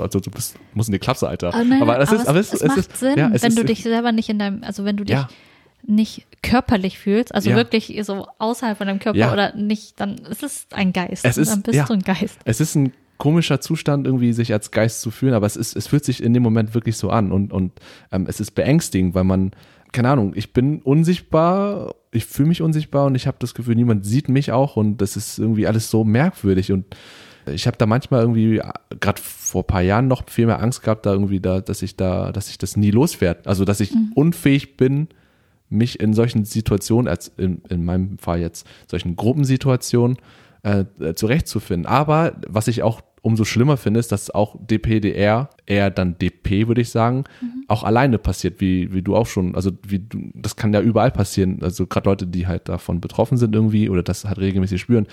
also 0.00 0.20
du 0.20 0.30
bist, 0.30 0.56
musst 0.72 0.88
in 0.88 0.92
die 0.94 0.98
Klapse, 0.98 1.28
Alter. 1.28 1.48
Aber, 1.48 1.64
nein, 1.64 1.82
aber 1.82 1.98
das 1.98 2.08
aber 2.08 2.18
ist, 2.20 2.28
aber 2.28 2.38
es, 2.40 2.52
es, 2.54 2.60
es 2.62 2.68
macht 2.68 2.78
ist, 2.78 2.96
Sinn, 2.96 3.18
ja, 3.18 3.26
wenn 3.28 3.34
ist, 3.34 3.58
du 3.58 3.64
dich 3.64 3.82
selber 3.82 4.12
nicht 4.12 4.28
in 4.30 4.38
deinem, 4.38 4.62
also 4.64 4.84
wenn 4.86 4.96
du 4.96 5.04
dich 5.04 5.14
ja, 5.16 5.28
nicht 5.86 6.26
körperlich 6.42 6.98
fühlst, 6.98 7.34
also 7.34 7.50
Ja. 7.50 7.56
wirklich 7.56 7.98
so 8.04 8.26
außerhalb 8.38 8.78
von 8.78 8.86
deinem 8.86 8.98
Körper 9.00 9.30
oder 9.32 9.54
nicht, 9.54 10.00
dann 10.00 10.14
ist 10.16 10.42
es 10.42 10.66
ein 10.72 10.94
Geist. 10.94 11.26
Es 11.26 11.36
ist- 11.36 11.50
dann 11.50 11.60
bist 11.60 11.86
du 11.88 11.92
ein 11.92 12.00
Geist. 12.02 12.38
Es 12.46 12.60
ist 12.62 12.74
ein 12.74 12.92
komischer 13.18 13.60
Zustand, 13.60 14.06
irgendwie 14.06 14.32
sich 14.32 14.52
als 14.52 14.70
Geist 14.70 15.00
zu 15.00 15.10
fühlen, 15.10 15.34
aber 15.34 15.46
es 15.46 15.56
ist, 15.56 15.76
es 15.76 15.86
fühlt 15.86 16.04
sich 16.04 16.22
in 16.22 16.34
dem 16.34 16.42
Moment 16.42 16.74
wirklich 16.74 16.96
so 16.96 17.10
an 17.10 17.32
und, 17.32 17.52
und 17.52 17.72
ähm, 18.12 18.26
es 18.28 18.40
ist 18.40 18.52
beängstigend, 18.52 19.14
weil 19.14 19.24
man, 19.24 19.52
keine 19.92 20.10
Ahnung, 20.10 20.32
ich 20.34 20.52
bin 20.52 20.80
unsichtbar, 20.82 21.94
ich 22.10 22.26
fühle 22.26 22.48
mich 22.48 22.62
unsichtbar 22.62 23.06
und 23.06 23.14
ich 23.14 23.26
habe 23.26 23.36
das 23.40 23.54
Gefühl, 23.54 23.76
niemand 23.76 24.04
sieht 24.04 24.28
mich 24.28 24.52
auch 24.52 24.76
und 24.76 24.98
das 24.98 25.16
ist 25.16 25.38
irgendwie 25.38 25.66
alles 25.66 25.90
so 25.90 26.04
merkwürdig 26.04 26.72
und 26.72 26.84
ich 27.46 27.66
habe 27.66 27.76
da 27.76 27.86
manchmal 27.86 28.22
irgendwie, 28.22 28.60
gerade 29.00 29.20
vor 29.20 29.62
ein 29.62 29.66
paar 29.66 29.82
Jahren 29.82 30.08
noch 30.08 30.28
viel 30.28 30.46
mehr 30.46 30.62
Angst 30.62 30.82
gehabt, 30.82 31.04
da 31.06 31.12
irgendwie 31.12 31.40
da, 31.40 31.60
dass 31.60 31.82
ich 31.82 31.96
da, 31.96 32.32
dass 32.32 32.48
ich 32.48 32.58
das 32.58 32.76
nie 32.76 32.90
loswerde. 32.90 33.42
Also 33.44 33.64
dass 33.64 33.80
ich 33.80 33.92
unfähig 34.14 34.76
bin, 34.76 35.08
mich 35.68 36.00
in 36.00 36.14
solchen 36.14 36.44
Situationen, 36.44 37.08
als 37.08 37.32
in, 37.36 37.62
in 37.68 37.84
meinem 37.84 38.18
Fall 38.18 38.40
jetzt 38.40 38.66
solchen 38.88 39.16
Gruppensituationen, 39.16 40.18
äh, 40.64 41.14
zurechtzufinden. 41.14 41.86
Aber 41.86 42.40
was 42.48 42.68
ich 42.68 42.82
auch 42.82 43.02
umso 43.22 43.44
schlimmer 43.44 43.76
finde, 43.76 44.00
ist, 44.00 44.12
dass 44.12 44.30
auch 44.30 44.56
DPDR, 44.60 45.48
eher 45.64 45.90
dann 45.90 46.18
DP, 46.18 46.68
würde 46.68 46.82
ich 46.82 46.90
sagen, 46.90 47.24
auch 47.68 47.82
alleine 47.82 48.18
passiert, 48.18 48.60
wie, 48.60 48.92
wie 48.92 49.00
du 49.00 49.16
auch 49.16 49.26
schon, 49.26 49.54
also 49.54 49.70
wie 49.86 50.00
du, 50.00 50.30
das 50.34 50.56
kann 50.56 50.74
ja 50.74 50.80
überall 50.80 51.10
passieren. 51.10 51.58
Also 51.62 51.86
gerade 51.86 52.08
Leute, 52.08 52.26
die 52.26 52.46
halt 52.46 52.68
davon 52.68 53.00
betroffen 53.00 53.38
sind 53.38 53.54
irgendwie 53.54 53.88
oder 53.88 54.02
das 54.02 54.26
halt 54.26 54.38
regelmäßig 54.38 54.80
spüren, 54.80 55.06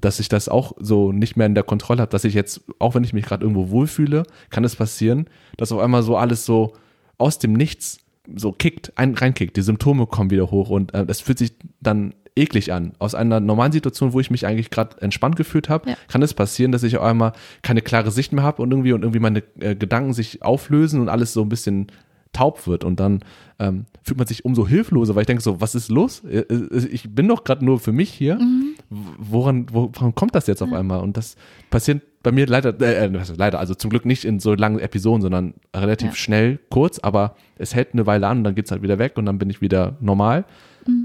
dass 0.00 0.18
ich 0.18 0.28
das 0.28 0.48
auch 0.48 0.72
so 0.78 1.12
nicht 1.12 1.36
mehr 1.36 1.46
in 1.46 1.54
der 1.54 1.62
Kontrolle 1.62 2.00
habe, 2.00 2.10
dass 2.10 2.24
ich 2.24 2.34
jetzt, 2.34 2.62
auch 2.80 2.96
wenn 2.96 3.04
ich 3.04 3.12
mich 3.12 3.24
gerade 3.24 3.44
irgendwo 3.44 3.70
wohlfühle, 3.70 4.24
kann 4.50 4.64
es 4.64 4.74
passieren, 4.74 5.26
dass 5.56 5.70
auf 5.70 5.78
einmal 5.78 6.02
so 6.02 6.16
alles 6.16 6.44
so 6.44 6.72
aus 7.18 7.38
dem 7.38 7.52
Nichts 7.52 7.98
so 8.36 8.52
kickt, 8.52 8.92
ein, 8.96 9.14
reinkickt, 9.14 9.56
die 9.56 9.62
Symptome 9.62 10.06
kommen 10.06 10.30
wieder 10.30 10.50
hoch 10.50 10.70
und 10.70 10.94
äh, 10.94 11.04
das 11.04 11.20
fühlt 11.20 11.38
sich 11.38 11.52
dann 11.80 12.14
eklig 12.34 12.72
an. 12.72 12.92
Aus 12.98 13.14
einer 13.14 13.40
normalen 13.40 13.72
Situation, 13.72 14.12
wo 14.14 14.20
ich 14.20 14.30
mich 14.30 14.46
eigentlich 14.46 14.70
gerade 14.70 15.00
entspannt 15.02 15.36
gefühlt 15.36 15.68
habe, 15.68 15.90
Ja. 15.90 15.96
kann 16.08 16.22
es 16.22 16.32
passieren, 16.32 16.72
dass 16.72 16.82
ich 16.82 16.96
auf 16.96 17.04
einmal 17.04 17.32
keine 17.62 17.82
klare 17.82 18.10
Sicht 18.10 18.32
mehr 18.32 18.42
habe 18.44 18.62
und 18.62 18.70
irgendwie 18.70 18.92
und 18.92 19.02
irgendwie 19.02 19.18
meine 19.20 19.42
äh, 19.60 19.74
Gedanken 19.74 20.12
sich 20.14 20.42
auflösen 20.42 21.00
und 21.00 21.08
alles 21.08 21.32
so 21.32 21.42
ein 21.42 21.48
bisschen 21.48 21.88
taub 22.32 22.66
wird 22.66 22.82
und 22.84 22.98
dann 22.98 23.20
ähm, 23.58 23.84
fühlt 24.02 24.18
man 24.18 24.26
sich 24.26 24.44
umso 24.44 24.66
hilfloser, 24.66 25.14
weil 25.14 25.22
ich 25.22 25.26
denke 25.26 25.42
so, 25.42 25.60
was 25.60 25.74
ist 25.74 25.90
los? 25.90 26.24
Äh, 26.24 26.38
äh, 26.38 26.86
Ich 26.90 27.14
bin 27.14 27.28
doch 27.28 27.44
gerade 27.44 27.64
nur 27.64 27.78
für 27.78 27.92
mich 27.92 28.10
hier. 28.10 28.38
W- 28.38 28.96
Woran, 29.18 29.66
woran 29.70 30.14
kommt 30.14 30.34
das 30.34 30.46
jetzt 30.46 30.62
auf 30.62 30.72
einmal? 30.72 31.00
Und 31.00 31.16
das 31.16 31.36
passiert 31.70 32.02
bei 32.22 32.32
mir 32.32 32.46
leider, 32.46 32.78
äh, 32.80 33.06
äh, 33.06 33.22
leider, 33.36 33.58
also 33.58 33.74
zum 33.74 33.90
Glück 33.90 34.06
nicht 34.06 34.24
in 34.24 34.40
so 34.40 34.54
langen 34.54 34.78
Episoden, 34.78 35.20
sondern 35.22 35.54
relativ 35.76 36.10
Ja. 36.10 36.14
schnell, 36.16 36.58
kurz, 36.70 36.98
aber 37.00 37.36
es 37.58 37.74
hält 37.74 37.92
eine 37.92 38.06
Weile 38.06 38.26
an 38.28 38.38
und 38.38 38.44
dann 38.44 38.54
geht's 38.54 38.70
halt 38.70 38.82
wieder 38.82 38.98
weg 38.98 39.18
und 39.18 39.26
dann 39.26 39.38
bin 39.38 39.50
ich 39.50 39.60
wieder 39.60 39.96
normal. 40.00 40.44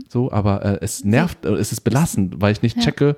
So, 0.10 0.32
aber 0.32 0.64
äh, 0.66 0.78
es 0.82 1.04
nervt, 1.04 1.46
äh, 1.46 1.50
es 1.54 1.72
ist 1.72 1.82
belastend, 1.82 2.42
weil 2.42 2.52
ich 2.54 2.62
nicht 2.62 2.78
Ja. 2.78 2.84
checke, 2.84 3.18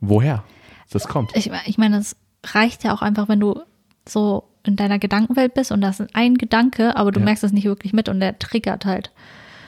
woher 0.00 0.44
das 0.90 1.08
kommt. 1.08 1.36
Ich, 1.36 1.50
ich 1.66 1.78
meine, 1.78 1.98
es 1.98 2.16
reicht 2.46 2.84
ja 2.84 2.94
auch 2.94 3.02
einfach, 3.02 3.28
wenn 3.28 3.40
du 3.40 3.60
so 4.08 4.44
in 4.66 4.76
deiner 4.76 4.98
Gedankenwelt 4.98 5.54
bist 5.54 5.72
und 5.72 5.80
das 5.80 6.00
ist 6.00 6.14
ein 6.14 6.36
Gedanke, 6.38 6.96
aber 6.96 7.12
du 7.12 7.20
Ja. 7.20 7.24
merkst 7.26 7.44
es 7.44 7.52
nicht 7.52 7.64
wirklich 7.66 7.92
mit 7.92 8.08
und 8.08 8.20
der 8.20 8.38
triggert 8.38 8.84
halt. 8.84 9.10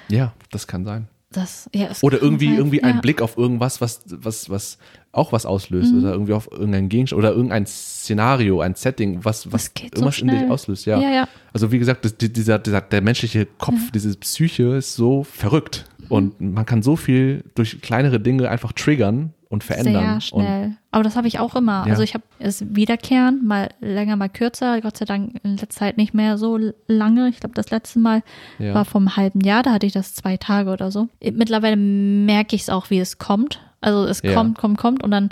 Ja, 0.08 0.32
das 0.50 0.66
kann 0.66 0.84
sein. 0.84 1.08
Das, 1.32 1.68
ja, 1.74 1.88
Oder 2.02 2.22
irgendwie, 2.22 2.46
sein, 2.46 2.56
irgendwie 2.56 2.82
ein 2.82 2.94
ja. 2.94 3.00
Blick 3.00 3.20
auf 3.20 3.36
irgendwas, 3.36 3.80
was, 3.80 4.02
was, 4.06 4.48
was 4.48 4.78
auch 5.12 5.32
was 5.32 5.44
auslöst. 5.44 5.92
Mhm. 5.92 5.98
Oder 5.98 6.12
irgendwie 6.12 6.32
auf 6.32 6.48
irgendein 6.50 6.88
Gegenstand 6.88 7.18
oder 7.18 7.32
irgendein 7.32 7.66
Szenario, 7.66 8.60
ein 8.60 8.74
Setting, 8.74 9.24
was, 9.24 9.52
was 9.52 9.74
geht 9.74 9.96
so 9.96 10.02
irgendwas 10.04 10.18
in 10.20 10.28
dich 10.28 10.48
auslöst. 10.48 10.86
Ja. 10.86 10.98
Ja, 11.00 11.10
ja. 11.10 11.28
Also 11.52 11.72
wie 11.72 11.78
gesagt, 11.78 12.04
das, 12.04 12.16
die- 12.16 12.32
dieser, 12.32 12.58
dieser, 12.58 12.80
der 12.80 13.02
menschliche 13.02 13.44
Kopf, 13.58 13.90
diese 13.92 14.16
Psyche 14.16 14.76
ist 14.76 14.94
so 14.94 15.24
verrückt. 15.24 15.84
Mhm. 15.98 16.06
Und 16.08 16.40
man 16.40 16.64
kann 16.64 16.82
so 16.82 16.94
viel 16.96 17.44
durch 17.54 17.80
kleinere 17.82 18.20
Dinge 18.20 18.48
einfach 18.48 18.72
triggern 18.72 19.34
und 19.48 19.62
verändern. 19.64 20.02
Sehr 20.04 20.20
schnell. 20.20 20.76
Aber 20.90 21.04
das 21.04 21.16
habe 21.16 21.28
ich 21.28 21.38
auch 21.38 21.54
immer. 21.54 21.84
Ja. 21.86 21.92
Also 21.92 22.02
ich 22.02 22.14
habe 22.14 22.24
es 22.38 22.64
wiederkehren, 22.74 23.46
mal 23.46 23.68
länger, 23.80 24.16
mal 24.16 24.28
kürzer. 24.28 24.80
Gott 24.80 24.96
sei 24.96 25.04
Dank 25.04 25.36
in 25.44 25.52
letzter 25.52 25.68
Zeit 25.70 25.96
nicht 25.96 26.14
mehr 26.14 26.36
so 26.38 26.58
lange. 26.88 27.28
Ich 27.28 27.40
glaube, 27.40 27.54
das 27.54 27.70
letzte 27.70 27.98
Mal 27.98 28.22
Ja. 28.58 28.74
war 28.74 28.84
vom 28.84 29.16
halben 29.16 29.40
Jahr. 29.40 29.62
Da 29.62 29.72
hatte 29.72 29.86
ich 29.86 29.92
das 29.92 30.14
zwei 30.14 30.36
Tage 30.36 30.70
oder 30.70 30.90
so. 30.90 31.08
Mittlerweile 31.22 31.76
merke 31.76 32.56
ich 32.56 32.62
es 32.62 32.70
auch, 32.70 32.90
wie 32.90 32.98
es 32.98 33.18
kommt. 33.18 33.60
Also 33.80 34.04
es 34.04 34.22
Ja. 34.22 34.32
kommt, 34.34 34.58
kommt, 34.58 34.78
kommt 34.78 35.04
und 35.04 35.10
dann, 35.12 35.28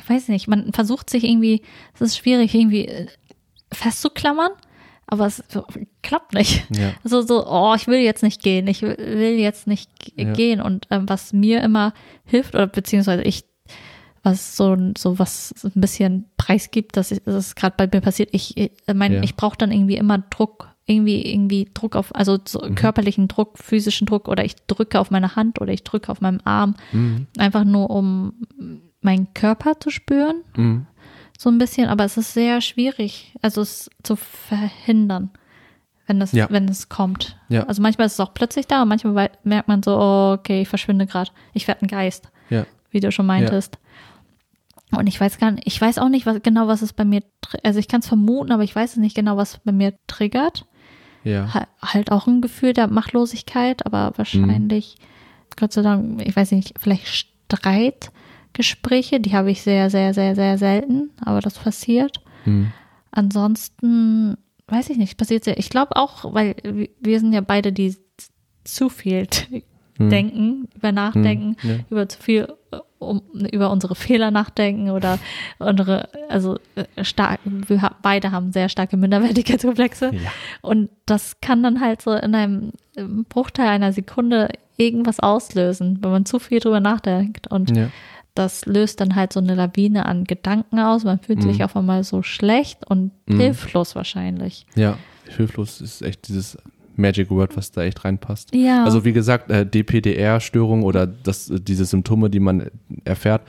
ich 0.00 0.10
weiß 0.10 0.28
nicht, 0.28 0.48
man 0.48 0.72
versucht 0.72 1.08
sich 1.10 1.22
irgendwie, 1.24 1.62
es 1.94 2.00
ist 2.00 2.16
schwierig, 2.18 2.54
irgendwie 2.54 2.88
äh, 2.88 3.06
festzuklammern, 3.72 4.50
aber 5.08 5.26
es 5.26 5.42
klappt 6.02 6.34
nicht. 6.34 6.64
Ja. 6.76 6.92
So, 7.04 7.22
so, 7.22 7.46
oh, 7.46 7.74
ich 7.74 7.86
will 7.86 7.98
jetzt 7.98 8.22
nicht 8.22 8.42
gehen, 8.42 8.66
ich 8.66 8.82
will- 8.82 9.38
jetzt 9.38 9.66
nicht 9.66 9.90
Ja. 10.16 10.32
gehen. 10.32 10.60
Und 10.60 10.86
ähm, 10.90 11.08
was 11.08 11.32
mir 11.32 11.62
immer 11.62 11.92
hilft, 12.24 12.54
oder 12.54 12.66
beziehungsweise 12.66 13.22
ich, 13.22 13.44
was 14.22 14.56
so, 14.56 14.76
so 14.96 15.18
was 15.18 15.54
ein 15.64 15.80
bisschen 15.80 16.26
preisgibt, 16.36 16.96
dass 16.96 17.10
ich- 17.10 17.26
es 17.26 17.54
gerade 17.54 17.74
bei 17.76 17.88
mir 17.92 18.00
passiert, 18.02 18.30
ich, 18.32 18.56
ich 18.56 18.70
mein, 18.94 19.12
Ja. 19.14 19.22
ich 19.22 19.34
brauche 19.36 19.56
dann 19.56 19.72
irgendwie 19.72 19.96
immer 19.96 20.18
Druck, 20.18 20.68
irgendwie, 20.86 21.22
irgendwie 21.32 21.68
Druck 21.74 21.96
auf, 21.96 22.14
also 22.14 22.38
so 22.46 22.60
Mhm. 22.60 22.74
körperlichen 22.74 23.28
Druck, 23.28 23.58
physischen 23.58 24.06
Druck, 24.06 24.26
oder 24.28 24.44
ich 24.44 24.56
drücke 24.66 24.98
auf 25.00 25.10
meine 25.10 25.36
Hand 25.36 25.60
oder 25.60 25.72
ich 25.72 25.84
drücke 25.84 26.10
auf 26.10 26.20
meinem 26.20 26.40
Arm, 26.44 26.76
Mhm. 26.92 27.26
einfach 27.38 27.64
nur 27.64 27.90
um 27.90 28.32
meinen 29.00 29.32
Körper 29.34 29.78
zu 29.80 29.90
spüren 29.90 30.42
Mhm. 30.56 30.86
So 31.40 31.48
ein 31.50 31.58
bisschen, 31.58 31.88
aber 31.88 32.04
es 32.04 32.16
ist 32.16 32.34
sehr 32.34 32.60
schwierig, 32.60 33.32
also 33.42 33.60
es 33.62 33.88
zu 34.02 34.16
verhindern, 34.16 35.30
wenn 36.08 36.20
es, 36.20 36.32
Ja. 36.32 36.48
wenn 36.50 36.68
es 36.68 36.88
kommt. 36.88 37.38
Ja. 37.48 37.62
Also 37.64 37.80
manchmal 37.80 38.08
ist 38.08 38.14
es 38.14 38.20
auch 38.20 38.34
plötzlich 38.34 38.66
da 38.66 38.82
und 38.82 38.88
manchmal 38.88 39.30
merkt 39.44 39.68
man 39.68 39.82
so, 39.84 39.96
oh, 39.96 40.32
okay, 40.32 40.62
ich 40.62 40.68
verschwinde 40.68 41.06
gerade, 41.06 41.30
ich 41.54 41.68
werde 41.68 41.82
ein 41.84 41.88
Geist, 41.88 42.28
Ja. 42.50 42.66
wie 42.90 42.98
du 43.00 43.12
schon 43.12 43.26
meintest. 43.26 43.78
Und 44.96 45.06
ich 45.06 45.20
weiß 45.20 45.38
gar 45.38 45.52
nicht, 45.52 45.66
ich 45.66 45.80
weiß 45.80 45.98
auch 45.98 46.08
nicht 46.08 46.26
was, 46.26 46.42
genau, 46.42 46.66
was 46.66 46.82
es 46.82 46.92
bei 46.92 47.04
mir, 47.04 47.22
also 47.62 47.78
ich 47.78 47.86
kann 47.88 48.00
es 48.00 48.08
vermuten, 48.08 48.50
aber 48.50 48.64
ich 48.64 48.74
weiß 48.74 48.92
es 48.92 48.96
nicht 48.96 49.14
genau, 49.14 49.36
was 49.36 49.58
bei 49.58 49.70
mir 49.72 49.94
triggert. 50.08 50.66
Ja. 51.24 51.54
Ha- 51.54 51.68
Halt 51.82 52.10
auch 52.10 52.26
ein 52.26 52.40
Gefühl 52.40 52.72
der 52.72 52.88
Machtlosigkeit, 52.88 53.86
aber 53.86 54.12
wahrscheinlich, 54.16 54.96
Gott 55.56 55.72
sei 55.72 55.82
Dank, 55.82 56.26
ich 56.26 56.34
weiß 56.34 56.50
nicht, 56.52 56.74
vielleicht 56.80 57.28
Streitgespräche, 58.62 59.20
die 59.20 59.34
habe 59.34 59.50
ich 59.50 59.62
sehr, 59.62 59.90
sehr, 59.90 60.14
sehr, 60.14 60.34
sehr 60.34 60.58
selten, 60.58 61.10
aber 61.24 61.40
das 61.40 61.54
passiert. 61.58 62.20
Mhm. 62.44 62.72
Ansonsten, 63.10 64.36
weiß 64.66 64.90
ich 64.90 64.96
nicht, 64.98 65.16
passiert 65.16 65.44
sehr. 65.44 65.58
Ich 65.58 65.70
glaube 65.70 65.96
auch, 65.96 66.32
weil 66.34 66.56
wir- 67.00 67.20
sind 67.20 67.32
ja 67.32 67.40
beide, 67.40 67.72
die 67.72 67.96
zu 68.64 68.88
viel 68.88 69.26
denken, 69.98 70.68
über 70.76 70.92
nachdenken, 70.92 71.56
Hm, 71.60 71.70
ja. 71.70 71.76
über 71.90 72.08
zu 72.08 72.20
viel, 72.22 72.48
um, 73.00 73.20
über 73.52 73.70
unsere 73.72 73.94
Fehler 73.96 74.30
nachdenken 74.30 74.90
oder 74.90 75.18
unsere, 75.58 76.08
also 76.28 76.58
äh, 76.76 77.04
stark, 77.04 77.40
wir 77.44 77.82
ha- 77.82 77.96
beide 78.02 78.30
haben 78.30 78.52
sehr 78.52 78.68
starke 78.68 78.96
Minderwertigkeitskomplexe. 78.96 80.12
Ja. 80.14 80.30
Und 80.62 80.90
das 81.06 81.40
kann 81.40 81.62
dann 81.64 81.80
halt 81.80 82.02
so 82.02 82.12
in 82.12 82.34
einem 82.34 82.72
ähm, 82.96 83.24
Bruchteil 83.28 83.68
einer 83.68 83.92
Sekunde 83.92 84.50
irgendwas 84.76 85.18
auslösen, 85.18 85.98
wenn 86.02 86.10
man 86.12 86.26
zu 86.26 86.38
viel 86.38 86.60
drüber 86.60 86.78
nachdenkt. 86.80 87.48
Und 87.50 87.76
Ja. 87.76 87.88
Das 88.38 88.64
löst 88.66 89.00
dann 89.00 89.14
halt 89.16 89.32
so 89.32 89.40
eine 89.40 89.54
Lawine 89.54 90.06
an 90.06 90.24
Gedanken 90.24 90.78
aus. 90.78 91.04
Man 91.04 91.18
fühlt 91.18 91.42
sich 91.42 91.58
Mhm. 91.58 91.64
auf 91.64 91.76
einmal 91.76 92.04
so 92.04 92.22
schlecht 92.22 92.86
und 92.88 93.10
Mhm. 93.26 93.40
hilflos 93.40 93.94
wahrscheinlich. 93.96 94.64
Ja. 94.76 94.96
Hilflos 95.36 95.80
ist 95.80 96.02
echt 96.02 96.28
dieses 96.28 96.56
Magic 96.96 97.30
Word, 97.30 97.56
was 97.56 97.70
da 97.70 97.82
echt 97.82 98.04
reinpasst. 98.04 98.54
Ja. 98.54 98.84
Also 98.84 99.04
wie 99.04 99.12
gesagt, 99.12 99.50
äh, 99.50 99.64
DPDR-Störung 99.64 100.82
oder 100.82 101.06
das, 101.06 101.50
äh, 101.50 101.60
diese 101.60 101.84
Symptome, 101.84 102.30
die 102.30 102.40
man 102.40 102.70
erfährt, 103.04 103.42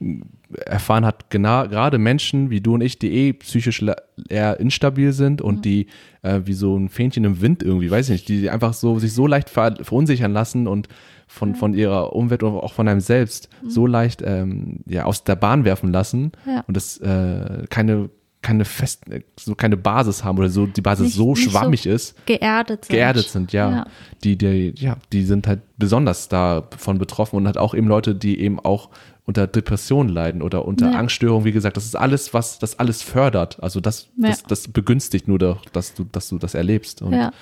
m, 0.00 0.22
erfahren 0.64 1.04
hat 1.04 1.28
genau, 1.30 1.66
gerade 1.68 1.98
Menschen 1.98 2.50
wie 2.50 2.60
du 2.60 2.74
und 2.74 2.80
ich, 2.80 2.98
die 2.98 3.10
eh 3.12 3.32
psychisch 3.32 3.84
eher 4.28 4.58
instabil 4.60 5.12
sind 5.12 5.42
und 5.42 5.64
die 5.64 5.86
äh, 6.22 6.40
wie 6.44 6.52
so 6.52 6.76
ein 6.76 6.88
Fähnchen 6.88 7.24
im 7.24 7.40
Wind 7.40 7.62
irgendwie, 7.62 7.90
weiß 7.90 8.08
ich 8.08 8.12
nicht, 8.12 8.28
die 8.28 8.50
einfach 8.50 8.72
so 8.72 8.98
sich 8.98 9.12
so 9.12 9.26
leicht 9.26 9.50
ver 9.50 9.74
verunsichern 9.82 10.32
lassen 10.32 10.66
und 10.66 10.88
von, 11.26 11.54
von 11.54 11.74
ihrer 11.74 12.14
Umwelt 12.14 12.42
oder 12.42 12.62
auch 12.62 12.72
von 12.72 12.86
einem 12.88 13.00
selbst 13.00 13.48
so 13.66 13.86
leicht 13.86 14.22
ähm, 14.24 14.80
ja, 14.86 15.04
aus 15.04 15.24
der 15.24 15.36
Bahn 15.36 15.64
werfen 15.64 15.92
lassen 15.92 16.32
Ja. 16.46 16.64
und 16.66 16.76
das 16.76 16.98
äh, 16.98 17.64
keine 17.68 18.10
keine 18.42 18.64
fest, 18.64 19.02
so 19.40 19.56
keine 19.56 19.76
Basis 19.76 20.22
haben 20.22 20.38
oder 20.38 20.48
so 20.50 20.66
die 20.66 20.80
Basis 20.82 21.06
Nicht- 21.06 21.16
so 21.16 21.30
nicht 21.34 21.44
so 21.44 21.50
schwammig 21.50 21.84
ist 21.84 22.14
geerdet 22.26 22.84
sind. 22.84 22.94
geerdet 22.94 23.28
sind, 23.28 23.52
ja. 23.52 23.70
Ja. 23.70 23.86
Die, 24.22 24.38
die, 24.38 24.72
ja, 24.76 24.98
die 25.12 25.24
sind 25.24 25.48
halt 25.48 25.62
besonders 25.78 26.28
davon 26.28 26.98
betroffen 26.98 27.36
und 27.38 27.48
hat 27.48 27.58
auch 27.58 27.74
eben 27.74 27.88
Leute, 27.88 28.14
die 28.14 28.38
eben 28.38 28.60
auch 28.60 28.90
unter 29.24 29.48
Depressionen 29.48 30.10
leiden 30.12 30.42
oder 30.42 30.64
unter 30.64 30.92
Ja. 30.92 30.98
Angststörungen, 30.98 31.44
wie 31.44 31.50
gesagt, 31.50 31.76
das 31.76 31.86
ist 31.86 31.96
alles, 31.96 32.34
was 32.34 32.60
das 32.60 32.78
alles 32.78 33.02
fördert. 33.02 33.60
Also 33.64 33.80
das, 33.80 34.10
Ja. 34.16 34.28
das, 34.28 34.44
das 34.44 34.68
begünstigt 34.68 35.26
nur, 35.26 35.40
doch, 35.40 35.64
dass 35.72 35.94
du, 35.94 36.04
dass 36.04 36.28
du 36.28 36.38
das 36.38 36.54
erlebst. 36.54 37.02
Und 37.02 37.14
Ja. 37.14 37.32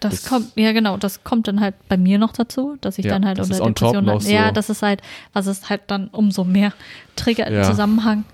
Das, 0.00 0.22
das- 0.22 0.26
kommt, 0.28 0.52
ja 0.56 0.72
genau, 0.72 0.96
das 0.96 1.24
kommt 1.24 1.48
dann 1.48 1.60
halt 1.60 1.74
bei 1.88 1.96
mir 1.96 2.18
noch 2.18 2.32
dazu, 2.32 2.76
dass 2.80 2.98
ich 2.98 3.04
Ja, 3.06 3.12
dann 3.12 3.24
halt 3.26 3.38
unter 3.38 3.50
ist 3.52 3.64
Depression 3.64 4.04
leide. 4.04 4.30
Ja, 4.30 4.46
so. 4.48 4.52
das 4.54 4.70
ist 4.70 4.82
halt, 4.82 5.02
was 5.32 5.46
es 5.46 5.68
halt 5.68 5.82
dann 5.88 6.08
umso 6.08 6.44
mehr 6.44 6.72
triggert 7.16 7.48
im 7.48 7.54
Ja. 7.56 7.62
Zusammenhang. 7.64 8.24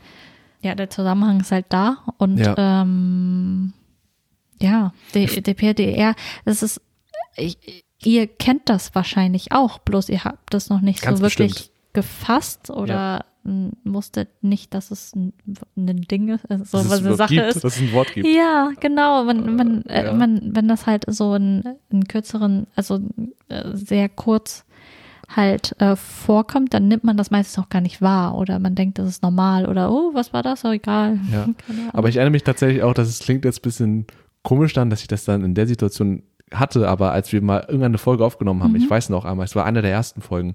Ja, 0.63 0.75
der 0.75 0.89
Zusammenhang 0.91 1.41
ist 1.41 1.53
halt 1.53 1.67
da 1.69 1.99
und 2.19 2.39
Ja. 2.39 2.55
ähm, 2.57 3.73
ja, 4.61 4.93
D- 5.15 5.27
DPR, 5.27 5.75
DER, 5.75 6.15
das 6.45 6.63
ist, 6.63 6.81
ich, 7.37 7.59
ihr 8.03 8.27
kennt 8.27 8.69
das 8.69 8.95
wahrscheinlich 8.95 9.53
auch, 9.53 9.79
bloß 9.79 10.09
ihr 10.09 10.25
habt 10.25 10.55
das 10.55 10.71
noch 10.71 10.81
nicht 10.81 11.03
Ganz 11.03 11.19
so 11.19 11.25
wirklich 11.25 11.53
bestimmt. 11.53 11.71
gefasst 11.93 12.71
oder 12.71 13.25
m, 13.45 13.73
wusstet 13.85 14.29
nicht, 14.43 14.75
dass 14.75 14.91
es 14.91 15.15
ein, 15.15 15.33
ein 15.77 16.03
Ding 16.03 16.29
ist, 16.29 16.51
also 16.51 16.65
so 16.65 16.79
Dass 16.79 16.87
es 16.87 16.93
was 16.93 17.05
eine 17.05 17.15
Sache 17.17 17.35
gibt, 17.35 17.47
ist. 17.47 17.65
Dass 17.65 17.77
es 17.77 17.83
ein 17.83 17.93
Wort 17.93 18.13
gibt. 18.13 18.27
Ja, 18.27 18.71
genau. 18.81 19.25
Man, 19.25 19.57
man, 19.57 19.83
äh, 19.87 20.07
ja. 20.07 20.13
man, 20.13 20.55
wenn 20.55 20.69
das 20.69 20.87
halt 20.87 21.05
so 21.09 21.33
einen, 21.33 21.65
einen 21.91 22.09
kürzeren, 22.09 22.67
also 22.75 23.01
äh, 23.49 23.71
sehr 23.75 24.09
kurz 24.09 24.65
halt 25.29 25.75
äh, 25.81 25.97
vorkommt, 25.97 26.75
dann 26.75 26.89
nimmt 26.89 27.05
man 27.05 27.17
das 27.17 27.31
meistens 27.31 27.63
auch 27.63 27.69
gar 27.69 27.81
nicht 27.81 28.03
wahr 28.03 28.37
oder 28.37 28.59
man 28.59 28.75
denkt, 28.75 28.99
das 28.99 29.09
ist 29.09 29.23
normal 29.23 29.67
oder 29.67 29.91
oh, 29.91 30.11
was 30.13 30.33
war 30.33 30.43
das? 30.43 30.65
Oh, 30.65 30.71
egal. 30.71 31.19
Ja. 31.33 31.49
Aber 31.93 32.09
ich 32.09 32.17
erinnere 32.17 32.33
mich 32.33 32.45
tatsächlich 32.45 32.83
auch, 32.83 32.95
dass 32.95 33.09
es 33.09 33.21
klingt 33.21 33.45
jetzt 33.45 33.61
ein 33.61 33.63
bisschen 33.63 34.07
komisch 34.43 34.73
dann, 34.75 34.91
dass 34.91 35.01
ich 35.01 35.09
das 35.09 35.25
dann 35.25 35.43
in 35.43 35.55
der 35.55 35.67
Situation 35.67 36.23
hatte, 36.53 36.89
aber 36.89 37.13
als 37.13 37.33
wir 37.33 37.43
mal 37.43 37.61
irgendeine 37.67 37.99
Folge 37.99 38.25
aufgenommen 38.25 38.63
haben, 38.63 38.71
Mhm. 38.73 38.77
ich 38.77 38.89
weiß 38.91 39.09
noch 39.09 39.25
einmal, 39.25 39.45
es 39.45 39.57
war 39.57 39.65
eine 39.65 39.83
der 39.83 39.91
ersten 39.91 40.21
Folgen. 40.21 40.55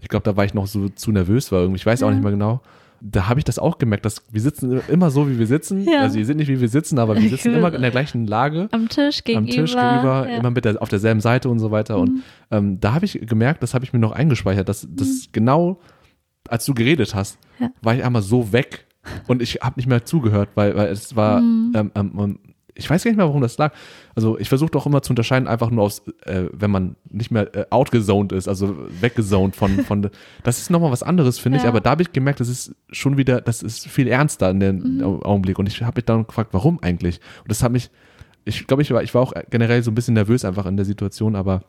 Ich 0.00 0.08
glaube, 0.08 0.24
da 0.24 0.36
war 0.36 0.44
ich 0.44 0.54
noch 0.54 0.66
so 0.66 0.88
zu 0.88 1.12
nervös 1.12 1.52
war 1.52 1.60
irgendwie, 1.60 1.76
ich 1.76 1.86
weiß 1.86 2.02
auch 2.02 2.08
Ja. 2.08 2.14
nicht 2.14 2.22
mehr 2.22 2.32
genau. 2.32 2.60
Da 3.02 3.28
habe 3.28 3.38
ich 3.38 3.44
das 3.44 3.58
auch 3.58 3.76
gemerkt, 3.76 4.06
dass 4.06 4.22
wir 4.32 4.40
sitzen 4.40 4.80
immer 4.88 5.10
so, 5.10 5.28
wie 5.28 5.38
wir 5.38 5.46
sitzen. 5.46 5.84
Ja. 5.84 6.00
Also 6.00 6.16
wir 6.16 6.24
sind 6.24 6.38
nicht, 6.38 6.48
wie 6.48 6.60
wir 6.60 6.68
sitzen, 6.68 6.98
aber 6.98 7.14
wir 7.20 7.28
sitzen 7.28 7.52
immer 7.54 7.72
in 7.72 7.82
der 7.82 7.90
gleichen 7.90 8.26
Lage. 8.26 8.68
am 8.72 8.88
Tisch 8.88 9.22
gegenüber. 9.22 9.50
am 9.50 9.54
Tisch 9.54 9.74
gegenüber, 9.74 10.26
ja. 10.28 10.36
immer 10.38 10.50
mit 10.50 10.64
der, 10.64 10.80
auf 10.80 10.88
derselben 10.88 11.20
Seite 11.20 11.50
und 11.50 11.58
so 11.58 11.70
weiter. 11.70 11.98
Und 11.98 12.22
ähm, 12.50 12.80
da 12.80 12.94
habe 12.94 13.04
ich 13.04 13.20
gemerkt, 13.26 13.62
das 13.62 13.74
habe 13.74 13.84
ich 13.84 13.92
mir 13.92 13.98
noch 13.98 14.12
eingespeichert, 14.12 14.68
dass 14.70 14.88
das 14.90 15.28
genau, 15.30 15.78
als 16.48 16.64
du 16.64 16.72
geredet 16.72 17.14
hast, 17.14 17.38
war 17.82 17.94
ich 17.94 18.02
einmal 18.02 18.22
so 18.22 18.52
weg 18.52 18.86
und 19.28 19.42
ich 19.42 19.56
habe 19.62 19.74
nicht 19.76 19.86
mehr 19.86 20.04
zugehört, 20.06 20.48
weil, 20.54 20.74
weil 20.74 20.88
es 20.88 21.14
war, 21.14 21.38
ähm, 21.38 21.72
ähm, 21.74 21.90
ähm, 21.94 22.38
ich 22.76 22.88
weiß 22.88 23.02
gar 23.04 23.10
nicht 23.10 23.16
mehr, 23.16 23.26
warum 23.26 23.40
das 23.42 23.58
lag. 23.58 23.72
Also 24.14 24.38
ich 24.38 24.48
versuche 24.48 24.70
doch 24.70 24.86
immer 24.86 25.02
zu 25.02 25.10
unterscheiden, 25.12 25.48
einfach 25.48 25.70
nur 25.70 25.82
aus, 25.84 26.02
äh, 26.24 26.44
wenn 26.52 26.70
man 26.70 26.96
nicht 27.10 27.30
mehr 27.30 27.54
äh, 27.56 27.66
outgezoned 27.70 28.32
ist, 28.32 28.48
also 28.48 28.76
weggezoned 29.00 29.56
von, 29.56 29.80
von 29.84 30.10
das 30.42 30.58
ist 30.60 30.70
nochmal 30.70 30.92
was 30.92 31.02
anderes, 31.02 31.38
finde 31.38 31.58
ich, 31.58 31.64
Ja. 31.64 31.70
aber 31.70 31.80
da 31.80 31.90
habe 31.90 32.02
ich 32.02 32.12
gemerkt, 32.12 32.40
das 32.40 32.48
ist 32.48 32.74
schon 32.90 33.16
wieder, 33.16 33.40
das 33.40 33.62
ist 33.62 33.86
viel 33.88 34.08
ernster 34.08 34.50
in 34.50 34.60
dem 34.60 35.02
Augenblick 35.02 35.58
und 35.58 35.66
ich 35.66 35.82
habe 35.82 35.96
mich 35.96 36.04
dann 36.04 36.26
gefragt, 36.26 36.50
warum 36.52 36.78
eigentlich? 36.82 37.20
Und 37.42 37.50
das 37.50 37.62
hat 37.62 37.72
mich, 37.72 37.90
ich 38.44 38.66
glaube, 38.66 38.82
ich 38.82 38.90
war, 38.92 39.02
ich 39.02 39.14
war 39.14 39.22
auch 39.22 39.32
generell 39.50 39.82
so 39.82 39.90
ein 39.90 39.94
bisschen 39.94 40.14
nervös 40.14 40.44
einfach 40.44 40.66
in 40.66 40.76
der 40.76 40.86
Situation, 40.86 41.34
aber 41.34 41.62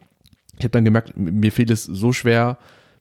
ich 0.57 0.63
habe 0.63 0.71
dann 0.71 0.85
gemerkt, 0.85 1.13
mir 1.15 1.51
fiel 1.51 1.71
es 1.71 1.83
so 1.85 2.11
schwer, 2.13 2.57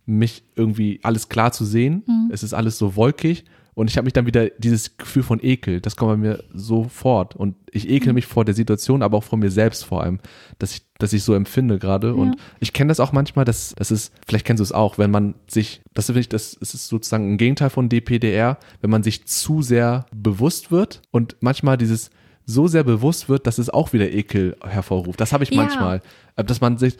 mich 0.06 0.44
irgendwie 0.54 1.00
alles 1.02 1.28
klar 1.28 1.50
zu 1.52 1.64
sehen. 1.64 2.04
Es 2.30 2.42
ist 2.44 2.54
alles 2.54 2.78
so 2.78 2.94
wolkig. 2.96 3.44
Und 3.76 3.90
ich 3.90 3.98
habe 3.98 4.06
mich 4.06 4.14
dann 4.14 4.24
wieder 4.24 4.48
dieses 4.56 4.96
Gefühl 4.96 5.22
von 5.22 5.38
Ekel, 5.42 5.82
das 5.82 5.96
kommt 5.96 6.12
bei 6.12 6.16
mir 6.16 6.42
sofort. 6.54 7.36
Und 7.36 7.56
ich 7.70 7.90
ekel 7.90 8.14
mich 8.14 8.24
vor 8.24 8.46
der 8.46 8.54
Situation, 8.54 9.02
aber 9.02 9.18
auch 9.18 9.24
vor 9.24 9.38
mir 9.38 9.50
selbst 9.50 9.84
vor 9.84 10.02
allem, 10.02 10.18
dass 10.58 10.72
ich, 10.72 10.82
dass 10.98 11.12
ich 11.12 11.22
so 11.22 11.34
empfinde 11.34 11.78
gerade. 11.78 12.14
Und 12.14 12.36
ich 12.58 12.72
kenne 12.72 12.88
das 12.88 13.00
auch 13.00 13.12
manchmal, 13.12 13.44
dass 13.44 13.74
das 13.76 13.90
ist, 13.90 14.14
vielleicht 14.26 14.46
kennst 14.46 14.60
du 14.60 14.62
es 14.64 14.72
auch, 14.72 14.96
wenn 14.96 15.10
man 15.10 15.34
sich, 15.46 15.82
das 15.92 16.06
finde 16.06 16.20
ich, 16.20 16.30
das, 16.30 16.54
ist 16.54 16.88
sozusagen 16.88 17.34
ein 17.34 17.36
Gegenteil 17.36 17.68
von 17.68 17.90
DPDR, 17.90 18.56
wenn 18.80 18.88
man 18.88 19.02
sich 19.02 19.26
zu 19.26 19.60
sehr 19.60 20.06
bewusst 20.10 20.70
wird 20.72 21.02
und 21.10 21.36
manchmal 21.40 21.76
dieses 21.76 22.08
so 22.46 22.68
sehr 22.68 22.84
bewusst 22.84 23.28
wird, 23.28 23.46
dass 23.46 23.58
es 23.58 23.68
auch 23.68 23.92
wieder 23.92 24.10
Ekel 24.10 24.56
hervorruft. 24.64 25.20
Das 25.20 25.34
habe 25.34 25.44
ich 25.44 25.50
Ja. 25.50 25.56
manchmal. 25.56 26.00
Äh, 26.36 26.44
Dass 26.44 26.60
man 26.60 26.78
sich, 26.78 26.96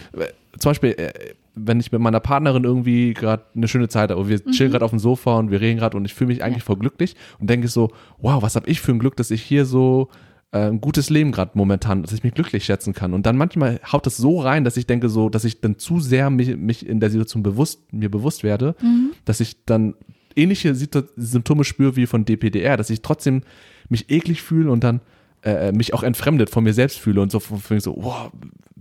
zum 0.59 0.71
Beispiel, 0.71 0.91
äh, 0.91 1.13
wenn 1.55 1.81
ich 1.81 1.91
mit 1.91 2.01
meiner 2.01 2.21
Partnerin 2.21 2.65
irgendwie 2.65 3.15
gerade 3.15 3.45
eine 3.55 3.69
schöne 3.69 3.89
Zeit 3.89 4.11
habe, 4.11 4.29
wir 4.29 4.45
chillen 4.45 4.71
gerade 4.71 4.85
auf 4.85 4.91
dem 4.91 4.99
Sofa 4.99 5.39
und 5.39 5.51
wir 5.51 5.61
reden 5.61 5.79
gerade 5.79 5.97
und 5.97 6.05
ich 6.05 6.15
fühle 6.15 6.29
mich 6.29 6.43
eigentlich 6.43 6.65
voll 6.65 6.77
glücklich 6.77 7.17
und 7.39 7.49
denke 7.49 7.69
so, 7.69 7.91
wow, 8.19 8.43
was 8.43 8.57
habe 8.57 8.69
ich 8.69 8.81
für 8.81 8.93
ein 8.93 8.99
Glück, 8.99 9.17
dass 9.17 9.31
ich 9.31 9.43
hier 9.43 9.65
so 9.65 10.09
äh, 10.53 10.69
ein 10.69 10.81
gutes 10.81 11.11
Leben 11.11 11.33
gerade 11.33 11.53
momentan, 11.55 12.03
dass 12.03 12.13
ich 12.13 12.23
mich 12.23 12.35
glücklich 12.35 12.65
schätzen 12.65 12.93
kann. 12.93 13.15
Und 13.15 13.27
dann 13.27 13.37
manchmal 13.37 13.81
haut 13.91 14.07
das 14.07 14.17
so 14.17 14.41
rein, 14.41 14.65
dass 14.65 14.77
ich 14.77 14.87
denke 14.87 15.09
so, 15.09 15.29
dass 15.29 15.45
ich 15.45 15.61
dann 15.61 15.79
zu 15.79 16.01
sehr 16.01 16.31
mich, 16.31 16.57
mich 16.57 16.87
in 16.87 17.01
der 17.01 17.11
Situation 17.11 17.43
bewusst, 17.43 17.93
mir 17.93 18.11
bewusst 18.11 18.43
werde, 18.43 18.75
dass 19.25 19.41
ich 19.41 19.65
dann 19.65 19.95
ähnliche 20.37 20.75
Symptome 20.75 21.65
spüre 21.65 21.97
wie 21.97 22.07
von 22.07 22.25
DPDR, 22.25 22.77
dass 22.77 22.91
ich 22.91 23.03
trotzdem 23.03 23.43
mich 23.89 24.11
eklig 24.11 24.43
fühle 24.43 24.71
und 24.71 24.85
dann 24.85 25.01
äh, 25.43 25.73
mich 25.73 25.95
auch 25.95 26.03
entfremdet 26.03 26.51
von 26.51 26.65
mir 26.65 26.73
selbst 26.75 26.99
fühle 26.99 27.21
und 27.21 27.31
so, 27.31 27.41
von- 27.41 27.81
so 27.81 27.95
wow, 27.97 28.31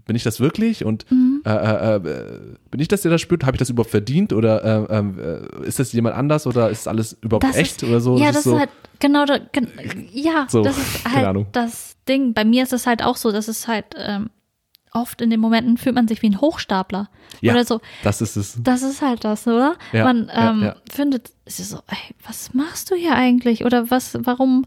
bin 0.05 0.15
ich 0.15 0.23
das 0.23 0.39
wirklich? 0.39 0.85
Und 0.85 1.05
äh, 1.45 1.49
äh, 1.49 1.95
äh, 1.95 2.39
bin 2.69 2.79
ich 2.79 2.87
das, 2.87 3.01
der 3.01 3.11
das 3.11 3.21
spürt? 3.21 3.43
Habe 3.43 3.55
ich 3.55 3.59
das 3.59 3.69
überhaupt 3.71 3.89
verdient? 3.91 4.33
Oder 4.33 4.87
äh, 4.89 4.99
äh, 4.99 5.67
ist 5.67 5.79
das 5.79 5.91
jemand 5.93 6.15
anders 6.15 6.45
oder 6.45 6.69
ist 6.69 6.87
alles 6.87 7.17
überhaupt 7.21 7.43
Das 7.43 7.55
echt 7.55 7.81
ist, 7.81 7.89
oder 7.89 7.99
so? 7.99 8.17
Ja, 8.17 8.27
Das 8.27 8.35
das, 8.35 8.45
ist 8.45 8.51
so, 8.51 8.59
halt 8.59 8.69
genau, 8.99 9.25
da, 9.25 9.39
gen, 9.51 9.67
ja, 10.13 10.45
So, 10.49 10.61
das 10.61 10.77
ist 10.77 11.11
halt 11.11 11.47
das 11.53 11.95
Ding. 12.07 12.33
Bei 12.35 12.45
mir 12.45 12.61
ist 12.63 12.73
es 12.73 12.85
halt 12.85 13.03
auch 13.03 13.17
so, 13.17 13.31
dass 13.31 13.47
es 13.47 13.67
halt 13.67 13.85
ähm, 13.97 14.29
oft 14.91 15.21
in 15.21 15.29
den 15.31 15.39
Momenten 15.39 15.77
fühlt 15.77 15.95
man 15.95 16.07
sich 16.07 16.21
wie 16.21 16.29
ein 16.29 16.39
Hochstapler 16.39 17.09
Ja. 17.41 17.53
oder 17.53 17.65
so. 17.65 17.81
das 18.03 18.21
ist 18.21 18.35
es. 18.37 18.57
Das 18.61 18.83
ist 18.83 19.01
halt 19.01 19.23
das, 19.23 19.47
oder? 19.47 19.75
Ja, 19.91 20.03
man 20.05 20.31
ähm, 20.33 20.61
ja. 20.63 20.75
findet, 20.91 21.31
es 21.45 21.59
ist 21.59 21.71
so, 21.71 21.77
ey, 21.87 21.97
was 22.25 22.53
machst 22.53 22.91
du 22.91 22.95
hier 22.95 23.15
eigentlich? 23.15 23.65
Oder 23.65 23.89
was, 23.89 24.15
warum? 24.21 24.65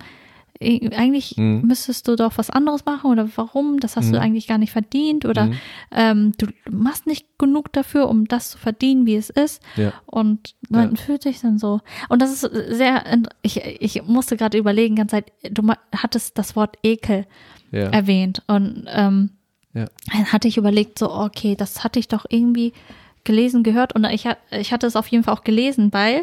Eigentlich 0.60 1.36
Mhm. 1.36 1.62
müsstest 1.66 2.08
du 2.08 2.16
doch 2.16 2.36
was 2.36 2.50
anderes 2.50 2.84
machen 2.84 3.10
oder 3.10 3.28
warum? 3.36 3.78
Das 3.80 3.96
hast 3.96 4.12
du 4.12 4.18
eigentlich 4.20 4.46
gar 4.48 4.58
nicht 4.58 4.72
verdient 4.72 5.24
oder 5.24 5.46
Mhm. 5.46 5.52
ähm, 5.92 6.32
du 6.38 6.46
machst 6.70 7.06
nicht 7.06 7.26
genug 7.38 7.72
dafür, 7.72 8.08
um 8.08 8.26
das 8.26 8.50
zu 8.50 8.58
verdienen, 8.58 9.06
wie 9.06 9.14
es 9.16 9.30
ist. 9.30 9.62
Ja. 9.76 9.92
Und 10.06 10.54
man 10.68 10.90
Ja. 10.90 10.96
fühlt 10.96 11.22
sich 11.22 11.40
dann 11.40 11.58
so. 11.58 11.80
Und 12.08 12.20
das 12.22 12.42
ist 12.42 12.50
sehr, 12.76 13.04
ich, 13.42 13.58
ich 13.64 14.02
musste 14.04 14.36
gerade 14.36 14.58
überlegen, 14.58 14.96
die 14.96 15.00
ganze 15.00 15.16
Zeit, 15.16 15.32
du 15.50 15.62
ma- 15.62 15.78
hattest 15.94 16.36
das 16.38 16.56
Wort 16.56 16.76
Ekel 16.82 17.26
Ja. 17.70 17.90
erwähnt 17.90 18.42
und 18.48 18.84
ähm, 18.88 19.30
dann 19.74 20.32
hatte 20.32 20.48
ich 20.48 20.56
überlegt, 20.56 20.98
so, 20.98 21.12
okay, 21.12 21.54
das 21.54 21.84
hatte 21.84 22.00
ich 22.00 22.08
doch 22.08 22.24
irgendwie 22.28 22.72
gelesen, 23.28 23.62
gehört 23.62 23.94
und 23.94 24.04
ich, 24.06 24.26
ich 24.50 24.72
hatte 24.72 24.86
es 24.86 24.96
auf 24.96 25.06
jeden 25.08 25.22
Fall 25.22 25.34
auch 25.34 25.44
gelesen, 25.44 25.92
weil 25.92 26.22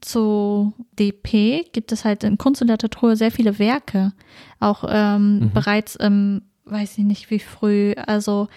zu 0.00 0.72
DP 0.98 1.70
gibt 1.72 1.92
es 1.92 2.04
halt 2.04 2.24
in 2.24 2.38
Kunst 2.38 2.60
und 2.60 2.68
Literatur 2.68 3.14
sehr 3.14 3.30
viele 3.30 3.60
Werke, 3.60 4.12
auch 4.58 4.84
ähm, 4.88 5.52
bereits 5.54 5.94
im, 5.94 6.42
weiß 6.64 6.98
ich 6.98 7.04
nicht 7.04 7.30
wie 7.30 7.38
früh, 7.38 7.94
also 7.94 8.48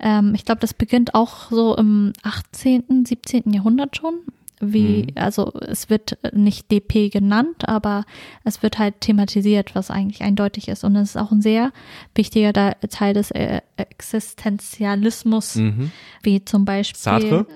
ähm, 0.00 0.34
ich 0.34 0.44
glaube, 0.44 0.60
das 0.60 0.74
beginnt 0.74 1.14
auch 1.14 1.50
so 1.50 1.76
im 1.76 2.12
18., 2.24 3.06
17. 3.06 3.52
Jahrhundert 3.52 3.96
schon. 3.96 4.14
Wie, 4.60 5.08
also 5.16 5.52
es 5.60 5.90
wird 5.90 6.16
nicht 6.32 6.70
DP 6.70 7.10
genannt, 7.10 7.68
aber 7.68 8.04
es 8.44 8.62
wird 8.62 8.78
halt 8.78 9.00
thematisiert, 9.02 9.74
was 9.74 9.90
eigentlich 9.90 10.22
eindeutig 10.22 10.68
ist. 10.68 10.82
Und 10.82 10.96
es 10.96 11.10
ist 11.10 11.16
auch 11.16 11.30
ein 11.30 11.42
sehr 11.42 11.72
wichtiger 12.14 12.52
Teil 12.88 13.12
des 13.12 13.30
äh, 13.32 13.60
Existenzialismus, 13.76 15.56
Mhm. 15.56 15.90
wie 16.22 16.44
zum 16.44 16.64
Beispiel. 16.64 16.98
Sartre? 16.98 17.46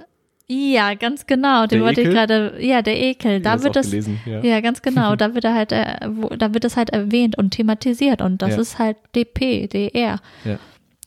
Ja, 0.53 0.95
ganz 0.95 1.27
genau. 1.27 1.67
Den 1.67 1.81
wollte 1.83 2.01
ich 2.01 2.09
gerade, 2.11 2.57
ja, 2.61 2.83
der 2.83 3.01
Ekel. 3.01 3.41
Da 3.41 3.55
das 3.55 3.63
wird 3.63 3.77
es, 3.77 3.91
gelesen, 3.91 4.19
ja. 4.27 4.41
ja, 4.43 4.61
ganz 4.61 4.83
genau. 4.83 5.15
Da 5.15 5.35
wird 5.35 5.45
er 5.45 5.55
halt, 5.55 5.71
äh, 5.71 6.09
wo, 6.09 6.29
da 6.31 6.53
wird 6.53 6.65
es 6.65 6.77
halt 6.77 6.91
erwähnt 6.91 7.39
und 7.39 7.51
thematisiert 7.53 8.21
und 8.21 8.43
das 8.43 8.51
Ja. 8.57 8.61
ist 8.61 8.79
halt 8.81 8.97
DP, 9.15 9.69
DR. 9.69 10.19
Ja. 10.45 10.59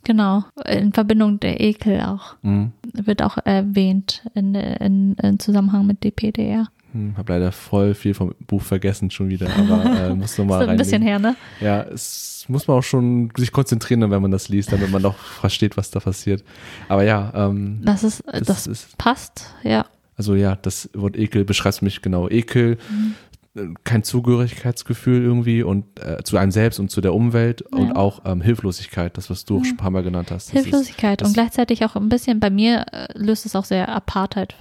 Genau. 0.03 0.43
In 0.65 0.93
Verbindung 0.93 1.39
der 1.39 1.61
Ekel 1.61 2.01
auch. 2.01 2.35
Mhm. 2.41 2.71
Wird 2.93 3.21
auch 3.21 3.37
erwähnt 3.43 4.23
in, 4.33 4.55
in, 4.55 5.13
in 5.15 5.39
Zusammenhang 5.39 5.85
mit 5.87 6.03
DPDR. 6.03 6.67
Hm, 6.91 7.15
hab 7.17 7.27
leider 7.27 7.51
voll 7.51 7.95
viel 7.95 8.13
vom 8.13 8.35
Buch 8.45 8.61
vergessen 8.61 9.09
schon 9.09 9.29
wieder, 9.29 9.47
aber 9.57 9.85
äh, 9.85 10.09
muss 10.15 10.37
noch 10.37 10.45
mal 10.45 10.61
Ist 10.61 10.69
ein 10.69 10.77
bisschen 10.77 11.01
her, 11.01 11.17
ne? 11.17 11.35
Ja, 11.59 11.81
es 11.83 12.45
muss 12.47 12.67
man 12.67 12.77
auch 12.77 12.83
schon 12.83 13.31
sich 13.35 13.51
konzentrieren, 13.51 14.01
wenn 14.11 14.21
man 14.21 14.29
das 14.29 14.47
liest, 14.49 14.71
damit 14.71 14.91
man 14.91 15.03
auch 15.05 15.15
versteht, 15.15 15.75
was 15.75 15.89
da 15.89 15.99
passiert. 15.99 16.43
Aber 16.89 17.03
ja, 17.03 17.31
ähm, 17.35 17.81
Das 17.83 18.03
ist, 18.03 18.23
das, 18.31 18.41
das, 18.43 18.67
ist, 18.67 18.97
passt, 18.99 19.55
ja. 19.63 19.85
also 20.17 20.35
ja, 20.35 20.55
das 20.55 20.89
Wort 20.93 21.17
Ekel 21.17 21.45
beschreibt 21.45 21.81
mich 21.81 22.01
genau. 22.03 22.29
Ekel, 22.29 22.77
Mhm. 22.89 23.15
Äh, 23.55 23.67
kein 23.83 24.03
Zugehörigkeitsgefühl 24.03 25.21
irgendwie 25.23 25.63
und 25.63 25.85
äh, 25.99 26.23
zu 26.23 26.37
einem 26.37 26.51
selbst 26.51 26.79
und 26.79 26.89
zu 26.89 27.01
der 27.01 27.13
Umwelt 27.13 27.61
und 27.61 27.89
Ja. 27.89 27.95
auch 27.95 28.21
ähm, 28.25 28.41
Hilflosigkeit, 28.41 29.17
das 29.17 29.29
was 29.29 29.45
du 29.45 29.59
auch 29.59 29.63
schon 29.65 29.73
ein 29.75 29.77
paar 29.77 29.91
Mal 29.91 30.03
genannt 30.03 30.31
hast. 30.31 30.47
Ist- 30.53 30.63
Hilflosigkeit 30.63 31.21
das- 31.21 31.27
und 31.29 31.33
gleichzeitig 31.33 31.83
auch 31.85 31.95
ein 31.95 32.09
bisschen, 32.09 32.39
bei 32.39 32.49
mir 32.49 32.85
äh, 32.91 33.07
löst 33.17 33.45
es 33.45 33.55
auch 33.55 33.65
sehr 33.65 33.89
Apartheid. 33.89 34.55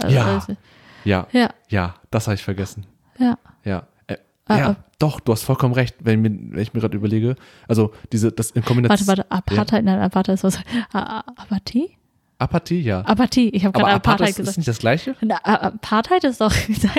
Also, 0.00 0.14
Ja. 0.14 0.24
also, 0.34 0.56
Ja, 1.04 1.26
ja, 1.32 1.50
ja, 1.68 1.94
das 2.10 2.26
habe 2.26 2.34
ich 2.36 2.42
vergessen. 2.42 2.86
ja. 3.18 3.36
Ja. 3.64 3.86
Äh, 4.06 4.16
Ah, 4.50 4.58
ja, 4.58 4.70
ah. 4.70 4.76
doch, 4.98 5.20
du 5.20 5.32
hast 5.32 5.42
vollkommen 5.42 5.74
recht, 5.74 5.96
wenn, 6.00 6.22
mir, 6.22 6.30
wenn 6.30 6.58
ich 6.58 6.72
mir 6.72 6.80
gerade 6.80 6.96
überlege. 6.96 7.36
Also 7.66 7.92
diese, 8.12 8.32
das 8.32 8.50
in 8.52 8.64
Kombination. 8.64 9.06
Warte, 9.06 9.24
warte, 9.28 9.30
Apartheid, 9.30 9.84
nein, 9.84 9.98
Apartheid 10.00 10.34
ist 10.36 10.44
was. 10.44 10.58
Apathie? 10.92 11.97
Apathie, 12.40 12.80
ja. 12.80 13.00
Apathie, 13.00 13.48
ich 13.48 13.64
habe 13.64 13.76
gerade 13.76 13.94
Apartheid 13.94 14.28
gesagt. 14.28 14.48
ist 14.48 14.56
nicht 14.58 14.68
das 14.68 14.78
gleiche? 14.78 15.16
Na, 15.22 15.36
A- 15.42 15.54
Apartheid 15.68 16.22
ist 16.22 16.40
doch 16.40 16.52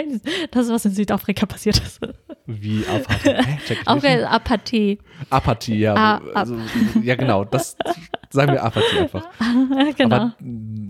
das, 0.52 0.70
was 0.70 0.84
in 0.86 0.92
Südafrika 0.92 1.46
passiert 1.46 1.78
ist. 1.80 2.02
Wie 2.46 2.84
Apartheid? 2.86 3.78
Okay, 3.86 4.16
nicht. 4.18 4.26
Apathie. 4.28 5.00
Apathie, 5.30 5.80
ja. 5.80 5.96
Ah, 5.96 6.22
also, 6.34 6.58
ja, 7.02 7.16
genau. 7.16 7.46
Das 7.46 7.78
sagen 8.32 8.52
wir 8.52 8.64
Apathie 8.64 9.00
einfach. 9.00 9.30
genau. 9.98 10.16
Aber 10.16 10.36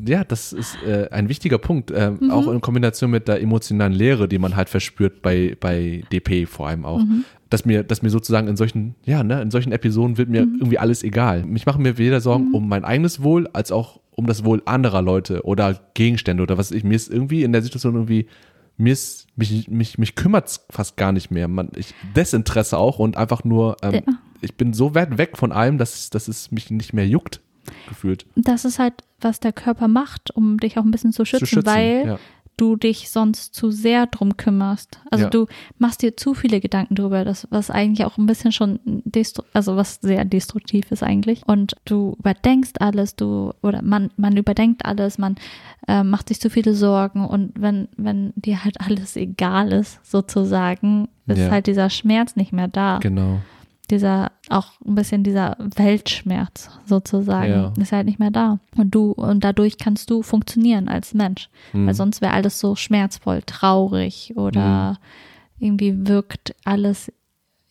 ja, 0.08 0.24
das 0.24 0.52
ist 0.54 0.78
äh, 0.84 1.08
ein 1.12 1.30
wichtiger 1.30 1.60
Punkt. 1.60 1.92
Äh, 1.92 2.10
Mhm. 2.20 2.32
Auch 2.32 2.48
in 2.48 2.60
Kombination 2.60 3.12
mit 3.12 3.28
der 3.28 3.42
emotionalen 3.42 3.94
Leere, 3.94 4.28
die 4.28 4.40
man 4.40 4.56
halt 4.56 4.68
verspürt 4.70 5.22
bei, 5.22 5.56
bei 5.60 6.04
DP 6.12 6.48
vor 6.48 6.68
allem 6.70 6.86
auch. 6.86 7.00
Mhm. 7.00 7.24
Dass 7.52 7.66
mir, 7.66 7.84
dass 7.84 8.02
mir 8.02 8.10
sozusagen 8.10 8.48
in 8.48 8.58
solchen, 8.58 8.96
ja, 9.06 9.22
ne, 9.24 9.42
in 9.44 9.52
solchen 9.52 9.72
Episoden 9.72 10.18
wird 10.18 10.30
mir 10.30 10.46
Mhm. 10.46 10.56
irgendwie 10.60 10.80
alles 10.80 11.04
egal. 11.04 11.44
Mich 11.46 11.66
machen 11.68 11.84
mir 11.84 11.98
weder 12.00 12.20
Sorgen 12.20 12.52
um 12.54 12.68
mein 12.68 12.84
eigenes 12.84 13.22
Wohl, 13.22 13.48
als 13.54 13.72
auch 13.72 14.00
um 14.20 14.28
das 14.28 14.44
Wohl 14.44 14.62
anderer 14.66 15.02
Leute 15.02 15.44
oder 15.44 15.80
Gegenstände 15.94 16.44
oder 16.44 16.58
was 16.58 16.72
ich. 16.72 16.84
Mir 16.84 16.96
ist 16.96 17.12
irgendwie 17.12 17.44
in 17.44 17.52
der 17.54 17.62
Situation 17.62 17.96
irgendwie, 17.96 18.28
mir 18.78 18.94
ist, 18.94 19.28
mich, 19.36 19.68
mich, 19.70 19.98
mich 19.98 20.16
kümmert 20.16 20.62
fast 20.70 20.98
gar 20.98 21.12
nicht 21.12 21.32
mehr. 21.32 21.48
Man, 21.48 21.72
ich, 21.76 21.94
Desinteresse 22.16 22.78
auch 22.78 23.00
und 23.00 23.18
einfach 23.18 23.44
nur, 23.44 23.78
ähm, 23.82 23.94
Ja. 23.96 24.02
ich 24.42 24.56
bin 24.56 24.74
so 24.74 24.94
weit 24.94 25.18
weg 25.18 25.38
von 25.38 25.52
allem, 25.52 25.78
dass, 25.78 26.10
dass 26.10 26.28
es 26.28 26.52
mich 26.52 26.70
nicht 26.70 26.94
mehr 26.94 27.08
juckt, 27.08 27.42
gefühlt. 27.88 28.26
Das 28.36 28.66
ist 28.66 28.78
halt, 28.78 28.94
was 29.22 29.40
der 29.40 29.54
Körper 29.54 29.88
macht, 29.88 30.32
um 30.36 30.58
dich 30.60 30.78
auch 30.78 30.84
ein 30.84 30.92
bisschen 30.92 31.12
zu 31.12 31.26
schützen, 31.26 31.46
zu 31.46 31.56
schützen. 31.56 31.66
weil 31.66 32.04
ja. 32.06 32.20
Du 32.60 32.76
dich 32.76 33.10
sonst 33.10 33.56
zu 33.56 33.72
sehr 33.72 34.06
drum 34.08 34.38
kümmerst. 34.38 35.00
Also 35.12 35.26
Ja. 35.26 35.30
du 35.30 35.46
machst 35.78 36.02
dir 36.02 36.16
zu 36.18 36.34
viele 36.34 36.60
Gedanken 36.60 36.96
drüber, 36.96 37.24
das, 37.26 37.48
was 37.52 37.72
eigentlich 37.72 38.06
auch 38.06 38.18
ein 38.18 38.26
bisschen 38.26 38.52
schon 38.52 38.80
also 39.54 39.76
was 39.76 39.96
sehr 40.02 40.26
destruktiv 40.26 40.92
ist 40.92 41.04
eigentlich. 41.04 41.44
Und 41.48 41.76
du 41.86 42.16
überdenkst 42.20 42.74
alles, 42.80 43.16
du 43.16 43.54
oder 43.62 43.82
man, 43.82 44.10
man 44.18 44.36
überdenkt 44.38 44.86
alles, 44.86 45.18
man 45.18 45.36
äh, 45.88 46.04
macht 46.04 46.28
sich 46.28 46.40
zu 46.40 46.50
viele 46.50 46.74
Sorgen 46.74 47.26
und 47.26 47.54
wenn, 47.60 47.88
wenn 47.98 48.34
dir 48.36 48.64
halt 48.64 48.80
alles 48.86 49.16
egal 49.16 49.72
ist, 49.72 50.00
sozusagen, 50.06 51.08
ist 51.28 51.38
Ja. 51.40 51.52
halt 51.52 51.68
dieser 51.68 51.90
Schmerz 51.90 52.36
nicht 52.36 52.54
mehr 52.54 52.68
da. 52.68 53.00
Genau. 53.00 53.40
Dieser, 53.90 54.32
auch 54.50 54.74
ein 54.86 54.94
bisschen 54.96 55.24
dieser 55.24 55.58
Weltschmerz 55.60 56.70
sozusagen, 56.86 57.50
Ja. 57.52 57.74
ist 57.80 57.92
halt 57.92 58.06
nicht 58.06 58.20
mehr 58.20 58.32
da. 58.32 58.60
Und 58.78 58.94
du, 58.94 59.12
und 59.14 59.44
dadurch 59.44 59.78
kannst 59.78 60.10
du 60.12 60.22
funktionieren 60.22 60.88
als 60.88 61.14
Mensch. 61.14 61.50
Hm. 61.72 61.88
Weil 61.88 61.94
sonst 61.96 62.22
wäre 62.22 62.34
alles 62.34 62.60
so 62.60 62.76
schmerzvoll, 62.76 63.42
traurig 63.46 64.34
oder 64.36 65.00
irgendwie 65.60 66.08
wirkt 66.08 66.56
alles 66.66 67.12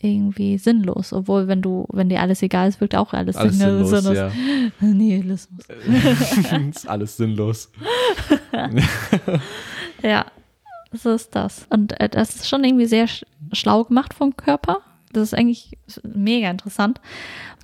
irgendwie 0.00 0.58
sinnlos. 0.58 1.12
Obwohl, 1.12 1.48
wenn 1.48 1.60
du, 1.62 1.86
wenn 1.92 2.08
dir 2.08 2.20
alles 2.20 2.42
egal 2.42 2.68
ist, 2.68 2.80
wirkt 2.80 2.94
auch 2.94 3.12
alles, 3.14 3.36
Alles 3.36 3.58
sinnlos, 3.58 3.90
sinnlos. 3.90 4.16
ja. 4.16 4.30
Nihilismus. 4.80 5.64
ist 6.70 6.88
alles 6.88 7.16
sinnlos. 7.16 7.70
Ja, 10.02 10.26
so 10.92 11.10
ist 11.12 11.34
das. 11.34 11.66
Und 11.70 11.98
äh, 12.00 12.08
das 12.08 12.36
ist 12.36 12.48
schon 12.48 12.62
irgendwie 12.64 12.86
sehr 12.86 13.06
sch 13.08 13.24
schlau 13.52 13.84
gemacht 13.84 14.14
vom 14.14 14.36
Körper. 14.36 14.78
Das 15.12 15.22
ist 15.24 15.34
eigentlich 15.34 15.78
mega 16.04 16.50
interessant. 16.50 17.00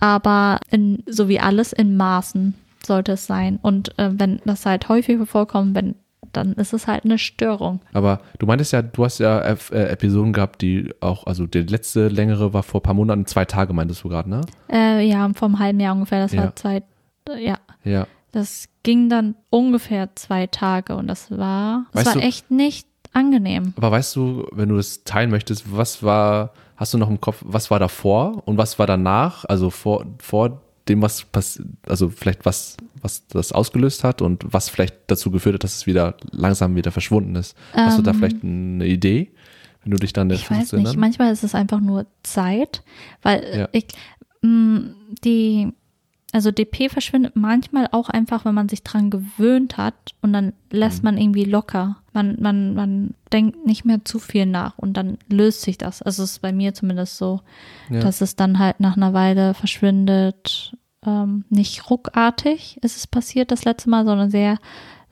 Aber 0.00 0.60
in, 0.70 1.02
so 1.06 1.28
wie 1.28 1.40
alles 1.40 1.72
in 1.72 1.96
Maßen 1.96 2.54
sollte 2.84 3.12
es 3.12 3.26
sein. 3.26 3.58
Und 3.62 3.98
äh, 3.98 4.10
wenn 4.12 4.40
das 4.44 4.66
halt 4.66 4.88
häufiger 4.88 5.26
vorkommt, 5.26 5.74
wenn, 5.74 5.94
dann 6.32 6.52
ist 6.54 6.72
es 6.72 6.86
halt 6.86 7.04
eine 7.04 7.18
Störung. 7.18 7.80
Aber 7.92 8.20
du 8.38 8.46
meintest 8.46 8.72
ja, 8.72 8.82
du 8.82 9.04
hast 9.04 9.18
ja 9.18 9.38
äh, 9.40 9.56
Episoden 9.88 10.32
gehabt, 10.32 10.62
die 10.62 10.92
auch, 11.00 11.26
also 11.26 11.46
die 11.46 11.62
letzte 11.62 12.08
längere 12.08 12.52
war 12.52 12.62
vor 12.62 12.80
ein 12.80 12.82
paar 12.82 12.94
Monaten, 12.94 13.26
zwei 13.26 13.44
Tage 13.44 13.72
meintest 13.72 14.04
du 14.04 14.08
gerade, 14.08 14.28
ne? 14.28 14.40
Äh, 14.70 15.06
ja, 15.06 15.30
vom 15.34 15.58
halben 15.58 15.80
Jahr 15.80 15.94
ungefähr. 15.94 16.20
Das 16.20 16.32
Ja. 16.32 16.42
war 16.44 16.56
Zeit. 16.56 16.84
äh, 17.28 17.42
Ja, 17.44 17.58
Ja. 17.84 18.06
das 18.32 18.68
ging 18.82 19.08
dann 19.08 19.34
ungefähr 19.48 20.14
zwei 20.16 20.46
Tage 20.46 20.96
und 20.96 21.06
das 21.06 21.30
war, 21.30 21.86
das 21.92 22.04
Weißt 22.06 22.16
war 22.16 22.20
du- 22.22 22.26
echt 22.28 22.50
nicht 22.50 22.86
angenehm. 23.14 23.72
Aber 23.76 23.90
weißt 23.90 24.16
du, 24.16 24.46
wenn 24.52 24.68
du 24.68 24.76
das 24.76 25.04
teilen 25.04 25.30
möchtest, 25.30 25.64
was 25.74 26.02
war, 26.02 26.52
hast 26.76 26.92
du 26.94 26.98
noch 26.98 27.08
im 27.10 27.20
Kopf, 27.20 27.42
was 27.44 27.70
war 27.70 27.78
davor 27.78 28.42
und 28.46 28.58
was 28.58 28.78
war 28.78 28.86
danach? 28.86 29.44
Also 29.46 29.70
vor, 29.70 30.04
vor 30.18 30.60
dem, 30.88 31.00
was 31.00 31.24
passiert, 31.24 31.66
also 31.86 32.10
vielleicht 32.10 32.44
was, 32.44 32.76
was 33.00 33.26
das 33.28 33.52
ausgelöst 33.52 34.04
hat 34.04 34.20
und 34.20 34.44
was 34.52 34.68
vielleicht 34.68 34.96
dazu 35.06 35.30
geführt 35.30 35.54
hat, 35.54 35.64
dass 35.64 35.76
es 35.76 35.86
wieder 35.86 36.14
langsam 36.30 36.76
wieder 36.76 36.90
verschwunden 36.92 37.36
ist. 37.36 37.56
Hast 37.72 37.96
du 37.98 38.02
da 38.02 38.10
Ähm, 38.10 38.16
vielleicht 38.18 38.42
eine 38.44 38.86
Idee, 38.86 39.30
wenn 39.82 39.92
du 39.92 39.96
dich 39.98 40.12
dann 40.12 40.28
Ich 40.30 40.50
weiß 40.50 40.72
nicht, 40.74 40.96
manchmal 40.96 41.32
ist 41.32 41.42
es 41.44 41.54
einfach 41.54 41.80
nur 41.80 42.06
Zeit, 42.22 42.82
weil 43.22 43.44
Ja. 43.60 43.68
ich 43.72 43.86
mh, 44.42 44.90
die 45.24 45.72
also 46.32 46.50
DP 46.50 46.88
verschwindet 46.90 47.36
manchmal 47.36 47.88
auch 47.92 48.08
einfach, 48.10 48.44
wenn 48.44 48.54
man 48.54 48.68
sich 48.68 48.82
dran 48.82 49.08
gewöhnt 49.08 49.76
hat 49.76 50.14
und 50.20 50.32
dann 50.32 50.52
lässt 50.70 50.98
Mhm. 51.02 51.04
man 51.04 51.18
irgendwie 51.18 51.44
locker. 51.44 51.96
Man, 52.14 52.36
man, 52.40 52.74
man 52.74 53.14
denkt 53.32 53.66
nicht 53.66 53.84
mehr 53.84 54.04
zu 54.04 54.18
viel 54.18 54.46
nach 54.46 54.78
und 54.78 54.96
dann 54.96 55.18
löst 55.28 55.62
sich 55.62 55.76
das. 55.76 56.00
Also 56.00 56.22
es 56.22 56.32
ist 56.32 56.38
bei 56.42 56.52
mir 56.52 56.72
zumindest 56.72 57.18
so, 57.18 57.40
Ja. 57.90 58.00
dass 58.00 58.20
es 58.20 58.36
dann 58.36 58.58
halt 58.58 58.80
nach 58.80 58.96
einer 58.96 59.12
Weile 59.12 59.52
verschwindet. 59.54 60.76
Ähm, 61.04 61.44
nicht 61.50 61.90
ruckartig 61.90 62.78
ist 62.82 62.96
es 62.96 63.06
passiert 63.06 63.50
das 63.50 63.64
letzte 63.64 63.90
Mal, 63.90 64.06
sondern 64.06 64.30
sehr 64.30 64.58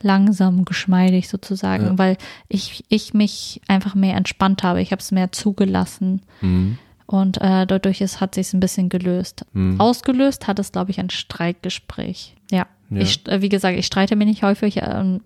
langsam, 0.00 0.64
geschmeidig 0.64 1.28
sozusagen, 1.28 1.84
Ja. 1.84 1.98
weil 1.98 2.16
ich, 2.48 2.84
ich 2.88 3.14
mich 3.14 3.60
einfach 3.68 3.94
mehr 3.94 4.16
entspannt 4.16 4.62
habe. 4.62 4.80
Ich 4.80 4.90
habe 4.92 5.00
es 5.00 5.12
mehr 5.12 5.32
zugelassen 5.32 6.22
Mhm. 6.40 6.78
und 7.06 7.38
äh, 7.40 7.66
dadurch 7.66 8.00
ist, 8.00 8.20
hat 8.20 8.34
sich 8.34 8.52
ein 8.52 8.60
bisschen 8.60 8.88
gelöst. 8.88 9.44
Mhm. 9.52 9.80
Ausgelöst 9.80 10.46
hat 10.48 10.58
es, 10.58 10.72
glaube 10.72 10.90
ich, 10.92 10.98
ein 11.00 11.10
Streitgespräch. 11.10 12.34
Ja. 12.50 12.66
Ja. 12.90 13.00
Ich, 13.00 13.26
äh, 13.28 13.42
wie 13.42 13.48
gesagt, 13.48 13.78
ich 13.78 13.86
streite 13.86 14.16
mich 14.16 14.26
nicht 14.28 14.42
häufig. 14.42 14.78
Ähm, 14.82 15.20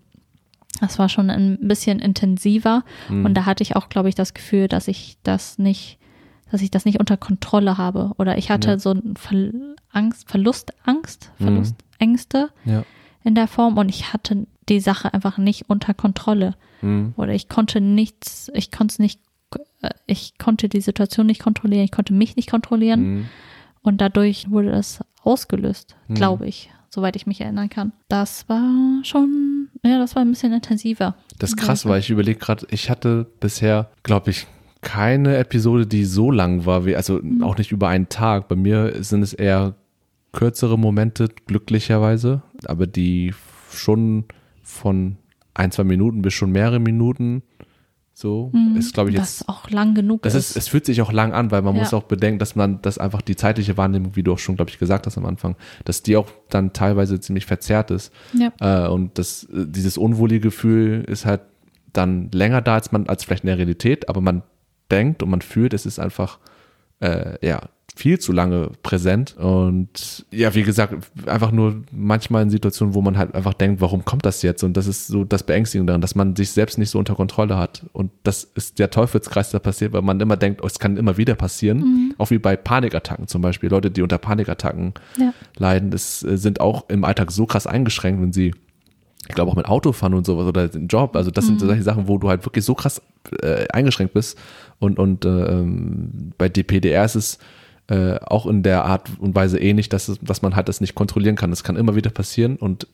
das 0.79 0.99
war 0.99 1.09
schon 1.09 1.29
ein 1.29 1.57
bisschen 1.61 1.99
intensiver 1.99 2.83
Mhm. 3.09 3.25
und 3.25 3.33
da 3.33 3.45
hatte 3.45 3.63
ich 3.63 3.75
auch, 3.75 3.89
glaube 3.89 4.09
ich, 4.09 4.15
das 4.15 4.33
Gefühl, 4.33 4.67
dass 4.67 4.87
ich 4.87 5.17
das 5.23 5.57
nicht, 5.57 5.97
dass 6.51 6.61
ich 6.61 6.71
das 6.71 6.85
nicht 6.85 6.99
unter 6.99 7.17
Kontrolle 7.17 7.77
habe. 7.77 8.11
Oder 8.17 8.37
ich 8.37 8.49
hatte 8.51 8.69
Ja. 8.71 8.79
so 8.79 8.91
ein 8.91 9.15
Ver 9.17 9.51
Angst, 9.91 10.29
Verlustangst, 10.29 11.31
Mhm. 11.39 11.43
Verlustängste 11.45 12.49
Ja. 12.65 12.83
in 13.23 13.35
der 13.35 13.47
Form 13.47 13.77
und 13.77 13.89
ich 13.89 14.13
hatte 14.13 14.45
die 14.69 14.79
Sache 14.79 15.13
einfach 15.13 15.37
nicht 15.37 15.69
unter 15.69 15.93
Kontrolle. 15.93 16.55
Mhm. 16.81 17.13
Oder 17.17 17.33
ich 17.33 17.49
konnte 17.49 17.81
nichts, 17.81 18.51
ich 18.53 18.71
konnte 18.71 18.93
es 18.93 18.99
nicht, 18.99 19.19
äh, 19.81 19.89
ich 20.05 20.37
konnte 20.37 20.69
die 20.69 20.81
Situation 20.81 21.25
nicht 21.25 21.41
kontrollieren, 21.41 21.83
ich 21.85 21.91
konnte 21.91 22.13
mich 22.13 22.35
nicht 22.35 22.49
kontrollieren 22.49 23.01
Mhm. 23.01 23.29
und 23.81 23.99
dadurch 24.01 24.49
wurde 24.51 24.71
das 24.71 24.99
ausgelöst, 25.23 25.95
Mhm. 26.07 26.13
glaube 26.15 26.47
ich, 26.47 26.69
soweit 26.97 27.15
ich 27.15 27.27
mich 27.27 27.41
erinnern 27.41 27.69
kann. 27.69 27.93
Das 28.07 28.49
war 28.49 29.03
schon, 29.03 29.67
ja, 29.85 29.99
das 29.99 30.15
war 30.15 30.23
ein 30.23 30.31
bisschen 30.31 30.51
intensiver. 30.51 31.13
Das 31.37 31.51
ist 31.51 31.57
krass, 31.57 31.85
weil 31.85 31.99
ich 31.99 32.09
überlege 32.09 32.39
gerade, 32.39 32.65
ich 32.71 32.89
hatte 32.89 33.27
bisher, 33.39 33.91
glaube 34.01 34.31
ich, 34.31 34.47
keine 34.81 35.37
Episode, 35.37 35.85
die 35.85 36.05
so 36.05 36.31
lang 36.31 36.65
war, 36.65 36.87
wie, 36.87 36.95
also 36.95 37.21
auch 37.43 37.55
nicht 37.55 37.71
über 37.71 37.87
einen 37.87 38.09
Tag. 38.09 38.47
Bei 38.47 38.55
mir 38.55 39.03
sind 39.03 39.21
es 39.21 39.33
eher 39.33 39.75
kürzere 40.31 40.79
Momente, 40.79 41.29
glücklicherweise, 41.45 42.41
aber 42.65 42.87
die 42.87 43.35
schon 43.71 44.25
von 44.63 45.17
ein, 45.53 45.69
zwei 45.71 45.83
Minuten 45.83 46.23
bis 46.23 46.33
schon 46.33 46.51
mehrere 46.51 46.79
Minuten 46.79 47.43
so 48.19 48.51
ist, 48.75 48.95
glaube 48.95 49.11
ich, 49.11 49.17
Was 49.19 49.41
jetzt. 49.41 49.49
auch 49.49 49.69
lang 49.69 49.93
genug 49.93 50.23
Das 50.23 50.33
ist. 50.33 50.49
ist, 50.51 50.57
es 50.57 50.67
fühlt 50.69 50.87
sich 50.87 51.03
auch 51.03 51.11
lang 51.11 51.33
an, 51.33 51.51
weil 51.51 51.61
man 51.61 51.75
Ja. 51.75 51.81
muss 51.81 51.93
auch 51.93 52.01
bedenken, 52.01 52.39
dass 52.39 52.55
man 52.55 52.81
das 52.81 52.97
einfach 52.97 53.21
die 53.21 53.35
zeitliche 53.35 53.77
Wahrnehmung, 53.77 54.15
wie 54.15 54.23
du 54.23 54.33
auch 54.33 54.39
schon, 54.39 54.55
glaube 54.55 54.71
ich, 54.71 54.79
gesagt 54.79 55.05
hast 55.05 55.19
am 55.19 55.25
Anfang, 55.27 55.55
dass 55.85 56.01
die 56.01 56.17
auch 56.17 56.27
dann 56.49 56.73
teilweise 56.73 57.19
ziemlich 57.19 57.45
verzerrt 57.45 57.91
ist. 57.91 58.11
ja. 58.33 58.51
Äh, 58.59 58.89
und 58.89 59.19
das, 59.19 59.43
äh, 59.43 59.65
dieses 59.67 59.99
unwohlige 59.99 60.39
Gefühl 60.47 61.03
ist 61.07 61.27
halt 61.27 61.41
dann 61.93 62.31
länger 62.31 62.61
da, 62.61 62.73
als 62.73 62.91
man, 62.91 63.07
als 63.07 63.23
vielleicht 63.23 63.43
in 63.43 63.49
der 63.49 63.59
Realität, 63.59 64.09
aber 64.09 64.21
man 64.21 64.41
denkt 64.89 65.21
und 65.21 65.29
man 65.29 65.41
fühlt, 65.41 65.75
es 65.75 65.85
ist 65.85 65.99
einfach, 65.99 66.39
äh, 66.99 67.37
ja, 67.47 67.61
viel 67.97 68.19
zu 68.19 68.31
lange 68.31 68.69
präsent. 68.83 69.35
Und 69.37 70.25
ja, 70.31 70.53
wie 70.53 70.63
gesagt, 70.63 70.93
einfach 71.25 71.51
nur 71.51 71.81
manchmal 71.91 72.43
in 72.43 72.49
Situationen, 72.49 72.93
wo 72.93 73.01
man 73.01 73.17
halt 73.17 73.33
einfach 73.33 73.53
denkt, 73.53 73.81
warum 73.81 74.05
kommt 74.05 74.25
das 74.25 74.41
jetzt? 74.43 74.63
Und 74.63 74.77
das 74.77 74.85
ist 74.87 75.07
so 75.07 75.23
das 75.23 75.43
Beängstigende 75.43 75.91
daran, 75.91 76.01
dass 76.01 76.13
man 76.15 76.35
sich 76.35 76.51
selbst 76.51 76.77
nicht 76.77 76.91
so 76.91 76.99
unter 76.99 77.15
Kontrolle 77.15 77.57
hat. 77.57 77.85
Und 77.93 78.11
das 78.23 78.43
ist 78.55 78.79
der 78.79 78.91
Teufelskreis, 78.91 79.49
der 79.51 79.59
passiert, 79.59 79.93
weil 79.93 80.03
man 80.03 80.19
immer 80.19 80.37
denkt, 80.37 80.61
oh, 80.63 80.67
es 80.67 80.77
kann 80.79 80.95
immer 80.97 81.17
wieder 81.17 81.35
passieren. 81.35 82.13
Auch 82.19 82.29
wie 82.29 82.37
bei 82.39 82.55
Panikattacken 82.55 83.27
zum 83.27 83.41
Beispiel. 83.41 83.69
Leute, 83.69 83.89
die 83.91 84.01
unter 84.03 84.17
Panikattacken 84.19 84.93
Ja. 85.17 85.33
leiden, 85.57 85.89
das 85.91 86.23
äh, 86.23 86.37
sind 86.37 86.61
auch 86.61 86.87
im 86.89 87.03
Alltag 87.03 87.31
so 87.31 87.45
krass 87.47 87.65
eingeschränkt, 87.67 88.21
wenn 88.21 88.31
sie, 88.33 88.53
ich 89.27 89.35
glaube 89.35 89.51
auch 89.51 89.55
mit 89.55 89.65
Autofahren 89.65 90.13
und 90.13 90.25
sowas 90.25 90.45
oder 90.45 90.67
den 90.67 90.87
Job, 90.87 91.15
also 91.15 91.31
das 91.31 91.47
sind 91.47 91.59
solche 91.59 91.83
Sachen, 91.83 92.07
wo 92.07 92.17
du 92.17 92.29
halt 92.29 92.45
wirklich 92.45 92.63
so 92.63 92.75
krass 92.75 93.01
äh, 93.41 93.67
eingeschränkt 93.73 94.13
bist 94.13 94.37
und, 94.79 94.99
und 94.99 95.25
äh, 95.25 95.29
ähm, 95.29 96.31
bei 96.37 96.47
DPDR 96.47 97.03
ist 97.03 97.15
es 97.15 97.37
äh, 97.87 98.19
auch 98.19 98.45
in 98.45 98.63
der 98.63 98.85
Art 98.85 99.09
und 99.19 99.33
Weise 99.35 99.59
ähnlich, 99.59 99.89
dass, 99.89 100.07
es, 100.09 100.19
dass 100.21 100.41
man 100.41 100.55
halt 100.55 100.67
das 100.69 100.81
nicht 100.81 100.95
kontrollieren 100.95 101.35
kann. 101.35 101.49
Das 101.51 101.63
kann 101.63 101.75
immer 101.77 101.95
wieder 101.95 102.09
passieren 102.09 102.57
und 102.57 102.87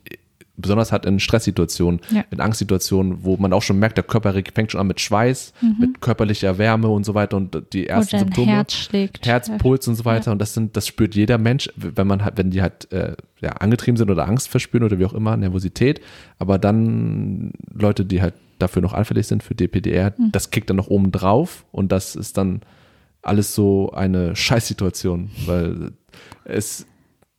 besonders 0.55 0.91
halt 0.91 1.05
in 1.07 1.19
Stresssituationen, 1.19 1.99
Ja. 2.11 2.23
in 2.29 2.39
Angstsituationen, 2.39 3.23
wo 3.23 3.37
man 3.37 3.53
auch 3.53 3.63
schon 3.63 3.79
merkt, 3.79 3.97
der 3.97 4.03
Körper 4.03 4.33
fängt 4.53 4.71
schon 4.71 4.79
an 4.81 4.85
mit 4.85 5.01
Schweiß, 5.01 5.51
mit 5.79 5.99
körperlicher 5.99 6.59
Wärme 6.59 6.89
und 6.89 7.05
so 7.05 7.15
weiter 7.15 7.37
und 7.37 7.73
die 7.73 7.87
ersten 7.87 8.19
Symptome. 8.19 8.51
Herz 8.51 8.73
schlägt. 8.73 9.25
Herz, 9.25 9.49
Puls 9.57 9.87
und 9.87 9.95
so 9.95 10.05
weiter. 10.05 10.31
Und 10.31 10.39
das 10.39 10.53
sind, 10.53 10.77
das 10.77 10.85
spürt 10.85 11.15
jeder 11.15 11.39
Mensch, 11.39 11.69
wenn 11.75 12.05
man 12.05 12.23
halt, 12.23 12.37
wenn 12.37 12.51
die 12.51 12.61
halt 12.61 12.91
äh, 12.91 13.15
ja, 13.41 13.49
angetrieben 13.53 13.97
sind 13.97 14.11
oder 14.11 14.27
Angst 14.27 14.47
verspüren 14.47 14.83
oder 14.83 14.99
wie 14.99 15.05
auch 15.05 15.13
immer, 15.15 15.35
Nervosität. 15.35 16.01
Aber 16.37 16.59
dann 16.59 17.51
Leute, 17.73 18.05
die 18.05 18.21
halt 18.21 18.35
dafür 18.59 18.83
noch 18.83 18.93
anfällig 18.93 19.25
sind 19.25 19.41
für 19.41 19.55
DPDR, 19.55 20.13
das 20.31 20.51
kickt 20.51 20.69
dann 20.69 20.77
noch 20.77 20.87
oben 20.87 21.11
drauf 21.11 21.65
und 21.71 21.91
das 21.91 22.15
ist 22.15 22.37
dann 22.37 22.61
alles 23.23 23.55
so 23.55 23.91
eine 23.91 24.35
Scheißsituation, 24.35 25.29
weil 25.45 25.91
es 26.45 26.85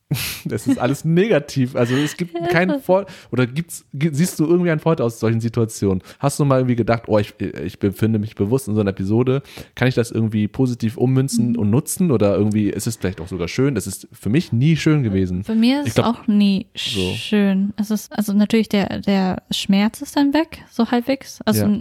Das 0.45 0.67
ist 0.67 0.77
alles 0.77 1.03
negativ. 1.03 1.75
Also 1.75 1.95
es 1.95 2.15
gibt 2.15 2.35
keinen 2.49 2.79
Vor 2.79 3.07
oder 3.31 3.47
gibt's, 3.47 3.85
gi- 3.91 4.11
siehst 4.13 4.39
du 4.39 4.45
irgendwie 4.45 4.69
einen 4.69 4.79
Vorteil 4.79 5.03
aus 5.07 5.19
solchen 5.19 5.41
Situationen? 5.41 6.03
Hast 6.19 6.39
du 6.39 6.45
mal 6.45 6.59
irgendwie 6.59 6.75
gedacht, 6.75 7.03
oh, 7.07 7.17
ich, 7.17 7.33
ich 7.41 7.79
befinde 7.79 8.19
mich 8.19 8.35
bewusst 8.35 8.67
in 8.67 8.75
so 8.75 8.81
einer 8.81 8.91
Episode, 8.91 9.41
kann 9.73 9.87
ich 9.87 9.95
das 9.95 10.11
irgendwie 10.11 10.47
positiv 10.47 10.97
ummünzen 10.97 11.53
Mhm. 11.53 11.55
und 11.57 11.69
nutzen 11.71 12.11
oder 12.11 12.35
irgendwie 12.37 12.69
ist 12.69 12.85
es 12.85 12.97
vielleicht 12.97 13.19
auch 13.19 13.27
sogar 13.27 13.47
schön? 13.47 13.73
Das 13.73 13.87
ist 13.87 14.07
für 14.11 14.29
mich 14.29 14.53
nie 14.53 14.77
schön 14.77 15.01
gewesen. 15.01 15.43
Für 15.43 15.55
mich 15.55 15.71
ist 15.73 15.97
es 15.97 15.99
auch 15.99 16.27
nie 16.27 16.67
so. 16.77 17.11
schön. 17.15 17.73
Es 17.75 17.89
ist, 17.89 18.13
also 18.15 18.31
natürlich 18.33 18.69
der, 18.69 18.99
der 18.99 19.41
Schmerz 19.49 20.03
ist 20.03 20.15
dann 20.15 20.35
weg, 20.35 20.63
so 20.69 20.91
halbwegs. 20.91 21.39
Also 21.45 21.65
Ja. 21.65 21.79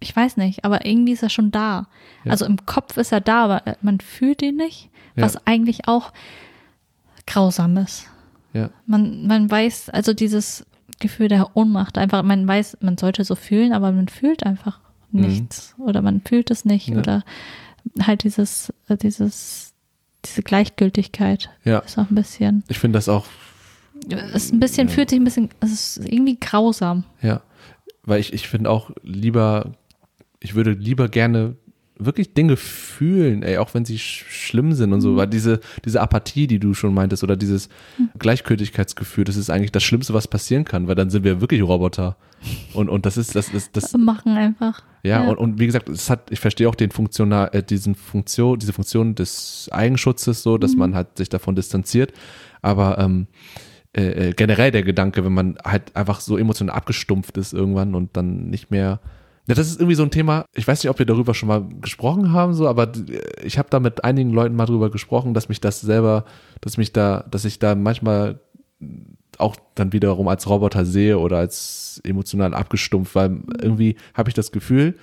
Ich 0.00 0.14
weiß 0.14 0.36
nicht, 0.36 0.64
aber 0.64 0.84
irgendwie 0.86 1.12
ist 1.12 1.22
er 1.22 1.30
schon 1.30 1.50
da. 1.50 1.88
Ja. 2.24 2.32
Also 2.32 2.44
im 2.46 2.64
Kopf 2.66 2.96
ist 2.96 3.12
er 3.12 3.20
da, 3.20 3.44
aber 3.44 3.62
man 3.82 4.00
fühlt 4.00 4.42
ihn 4.42 4.56
nicht, 4.56 4.90
Ja. 5.16 5.24
was 5.24 5.46
eigentlich 5.46 5.88
auch 5.88 6.12
grausam 7.26 7.76
ist. 7.76 8.06
Ja. 8.52 8.70
Man, 8.86 9.26
man 9.26 9.50
weiß, 9.50 9.90
also 9.90 10.12
dieses 10.14 10.64
Gefühl 11.00 11.28
der 11.28 11.56
Ohnmacht, 11.56 11.98
einfach, 11.98 12.22
man 12.22 12.46
weiß, 12.46 12.78
man 12.80 12.96
sollte 12.98 13.24
so 13.24 13.34
fühlen, 13.34 13.72
aber 13.72 13.92
man 13.92 14.08
fühlt 14.08 14.44
einfach 14.44 14.80
nichts 15.10 15.74
oder 15.78 16.02
man 16.02 16.20
fühlt 16.22 16.50
es 16.50 16.64
nicht 16.64 16.88
Mhm. 16.88 16.94
Ja. 16.94 17.00
oder 17.00 17.24
halt 18.02 18.24
dieses, 18.24 18.72
äh, 18.88 18.96
dieses, 18.96 19.72
diese 20.24 20.42
Gleichgültigkeit 20.42 21.50
Ja. 21.64 21.78
ist 21.80 21.98
auch 21.98 22.10
ein 22.10 22.14
bisschen, 22.14 22.64
Ich 22.68 22.78
finde 22.78 22.96
das 22.98 23.08
auch 23.08 23.26
es 24.10 24.44
ist 24.44 24.52
ein 24.52 24.60
bisschen, 24.60 24.88
fühlt 24.88 25.10
sich 25.10 25.18
ein 25.18 25.24
bisschen, 25.24 25.50
es 25.60 25.72
ist 25.96 26.06
irgendwie 26.08 26.38
grausam. 26.38 27.04
Ja, 27.20 27.42
weil 28.04 28.20
ich, 28.20 28.32
ich 28.32 28.46
finde 28.48 28.70
auch 28.70 28.90
lieber, 29.02 29.72
ich 30.40 30.54
würde 30.54 30.72
lieber 30.72 31.08
gerne 31.08 31.56
wirklich 31.98 32.32
Dinge 32.32 32.56
fühlen, 32.56 33.42
ey, 33.42 33.58
auch 33.58 33.74
wenn 33.74 33.84
sie 33.84 33.98
sch 33.98 34.24
schlimm 34.28 34.72
sind 34.72 34.92
und 34.92 35.00
so, 35.00 35.16
weil 35.16 35.26
diese, 35.26 35.60
diese 35.84 36.00
Apathie, 36.00 36.46
die 36.46 36.60
du 36.60 36.72
schon 36.72 36.94
meintest, 36.94 37.24
oder 37.24 37.36
dieses 37.36 37.68
Gleichgültigkeitsgefühl, 38.18 39.24
das 39.24 39.36
ist 39.36 39.50
eigentlich 39.50 39.72
das 39.72 39.82
Schlimmste, 39.82 40.14
was 40.14 40.28
passieren 40.28 40.64
kann, 40.64 40.86
weil 40.86 40.94
dann 40.94 41.10
sind 41.10 41.24
wir 41.24 41.40
wirklich 41.40 41.62
Roboter. 41.62 42.16
Und, 42.72 42.88
und 42.88 43.04
das 43.04 43.16
ist, 43.16 43.34
das 43.34 43.48
ist, 43.48 43.76
das, 43.76 43.92
Machen 43.94 44.36
einfach. 44.36 44.84
ja, 45.02 45.26
Und, 45.28 45.38
und 45.38 45.58
wie 45.58 45.66
gesagt, 45.66 45.88
es 45.88 46.08
hat, 46.08 46.30
ich 46.30 46.38
verstehe 46.38 46.68
auch 46.68 46.76
den 46.76 46.92
Funktional, 46.92 47.50
äh, 47.52 47.64
diesen 47.64 47.96
Funktion, 47.96 48.58
diese 48.58 48.72
Funktion 48.72 49.16
des 49.16 49.68
Eigenschutzes 49.72 50.44
so, 50.44 50.56
dass 50.56 50.76
man 50.76 50.94
halt 50.94 51.18
sich 51.18 51.28
davon 51.28 51.56
distanziert. 51.56 52.12
Aber 52.62 52.98
ähm, 52.98 53.26
äh, 53.92 54.28
äh, 54.28 54.32
generell 54.34 54.70
der 54.70 54.84
Gedanke, 54.84 55.24
wenn 55.24 55.32
man 55.34 55.58
halt 55.64 55.96
einfach 55.96 56.20
so 56.20 56.38
emotional 56.38 56.76
abgestumpft 56.76 57.36
ist 57.36 57.52
irgendwann 57.52 57.94
und 57.94 58.16
dann 58.16 58.48
nicht 58.48 58.70
mehr. 58.70 59.00
Ja, 59.48 59.54
das 59.54 59.66
ist 59.66 59.80
irgendwie 59.80 59.94
so 59.94 60.02
ein 60.02 60.10
Thema, 60.10 60.44
ich 60.54 60.68
weiß 60.68 60.82
nicht, 60.82 60.90
ob 60.90 60.98
wir 60.98 61.06
darüber 61.06 61.32
schon 61.32 61.48
mal 61.48 61.66
gesprochen 61.80 62.32
haben, 62.32 62.52
so, 62.52 62.68
aber 62.68 62.92
ich 63.42 63.58
habe 63.58 63.70
da 63.70 63.80
mit 63.80 64.04
einigen 64.04 64.30
Leuten 64.30 64.54
mal 64.54 64.66
drüber 64.66 64.90
gesprochen, 64.90 65.32
dass 65.32 65.48
mich 65.48 65.58
das 65.58 65.80
selber, 65.80 66.26
dass 66.60 66.76
mich 66.76 66.92
da, 66.92 67.24
dass 67.30 67.46
ich 67.46 67.58
da 67.58 67.74
manchmal 67.74 68.40
auch 69.38 69.56
dann 69.74 69.94
wiederum 69.94 70.28
als 70.28 70.48
Roboter 70.50 70.84
sehe 70.84 71.18
oder 71.18 71.38
als 71.38 71.98
emotional 72.04 72.52
abgestumpft, 72.52 73.14
weil 73.14 73.40
irgendwie 73.58 73.96
habe 74.12 74.28
ich 74.28 74.34
das 74.34 74.52
Gefühl, 74.52 74.96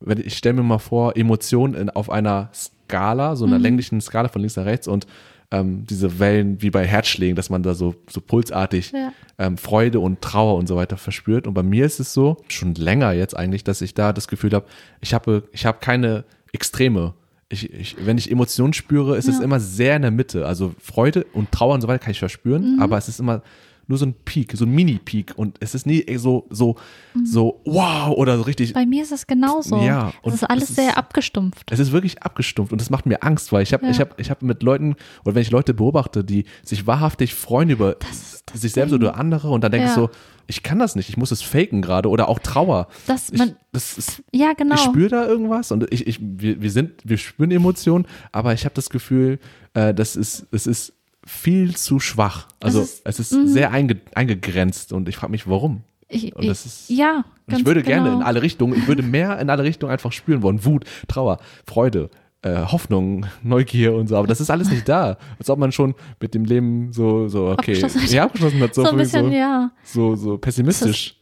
wenn 0.00 0.18
ich 0.18 0.36
stelle 0.36 0.56
mir 0.56 0.62
mal 0.62 0.78
vor, 0.78 1.16
Emotionen 1.16 1.72
in, 1.72 1.88
auf 1.88 2.10
einer 2.10 2.50
Skala, 2.52 3.34
so 3.34 3.46
einer 3.46 3.58
länglichen 3.58 4.02
Skala 4.02 4.28
von 4.28 4.42
links 4.42 4.56
nach 4.56 4.66
rechts 4.66 4.88
und 4.88 5.06
ähm, 5.50 5.84
diese 5.88 6.18
Wellen 6.18 6.60
wie 6.60 6.70
bei 6.70 6.84
Herzschlägen, 6.86 7.36
dass 7.36 7.50
man 7.50 7.62
da 7.62 7.74
so, 7.74 7.94
so 8.10 8.20
pulsartig 8.20 8.92
Ja. 8.92 9.12
ähm, 9.38 9.56
Freude 9.56 10.00
und 10.00 10.20
Trauer 10.20 10.56
und 10.56 10.66
so 10.66 10.76
weiter 10.76 10.96
verspürt. 10.96 11.46
Und 11.46 11.54
bei 11.54 11.62
mir 11.62 11.86
ist 11.86 12.00
es 12.00 12.12
so, 12.12 12.36
schon 12.48 12.74
länger 12.74 13.12
jetzt 13.12 13.36
eigentlich, 13.36 13.62
dass 13.64 13.80
ich 13.80 13.94
da 13.94 14.12
das 14.12 14.26
Gefühl 14.28 14.52
habe, 14.52 14.66
ich 15.00 15.14
habe, 15.14 15.44
ich 15.52 15.64
habe 15.66 15.78
keine 15.80 16.24
Extreme. 16.52 17.14
Ich, 17.48 17.72
ich, 17.72 17.96
wenn 18.04 18.18
ich 18.18 18.30
Emotionen 18.30 18.72
spüre, 18.72 19.16
ist 19.16 19.28
es 19.28 19.38
Ja. 19.38 19.44
immer 19.44 19.60
sehr 19.60 19.94
in 19.94 20.02
der 20.02 20.10
Mitte. 20.10 20.46
Also 20.46 20.74
Freude 20.82 21.24
und 21.32 21.52
Trauer 21.52 21.74
und 21.74 21.80
so 21.80 21.86
weiter 21.86 22.00
kann 22.02 22.10
ich 22.10 22.18
verspüren, 22.18 22.78
aber 22.80 22.98
es 22.98 23.08
ist 23.08 23.20
immer 23.20 23.42
nur 23.88 23.98
so 23.98 24.06
ein 24.06 24.14
Peak, 24.24 24.52
so 24.56 24.64
ein 24.64 24.70
Mini-Peak 24.72 25.34
und 25.36 25.56
es 25.60 25.74
ist 25.74 25.86
nie 25.86 26.04
so, 26.18 26.46
so, 26.50 26.76
so 27.24 27.60
wow 27.64 28.10
oder 28.16 28.36
so 28.36 28.42
richtig 28.42 28.72
Bei 28.72 28.84
mir 28.86 29.02
ist 29.02 29.12
es 29.12 29.26
genauso. 29.26 29.80
Ja, 29.80 30.12
Es 30.24 30.34
ist 30.34 30.44
alles 30.44 30.64
es 30.64 30.70
ist- 30.70 30.76
sehr 30.76 30.98
abgestumpft. 30.98 31.70
es 31.70 31.78
ist 31.78 31.92
wirklich 31.92 32.22
abgestumpft 32.22 32.72
und 32.72 32.80
das 32.80 32.90
macht 32.90 33.06
mir 33.06 33.22
Angst, 33.22 33.52
weil 33.52 33.62
ich 33.62 33.72
habe 33.72 33.84
Ja. 33.84 33.90
ich 33.90 34.00
habe 34.00 34.10
ich 34.18 34.30
habe 34.30 34.44
mit 34.44 34.62
Leuten 34.62 34.96
oder 35.24 35.34
wenn 35.34 35.42
ich 35.42 35.50
Leute 35.50 35.74
beobachte, 35.74 36.24
die 36.24 36.44
sich 36.64 36.86
wahrhaftig 36.86 37.34
freuen 37.34 37.70
über 37.70 37.96
ist 38.10 38.42
das 38.52 38.60
sich 38.60 38.72
selbst 38.72 38.92
Ding. 38.92 39.00
oder 39.00 39.16
andere 39.16 39.50
und 39.50 39.62
dann 39.62 39.72
denke 39.72 39.86
ich 39.86 39.90
Ja. 39.90 39.94
so, 40.02 40.10
ich 40.48 40.62
kann 40.62 40.78
das 40.78 40.94
nicht, 40.94 41.08
ich 41.08 41.16
muss 41.16 41.30
es 41.32 41.42
faken 41.42 41.82
gerade 41.82 42.08
oder 42.08 42.28
auch 42.28 42.38
Trauer. 42.38 42.86
Das, 43.06 43.30
Ich, 43.30 43.38
man, 43.38 43.56
das 43.72 43.98
ist 43.98 44.22
ja, 44.32 44.52
genau. 44.52 44.74
ich 44.76 44.80
spüre 44.80 45.08
da 45.08 45.26
irgendwas 45.26 45.72
und 45.72 45.92
ich, 45.92 46.06
ich 46.06 46.18
wir, 46.20 46.60
wir 46.60 46.70
sind 46.70 46.92
wir 47.04 47.18
spüren 47.18 47.50
Emotionen, 47.50 48.06
aber 48.32 48.52
ich 48.54 48.64
habe 48.64 48.74
das 48.74 48.88
Gefühl, 48.90 49.38
äh, 49.74 49.92
das 49.94 50.14
ist 50.16 50.46
es 50.52 50.66
ist 50.66 50.92
viel 51.26 51.76
zu 51.76 52.00
schwach. 52.00 52.46
Also 52.60 52.80
ist- 52.80 53.02
es 53.04 53.18
ist 53.20 53.32
mhm. 53.32 53.48
sehr 53.48 53.72
einge, 53.72 54.00
eingegrenzt 54.14 54.92
und 54.92 55.08
ich 55.08 55.16
frage 55.16 55.32
mich, 55.32 55.46
warum. 55.48 55.82
ich, 56.08 56.34
und 56.34 56.46
das 56.46 56.64
ist- 56.64 56.88
ja, 56.88 57.24
ich 57.48 57.66
würde 57.66 57.82
genau. 57.82 58.04
gerne 58.04 58.16
in 58.16 58.22
alle 58.22 58.40
Richtungen, 58.42 58.74
ich 58.78 58.86
würde 58.86 59.02
mehr 59.02 59.38
in 59.40 59.50
alle 59.50 59.64
Richtungen 59.64 59.92
einfach 59.92 60.12
spüren 60.12 60.42
wollen. 60.42 60.64
Wut, 60.64 60.84
Trauer, 61.08 61.38
Freude, 61.66 62.10
äh, 62.42 62.56
Hoffnung, 62.66 63.26
Neugier 63.42 63.94
und 63.94 64.06
so. 64.08 64.16
Aber 64.16 64.26
das 64.28 64.40
ist 64.40 64.50
alles 64.50 64.70
nicht 64.70 64.88
da. 64.88 65.18
Als 65.38 65.50
ob 65.50 65.58
man 65.58 65.72
schon 65.72 65.94
mit 66.20 66.32
dem 66.34 66.44
Leben 66.44 66.92
so, 66.92 67.26
so, 67.28 67.48
okay, 67.48 67.72
Abgeschlossen 67.72 68.02
hat. 68.02 68.10
ja, 68.10 68.24
abgeschlossen 68.24 68.60
hat. 68.60 68.74
So, 68.74 68.84
so 68.84 68.90
ein 68.90 68.96
bisschen, 68.96 69.26
so, 69.26 69.32
ja. 69.32 69.70
so, 69.82 70.14
so 70.16 70.38
pessimistisch. 70.38 71.16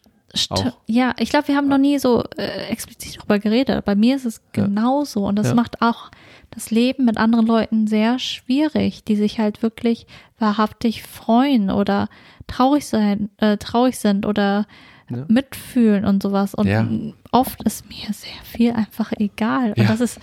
Ja, 0.86 1.14
ich 1.18 1.30
glaube, 1.30 1.46
wir 1.48 1.56
haben 1.56 1.68
noch 1.68 1.78
nie 1.78 1.98
so 1.98 2.24
äh, 2.36 2.66
explizit 2.68 3.16
darüber 3.18 3.38
geredet. 3.38 3.84
Bei 3.84 3.94
mir 3.94 4.16
ist 4.16 4.24
es 4.26 4.40
Ja. 4.56 4.64
genauso 4.64 5.26
und 5.26 5.36
das 5.36 5.48
Ja. 5.48 5.54
macht 5.54 5.80
auch 5.80 6.10
das 6.54 6.70
Leben 6.70 7.04
mit 7.04 7.18
anderen 7.18 7.46
Leuten 7.46 7.86
sehr 7.86 8.18
schwierig, 8.18 9.04
die 9.04 9.16
sich 9.16 9.38
halt 9.38 9.62
wirklich 9.62 10.06
wahrhaftig 10.38 11.02
freuen 11.02 11.70
oder 11.70 12.08
traurig 12.46 12.86
sein, 12.86 13.30
äh, 13.38 13.56
traurig 13.56 13.98
sind 13.98 14.24
oder 14.26 14.66
Ja. 15.10 15.24
mitfühlen 15.28 16.04
und 16.04 16.22
sowas. 16.22 16.54
Und 16.54 16.66
Ja. 16.66 16.86
oft 17.32 17.62
ist 17.64 17.86
mir 17.88 18.12
sehr 18.12 18.42
viel 18.44 18.72
einfach 18.72 19.12
egal. 19.18 19.70
Und 19.72 19.78
Ja, 19.78 19.84
das 19.88 20.00
ist 20.00 20.18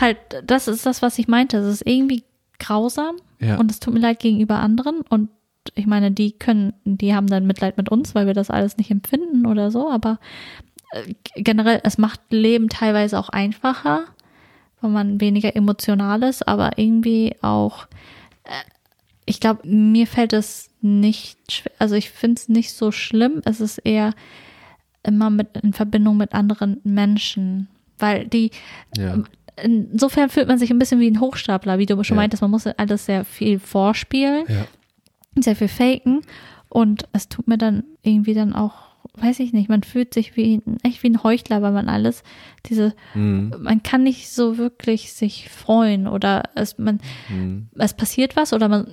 halt, 0.00 0.18
das 0.44 0.68
ist 0.68 0.86
das, 0.86 1.02
was 1.02 1.18
ich 1.18 1.26
meinte. 1.28 1.56
Es 1.58 1.66
ist 1.66 1.86
irgendwie 1.86 2.22
grausam 2.60 3.16
und 3.58 3.70
es 3.70 3.80
tut 3.80 3.92
mir 3.94 4.00
leid 4.00 4.20
gegenüber 4.20 4.58
anderen 4.58 5.00
und 5.08 5.28
ich 5.74 5.86
meine, 5.86 6.10
die 6.12 6.32
können, 6.32 6.74
die 6.84 7.14
haben 7.14 7.26
dann 7.26 7.46
Mitleid 7.46 7.76
mit 7.76 7.88
uns, 7.88 8.14
weil 8.14 8.26
wir 8.26 8.34
das 8.34 8.50
alles 8.50 8.76
nicht 8.76 8.90
empfinden 8.90 9.46
oder 9.46 9.70
so, 9.70 9.90
aber 9.90 10.18
äh, 10.92 11.14
generell, 11.34 11.80
es 11.84 11.96
macht 11.98 12.20
Leben 12.30 12.68
teilweise 12.68 13.18
auch 13.18 13.30
einfacher, 13.30 14.04
weil 14.84 14.90
man 14.90 15.20
weniger 15.20 15.56
emotional 15.56 16.22
ist, 16.22 16.46
aber 16.46 16.76
irgendwie 16.78 17.34
auch, 17.40 17.86
äh, 18.44 18.50
ich 19.24 19.40
glaube, 19.40 19.66
mir 19.66 20.06
fällt 20.06 20.32
es 20.34 20.70
nicht, 20.82 21.38
schwer, 21.50 21.72
also 21.78 21.94
ich 21.94 22.10
finde 22.10 22.38
es 22.38 22.48
nicht 22.48 22.72
so 22.72 22.92
schlimm, 22.92 23.40
es 23.46 23.60
ist 23.60 23.78
eher 23.78 24.12
immer 25.02 25.30
mit 25.30 25.56
in 25.62 25.72
Verbindung 25.72 26.16
mit 26.18 26.34
anderen 26.34 26.80
Menschen, 26.84 27.68
weil 27.98 28.26
die, 28.26 28.50
ja, 28.96 29.18
insofern 29.62 30.28
fühlt 30.28 30.48
man 30.48 30.58
sich 30.58 30.70
ein 30.70 30.78
bisschen 30.78 31.00
wie 31.00 31.10
ein 31.10 31.20
Hochstapler, 31.20 31.78
wie 31.78 31.86
du 31.86 31.94
schon 32.04 32.16
Ja. 32.16 32.22
meintest, 32.22 32.42
man 32.42 32.50
muss 32.50 32.66
alles 32.66 33.06
sehr 33.06 33.24
viel 33.24 33.58
vorspielen, 33.58 34.44
ja, 34.48 34.66
sehr 35.40 35.56
viel 35.56 35.68
faken. 35.68 36.20
Und 36.68 37.04
es 37.12 37.28
tut 37.28 37.46
mir 37.48 37.56
dann 37.58 37.84
irgendwie 38.02 38.34
dann 38.34 38.52
auch, 38.52 38.74
weiß 39.16 39.40
ich 39.40 39.52
nicht, 39.52 39.68
man 39.68 39.82
fühlt 39.82 40.12
sich 40.12 40.36
wie 40.36 40.60
echt 40.82 41.02
wie 41.02 41.08
ein 41.10 41.22
Heuchler, 41.22 41.62
weil 41.62 41.72
man 41.72 41.88
alles 41.88 42.22
diese, 42.66 42.94
mhm. 43.14 43.54
man 43.60 43.82
kann 43.82 44.02
nicht 44.02 44.28
so 44.30 44.58
wirklich 44.58 45.12
sich 45.12 45.48
freuen 45.48 46.06
oder 46.08 46.42
es 46.54 46.78
man 46.78 47.00
Mhm. 47.28 47.68
es 47.76 47.94
passiert 47.94 48.36
was 48.36 48.52
oder 48.52 48.68
man 48.68 48.86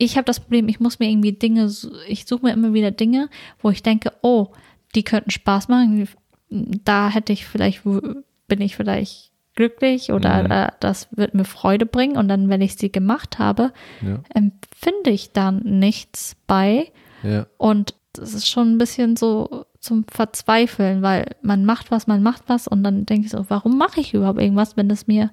ich 0.00 0.16
habe 0.16 0.24
das 0.26 0.38
Problem, 0.38 0.68
ich 0.68 0.78
muss 0.78 1.00
mir 1.00 1.10
irgendwie 1.10 1.32
Dinge, 1.32 1.68
ich 2.06 2.26
suche 2.26 2.46
mir 2.46 2.52
immer 2.52 2.72
wieder 2.72 2.92
Dinge, 2.92 3.28
wo 3.60 3.70
ich 3.70 3.82
denke, 3.82 4.12
oh, 4.22 4.52
die 4.94 5.02
könnten 5.02 5.30
Spaß 5.30 5.66
machen, 5.66 6.08
da 6.50 7.10
hätte 7.10 7.32
ich 7.32 7.46
vielleicht, 7.46 7.82
bin 7.82 8.60
ich 8.60 8.76
vielleicht 8.76 9.32
glücklich 9.56 10.12
oder 10.12 10.44
Mhm. 10.44 10.50
äh, 10.52 10.68
das 10.78 11.08
wird 11.16 11.34
mir 11.34 11.44
Freude 11.44 11.84
bringen 11.84 12.16
und 12.16 12.28
dann, 12.28 12.48
wenn 12.48 12.60
ich 12.60 12.76
sie 12.76 12.92
gemacht 12.92 13.40
habe, 13.40 13.72
ja, 14.00 14.20
empfinde 14.32 15.10
ich 15.10 15.32
dann 15.32 15.62
nichts 15.64 16.36
bei 16.46 16.92
ja, 17.24 17.48
und 17.56 17.94
das 18.20 18.34
ist 18.34 18.48
schon 18.48 18.72
ein 18.74 18.78
bisschen 18.78 19.16
so 19.16 19.64
zum 19.80 20.04
Verzweifeln, 20.10 21.02
weil 21.02 21.36
man 21.42 21.64
macht 21.64 21.90
was, 21.90 22.06
man 22.06 22.22
macht 22.22 22.42
was 22.48 22.66
und 22.68 22.82
dann 22.82 23.06
denke 23.06 23.26
ich 23.26 23.32
so, 23.32 23.44
warum 23.48 23.78
mache 23.78 24.00
ich 24.00 24.14
überhaupt 24.14 24.40
irgendwas, 24.40 24.76
wenn 24.76 24.90
es 24.90 25.06
mir 25.06 25.30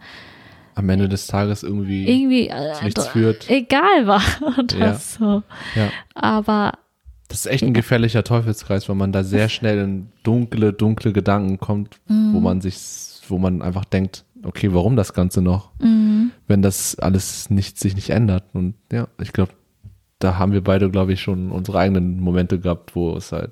am 0.75 0.89
Ende 0.89 1.07
des 1.09 1.27
Tages 1.27 1.63
irgendwie 1.63 2.07
irgendwie 2.07 2.49
äh, 2.49 2.73
zu 2.73 2.83
nichts 2.86 3.07
führt. 3.07 3.49
egal 3.49 4.07
war 4.07 4.21
und 4.57 4.73
Ja. 4.73 4.79
das 4.91 5.15
so. 5.15 5.41
Ja. 5.75 5.89
Aber 6.13 6.73
Das 7.29 7.39
ist 7.39 7.45
echt 7.47 7.63
ein 7.63 7.73
gefährlicher 7.73 8.23
Teufelskreis, 8.23 8.88
weil 8.89 8.95
man 8.95 9.11
da 9.11 9.23
sehr 9.23 9.49
schnell 9.55 9.79
in 9.79 10.09
dunkle, 10.23 10.73
dunkle 10.73 11.13
Gedanken 11.13 11.59
kommt, 11.59 11.99
Mhm. 12.07 12.33
wo 12.33 12.39
man 12.39 12.61
sich, 12.61 12.77
wo 13.29 13.38
man 13.38 13.61
einfach 13.61 13.86
denkt, 13.86 14.25
okay, 14.43 14.73
warum 14.73 14.95
das 14.95 15.13
Ganze 15.13 15.41
noch, 15.41 15.71
Mhm. 15.79 16.31
wenn 16.47 16.61
das 16.61 16.99
alles 16.99 17.49
nicht, 17.49 17.79
sich 17.79 17.95
nicht 17.95 18.09
ändert. 18.11 18.43
Und 18.53 18.75
ja, 18.91 19.07
ich 19.19 19.33
glaube, 19.33 19.53
da 20.20 20.38
haben 20.38 20.51
wir 20.53 20.63
beide, 20.63 20.89
glaube 20.89 21.13
ich, 21.13 21.22
schon 21.22 21.51
unsere 21.51 21.80
eigenen 21.80 22.20
Momente 22.20 22.59
gehabt, 22.59 22.95
wo 22.95 23.16
es 23.18 23.32
halt 23.32 23.51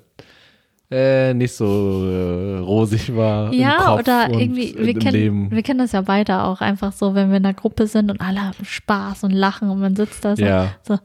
äh, 0.90 1.34
nicht 1.34 1.52
so 1.54 1.64
äh, 2.08 2.58
rosig 2.58 3.14
war. 3.16 3.52
im 3.52 3.58
ja, 3.60 3.76
Kopf 3.78 4.00
oder 4.00 4.26
und 4.30 4.40
irgendwie, 4.40 4.74
wir 4.76 4.88
im 4.94 4.98
kennen, 4.98 5.12
Leben. 5.16 5.50
wir 5.50 5.62
kennen 5.62 5.78
das 5.78 5.92
ja 5.92 6.02
beide 6.02 6.42
auch 6.42 6.60
einfach 6.60 6.92
so, 6.92 7.14
wenn 7.14 7.30
wir 7.30 7.38
in 7.38 7.44
einer 7.44 7.54
Gruppe 7.54 7.86
sind 7.86 8.10
und 8.10 8.20
alle 8.20 8.40
haben 8.42 8.64
Spaß 8.64 9.24
und 9.24 9.30
lachen 9.32 9.68
und 9.70 9.80
man 9.80 9.96
sitzt 9.96 10.24
da 10.24 10.36
so, 10.36 10.44
Ja. 10.44 10.68
so 10.82 10.98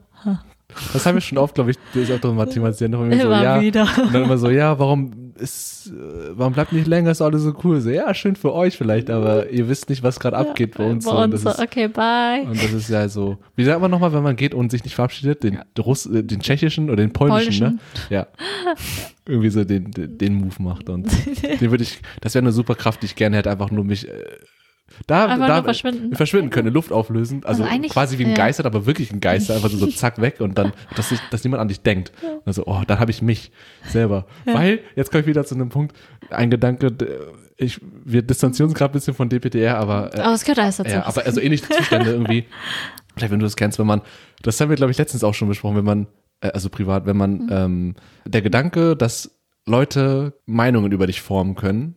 Das 0.92 1.06
haben 1.06 1.14
wir 1.14 1.20
schon 1.20 1.38
oft, 1.38 1.54
glaube 1.54 1.70
ich, 1.70 1.76
das 1.94 2.04
ist 2.04 2.12
auch 2.12 2.18
doch 2.20 2.34
mal 2.34 2.46
thematisiert. 2.46 2.90
Noch 2.90 3.00
so, 3.00 3.04
Immer 3.04 3.42
ja, 3.42 3.60
wieder. 3.60 3.82
Und 3.82 4.14
dann 4.14 4.24
immer 4.24 4.38
so, 4.38 4.50
ja, 4.50 4.78
warum 4.78 5.32
ist, 5.40 5.88
äh, 5.88 6.30
warum 6.32 6.52
bleibt 6.52 6.72
nicht 6.72 6.86
länger, 6.86 7.10
ist 7.10 7.22
alles 7.22 7.42
so 7.42 7.54
cool? 7.64 7.80
So, 7.80 7.90
ja, 7.90 8.12
schön 8.14 8.36
für 8.36 8.52
euch 8.52 8.76
vielleicht, 8.76 9.10
aber 9.10 9.50
ihr 9.50 9.68
wisst 9.68 9.88
nicht, 9.88 10.02
was 10.02 10.20
gerade 10.20 10.36
abgeht 10.36 10.76
bei 10.76 10.88
uns. 10.88 11.04
Bei 11.04 11.12
so. 11.12 11.18
Uns 11.18 11.42
so, 11.42 11.50
okay, 11.50 11.88
bye. 11.88 12.42
und 12.46 12.62
das 12.62 12.72
ist 12.72 12.90
ja 12.90 13.08
so, 13.08 13.38
wie 13.56 13.64
sagt 13.64 13.80
man 13.80 13.90
nochmal, 13.90 14.12
wenn 14.12 14.22
man 14.22 14.36
geht 14.36 14.54
und 14.54 14.70
sich 14.70 14.84
nicht 14.84 14.94
verabschiedet, 14.94 15.42
den, 15.42 15.60
Russ, 15.78 16.06
äh, 16.06 16.22
den 16.22 16.40
tschechischen 16.40 16.88
oder 16.90 16.96
den 16.96 17.12
polnischen, 17.12 17.74
ne? 17.74 17.78
Ja. 18.10 18.26
Irgendwie 19.26 19.50
so 19.50 19.64
den, 19.64 19.90
den, 19.90 20.18
den 20.18 20.34
Move 20.34 20.62
macht 20.62 20.88
und 20.88 21.08
den 21.60 21.70
würde 21.70 21.84
ich, 21.84 22.00
das 22.20 22.34
wäre 22.34 22.42
eine 22.42 22.52
super 22.52 22.74
Kraft, 22.74 23.02
die 23.02 23.06
ich 23.06 23.16
gerne 23.16 23.36
hätte, 23.36 23.50
einfach 23.50 23.70
nur 23.70 23.84
mich, 23.84 24.08
äh, 24.08 24.12
da, 25.10 25.26
Einfach 25.26 25.46
da 25.48 25.62
verschwinden. 25.62 26.14
verschwinden 26.14 26.50
können, 26.50 26.72
Luft 26.72 26.92
auflösen, 26.92 27.42
also, 27.44 27.62
Also 27.64 27.74
eigentlich- 27.74 27.92
quasi 27.92 28.18
wie 28.18 28.24
ein 28.24 28.30
ja. 28.30 28.36
Geister, 28.36 28.64
aber 28.64 28.86
wirklich 28.86 29.12
ein 29.12 29.20
Geister, 29.20 29.54
einfach 29.54 29.68
so, 29.70 29.76
so 29.76 29.86
zack 29.90 30.20
weg 30.20 30.40
und 30.40 30.56
dann, 30.58 30.72
dass, 30.96 31.10
ich, 31.12 31.20
dass 31.30 31.42
niemand 31.44 31.60
an 31.60 31.68
dich 31.68 31.80
denkt. 31.82 32.12
Und 32.22 32.42
dann 32.46 32.54
so, 32.54 32.66
oh, 32.66 32.82
dann 32.86 32.98
habe 33.00 33.10
ich 33.10 33.20
mich 33.22 33.50
selber. 33.86 34.26
Weil, 34.44 34.80
jetzt 34.96 35.10
komme 35.10 35.22
ich 35.22 35.26
wieder 35.26 35.44
zu 35.44 35.54
einem 35.54 35.68
Punkt, 35.68 35.96
ein 36.30 36.50
Gedanke, 36.50 36.92
ich, 37.56 37.80
wir 38.04 38.22
distanzieren 38.22 38.70
uns 38.70 38.78
gerade 38.78 38.92
ein 38.92 38.94
bisschen 38.94 39.14
von 39.14 39.28
DPDR, 39.28 39.76
aber 39.78 40.14
äh, 40.14 40.20
Aber 40.20 40.34
es 40.34 40.44
gehört 40.44 40.60
alles 40.60 40.76
dazu. 40.78 40.90
ja, 40.90 41.04
aber 41.04 41.26
also 41.26 41.40
ähnliche 41.40 41.68
Zustände 41.68 42.10
irgendwie. 42.12 42.44
Vielleicht, 43.16 43.32
wenn 43.32 43.40
du 43.40 43.44
das 43.46 43.56
kennst, 43.56 43.78
wenn 43.78 43.86
man, 43.86 44.00
das 44.42 44.60
haben 44.60 44.68
wir, 44.70 44.76
glaube 44.76 44.92
ich, 44.92 44.98
letztens 44.98 45.24
auch 45.24 45.34
schon 45.34 45.48
besprochen, 45.48 45.76
wenn 45.76 45.84
man, 45.84 46.06
äh, 46.40 46.48
also 46.52 46.70
privat, 46.70 47.04
wenn 47.06 47.16
man, 47.16 47.48
ähm, 47.50 47.94
der 48.24 48.40
Gedanke, 48.42 48.96
dass 48.96 49.30
Leute 49.66 50.32
Meinungen 50.46 50.90
über 50.92 51.06
dich 51.06 51.20
formen 51.20 51.54
können, 51.54 51.96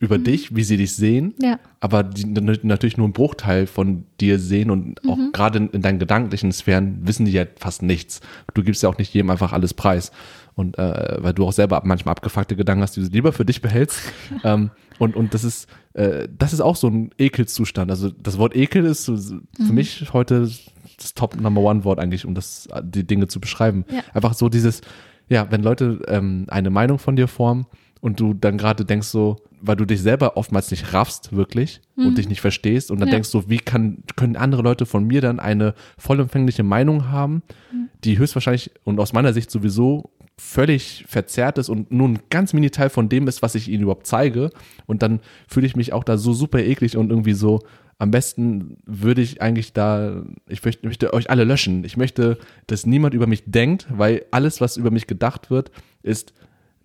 über 0.00 0.16
dich, 0.18 0.56
wie 0.56 0.64
sie 0.64 0.78
dich 0.78 0.94
sehen, 0.96 1.34
Ja. 1.40 1.60
aber 1.78 2.02
die 2.02 2.24
natürlich 2.24 2.96
nur 2.96 3.04
einen 3.04 3.12
Bruchteil 3.12 3.66
von 3.66 4.04
dir 4.18 4.38
sehen 4.38 4.70
und 4.70 5.06
auch 5.06 5.18
gerade 5.32 5.58
in, 5.58 5.68
in 5.68 5.82
deinen 5.82 5.98
gedanklichen 5.98 6.52
Sphären 6.52 7.06
wissen 7.06 7.26
die 7.26 7.32
ja 7.32 7.44
fast 7.56 7.82
nichts. 7.82 8.22
Du 8.54 8.62
gibst 8.62 8.82
ja 8.82 8.88
auch 8.88 8.96
nicht 8.96 9.12
jedem 9.12 9.30
einfach 9.30 9.52
alles 9.52 9.74
preis. 9.74 10.10
Und 10.54 10.78
äh, 10.78 11.16
weil 11.22 11.32
du 11.34 11.46
auch 11.46 11.52
selber 11.52 11.80
manchmal 11.84 12.12
abgefuckte 12.12 12.56
Gedanken 12.56 12.82
hast, 12.82 12.96
die 12.96 13.02
du 13.02 13.06
lieber 13.08 13.32
für 13.32 13.44
dich 13.44 13.60
behältst. 13.62 14.00
ähm, 14.44 14.70
und, 14.98 15.16
und 15.16 15.32
das 15.34 15.44
ist, 15.44 15.68
äh, 15.92 16.28
das 16.36 16.52
ist 16.54 16.60
auch 16.60 16.76
so 16.76 16.88
ein 16.88 17.10
Ekelzustand. 17.18 17.90
Also 17.90 18.10
das 18.10 18.38
Wort 18.38 18.56
Ekel 18.56 18.84
ist 18.86 19.04
so, 19.04 19.16
für 19.16 19.72
mich 19.72 20.12
heute 20.12 20.50
das 20.96 21.14
Top 21.14 21.38
Number 21.38 21.60
One 21.60 21.84
Wort 21.84 21.98
eigentlich, 21.98 22.24
um 22.24 22.34
das, 22.34 22.68
die 22.82 23.06
Dinge 23.06 23.28
zu 23.28 23.38
beschreiben. 23.38 23.84
Ja. 23.90 24.00
Einfach 24.14 24.34
so 24.34 24.48
dieses, 24.48 24.80
ja, 25.28 25.46
wenn 25.50 25.62
Leute 25.62 26.00
ähm, 26.08 26.46
eine 26.48 26.70
Meinung 26.70 26.98
von 26.98 27.16
dir 27.16 27.28
formen 27.28 27.66
und 28.00 28.18
du 28.20 28.34
dann 28.34 28.56
gerade 28.58 28.84
denkst 28.84 29.08
so, 29.08 29.36
weil 29.60 29.76
du 29.76 29.84
dich 29.84 30.00
selber 30.00 30.36
oftmals 30.38 30.70
nicht 30.70 30.94
raffst 30.94 31.34
wirklich 31.36 31.82
und 31.96 32.16
dich 32.16 32.28
nicht 32.30 32.40
verstehst 32.40 32.90
und 32.90 32.98
dann 32.98 33.08
Mhm. 33.08 33.12
Ja. 33.12 33.16
denkst 33.16 33.28
so, 33.28 33.50
wie 33.50 33.58
kann, 33.58 34.02
können 34.16 34.36
andere 34.36 34.62
Leute 34.62 34.86
von 34.86 35.06
mir 35.06 35.20
dann 35.20 35.38
eine 35.38 35.74
vollumfängliche 35.98 36.62
Meinung 36.62 37.08
haben, 37.10 37.42
Mhm. 37.72 37.88
die 38.04 38.16
höchstwahrscheinlich 38.18 38.70
und 38.84 38.98
aus 39.00 39.12
meiner 39.12 39.34
Sicht 39.34 39.50
sowieso 39.50 40.10
völlig 40.38 41.04
verzerrt 41.06 41.58
ist 41.58 41.68
und 41.68 41.92
nur 41.92 42.08
ein 42.08 42.18
ganz 42.30 42.54
Mini-Teil 42.54 42.88
von 42.88 43.10
dem 43.10 43.28
ist, 43.28 43.42
was 43.42 43.54
ich 43.54 43.68
ihnen 43.68 43.82
überhaupt 43.82 44.06
zeige. 44.06 44.48
Und 44.86 45.02
dann 45.02 45.20
fühle 45.46 45.66
ich 45.66 45.76
mich 45.76 45.92
auch 45.92 46.02
da 46.04 46.16
so 46.16 46.32
super 46.32 46.60
eklig 46.60 46.96
und 46.96 47.10
irgendwie 47.10 47.34
so, 47.34 47.60
am 47.98 48.10
besten 48.10 48.78
würde 48.86 49.20
ich 49.20 49.42
eigentlich 49.42 49.74
da, 49.74 50.22
ich 50.48 50.64
möchte, 50.64 50.86
möchte 50.86 51.12
euch 51.12 51.28
alle 51.28 51.44
löschen. 51.44 51.84
Ich 51.84 51.98
möchte, 51.98 52.38
dass 52.66 52.86
niemand 52.86 53.12
über 53.12 53.26
mich 53.26 53.42
denkt, 53.44 53.86
weil 53.90 54.24
alles, 54.30 54.62
was 54.62 54.78
über 54.78 54.90
mich 54.90 55.06
gedacht 55.06 55.50
wird, 55.50 55.70
ist 56.02 56.32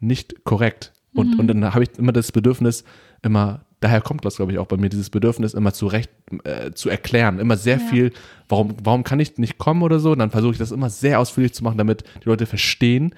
nicht 0.01 0.43
korrekt. 0.43 0.91
Und, 1.15 1.39
und 1.39 1.47
dann 1.47 1.73
habe 1.73 1.83
ich 1.83 1.97
immer 1.97 2.11
das 2.11 2.31
Bedürfnis, 2.31 2.83
immer, 3.23 3.61
daher 3.79 4.01
kommt 4.01 4.25
das, 4.25 4.35
glaube 4.37 4.51
ich, 4.51 4.59
auch 4.59 4.67
bei 4.67 4.77
mir, 4.77 4.89
dieses 4.89 5.09
Bedürfnis, 5.09 5.53
immer 5.53 5.73
zu 5.73 5.87
Recht 5.87 6.09
äh, 6.43 6.71
zu 6.71 6.89
erklären. 6.89 7.39
Immer 7.39 7.57
sehr 7.57 7.77
Ja. 7.77 7.83
viel, 7.87 8.11
warum, 8.49 8.75
warum 8.83 9.03
kann 9.03 9.19
ich 9.19 9.37
nicht 9.37 9.57
kommen 9.57 9.81
oder 9.81 9.99
so. 9.99 10.11
Und 10.11 10.19
dann 10.19 10.31
versuche 10.31 10.51
ich 10.53 10.57
das 10.59 10.71
immer 10.71 10.89
sehr 10.89 11.19
ausführlich 11.19 11.53
zu 11.53 11.63
machen, 11.63 11.77
damit 11.77 12.03
die 12.23 12.29
Leute 12.29 12.45
verstehen, 12.45 13.15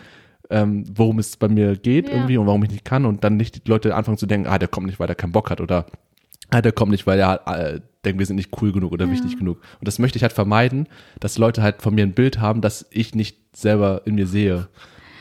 ähm, 0.49 0.85
worum 0.93 1.19
es 1.19 1.35
bei 1.37 1.47
mir 1.49 1.75
geht 1.75 2.07
Ja. 2.07 2.15
irgendwie 2.15 2.37
und 2.37 2.47
warum 2.47 2.63
ich 2.63 2.71
nicht 2.71 2.85
kann 2.85 3.05
und 3.05 3.23
dann 3.23 3.35
nicht 3.37 3.65
die 3.65 3.69
Leute 3.69 3.95
anfangen 3.95 4.17
zu 4.17 4.27
denken, 4.27 4.47
ah, 4.47 4.57
der 4.59 4.67
kommt 4.69 4.87
nicht, 4.87 4.99
weil 4.99 5.09
er 5.09 5.15
keinen 5.15 5.31
Bock 5.33 5.49
hat 5.49 5.59
oder 5.59 5.85
ah, 6.51 6.61
der 6.61 6.71
kommt 6.71 6.91
nicht, 6.91 7.05
weil 7.07 7.19
er 7.19 7.41
äh, 7.47 7.81
denkt, 8.05 8.19
wir 8.19 8.25
sind 8.25 8.37
nicht 8.37 8.61
cool 8.61 8.71
genug 8.71 8.93
oder 8.93 9.11
wichtig 9.11 9.37
genug. 9.37 9.57
Und 9.79 9.87
das 9.87 9.99
möchte 9.99 10.17
ich 10.17 10.23
halt 10.23 10.31
vermeiden, 10.33 10.87
dass 11.19 11.37
Leute 11.37 11.61
halt 11.61 11.81
von 11.81 11.93
mir 11.95 12.03
ein 12.05 12.13
Bild 12.13 12.39
haben, 12.39 12.61
das 12.61 12.85
ich 12.91 13.13
nicht 13.15 13.37
selber 13.57 14.03
in 14.05 14.15
mir 14.15 14.27
sehe. 14.27 14.67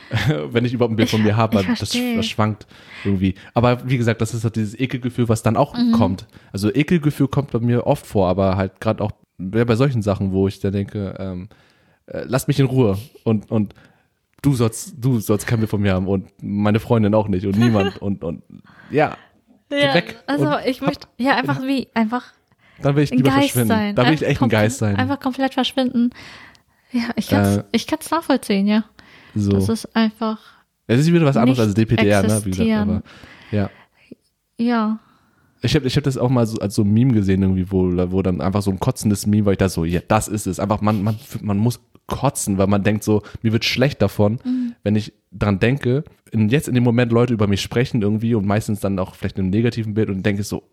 Wenn 0.51 0.65
ich 0.65 0.73
überhaupt 0.73 0.93
ein 0.93 0.95
Bild 0.97 1.09
von 1.09 1.21
mir 1.23 1.35
habe, 1.35 1.55
weil 1.57 1.65
das, 1.77 1.89
das 1.89 2.25
schwankt 2.25 2.65
irgendwie. 3.03 3.35
Aber 3.53 3.87
wie 3.89 3.97
gesagt, 3.97 4.21
das 4.21 4.33
ist 4.33 4.43
halt 4.43 4.55
dieses 4.55 4.79
Ekelgefühl, 4.79 5.27
was 5.29 5.43
dann 5.43 5.57
auch 5.57 5.75
Mhm. 5.77 5.91
kommt. 5.91 6.27
Also 6.51 6.73
Ekelgefühl 6.73 7.27
kommt 7.27 7.51
bei 7.51 7.59
mir 7.59 7.85
oft 7.87 8.05
vor, 8.05 8.27
aber 8.29 8.55
halt 8.57 8.79
gerade 8.79 9.03
auch 9.03 9.11
bei 9.37 9.75
solchen 9.75 10.01
Sachen, 10.01 10.31
wo 10.31 10.47
ich 10.47 10.59
dann 10.59 10.71
denke, 10.73 11.15
ähm, 11.19 11.49
äh, 12.07 12.23
lass 12.25 12.47
mich 12.47 12.59
in 12.59 12.65
Ruhe 12.65 12.97
und, 13.23 13.51
und 13.51 13.73
du 14.41 14.53
sollst, 14.55 14.95
du 14.97 15.19
sollst 15.19 15.45
kein 15.45 15.59
Bild 15.59 15.69
von 15.69 15.81
mir 15.81 15.93
haben 15.93 16.07
und 16.07 16.29
meine 16.41 16.79
Freundin 16.79 17.13
auch 17.13 17.27
nicht 17.27 17.45
und 17.45 17.57
niemand 17.57 17.97
und, 18.01 18.23
und 18.23 18.43
ja, 18.89 19.17
ja, 19.69 19.93
weg 19.93 20.15
Also 20.25 20.53
ich 20.65 20.81
möchte, 20.81 21.07
ja, 21.17 21.35
einfach 21.35 21.61
wie, 21.61 21.87
einfach 21.93 22.23
dann 22.81 22.95
will 22.95 23.03
ich 23.03 23.09
lieber 23.11 23.29
Geist 23.31 23.39
verschwinden. 23.51 23.67
sein. 23.69 23.95
Da 23.95 24.05
will 24.05 24.13
ich 24.13 24.23
echt 24.25 24.41
ein 24.41 24.49
Geist 24.49 24.77
sein. 24.77 24.95
Einfach 24.95 25.19
komplett 25.19 25.53
verschwinden. 25.55 26.11
Ja, 26.91 27.01
ich 27.15 27.27
kann 27.27 27.41
es 27.41 27.57
Äh, 27.57 27.63
ich 27.71 27.85
kann's 27.87 28.09
nachvollziehen, 28.11 28.65
ja. 28.67 28.85
So. 29.39 29.51
Das 29.51 29.69
ist 29.69 29.95
einfach, 29.95 30.39
Es 30.87 30.99
ist 30.99 31.11
wieder 31.11 31.25
was 31.25 31.37
anderes 31.37 31.59
als 31.59 31.73
DPDR, 31.73 32.23
ne? 32.23 32.41
Wie 32.45 32.51
gesagt, 32.51 32.69
aber 32.71 33.03
ja. 33.51 33.69
ja. 34.57 34.99
Ich 35.61 35.75
habe 35.75 35.87
ich 35.87 35.95
hab 35.97 36.03
das 36.03 36.17
auch 36.17 36.29
mal 36.29 36.45
so 36.45 36.59
als 36.59 36.75
so 36.75 36.83
ein 36.83 36.91
Meme 36.93 37.13
gesehen, 37.13 37.41
irgendwie, 37.41 37.71
wo, 37.71 37.91
wo 38.11 38.21
dann 38.21 38.41
einfach 38.41 38.61
so 38.61 38.69
ein 38.71 38.79
kotzendes 38.79 39.25
Meme, 39.25 39.45
weil 39.45 39.53
ich 39.53 39.57
da 39.57 39.69
so, 39.69 39.85
ja, 39.85 40.01
das 40.07 40.27
ist 40.27 40.45
es. 40.45 40.59
Einfach, 40.59 40.81
man, 40.81 41.01
man, 41.03 41.17
man 41.41 41.57
muss 41.57 41.79
kotzen, 42.05 42.57
weil 42.57 42.67
man 42.67 42.83
denkt 42.83 43.03
so, 43.03 43.23
mir 43.41 43.51
wird 43.51 43.65
schlecht 43.65 44.01
davon, 44.01 44.39
Mhm. 44.45 44.75
wenn 44.83 44.95
ich 44.95 45.13
dran 45.31 45.59
denke, 45.59 46.03
in, 46.31 46.47
jetzt 46.49 46.67
in 46.67 46.75
dem 46.75 46.83
Moment 46.83 47.11
Leute 47.11 47.33
über 47.33 47.47
mich 47.47 47.61
sprechen 47.61 48.01
irgendwie 48.01 48.35
und 48.35 48.45
meistens 48.45 48.79
dann 48.79 48.97
auch 48.99 49.15
vielleicht 49.15 49.37
in 49.37 49.45
einem 49.45 49.49
negativen 49.49 49.93
Bild 49.93 50.09
und 50.09 50.23
denke 50.25 50.43
so, 50.43 50.63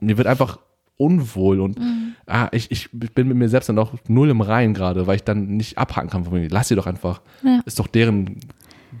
mir 0.00 0.18
wird 0.18 0.26
einfach 0.26 0.58
unwohl 0.96 1.60
und 1.60 1.78
Mhm. 1.78 2.14
ah, 2.26 2.48
ich, 2.52 2.70
ich 2.70 2.90
bin 2.92 3.28
mit 3.28 3.36
mir 3.36 3.48
selbst 3.48 3.68
dann 3.68 3.78
auch 3.78 3.94
null 4.08 4.30
im 4.30 4.40
Reinen 4.40 4.74
gerade, 4.74 5.06
weil 5.06 5.16
ich 5.16 5.24
dann 5.24 5.56
nicht 5.56 5.78
abhaken 5.78 6.10
kann 6.10 6.24
von 6.24 6.34
mir. 6.34 6.48
Lass 6.48 6.68
sie 6.68 6.76
doch 6.76 6.86
einfach. 6.86 7.20
Ja. 7.42 7.60
Ist 7.64 7.78
doch 7.78 7.86
deren, 7.88 8.40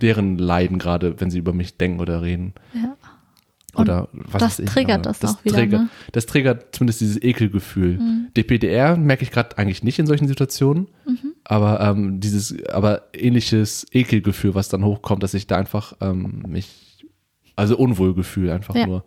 deren 0.00 0.38
Leiden 0.38 0.78
gerade, 0.78 1.20
wenn 1.20 1.30
sie 1.30 1.38
über 1.38 1.52
mich 1.52 1.76
denken 1.76 2.00
oder 2.00 2.22
reden. 2.22 2.54
Ja. 2.74 2.96
Und 3.74 3.88
Oder 3.88 4.08
was 4.12 4.40
das 4.42 4.58
ich, 4.58 4.68
triggert 4.68 5.06
aber 5.06 5.16
das 5.18 5.36
auch 5.36 5.44
wieder, 5.46 5.56
Triggert, 5.56 5.80
ne? 5.82 5.88
Das 6.12 6.26
triggert 6.26 6.74
zumindest 6.76 7.00
dieses 7.00 7.22
Ekelgefühl. 7.22 7.98
Mhm. 7.98 8.26
DPDR 8.36 8.98
merke 8.98 9.22
ich 9.22 9.30
gerade 9.30 9.56
eigentlich 9.56 9.82
nicht 9.82 9.98
in 9.98 10.06
solchen 10.06 10.28
Situationen, 10.28 10.88
Mhm. 11.06 11.32
aber 11.44 11.80
ähm, 11.80 12.20
dieses, 12.20 12.54
aber 12.66 13.04
ähnliches 13.14 13.86
Ekelgefühl, 13.92 14.54
was 14.54 14.68
dann 14.68 14.84
hochkommt, 14.84 15.22
dass 15.22 15.32
ich 15.32 15.46
da 15.46 15.56
einfach 15.56 15.94
ähm, 16.02 16.42
mich, 16.48 17.06
also 17.56 17.78
Unwohlgefühl 17.78 18.50
einfach 18.50 18.74
Ja. 18.74 18.86
nur. 18.86 19.04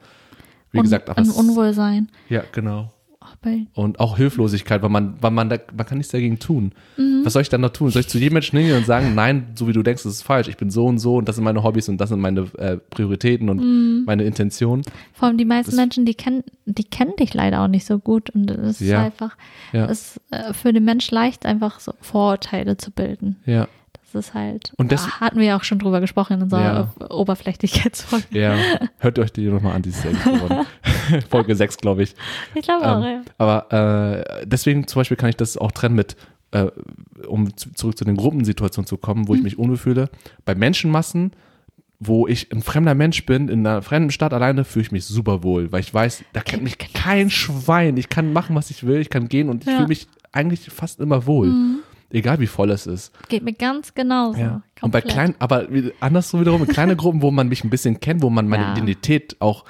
Wie 0.76 0.80
Un 0.80 0.84
gesagt, 0.84 1.10
aber 1.10 1.18
ein 1.20 1.30
Unwohlsein. 1.30 2.10
ja, 2.30 2.44
genau. 2.52 2.92
Ach, 3.28 3.36
Und 3.74 4.00
auch 4.00 4.18
Hilflosigkeit, 4.18 4.84
weil 4.84 4.90
man, 4.90 5.16
weil 5.20 5.32
man 5.32 5.50
da, 5.50 5.58
man 5.76 5.86
kann 5.88 5.98
nichts 5.98 6.12
dagegen 6.12 6.38
tun. 6.38 6.74
Mhm. 6.96 7.22
Was 7.24 7.34
soll 7.34 7.42
ich 7.42 7.50
dann 7.50 7.62
noch 7.62 7.72
tun? 7.72 7.90
Soll 7.90 8.02
ich 8.02 8.08
zu 8.08 8.20
jedem 8.20 8.34
Menschen 8.34 8.58
hingehen 8.60 8.78
und 8.78 8.86
sagen, 8.86 9.16
nein, 9.16 9.48
so 9.56 9.68
wie 9.68 9.74
du 9.74 9.82
denkst, 9.82 10.04
das 10.04 10.14
ist 10.14 10.22
falsch. 10.22 10.48
Ich 10.48 10.58
bin 10.58 10.70
so 10.70 10.86
und 10.86 11.00
so 11.00 11.16
und 11.16 11.28
das 11.28 11.36
sind 11.38 11.44
meine 11.44 11.64
Hobbys 11.64 11.90
und 11.90 11.98
das 11.98 12.10
sind 12.10 12.20
meine 12.20 12.42
äh, 12.60 12.78
Prioritäten 12.78 13.50
und 13.50 13.58
Mhm. 13.62 14.04
meine 14.06 14.24
Intentionen. 14.26 14.84
vor 15.14 15.28
allem 15.28 15.38
die 15.40 15.46
meisten 15.46 15.72
Das- 15.72 15.78
Menschen, 15.80 16.06
die 16.06 16.14
kennen, 16.14 16.44
die 16.66 16.84
kennen 16.84 17.16
dich 17.20 17.34
leider 17.34 17.62
auch 17.64 17.68
nicht 17.68 17.88
so 17.88 17.98
gut 17.98 18.30
und 18.30 18.52
es 18.52 18.80
ist 18.80 18.88
Ja. 18.90 19.04
einfach, 19.04 19.36
Ja. 19.74 19.86
es 19.86 20.18
ist 20.18 20.22
äh, 20.32 20.54
für 20.54 20.72
den 20.72 20.86
Mensch 20.86 21.10
leicht, 21.10 21.48
einfach 21.48 21.80
so 21.80 21.94
Vorurteile 22.02 22.78
zu 22.78 22.92
bilden. 22.92 23.38
Ja. 23.48 23.68
Das 24.14 24.28
ist 24.28 24.34
halt, 24.34 24.72
Und 24.78 24.92
das- 24.94 25.06
ah, 25.06 25.20
hatten 25.20 25.40
wir 25.40 25.46
ja 25.46 25.58
auch 25.58 25.64
schon 25.64 25.78
drüber 25.80 26.00
gesprochen 26.00 26.34
in 26.34 26.42
unserer 26.44 26.90
Ja. 27.00 27.08
Oberflächlichkeitsfolge. 27.10 28.26
Ja, 28.32 28.56
hört 29.00 29.20
euch 29.20 29.32
die 29.34 29.48
nochmal 29.48 29.74
an, 29.76 29.82
die 29.82 29.90
ist. 29.90 30.06
Folge 31.30 31.56
6, 31.56 31.78
glaube 31.78 32.04
ich. 32.04 32.16
Ich 32.54 32.64
glaube 32.64 32.86
auch, 32.88 33.04
Ähm, 33.04 33.04
ja. 33.04 33.22
aber 33.38 34.24
äh, 34.42 34.46
deswegen 34.46 34.88
zum 34.88 35.02
Beispiel 35.02 35.18
kann 35.18 35.30
ich 35.30 35.36
das 35.38 35.58
auch 35.58 35.72
trennen 35.72 35.96
mit, 35.96 36.16
äh, 36.52 36.68
um 37.28 37.56
zu, 37.58 37.72
zurück 37.74 37.98
zu 37.98 38.06
den 38.06 38.16
Gruppensituationen 38.16 38.88
zu 38.88 38.98
kommen, 38.98 39.28
wo 39.28 39.34
Mhm. 39.34 39.38
ich 39.40 39.44
mich 39.44 39.60
unwohl 39.60 39.78
fühle. 39.78 40.10
Bei 40.46 40.56
Menschenmassen, 40.56 41.32
wo 42.00 42.28
ich 42.28 42.52
ein 42.52 42.62
fremder 42.62 42.96
Mensch 42.96 43.26
bin, 43.26 43.48
in 43.50 43.66
einer 43.66 43.82
fremden 43.82 44.12
Stadt 44.12 44.34
alleine, 44.34 44.64
fühle 44.64 44.84
ich 44.86 44.92
mich 44.92 45.06
super 45.06 45.44
wohl, 45.44 45.72
weil 45.72 45.80
ich 45.82 45.94
weiß, 45.94 46.24
da 46.34 46.42
kennt 46.42 46.64
mich 46.64 46.78
kein 46.78 47.30
Schwein. 47.30 47.98
Ich 47.98 48.10
kann 48.10 48.34
machen, 48.34 48.56
was 48.56 48.70
ich 48.70 48.86
will, 48.86 49.00
ich 49.02 49.10
kann 49.10 49.28
gehen 49.30 49.50
und 49.50 49.64
ich 49.64 49.70
Ja. 49.70 49.76
fühle 49.78 49.88
mich 49.88 50.08
eigentlich 50.32 50.70
fast 50.70 51.00
immer 51.00 51.26
wohl. 51.26 51.48
Mhm. 51.48 51.80
Egal 52.12 52.40
wie 52.40 52.48
voll 52.48 52.70
es 52.72 52.88
ist. 52.88 53.12
Geht 53.30 53.44
mir 53.44 53.54
ganz 53.54 53.94
genauso. 53.94 54.40
Ja. 54.40 54.62
Und 54.82 54.92
bei 54.92 55.02
kleinen, 55.02 55.36
aber 55.40 55.68
andersrum 56.00 56.42
wiederum, 56.42 56.62
in 56.62 56.68
kleine 56.68 56.96
Gruppen, 56.98 57.22
wo 57.22 57.32
man 57.32 57.50
mich 57.50 57.64
ein 57.64 57.70
bisschen 57.70 58.00
kennt, 58.00 58.22
wo 58.22 58.30
man 58.30 58.48
meine 58.48 58.64
Ja. 58.64 58.72
Identität 58.74 59.36
auch 59.40 59.66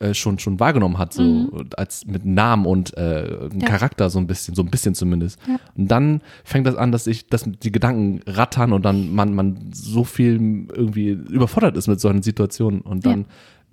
äh, 0.00 0.12
schon, 0.12 0.38
schon 0.38 0.60
wahrgenommen 0.60 0.98
hat, 0.98 1.14
so 1.14 1.50
als 1.76 2.04
mit 2.06 2.26
Namen 2.26 2.66
und 2.66 2.94
äh, 2.98 3.48
Mhm. 3.50 3.60
Ja. 3.60 3.66
Charakter 3.66 4.10
so 4.10 4.18
ein 4.18 4.26
bisschen, 4.26 4.54
so 4.54 4.62
ein 4.62 4.70
bisschen 4.70 4.94
zumindest. 4.94 5.38
Und 5.74 5.88
dann 5.90 6.20
fängt 6.44 6.66
das 6.66 6.76
an, 6.76 6.92
dass 6.92 7.06
ich, 7.06 7.28
dass 7.28 7.44
die 7.46 7.72
Gedanken 7.72 8.20
rattern 8.26 8.72
und 8.74 8.84
dann 8.84 9.14
man, 9.14 9.34
man 9.34 9.70
so 9.72 10.04
viel 10.04 10.66
irgendwie 10.74 11.08
überfordert 11.10 11.76
ist 11.78 11.86
mit 11.88 11.98
solchen 12.00 12.22
Situationen 12.22 12.82
und 12.82 13.06
dann, 13.06 13.24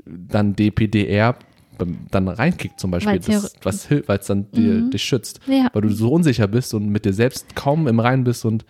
dann 0.05 0.55
DPDR 0.55 1.35
dann 2.11 2.27
reinkickt 2.27 2.79
zum 2.79 2.91
Beispiel, 2.91 3.19
weil 4.07 4.17
es 4.19 4.25
dann 4.27 4.51
dir, 4.51 4.89
dich 4.89 5.03
schützt. 5.03 5.39
Ja. 5.47 5.69
Weil 5.73 5.81
du 5.83 5.89
so 5.89 6.11
unsicher 6.11 6.47
bist 6.47 6.73
und 6.73 6.89
mit 6.89 7.05
dir 7.05 7.13
selbst 7.13 7.55
kaum 7.55 7.87
im 7.87 7.99
Reinen 7.99 8.23
bist 8.23 8.45
und 8.45 8.65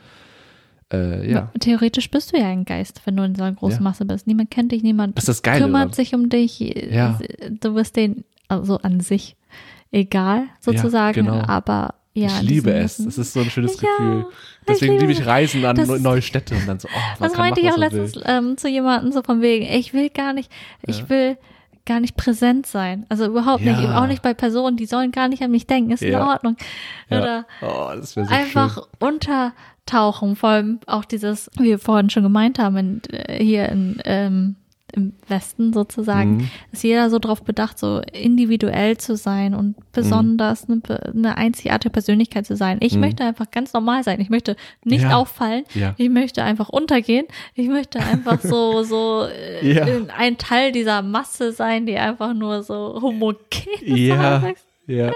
äh, 0.91 1.29
ja. 1.31 1.51
Theoretisch 1.59 2.09
bist 2.11 2.33
du 2.33 2.37
ja 2.37 2.47
ein 2.47 2.65
Geist, 2.65 3.01
wenn 3.05 3.15
du 3.17 3.23
in 3.23 3.35
so 3.35 3.43
einer 3.43 3.55
großen 3.55 3.77
Ja. 3.79 3.83
Masse 3.83 4.05
bist. 4.05 4.27
Niemand 4.27 4.51
kennt 4.51 4.71
dich, 4.71 4.83
niemand 4.83 5.17
Das 5.17 5.23
ist 5.23 5.29
das 5.29 5.41
Geile. 5.41 5.65
kümmert 5.65 5.87
oder? 5.87 5.95
sich 5.95 6.13
um 6.13 6.29
dich. 6.29 6.59
Ja. 6.59 7.19
Du 7.61 7.73
wirst 7.75 7.95
denen 7.95 8.23
also 8.47 8.77
an 8.77 8.99
sich 8.99 9.35
egal, 9.91 10.43
sozusagen. 10.59 11.25
genau. 11.25 11.41
Aber 11.47 11.95
ja. 12.13 12.27
ich 12.27 12.41
liebe 12.43 12.71
es. 12.73 12.97
Das 12.97 13.17
ist 13.17 13.33
so 13.33 13.39
ein 13.39 13.49
schönes 13.49 13.81
Ja, 13.81 13.89
Gefühl. 13.97 14.25
ich 14.29 14.65
Deswegen 14.67 14.93
liebe 14.93 15.07
liebe 15.07 15.19
ich 15.21 15.25
Reisen 15.25 15.65
an 15.65 15.75
das- 15.75 15.87
neu- 15.87 15.99
neue 15.99 16.21
Städte 16.21 16.53
und 16.55 16.67
dann 16.67 16.79
so, 16.79 16.87
oh, 16.87 16.99
man 17.19 17.29
Das 17.29 17.37
meinte 17.39 17.59
ich 17.61 17.71
auch 17.71 17.77
letztens 17.77 18.13
ähm, 18.25 18.55
zu 18.57 18.67
jemandem 18.69 19.11
so 19.11 19.23
von 19.23 19.41
wegen, 19.41 19.65
ich 19.65 19.93
will 19.93 20.09
gar 20.09 20.33
nicht, 20.33 20.51
ich 20.85 20.99
Ja. 20.99 21.09
will 21.09 21.37
gar 21.85 21.99
nicht 21.99 22.15
präsent 22.15 22.65
sein. 22.65 23.05
Also 23.09 23.25
überhaupt 23.25 23.63
nicht. 23.63 23.79
Ja. 23.79 24.01
Auch 24.01 24.07
nicht 24.07 24.21
bei 24.21 24.33
Personen, 24.33 24.77
die 24.77 24.85
sollen 24.85 25.11
gar 25.11 25.27
nicht 25.27 25.43
an 25.43 25.51
mich 25.51 25.67
denken. 25.67 25.91
Ist 25.91 26.01
in 26.03 26.13
Ja. 26.13 26.27
Ordnung. 26.27 26.55
Ja. 27.09 27.19
Oder 27.21 27.45
Oh, 27.61 27.89
so 28.01 28.21
einfach 28.21 28.75
schön. 28.75 28.83
untertauchen. 28.99 30.35
Vor 30.35 30.49
allem 30.49 30.79
auch 30.87 31.05
dieses, 31.05 31.49
wie 31.57 31.65
wir 31.65 31.79
vorhin 31.79 32.09
schon 32.09 32.23
gemeint 32.23 32.59
haben, 32.59 32.77
in, 32.77 33.01
äh, 33.11 33.43
hier 33.43 33.69
in, 33.69 33.99
ähm, 34.05 34.55
im 34.95 35.13
Westen 35.27 35.73
sozusagen, 35.73 36.37
Mhm. 36.37 36.49
ist 36.71 36.83
jeder 36.83 37.09
so 37.09 37.19
drauf 37.19 37.43
bedacht, 37.43 37.77
so 37.79 38.01
individuell 38.13 38.97
zu 38.97 39.15
sein 39.17 39.53
und 39.53 39.75
besonders 39.91 40.67
eine, 40.69 40.81
eine 41.13 41.37
einzigartige 41.37 41.91
Persönlichkeit 41.91 42.45
zu 42.45 42.55
sein. 42.55 42.77
Ich 42.81 42.93
Mhm. 42.93 42.99
möchte 43.01 43.23
einfach 43.23 43.49
ganz 43.51 43.73
normal 43.73 44.03
sein. 44.03 44.19
Ich 44.21 44.29
möchte 44.29 44.55
nicht 44.83 45.03
Ja. 45.03 45.15
auffallen. 45.17 45.63
Ja. 45.73 45.93
Ich 45.97 46.09
möchte 46.09 46.43
einfach 46.43 46.69
untergehen. 46.69 47.25
Ich 47.55 47.67
möchte 47.67 47.99
einfach 47.99 48.39
so, 48.41 48.83
so 48.83 49.25
äh, 49.25 49.73
Ja. 49.73 49.85
ein 50.17 50.37
Teil 50.37 50.71
dieser 50.71 51.01
Masse 51.01 51.51
sein, 51.51 51.85
die 51.85 51.97
einfach 51.97 52.33
nur 52.33 52.63
so 52.63 52.99
homogen 53.01 53.37
ist. 53.81 53.87
Ja, 53.97 54.43
ja. 54.87 55.11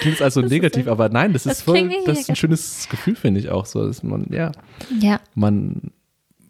Klingt 0.00 0.22
also 0.22 0.40
Das 0.42 0.46
ist 0.50 0.54
negativ, 0.54 0.88
aber 0.88 1.08
nein, 1.08 1.32
das 1.32 1.42
Das 1.44 1.58
ist 1.58 1.62
voll, 1.62 1.90
das 2.06 2.20
ist 2.20 2.30
ein 2.30 2.36
schönes 2.36 2.88
Gefühl, 2.90 3.14
finde 3.16 3.40
ich 3.40 3.50
auch 3.50 3.66
so, 3.66 3.86
dass 3.86 4.02
man, 4.02 4.26
ja, 4.30 4.52
Ja. 5.00 5.20
man, 5.34 5.90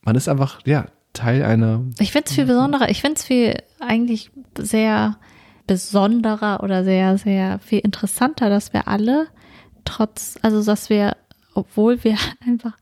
man 0.03 0.15
ist 0.15 0.29
einfach, 0.29 0.61
ja, 0.65 0.87
Teil 1.17 1.43
einer, 1.43 1.83
Ich 1.99 2.13
finde 2.13 2.27
es 2.29 2.35
viel 2.35 2.47
besonderer. 2.47 2.89
Ich 2.91 3.01
finde 3.01 3.17
es 3.17 3.25
viel 3.25 3.55
eigentlich 3.81 4.31
sehr 4.59 5.17
besonderer 5.67 6.63
oder 6.63 6.85
sehr, 6.85 7.19
sehr 7.19 7.59
viel 7.59 7.81
interessanter, 7.81 8.49
dass 8.49 8.73
wir 8.73 8.87
alle 8.89 9.27
trotz, 9.85 10.39
also 10.43 10.63
dass 10.65 10.89
wir, 10.91 11.17
obwohl 11.55 12.03
wir 12.05 12.17
einfach 12.47 12.77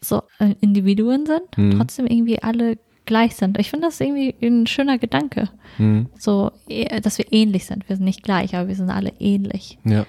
so 0.00 0.22
Individuen 0.60 1.26
sind, 1.26 1.42
Mhm. 1.56 1.78
trotzdem 1.78 2.06
irgendwie 2.06 2.42
alle 2.42 2.78
gleich 3.04 3.36
sind. 3.36 3.58
Ich 3.58 3.70
finde 3.70 3.86
das 3.86 4.00
irgendwie 4.00 4.34
ein 4.42 4.66
schöner 4.66 4.98
Gedanke. 4.98 5.48
hm, 5.76 6.06
So, 6.18 6.50
eh, 6.68 7.00
dass 7.00 7.18
wir 7.18 7.26
ähnlich 7.32 7.66
sind. 7.66 7.88
Wir 7.88 7.96
sind 7.96 8.04
nicht 8.04 8.22
gleich, 8.22 8.54
aber 8.56 8.68
wir 8.68 8.74
sind 8.74 8.90
alle 8.90 9.12
ähnlich. 9.20 9.78
ja, 9.84 10.04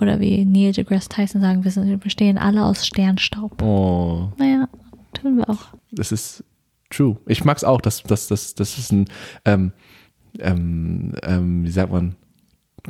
Oder 0.00 0.18
wie 0.20 0.44
Neil 0.44 0.72
deGrasse 0.72 1.08
Tyson 1.08 1.40
sagen, 1.42 1.62
wir, 1.64 1.70
sind, 1.70 1.86
wir 1.88 1.98
bestehen 1.98 2.38
alle 2.38 2.64
aus 2.64 2.86
Sternstaub. 2.86 3.62
oh, 3.62 4.32
Naja, 4.38 4.68
tun 5.14 5.36
wir 5.36 5.48
auch. 5.48 5.66
das 5.92 6.10
ist 6.12 6.42
true. 6.92 7.16
Ich 7.26 7.44
mag's 7.44 7.64
auch, 7.64 7.80
dass 7.80 8.02
das, 8.02 8.28
das, 8.28 8.54
das 8.54 8.78
ist 8.78 8.92
ein, 8.92 9.06
ähm, 9.44 9.72
ähm, 10.38 11.12
ähm, 11.22 11.64
wie 11.64 11.70
sagt 11.70 11.92
man, 11.92 12.14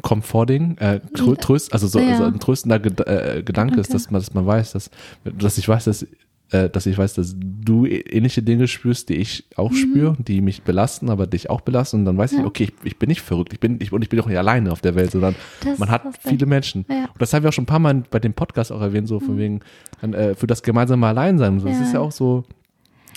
Comforting, 0.01 0.79
äh, 0.79 1.01
trö 1.15 1.35
tröst, 1.37 1.73
also 1.75 1.87
so, 1.87 1.99
Ja. 1.99 2.17
so 2.17 2.25
ein 2.25 2.41
tröstender 2.41 2.79
Ged 2.79 3.01
äh, 3.07 3.43
Gedanke 3.45 3.79
ist, 3.81 3.89
Okay. 3.89 3.93
dass 3.95 4.11
man, 4.11 4.21
dass 4.23 4.33
man 4.33 4.47
weiß, 4.47 4.73
dass, 4.73 4.91
dass 5.25 5.59
ich 5.59 5.69
weiß, 5.69 5.85
dass, 5.85 6.07
äh, 6.51 6.71
dass 6.71 6.87
ich 6.87 6.97
weiß, 6.97 7.13
dass 7.15 7.35
du 7.39 7.85
ä- 7.85 8.11
ähnliche 8.11 8.43
Dinge 8.43 8.69
spürst, 8.69 9.11
die 9.11 9.17
ich 9.17 9.45
auch 9.57 9.73
spüre, 9.75 10.17
die 10.19 10.41
mich 10.41 10.63
belasten, 10.63 11.11
aber 11.11 11.27
dich 11.27 11.51
auch 11.51 11.61
belasten. 11.61 11.99
Und 12.01 12.05
dann 12.07 12.17
weiß 12.17 12.33
ich, 12.33 12.39
Mhm. 12.39 12.45
Ja. 12.45 12.49
okay, 12.49 12.65
ich, 12.65 12.73
ich 12.85 12.99
bin 12.99 13.09
nicht 13.09 13.21
verrückt, 13.21 13.53
ich 13.53 13.61
bin, 13.61 13.79
ich, 13.83 13.93
und 13.93 14.01
ich 14.03 14.09
bin 14.09 14.19
auch 14.21 14.27
nicht 14.27 14.39
alleine 14.39 14.73
auf 14.73 14.81
der 14.81 14.95
Welt, 14.95 15.11
sondern 15.11 15.35
Das 15.63 15.79
man 15.79 15.91
hat 15.91 16.07
ist 16.07 16.21
viele 16.27 16.47
Menschen. 16.47 16.87
Ja. 16.89 17.05
Und 17.13 17.21
das 17.21 17.35
haben 17.35 17.43
wir 17.43 17.51
auch 17.51 17.53
schon 17.53 17.65
ein 17.65 17.67
paar 17.67 17.79
Mal 17.79 18.03
bei 18.11 18.19
dem 18.19 18.33
Podcast 18.33 18.73
auch 18.73 18.81
erwähnt, 18.81 19.09
so 19.09 19.21
von 19.21 19.37
wegen, 19.37 19.61
äh, 20.01 20.35
für 20.35 20.47
das 20.47 20.63
gemeinsame 20.63 21.07
Alleinsein. 21.07 21.61
So, 21.61 21.69
Das 21.69 21.81
ist 21.81 21.93
ja 21.93 22.01
auch 22.01 22.13
so 22.13 22.45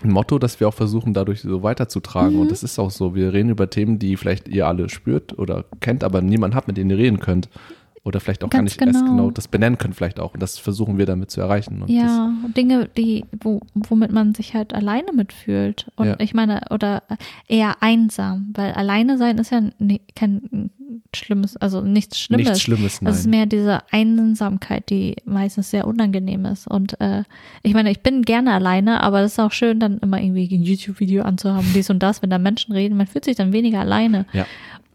ein 0.03 0.11
Motto, 0.11 0.39
das 0.39 0.59
wir 0.59 0.67
auch 0.67 0.73
versuchen, 0.73 1.13
dadurch 1.13 1.41
so 1.41 1.63
weiterzutragen. 1.63 2.35
Mhm. 2.35 2.41
Und 2.41 2.51
das 2.51 2.63
ist 2.63 2.79
auch 2.79 2.91
so. 2.91 3.15
Wir 3.15 3.33
reden 3.33 3.49
über 3.49 3.69
Themen, 3.69 3.99
die 3.99 4.17
vielleicht 4.17 4.47
ihr 4.47 4.67
alle 4.67 4.89
spürt 4.89 5.37
oder 5.37 5.65
kennt, 5.79 6.03
aber 6.03 6.21
niemand 6.21 6.55
hat, 6.55 6.67
mit 6.67 6.77
denen 6.77 6.91
ihr 6.91 6.97
reden 6.97 7.19
könnt. 7.19 7.49
Oder 8.05 8.19
vielleicht 8.19 8.43
auch 8.43 8.49
gar 8.51 8.59
Ganz 8.61 8.77
nicht 8.77 8.81
erst 8.87 8.99
genau. 8.99 9.11
genau 9.15 9.31
das 9.31 9.47
benennen 9.47 9.79
könnt, 9.79 9.95
vielleicht 9.95 10.19
auch. 10.19 10.35
Und 10.35 10.39
das 10.39 10.59
versuchen 10.59 10.99
wir 10.99 11.07
damit 11.07 11.31
zu 11.31 11.41
erreichen. 11.41 11.81
Und 11.81 11.89
Ja, 11.89 12.31
Dinge, 12.55 12.87
die, 12.95 13.25
wo, 13.41 13.61
womit 13.73 14.11
man 14.11 14.35
sich 14.35 14.53
halt 14.53 14.73
alleine 14.75 15.11
mitfühlt. 15.11 15.87
Und 15.95 16.05
Ja. 16.07 16.15
ich 16.19 16.35
meine, 16.35 16.61
oder 16.69 17.01
eher 17.47 17.81
einsam, 17.81 18.51
weil 18.53 18.73
alleine 18.73 19.17
sein 19.17 19.39
ist 19.39 19.51
ja 19.51 19.61
ni- 19.79 20.01
kein 20.15 20.69
schlimmes, 21.15 21.57
also 21.57 21.81
nichts 21.81 22.19
Schlimmes. 22.19 22.45
nichts 22.45 22.61
Schlimmes, 22.61 23.01
nein. 23.01 23.11
Es 23.11 23.19
ist 23.21 23.27
mehr 23.27 23.47
diese 23.47 23.79
Einsamkeit, 23.91 24.89
die 24.91 25.15
meistens 25.25 25.71
sehr 25.71 25.87
unangenehm 25.87 26.45
ist. 26.45 26.67
Und 26.67 26.99
äh, 27.01 27.23
ich 27.63 27.73
meine, 27.73 27.89
ich 27.89 28.01
bin 28.01 28.21
gerne 28.21 28.53
alleine, 28.53 29.01
aber 29.01 29.21
es 29.21 29.33
ist 29.33 29.39
auch 29.39 29.51
schön, 29.51 29.79
dann 29.79 29.97
immer 29.99 30.21
irgendwie 30.21 30.47
ein 30.55 30.61
YouTube-Video 30.61 31.23
anzuhaben, 31.23 31.67
dies 31.73 31.89
und 31.89 32.03
das, 32.03 32.21
wenn 32.21 32.29
da 32.29 32.37
Menschen 32.37 32.71
reden. 32.73 32.97
Man 32.97 33.07
fühlt 33.07 33.25
sich 33.25 33.35
dann 33.35 33.51
weniger 33.51 33.79
alleine. 33.79 34.25
Ja. 34.33 34.45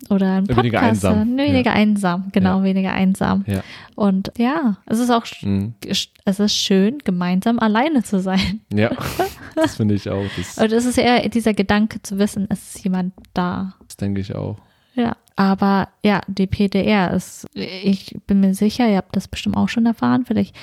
Oder 0.08 0.36
ein 0.36 0.44
Podcast. 0.44 0.58
Weniger 0.58 0.80
einsam. 0.82 1.38
äh, 1.38 1.48
Weniger 1.48 1.72
einsam, 1.72 2.28
genau, 2.32 2.58
Ja. 2.58 2.64
weniger 2.64 2.92
einsam. 2.92 3.44
ja. 3.46 3.62
Und 3.94 4.32
ja, 4.38 4.78
es 4.86 4.98
ist 4.98 5.10
auch 5.10 5.24
Mhm. 5.42 5.74
es 5.84 6.40
ist 6.40 6.56
schön, 6.56 6.98
gemeinsam 7.04 7.58
alleine 7.58 8.02
zu 8.02 8.18
sein. 8.20 8.60
ja, 8.72 8.90
das 9.54 9.76
finde 9.76 9.94
ich 9.94 10.08
auch. 10.08 10.24
Das, 10.36 10.58
Und 10.58 10.72
es 10.72 10.84
ist 10.86 10.98
eher 10.98 11.28
dieser 11.28 11.52
Gedanke 11.54 12.00
zu 12.02 12.18
wissen, 12.18 12.46
es 12.48 12.76
ist 12.76 12.84
jemand 12.84 13.12
da. 13.34 13.74
das 13.86 13.96
denke 13.98 14.20
ich 14.20 14.34
auch. 14.34 14.56
Ja. 14.94 15.16
Aber 15.36 15.88
ja, 16.04 16.20
die 16.26 16.46
PDR 16.46 17.12
ist, 17.14 17.46
ich 17.54 18.14
bin 18.26 18.40
mir 18.40 18.52
sicher, 18.52 18.86
ihr 18.90 18.98
habt 18.98 19.16
das 19.16 19.26
bestimmt 19.28 19.56
auch 19.56 19.68
schon 19.70 19.86
erfahren. 19.86 20.24
Vielleicht 20.26 20.54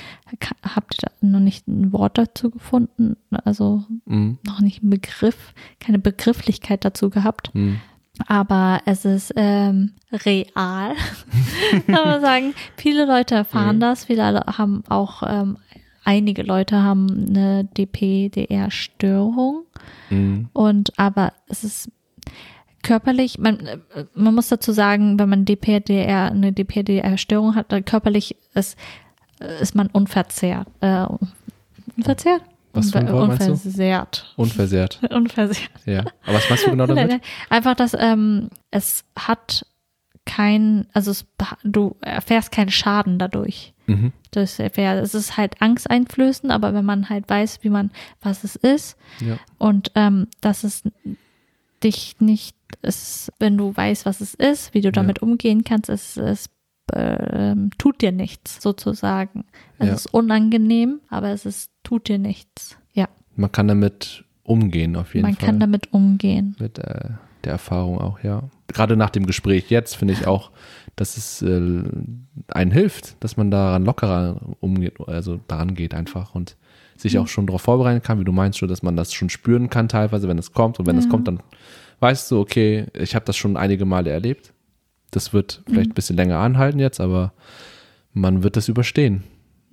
habt 0.76 0.96
ihr 1.04 1.08
da 1.10 1.28
noch 1.28 1.40
nicht 1.40 1.68
ein 1.68 1.92
Wort 1.94 2.18
dazu 2.20 2.52
gefunden, 2.52 3.16
also 3.44 3.86
Mhm. 4.06 4.38
noch 4.46 4.60
nicht 4.60 4.82
einen 4.84 4.92
Begriff, 4.92 5.54
keine 5.80 5.98
Begrifflichkeit 5.98 6.86
dazu 6.86 7.10
gehabt. 7.10 7.56
Mhm. 7.56 7.80
Aber 8.28 8.82
es 8.86 9.06
ist 9.06 9.34
ähm, 9.36 9.94
real. 10.12 10.94
Kann 11.86 12.06
man 12.06 12.22
sagen. 12.22 12.54
Viele 12.78 13.06
Leute 13.06 13.36
erfahren 13.36 13.76
Mhm. 13.78 13.82
das. 13.82 14.06
Viele 14.06 14.32
le- 14.32 14.46
haben 14.58 14.84
auch, 14.90 15.22
ähm, 15.28 15.58
einige 16.04 16.42
Leute 16.44 16.82
haben 16.82 17.28
eine 17.30 17.66
DPDR-Störung. 17.66 19.64
Mhm. 20.10 20.50
Und 20.54 20.98
aber 20.98 21.34
es 21.48 21.64
ist 21.64 21.92
körperlich, 22.84 23.38
man, 23.40 23.82
man 24.14 24.34
muss 24.36 24.48
dazu 24.48 24.72
sagen, 24.72 25.20
wenn 25.20 25.30
man 25.30 25.46
DPDR, 25.46 26.32
eine 26.32 26.54
DPDR-Störung 26.54 27.56
hat, 27.56 27.72
dann 27.72 27.84
körperlich 27.86 28.36
ist, 28.54 28.78
ist 29.62 29.76
man 29.76 29.88
unverzehrt. 29.88 30.68
Äh, 30.82 31.06
unverzehrt? 31.98 32.42
Was 32.78 32.92
für 32.92 33.00
ein 33.00 33.12
Wort 33.12 33.28
meinst 33.28 33.48
du? 33.48 33.52
Unversehrt. 33.52 34.34
Unversehrt. 34.38 35.00
Unversehrt. 35.12 35.70
Ja. 35.86 36.02
Aber 36.26 36.34
was 36.36 36.50
meinst 36.50 36.66
du 36.66 36.72
genau 36.72 36.88
damit? 36.88 36.96
Nein, 37.08 37.20
nein. 37.20 37.22
Einfach, 37.50 37.76
dass 37.76 37.96
ähm, 37.98 38.50
es 38.72 39.04
hat 39.18 39.66
kein, 40.26 40.88
also 40.94 41.12
es, 41.12 41.26
du 41.64 41.96
erfährst 42.02 42.52
keinen 42.52 42.70
Schaden 42.70 43.18
dadurch. 43.18 43.74
Mhm. 43.86 44.12
Das 44.32 44.60
erfährt, 44.60 45.02
es 45.02 45.16
ist 45.16 45.38
halt 45.38 45.62
angsteinflößend, 45.62 46.52
aber 46.52 46.74
wenn 46.74 46.84
man 46.84 47.10
halt 47.10 47.30
weiß, 47.30 47.60
wie 47.64 47.70
man, 47.70 47.92
was 48.22 48.44
es 48.44 48.56
ist 48.58 48.98
Ja. 49.22 49.38
und 49.58 49.92
ähm, 49.96 50.28
dass 50.42 50.66
es 50.66 50.84
dich 51.84 52.18
nicht, 52.20 52.56
es, 52.82 53.32
wenn 53.40 53.58
du 53.58 53.76
weißt, 53.76 54.06
was 54.06 54.20
es 54.20 54.34
ist, 54.34 54.74
wie 54.74 54.82
du 54.82 54.92
damit 54.92 55.22
umgehen 55.22 55.64
kannst, 55.64 55.90
es, 55.90 56.18
es 56.18 56.50
ähm, 56.94 57.70
tut 57.78 58.02
dir 58.02 58.12
nichts 58.12 58.62
sozusagen. 58.62 59.46
Es 59.78 59.88
Ja. 59.88 59.94
ist 59.94 60.14
unangenehm, 60.14 61.00
aber 61.10 61.30
es 61.30 61.46
ist, 61.46 61.72
tut 61.88 62.08
dir 62.10 62.18
nichts. 62.20 62.78
Ja, 62.94 63.08
Man 63.36 63.52
kann 63.52 63.68
damit 63.68 64.24
umgehen, 64.44 64.96
auf 64.96 65.14
jeden 65.14 65.26
man 65.28 65.36
Fall. 65.36 65.46
kann 65.48 65.60
damit 65.60 65.94
umgehen. 65.94 66.56
mit 66.60 66.80
äh, 66.80 67.10
der 67.44 67.52
Erfahrung 67.54 68.00
auch, 68.00 68.20
ja. 68.24 68.44
Gerade 68.68 68.98
nach 68.98 69.10
dem 69.10 69.26
Gespräch 69.26 69.70
jetzt 69.70 69.96
finde 69.96 70.14
ich 70.14 70.28
auch, 70.28 70.52
dass 70.98 71.16
es 71.18 71.42
äh, 71.42 71.84
einen 72.50 72.72
hilft, 72.72 73.16
dass 73.24 73.38
man 73.38 73.52
daran 73.52 73.86
lockerer 73.86 74.42
umgeht, 74.60 74.96
also 75.08 75.40
daran 75.48 75.76
geht 75.76 75.94
einfach 75.94 76.36
und 76.36 76.58
sich 76.98 77.14
Mhm. 77.14 77.20
auch 77.22 77.28
schon 77.28 77.46
darauf 77.48 77.62
vorbereiten 77.62 78.02
kann, 78.02 78.20
wie 78.20 78.26
du 78.26 78.32
meinst 78.32 78.58
schon, 78.58 78.68
dass 78.70 78.82
man 78.84 78.96
das 78.98 79.14
schon 79.14 79.30
spüren 79.30 79.70
kann 79.70 79.88
teilweise, 79.88 80.28
wenn 80.28 80.40
es 80.40 80.52
kommt. 80.52 80.80
Und 80.80 80.88
wenn 80.88 80.98
es 80.98 81.06
Ja. 81.06 81.12
kommt, 81.12 81.28
dann 81.28 81.40
weißt 82.00 82.32
du, 82.32 82.40
okay, 82.40 82.88
ich 82.94 83.14
habe 83.16 83.24
das 83.26 83.38
schon 83.38 83.56
einige 83.56 83.86
Male 83.86 84.10
erlebt. 84.10 84.52
Das 85.12 85.32
wird 85.32 85.62
Mhm. 85.68 85.72
vielleicht 85.74 85.92
ein 85.92 85.94
bisschen 85.94 86.16
länger 86.18 86.40
anhalten 86.40 86.80
jetzt, 86.80 87.00
aber 87.00 87.34
man 88.14 88.42
wird 88.44 88.56
das 88.58 88.68
überstehen. 88.68 89.24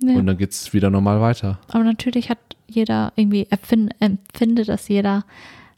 Ja. 0.01 0.15
Und 0.15 0.25
dann 0.27 0.37
geht 0.37 0.51
es 0.51 0.73
wieder 0.73 0.89
normal 0.89 1.21
weiter. 1.21 1.59
Aber 1.69 1.83
natürlich 1.83 2.29
hat 2.29 2.37
jeder 2.67 3.13
irgendwie, 3.15 3.47
empfind, 3.49 3.93
empfindet 3.99 4.67
das 4.69 4.87
jeder 4.87 5.23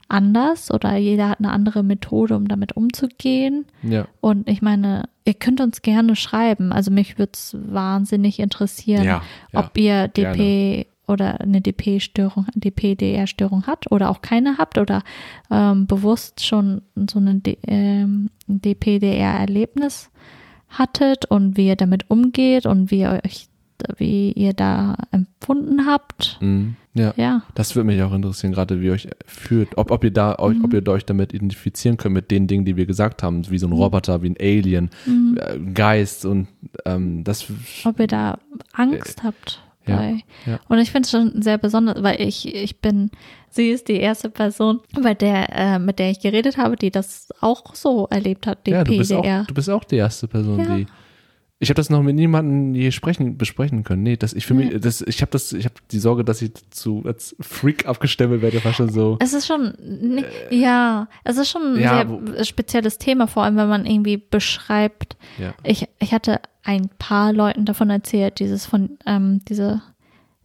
anders 0.10 0.72
oder 0.72 0.96
jeder 0.96 1.30
hat 1.30 1.40
eine 1.40 1.52
andere 1.52 1.84
Methode, 1.84 2.36
um 2.38 2.48
damit 2.48 2.78
umzugehen. 2.78 3.66
Ja. 3.84 4.08
Und 4.22 4.50
ich 4.50 4.62
meine, 4.62 5.10
ihr 5.26 5.34
könnt 5.34 5.60
uns 5.60 5.82
gerne 5.82 6.16
schreiben. 6.16 6.72
Also 6.72 6.92
mich 6.92 7.18
würde 7.20 7.34
es 7.34 7.56
wahnsinnig 7.60 8.40
interessieren, 8.40 9.04
Ja, 9.04 9.22
ja, 9.52 9.60
ob 9.60 9.78
ihr 9.78 10.08
DP 10.08 10.88
oder 11.10 11.40
eine 11.42 11.62
DP-Störung, 11.62 12.48
DP-DR-Störung 12.56 13.66
habt 13.68 13.92
oder 13.92 14.10
auch 14.10 14.22
keine 14.22 14.58
habt 14.58 14.78
oder 14.78 15.04
ähm, 15.52 15.88
bewusst 15.88 16.46
schon 16.46 16.82
so 17.10 17.20
eine 17.20 17.36
D- 17.36 17.58
ähm, 17.68 18.30
DP-DR-Erlebnis 18.48 20.10
hattet 20.70 21.26
und 21.26 21.56
wie 21.58 21.68
ihr 21.68 21.76
damit 21.76 22.10
umgeht 22.10 22.66
und 22.66 22.92
wie 22.92 23.00
ihr 23.02 23.22
euch 23.26 23.48
wie 23.98 24.32
ihr 24.32 24.54
da 24.54 24.96
empfunden 25.12 25.86
habt. 25.86 26.38
Mhm. 26.42 26.76
Ja. 26.94 27.14
Ja. 27.16 27.44
Das 27.54 27.76
würde 27.76 27.86
mich 27.88 28.02
auch 28.02 28.14
interessieren, 28.14 28.52
gerade 28.54 28.82
wie 28.82 28.88
ihr 28.88 28.94
euch 28.94 29.08
fühlt. 29.26 29.78
Ob, 29.78 29.92
ob 29.92 30.04
ihr 30.04 30.12
da 30.12 30.36
euch, 30.40 30.58
Mhm. 30.58 30.66
ob 30.66 30.74
ihr 30.74 30.88
euch 30.88 31.06
damit 31.06 31.32
identifizieren 31.34 31.98
könnt 31.98 32.16
mit 32.16 32.32
den 32.32 32.48
Dingen, 32.48 32.66
die 32.66 32.76
wir 32.76 32.88
gesagt 32.88 33.22
haben, 33.22 33.48
wie 33.52 33.58
so 33.60 33.68
ein 33.68 33.72
Mhm. 33.72 33.76
Roboter, 33.78 34.24
wie 34.24 34.30
ein 34.32 34.36
Alien, 34.40 34.90
Mhm. 35.06 35.38
äh, 35.40 35.60
Geist 35.74 36.26
und 36.26 36.48
ähm, 36.86 37.24
das 37.24 37.46
Ob 37.86 38.00
ihr 38.00 38.08
da 38.08 38.40
Angst 38.74 39.22
habt. 39.24 39.62
Äh, 39.86 39.92
ja, 39.92 39.98
Bei. 39.98 40.20
ja. 40.48 40.60
Und 40.68 40.80
ich 40.80 40.92
finde 40.92 41.06
es 41.06 41.12
schon 41.12 41.42
sehr 41.42 41.58
besonders, 41.60 42.02
weil 42.04 42.20
ich, 42.20 42.54
ich 42.54 42.82
bin, 42.82 43.10
sie 43.50 43.70
ist 43.70 43.88
die 43.88 43.98
erste 43.98 44.30
Person, 44.30 44.80
bei 45.02 45.14
der, 45.14 45.56
äh, 45.56 45.80
mit 45.80 46.00
der 46.00 46.10
ich 46.10 46.20
geredet 46.20 46.58
habe, 46.58 46.76
die 46.76 46.90
das 46.92 47.30
auch 47.42 47.74
so 47.76 48.08
erlebt 48.10 48.48
hat, 48.48 48.66
die 48.68 48.72
ja, 48.72 48.84
du 48.84 48.98
bist, 48.98 49.14
auch, 49.14 49.22
PDR. 49.22 49.44
du 49.48 49.54
bist 49.54 49.70
auch 49.70 49.84
die 49.86 49.96
erste 49.98 50.28
Person, 50.28 50.60
Ja. 50.60 50.76
die. 50.78 50.88
Ich 51.60 51.70
habe 51.70 51.76
das 51.78 51.90
noch 51.90 52.04
mit 52.04 52.16
niemandem 52.16 52.76
je 52.76 52.92
sprechen, 52.92 53.36
besprechen 53.38 53.84
können. 53.84 54.04
Nee, 54.04 54.16
das, 54.16 54.34
ich 54.34 54.46
für 54.46 54.54
Nee. 54.54 54.66
mich, 54.66 54.80
das, 54.82 55.02
ich 55.02 55.22
habe 55.22 55.32
das, 55.32 55.54
ich 55.54 55.66
habe 55.66 55.74
die 55.92 55.98
Sorge, 55.98 56.24
dass 56.24 56.42
ich 56.44 56.52
zu 56.70 57.02
als 57.06 57.36
Freak 57.40 57.88
abgestempelt 57.88 58.44
werde, 58.44 58.64
war 58.64 58.74
schon 58.74 58.90
so. 58.92 59.18
Es 59.22 59.34
ist 59.34 59.48
schon, 59.48 59.74
ni- 59.82 60.24
ja, 60.52 61.08
es 61.24 61.38
ist 61.38 61.50
schon 61.50 61.74
ein 61.74 61.78
Äh, 61.78 61.82
ja, 61.82 62.06
sehr 62.36 62.46
spezielles 62.46 63.00
Thema, 63.00 63.26
vor 63.26 63.44
allem 63.44 63.56
wenn 63.58 63.70
man 63.70 63.86
irgendwie 63.88 64.18
beschreibt. 64.18 65.18
Ja. 65.40 65.56
Ich, 65.64 65.88
ich 65.98 66.14
hatte 66.14 66.42
ein 66.64 66.90
paar 67.00 67.34
Leuten 67.34 67.66
davon 67.66 67.90
erzählt, 67.90 68.40
dieses 68.40 68.68
von, 68.68 69.00
ähm, 69.08 69.42
diese, 69.50 69.82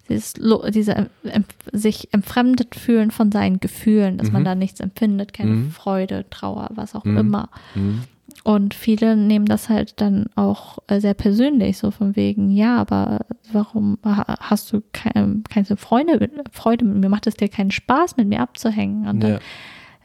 dieses, 0.09 0.33
diese 0.71 0.93
em, 1.25 1.45
sich 1.73 2.13
entfremdet 2.15 2.75
fühlen 2.75 3.11
von 3.11 3.31
seinen 3.31 3.61
Gefühlen, 3.61 4.17
dass 4.17 4.33
man 4.33 4.43
Mhm. 4.43 4.47
da 4.47 4.55
nichts 4.55 4.81
empfindet, 4.81 5.35
keine 5.35 5.51
Mhm. 5.51 5.71
Freude, 5.73 6.25
Trauer, 6.31 6.71
was 6.75 6.95
auch 6.95 7.05
Mhm. 7.05 7.19
immer. 7.19 7.51
Hm. 7.75 8.05
Und 8.45 8.75
viele 8.75 9.17
nehmen 9.17 9.47
das 9.47 9.69
halt 9.69 10.01
dann 10.01 10.27
auch 10.35 10.79
äh, 10.89 11.01
sehr 11.01 11.15
persönlich, 11.15 11.79
so 11.79 11.93
von 11.93 12.17
wegen, 12.17 12.51
ja, 12.51 12.77
aber 12.77 13.21
warum 13.53 13.99
ha- 14.05 14.37
hast 14.41 14.73
du 14.73 14.83
keine, 14.93 15.43
keine 15.49 15.77
Freude, 15.77 16.29
Freude 16.51 16.85
mit 16.85 16.97
mir? 16.99 17.09
Macht 17.09 17.29
es 17.29 17.35
dir 17.37 17.49
keinen 17.49 17.71
Spaß, 17.71 18.17
mit 18.17 18.27
mir 18.27 18.41
abzuhängen? 18.41 19.07
Und 19.07 19.21
dann, 19.21 19.33
Ja. 19.35 19.39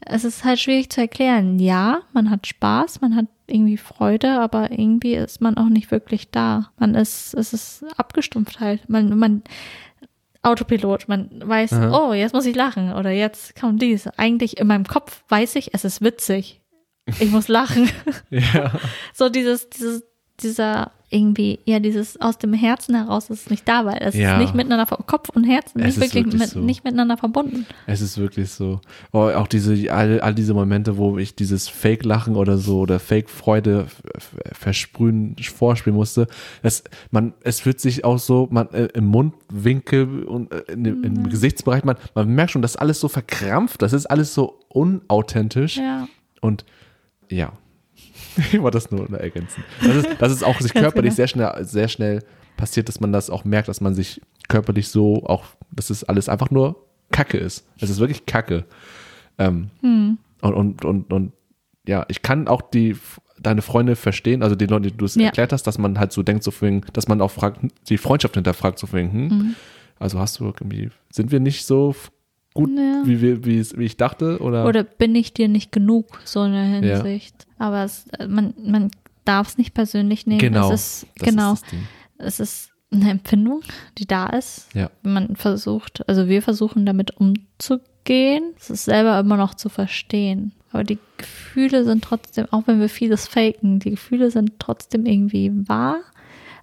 es 0.01 0.23
ist 0.23 0.43
halt 0.45 0.59
schwierig 0.59 0.91
zu 0.91 1.01
erklären. 1.01 1.57
Ja, 1.57 2.01
man 2.13 2.29
hat 2.29 2.45
Spaß, 2.45 3.01
man 3.01 3.15
hat 3.15 3.25
irgendwie 3.47 3.77
Freude, 3.77 4.39
aber 4.39 4.69
irgendwie 4.71 5.15
ist 5.15 5.41
man 5.41 5.57
auch 5.57 5.69
nicht 5.69 5.89
wirklich 5.89 6.29
da. 6.29 6.69
Man 6.77 6.93
ist, 6.93 7.33
es 7.33 7.53
ist 7.53 7.85
abgestumpft 7.97 8.59
halt. 8.59 8.87
Man, 8.87 9.17
man, 9.17 9.41
Autopilot, 10.43 11.07
man 11.09 11.29
weiß, 11.43 11.73
Aha. 11.73 12.09
oh, 12.09 12.13
jetzt 12.13 12.33
muss 12.33 12.45
ich 12.45 12.55
lachen 12.55 12.93
oder 12.93 13.09
jetzt 13.11 13.59
kommt 13.59 13.81
dies. 13.81 14.07
Eigentlich 14.17 14.59
in 14.59 14.67
meinem 14.67 14.85
Kopf 14.85 15.23
weiß 15.29 15.55
ich, 15.55 15.73
es 15.73 15.83
ist 15.83 16.01
witzig. 16.01 16.61
Ich 17.19 17.31
muss 17.31 17.47
lachen. 17.47 17.89
ja. 18.29 18.71
so 19.13 19.29
dieses, 19.29 19.69
dieses, 19.69 20.03
dieser 20.41 20.91
irgendwie, 21.09 21.59
ja, 21.63 21.79
dieses 21.79 22.19
aus 22.19 22.37
dem 22.37 22.51
Herzen 22.53 22.93
heraus 22.93 23.29
ist 23.29 23.49
nicht 23.49 23.65
da, 23.65 23.85
weil 23.85 23.97
es 24.01 24.13
Ja. 24.13 24.33
ist 24.33 24.39
nicht 24.39 24.53
miteinander, 24.55 24.85
Kopf 24.85 25.29
und 25.29 25.45
Herzen, 25.45 25.79
Es 25.79 25.85
nicht 25.85 25.95
ist 25.95 26.01
wirklich, 26.03 26.25
wirklich 26.25 26.41
mit, 26.41 26.49
so. 26.49 26.59
nicht 26.59 26.83
miteinander 26.83 27.15
verbunden. 27.15 27.65
Es 27.85 28.01
ist 28.01 28.17
wirklich 28.17 28.51
so. 28.51 28.81
Oh, 29.13 29.19
auch 29.29 29.47
diese, 29.47 29.89
all, 29.93 30.19
all 30.19 30.35
diese 30.35 30.53
Momente, 30.53 30.97
wo 30.97 31.17
ich 31.17 31.33
dieses 31.33 31.69
Fake-Lachen 31.69 32.35
oder 32.35 32.57
so 32.57 32.79
oder 32.81 32.99
Fake-Freude 32.99 33.87
versprühen, 34.51 35.35
vorspielen 35.41 35.95
musste. 35.95 36.27
Das, 36.61 36.83
man, 37.11 37.33
es 37.41 37.61
fühlt 37.61 37.79
sich 37.79 38.03
auch 38.05 38.19
so, 38.19 38.47
man, 38.51 38.69
äh, 38.71 38.87
im 38.93 39.05
Mundwinkel 39.05 40.23
und 40.23 40.51
äh, 40.51 40.63
in, 40.73 40.83
dem- 40.83 41.03
im 41.03 41.29
Gesichtsbereich, 41.29 41.83
man, 41.83 41.95
man 42.15 42.27
merkt 42.29 42.51
schon, 42.51 42.61
das 42.61 42.71
ist 42.71 42.77
alles 42.81 42.99
so 42.99 43.07
verkrampft, 43.07 43.81
das 43.81 43.93
ist 43.93 44.05
alles 44.07 44.33
so 44.33 44.59
unauthentisch 44.69 45.77
Ja. 45.77 46.07
und 46.41 46.65
ja. 47.29 47.53
Ich 48.37 48.61
wollte 48.61 48.77
das 48.77 48.91
nur 48.91 49.09
ergänzen. 49.19 49.63
Das 49.81 49.95
ist, 49.95 50.07
das 50.19 50.31
ist 50.31 50.43
auch 50.43 50.59
sich 50.61 50.73
körperlich 50.75 51.09
genau. 51.09 51.15
sehr 51.15 51.27
schnell, 51.27 51.65
sehr 51.65 51.87
schnell 51.87 52.23
passiert, 52.55 52.87
dass 52.87 52.99
man 52.99 53.11
das 53.11 53.29
auch 53.31 53.45
merkt, 53.45 53.67
dass 53.67 53.81
man 53.81 53.95
sich 53.95 54.21
körperlich 54.47 54.89
so 54.89 55.23
auch, 55.25 55.43
dass 55.71 55.89
es 55.89 56.03
alles 56.03 56.29
einfach 56.29 56.51
nur 56.51 56.85
Kacke 57.11 57.37
ist. 57.37 57.65
Es 57.79 57.89
ist 57.89 57.99
wirklich 57.99 58.25
Kacke. 58.27 58.65
Ähm, 59.39 59.69
Hm. 59.81 60.17
und, 60.41 60.53
und, 60.53 60.85
und, 60.85 61.13
und 61.13 61.33
ja, 61.87 62.05
ich 62.09 62.21
kann 62.21 62.47
auch 62.47 62.61
die 62.61 62.95
deine 63.39 63.61
Freunde 63.61 63.95
verstehen, 63.95 64.41
also 64.43 64.55
die 64.55 64.65
Leute, 64.65 64.91
die 64.91 64.97
du 64.97 65.05
es 65.05 65.13
Ja. 65.15 65.25
erklärt 65.27 65.53
hast, 65.53 65.63
dass 65.63 65.77
man 65.77 65.99
halt 65.99 66.11
so 66.11 66.23
denkt, 66.23 66.43
so 66.43 66.51
wegen- 66.61 66.81
dass 66.93 67.07
man 67.07 67.21
auch 67.21 67.29
fragt, 67.31 67.59
die 67.87 67.97
Freundschaft 67.99 68.33
hinterfragt, 68.35 68.79
so 68.79 68.91
wegen, 68.93 69.11
hm, 69.11 69.27
Mhm. 69.27 69.55
also 69.99 70.19
hast 70.19 70.39
du 70.39 70.45
irgendwie, 70.45 70.89
sind 71.11 71.31
wir 71.31 71.39
nicht 71.39 71.65
so 71.65 71.95
gut, 72.57 72.69
Ja. 72.77 73.01
wie, 73.05 73.21
wie, 73.45 73.65
wie 73.77 73.83
ich 73.85 73.97
dachte? 73.97 74.39
Oder, 74.41 74.65
Oder 74.65 74.83
bin 74.83 75.15
ich 75.15 75.33
dir 75.33 75.47
nicht 75.47 75.71
genug, 75.71 76.19
so 76.25 76.43
in 76.43 76.51
der 76.53 76.63
Hinsicht. 76.63 77.47
Aber 77.57 77.83
es, 77.83 78.07
äh, 78.19 78.27
man, 78.27 78.53
man 78.63 78.91
darf 79.25 79.49
es 79.49 79.57
nicht 79.57 79.73
persönlich 79.73 80.27
nehmen. 80.27 80.39
genau, 80.39 80.71
Es 80.71 81.03
ist, 81.03 81.07
das 81.17 81.29
genau, 81.29 81.53
ist 81.53 81.65
es 82.19 82.39
ist 82.39 82.71
eine 82.91 83.11
Empfindung, 83.11 83.61
die 83.97 84.05
da 84.07 84.27
ist. 84.27 84.67
Ja. 84.73 84.89
Man 85.03 85.35
versucht, 85.35 86.07
also 86.07 86.27
wir 86.27 86.41
versuchen 86.41 86.85
damit 86.85 87.11
umzugehen, 87.17 88.53
es 88.57 88.69
ist 88.69 88.85
selber 88.85 89.19
immer 89.19 89.37
noch 89.37 89.53
zu 89.55 89.69
verstehen. 89.69 90.53
Aber 90.71 90.83
die 90.83 90.97
Gefühle 91.17 91.83
sind 91.85 92.03
trotzdem, 92.03 92.45
auch 92.51 92.63
wenn 92.67 92.79
wir 92.79 92.89
vieles 92.89 93.27
faken, 93.27 93.79
die 93.79 93.91
Gefühle 93.91 94.31
sind 94.31 94.53
trotzdem 94.59 95.05
irgendwie 95.05 95.51
wahr. 95.67 95.97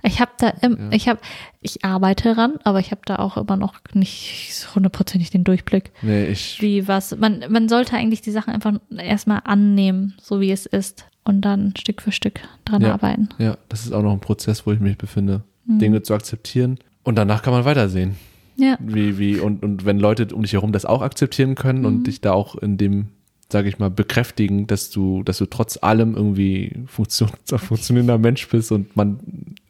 Ich 0.06 0.20
habe 0.20 0.32
da, 0.38 0.50
im, 0.60 0.76
Ja. 0.78 0.88
ich 0.92 1.08
habe, 1.08 1.18
ich 1.62 1.84
arbeite 1.84 2.36
ran, 2.36 2.54
aber 2.62 2.78
ich 2.78 2.90
habe 2.90 3.00
da 3.06 3.16
auch 3.16 3.36
immer 3.38 3.56
noch 3.56 3.74
nicht 3.94 4.68
hundertprozentig 4.74 5.30
den 5.30 5.44
Durchblick 5.44 5.92
Nee, 6.02 6.26
ich, 6.26 6.60
wie 6.60 6.86
was. 6.86 7.16
Man, 7.16 7.42
man 7.48 7.68
sollte 7.70 7.96
eigentlich 7.96 8.20
die 8.20 8.30
Sachen 8.30 8.52
einfach 8.52 8.74
erstmal 8.96 9.40
annehmen, 9.44 10.14
so 10.20 10.40
wie 10.40 10.50
es 10.52 10.66
ist, 10.66 11.06
und 11.24 11.40
dann 11.40 11.72
Stück 11.78 12.02
für 12.02 12.12
Stück 12.12 12.40
dran 12.66 12.82
Ja. 12.82 12.92
arbeiten. 12.92 13.30
ja, 13.38 13.56
das 13.70 13.86
ist 13.86 13.92
auch 13.92 14.02
noch 14.02 14.12
ein 14.12 14.20
Prozess, 14.20 14.66
wo 14.66 14.72
ich 14.72 14.80
mich 14.80 14.98
befinde, 14.98 15.42
Mhm. 15.66 15.78
Dinge 15.78 16.02
zu 16.02 16.12
akzeptieren. 16.14 16.78
Und 17.02 17.16
danach 17.16 17.42
kann 17.42 17.54
man 17.54 17.64
weitersehen. 17.64 18.16
Ja. 18.56 18.76
Wie, 18.80 19.18
wie, 19.18 19.40
und, 19.40 19.62
und 19.64 19.84
wenn 19.86 19.98
Leute 19.98 20.26
um 20.34 20.42
dich 20.42 20.52
herum 20.52 20.70
das 20.72 20.84
auch 20.84 21.00
akzeptieren 21.02 21.54
können 21.54 21.80
Mhm. 21.80 21.86
und 21.86 22.06
dich 22.06 22.20
da 22.20 22.32
auch 22.32 22.56
in 22.56 22.76
dem, 22.76 23.08
sage 23.54 23.68
ich 23.68 23.78
mal, 23.78 23.88
bekräftigen, 23.90 24.66
dass 24.66 24.90
du, 24.90 25.22
dass 25.22 25.38
du 25.38 25.46
trotz 25.46 25.78
allem 25.80 26.14
irgendwie 26.14 26.84
Funktion, 26.86 27.30
ein 27.52 27.58
funktionierender 27.58 28.18
Mensch 28.18 28.46
bist 28.48 28.70
und 28.72 28.94
man, 28.96 29.18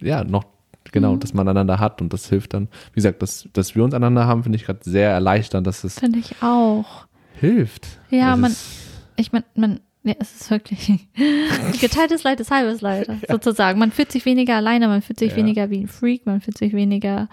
ja, 0.00 0.24
noch, 0.24 0.44
genau, 0.90 1.14
Mhm. 1.14 1.20
dass 1.20 1.34
man 1.34 1.46
einander 1.48 1.78
hat 1.78 2.00
und 2.02 2.12
das 2.12 2.28
hilft 2.28 2.54
dann. 2.54 2.68
Wie 2.92 2.96
gesagt, 2.96 3.22
dass, 3.22 3.48
dass 3.52 3.74
wir 3.76 3.84
uns 3.84 3.94
einander 3.94 4.26
haben, 4.26 4.42
finde 4.42 4.56
ich 4.56 4.64
gerade 4.64 4.80
sehr 4.82 5.10
erleichternd, 5.10 5.66
dass 5.66 5.84
es 5.84 5.98
Finde 6.00 6.18
ich 6.18 6.42
auch. 6.42 7.06
hilft. 7.40 7.86
Ja, 8.10 8.30
das 8.32 8.40
man- 8.40 8.50
ist, 8.52 8.66
Ich 9.16 9.30
meine, 9.32 9.44
man, 9.54 9.80
ja, 10.02 10.14
es 10.18 10.34
ist 10.40 10.50
wirklich 10.50 11.06
geteiltes 11.80 12.22
Leid 12.24 12.40
ist 12.40 12.50
halbes 12.50 12.80
Leid, 12.80 13.08
sozusagen. 13.28 13.78
Man 13.78 13.92
fühlt 13.92 14.10
sich 14.12 14.24
weniger 14.26 14.56
alleine, 14.56 14.88
man 14.88 15.02
fühlt 15.02 15.18
sich 15.18 15.30
Ja. 15.32 15.36
weniger 15.36 15.70
wie 15.70 15.80
ein 15.80 15.88
Freak, 15.88 16.26
man 16.26 16.40
fühlt 16.40 16.58
sich 16.58 16.72
weniger 16.72 17.28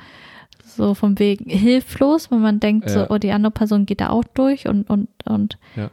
so 0.65 0.93
von 0.93 1.19
wegen 1.19 1.49
hilflos, 1.49 2.31
wenn 2.31 2.39
man 2.41 2.59
denkt, 2.61 2.85
Ja. 2.89 2.93
so, 2.93 3.09
oh, 3.09 3.17
die 3.17 3.31
andere 3.31 3.51
Person 3.51 3.85
geht 3.85 3.99
da 3.99 4.09
auch 4.09 4.23
durch 4.33 4.67
und, 4.67 4.89
und, 4.89 5.09
und 5.25 5.57
Ja. 5.75 5.91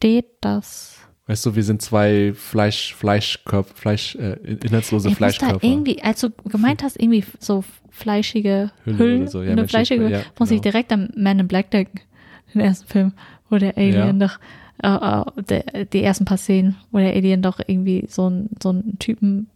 Versteht 0.00 0.26
das. 0.40 0.96
weißt 1.26 1.46
du, 1.46 1.54
wir 1.56 1.62
sind 1.62 1.82
zwei 1.82 2.32
Fleisch, 2.34 2.94
Fleischkörper, 2.94 3.74
Fleisch, 3.74 4.14
äh, 4.16 4.38
inhaltslose 4.64 5.08
Ich 5.08 5.20
muss 5.20 5.36
da 5.36 5.36
Fleischkörper. 5.38 5.66
irgendwie, 5.66 6.02
als 6.02 6.20
du 6.20 6.30
gemeint 6.44 6.82
hast, 6.82 7.00
irgendwie 7.00 7.24
so 7.38 7.64
fleischige 7.90 8.70
Hülle 8.84 8.98
Hüllen, 8.98 9.22
oder 9.22 9.30
so, 9.30 9.42
ja, 9.42 9.52
eine 9.52 9.68
fleischige, 9.68 10.08
ja, 10.08 10.22
muss 10.38 10.50
ich 10.50 10.62
genau. 10.62 10.72
direkt 10.72 10.92
an 10.92 11.12
Man 11.16 11.40
in 11.40 11.48
Black 11.48 11.70
denken, 11.70 12.00
den 12.54 12.60
ersten 12.60 12.86
Film, 12.86 13.12
wo 13.50 13.56
der 13.58 13.76
Alien 13.76 14.20
Ja. 14.20 14.26
doch, 14.26 14.38
äh, 14.82 15.40
äh, 15.40 15.42
der, 15.42 15.84
die 15.84 16.02
ersten 16.02 16.24
paar 16.24 16.38
Szenen, 16.38 16.76
wo 16.92 16.98
der 16.98 17.14
Alien 17.14 17.42
doch 17.42 17.58
irgendwie 17.66 18.06
so 18.08 18.26
einen 18.26 18.50
so 18.62 18.70
einen 18.70 18.98
Typen, 18.98 19.48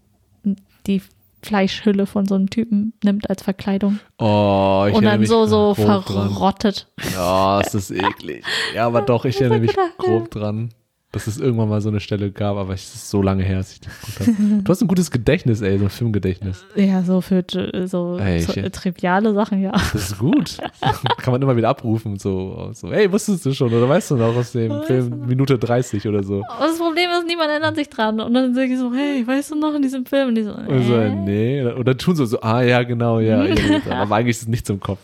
die 0.87 1.01
Fleischhülle 1.45 2.07
von 2.07 2.27
so 2.27 2.35
einem 2.37 2.51
Typen 2.51 2.93
nimmt 3.03 3.29
als 3.29 3.43
Verkleidung 3.43 3.99
Oh, 4.19 4.87
ich 4.89 4.95
und 4.95 5.05
dann 5.05 5.27
so, 5.27 5.47
so 5.47 5.75
grob 5.75 6.07
dran. 6.07 6.31
verrottet. 6.31 6.89
Ja, 7.15 7.61
es 7.61 7.75
ist 7.75 7.91
eklig. 7.91 8.45
Ja, 8.75 8.87
aber 8.87 9.03
doch, 9.03 9.25
ich 9.25 9.41
erinnere 9.41 9.61
mich 9.61 9.77
grob 9.99 10.31
dran, 10.31 10.71
dass 11.13 11.27
es 11.27 11.39
irgendwann 11.39 11.69
mal 11.69 11.81
so 11.83 11.91
eine 11.91 12.01
Stelle 12.01 12.31
gab, 12.31 12.57
aber 12.57 12.73
es 12.73 12.95
ist 12.95 13.11
so 13.11 13.21
lange 13.21 13.43
her, 13.45 13.59
dass 13.59 13.73
ich 13.75 13.81
das 13.81 13.93
geguckt 14.01 14.39
habe. 14.39 14.63
Du 14.63 14.71
hast 14.71 14.81
ein 14.81 14.89
gutes 14.89 15.11
Gedächtnis, 15.11 15.61
ey, 15.61 15.79
so 15.79 15.85
ein 15.85 15.91
Filmgedächtnis. 15.91 16.65
Ja, 16.75 17.03
so 17.03 17.21
für 17.21 17.45
äh, 17.55 17.87
so, 17.87 18.17
Ey, 18.19 18.41
so 18.41 18.53
ich- 18.55 18.73
triviale 18.73 19.35
Sachen, 19.35 19.61
ja. 19.61 19.73
Das 19.73 19.95
ist 19.95 20.19
gut. 20.19 20.57
Kann 21.19 21.33
man 21.33 21.43
immer 21.43 21.55
wieder 21.57 21.69
abrufen. 21.69 22.19
So, 22.19 22.71
so, 22.73 22.91
ey, 22.91 23.13
wusstest 23.13 23.45
du 23.45 23.53
schon 23.53 23.73
oder 23.73 23.87
weißt 23.89 24.13
du 24.13 24.17
noch 24.17 24.35
aus 24.35 24.53
dem 24.53 24.83
Film. 24.85 25.27
Minute 25.27 25.59
30 25.59 26.09
oder 26.09 26.23
so? 26.23 26.43
Aber 26.49 26.67
das 26.67 26.79
Problem 26.79 27.11
ist, 27.11 27.27
niemand 27.27 27.51
erinnert 27.51 27.77
sich 27.77 27.91
dran. 27.91 28.19
Und 28.19 28.33
dann 28.33 28.55
sage 28.55 28.73
ich 28.73 28.79
so, 28.79 28.91
hey, 28.95 29.27
weißt 29.27 29.51
du 29.51 29.57
noch 29.57 29.75
in 29.75 29.83
diesem 29.83 30.07
Film? 30.07 30.29
Und 30.29 30.35
die 30.37 30.45
so, 30.45 30.55
Und 30.55 30.85
so, 30.85 30.95
äh? 30.97 31.11
nee. 31.15 31.63
Oder 31.65 31.97
tun 31.97 32.17
so, 32.17 32.25
so, 32.25 32.41
ah, 32.41 32.63
ja, 32.63 32.83
genau, 32.85 33.21
ja. 33.21 33.45
ja. 33.45 33.55
aber 33.91 34.17
eigentlich 34.17 34.37
ist 34.37 34.43
es 34.43 34.49
nicht 34.49 34.67
zum 34.67 34.81
Kopf. 34.81 35.01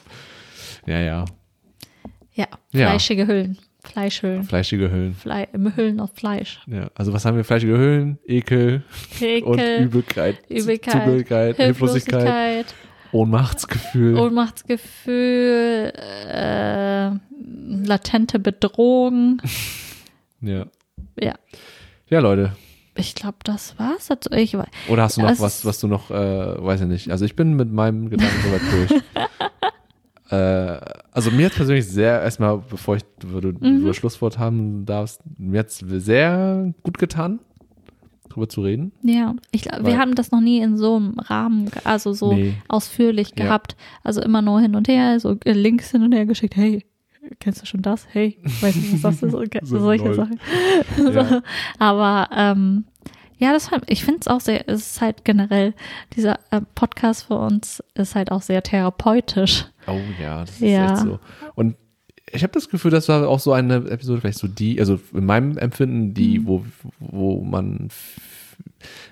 Ja, 0.86 1.00
ja. 1.00 1.24
Ja, 2.34 2.46
Ja. 2.72 2.88
fleischige 2.88 3.26
Hüllen. 3.26 3.58
Fleischhüllen. 3.92 4.44
Fleischige 4.44 4.90
Hüllen. 4.90 5.14
Flei 5.14 5.48
Hüllen 5.76 6.00
aus 6.00 6.10
Fleisch. 6.14 6.60
Ja, 6.66 6.90
also 6.94 7.12
was 7.12 7.24
haben 7.24 7.36
wir? 7.36 7.44
Fleischige 7.44 7.76
Hüllen, 7.76 8.18
Ekel, 8.26 8.82
und 9.44 9.58
Ekel, 9.58 9.82
Übelkeit, 9.84 10.38
Übelkeit, 10.48 10.92
Zugehörigkeit, 10.92 11.56
Hilflosigkeit, 11.56 12.22
Hilflosigkeit, 12.22 12.74
Ohnmachtsgefühl. 13.12 14.16
Ohnmachtsgefühl, 14.18 15.92
äh, 16.28 17.10
latente 17.86 18.38
Bedrohung. 18.38 19.40
ja. 20.40 20.66
Ja, 21.20 21.34
Ja, 22.08 22.20
Leute. 22.20 22.52
ich 22.96 23.14
glaube, 23.14 23.38
das 23.44 23.78
war's. 23.78 24.10
Also 24.10 24.30
ich, 24.32 24.56
Oder 24.88 25.02
hast 25.04 25.16
du 25.16 25.22
noch 25.22 25.38
was, 25.40 25.64
was 25.64 25.80
du 25.80 25.86
noch, 25.88 26.10
äh, 26.10 26.14
weiß 26.64 26.82
ich 26.82 26.86
nicht. 26.86 27.10
Also 27.10 27.24
ich 27.24 27.34
bin 27.36 27.54
mit 27.54 27.72
meinem 27.72 28.10
Gedanken 28.10 28.36
soweit 28.44 28.60
durch. 28.72 29.02
äh, 30.30 30.78
also 31.12 31.30
mir 31.30 31.46
hat 31.46 31.54
persönlich 31.54 31.86
sehr, 31.86 32.20
erstmal, 32.22 32.58
bevor 32.58 32.96
ich 32.96 33.02
du, 33.20 33.40
du 33.40 33.52
Mhm. 33.66 33.86
das 33.86 33.96
Schlusswort 33.96 34.38
haben 34.38 34.84
darfst, 34.86 35.20
mir 35.38 35.60
hat 35.60 35.68
es 35.68 35.78
sehr 35.78 36.72
gut 36.82 36.98
getan, 36.98 37.38
drüber 38.28 38.48
zu 38.48 38.60
reden. 38.62 38.92
ja, 39.02 39.34
ich 39.52 39.62
glaube, 39.62 39.86
wir 39.86 39.98
haben 39.98 40.14
das 40.14 40.30
noch 40.30 40.40
nie 40.40 40.60
in 40.60 40.76
so 40.76 40.96
einem 40.96 41.18
Rahmen, 41.18 41.70
also 41.84 42.12
so 42.12 42.34
Nee. 42.34 42.54
ausführlich 42.68 43.32
Ja. 43.38 43.44
gehabt. 43.46 43.76
Also 44.04 44.20
immer 44.20 44.42
nur 44.42 44.60
hin 44.60 44.74
und 44.74 44.86
her, 44.88 45.18
so 45.18 45.36
Links 45.44 45.90
hin 45.92 46.02
und 46.02 46.12
her 46.12 46.26
geschickt. 46.26 46.54
Hey, 46.56 46.84
kennst 47.40 47.62
du 47.62 47.66
schon 47.66 47.80
das? 47.82 48.06
Hey, 48.10 48.38
weißt 48.60 48.76
du, 48.76 48.92
was 48.92 49.00
das 49.02 49.22
ist? 49.22 49.34
Okay, 49.34 49.60
So 49.62 49.80
solche. 49.80 50.14
Sachen. 50.14 50.38
Ja. 51.14 51.24
so, 51.24 51.40
aber 51.78 52.28
ähm, 52.36 52.84
ja, 53.38 53.52
das 53.52 53.70
ich 53.86 54.04
finde 54.04 54.20
es 54.20 54.28
auch 54.28 54.40
sehr, 54.40 54.68
es 54.68 54.90
ist 54.92 55.00
halt 55.00 55.24
generell, 55.24 55.72
dieser 56.16 56.38
äh, 56.50 56.60
Podcast 56.74 57.24
für 57.24 57.38
uns 57.38 57.82
ist 57.94 58.14
halt 58.14 58.30
auch 58.32 58.42
sehr 58.42 58.62
therapeutisch. 58.62 59.66
Oh 59.88 60.00
ja, 60.20 60.40
das 60.40 60.50
ist 60.50 60.60
Ja. 60.60 60.92
echt 60.94 61.02
so. 61.02 61.18
Und 61.54 61.76
ich 62.30 62.42
habe 62.42 62.52
das 62.52 62.68
Gefühl, 62.68 62.90
das 62.90 63.08
war 63.08 63.26
auch 63.28 63.40
so 63.40 63.52
eine 63.52 63.76
Episode, 63.88 64.20
vielleicht 64.20 64.38
so 64.38 64.48
die, 64.48 64.78
also 64.80 65.00
in 65.14 65.24
meinem 65.24 65.56
Empfinden, 65.56 66.08
Mhm. 66.08 66.14
die, 66.14 66.46
wo, 66.46 66.64
wo 66.98 67.42
man, 67.42 67.88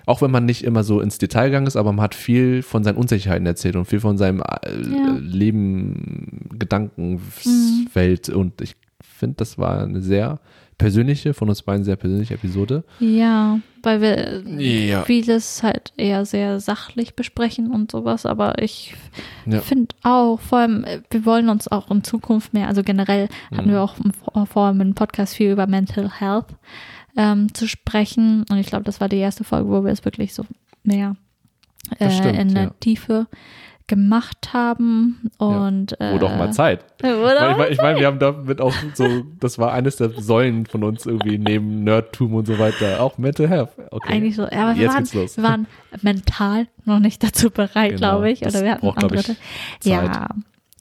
auch 0.05 0.21
wenn 0.21 0.29
man 0.29 0.45
nicht 0.45 0.63
immer 0.63 0.83
so 0.83 1.01
ins 1.01 1.17
Detail 1.17 1.47
gegangen 1.47 1.65
ist, 1.67 1.75
aber 1.77 1.91
man 1.93 2.03
hat 2.03 2.13
viel 2.15 2.61
von 2.61 2.83
seinen 2.83 2.97
Unsicherheiten 2.97 3.47
erzählt 3.47 3.75
und 3.75 3.85
viel 3.85 3.99
von 4.01 4.17
seinem 4.19 4.41
äh, 4.41 4.71
Ja. 4.71 5.17
Leben, 5.19 6.49
Mhm. 6.51 6.59
Gedankenwelt. 6.59 8.29
Und 8.29 8.61
ich 8.61 8.75
finde, 9.01 9.35
das 9.37 9.57
war 9.57 9.81
eine 9.83 10.01
sehr 10.01 10.39
persönliche, 10.77 11.33
von 11.33 11.49
uns 11.49 11.63
beiden 11.63 11.83
sehr 11.83 11.95
persönliche 11.95 12.35
Episode. 12.35 12.83
Ja, 12.99 13.59
weil 13.83 14.01
wir 14.01 14.43
Ja. 14.61 15.03
vieles 15.03 15.63
halt 15.63 15.91
eher 15.97 16.25
sehr 16.25 16.59
sachlich 16.59 17.15
besprechen 17.15 17.71
und 17.71 17.91
sowas, 17.91 18.25
aber 18.25 18.61
ich 18.61 18.95
Ja. 19.45 19.61
finde 19.61 19.95
auch, 20.03 20.39
vor 20.39 20.59
allem, 20.59 20.83
äh, 20.83 21.01
wir 21.09 21.25
wollen 21.25 21.49
uns 21.49 21.67
auch 21.67 21.89
in 21.89 22.03
Zukunft 22.03 22.53
mehr, 22.53 22.67
also 22.67 22.83
generell 22.83 23.27
hatten 23.51 23.69
Mhm. 23.69 23.73
wir 23.73 23.81
auch 23.81 23.95
Vor- 24.33 24.45
vor 24.45 24.69
im 24.69 24.93
Podcast 24.93 25.35
viel 25.35 25.51
über 25.51 25.65
Mental 25.67 26.11
Health 26.19 26.47
ähm, 27.15 27.51
zu 27.55 27.67
sprechen 27.67 28.45
und 28.49 28.57
ich 28.57 28.67
glaube, 28.67 28.83
das 28.85 29.01
war 29.01 29.09
die 29.09 29.17
erste 29.17 29.43
Folge, 29.43 29.69
wo 29.69 29.83
wir 29.83 29.91
es 29.91 30.05
wirklich 30.05 30.33
so 30.35 30.45
mehr 30.83 31.15
äh, 31.99 32.11
stimmt, 32.11 32.37
in 32.37 32.53
der 32.53 32.63
ja. 32.65 32.71
Tiefe 32.79 33.25
gemacht 33.87 34.49
haben 34.53 35.29
und 35.37 35.99
äh, 35.99 36.13
Wurde 36.13 36.25
auch 36.27 36.35
mal 36.37 36.51
Zeit. 36.53 36.85
Wurde 37.01 37.35
ich 37.51 37.57
meine, 37.57 37.67
ich 37.69 37.77
mein, 37.77 37.95
wir 37.97 38.07
haben 38.07 38.19
damit 38.19 38.59
auch 38.61 38.73
so, 38.93 39.23
das 39.39 39.57
war 39.57 39.71
eines 39.73 39.95
der 39.95 40.09
Säulen 40.09 40.65
von 40.65 40.83
uns 40.83 41.05
irgendwie 41.05 41.37
neben 41.37 41.83
Nerdtum 41.83 42.33
und 42.33 42.45
so 42.47 42.59
weiter. 42.59 43.01
Auch 43.01 43.17
Mental 43.17 43.47
Health. 43.47 43.69
Okay. 43.91 44.13
Eigentlich 44.13 44.35
so, 44.35 44.43
ja, 44.43 44.67
aber 44.69 44.77
wir 44.77 44.87
waren, 44.89 44.97
geht's 44.97 45.13
los. 45.13 45.37
wir 45.37 45.43
waren 45.43 45.67
mental 46.01 46.67
noch 46.85 46.99
nicht 46.99 47.23
dazu 47.23 47.49
bereit, 47.49 47.91
Genau, 47.95 47.99
glaube 47.99 48.31
ich. 48.31 48.41
das 48.41 48.55
Oder 48.55 48.63
wir 48.65 48.71
hatten 48.73 48.81
braucht, 48.85 49.03
andere. 49.03 49.35
Ja. 49.83 50.27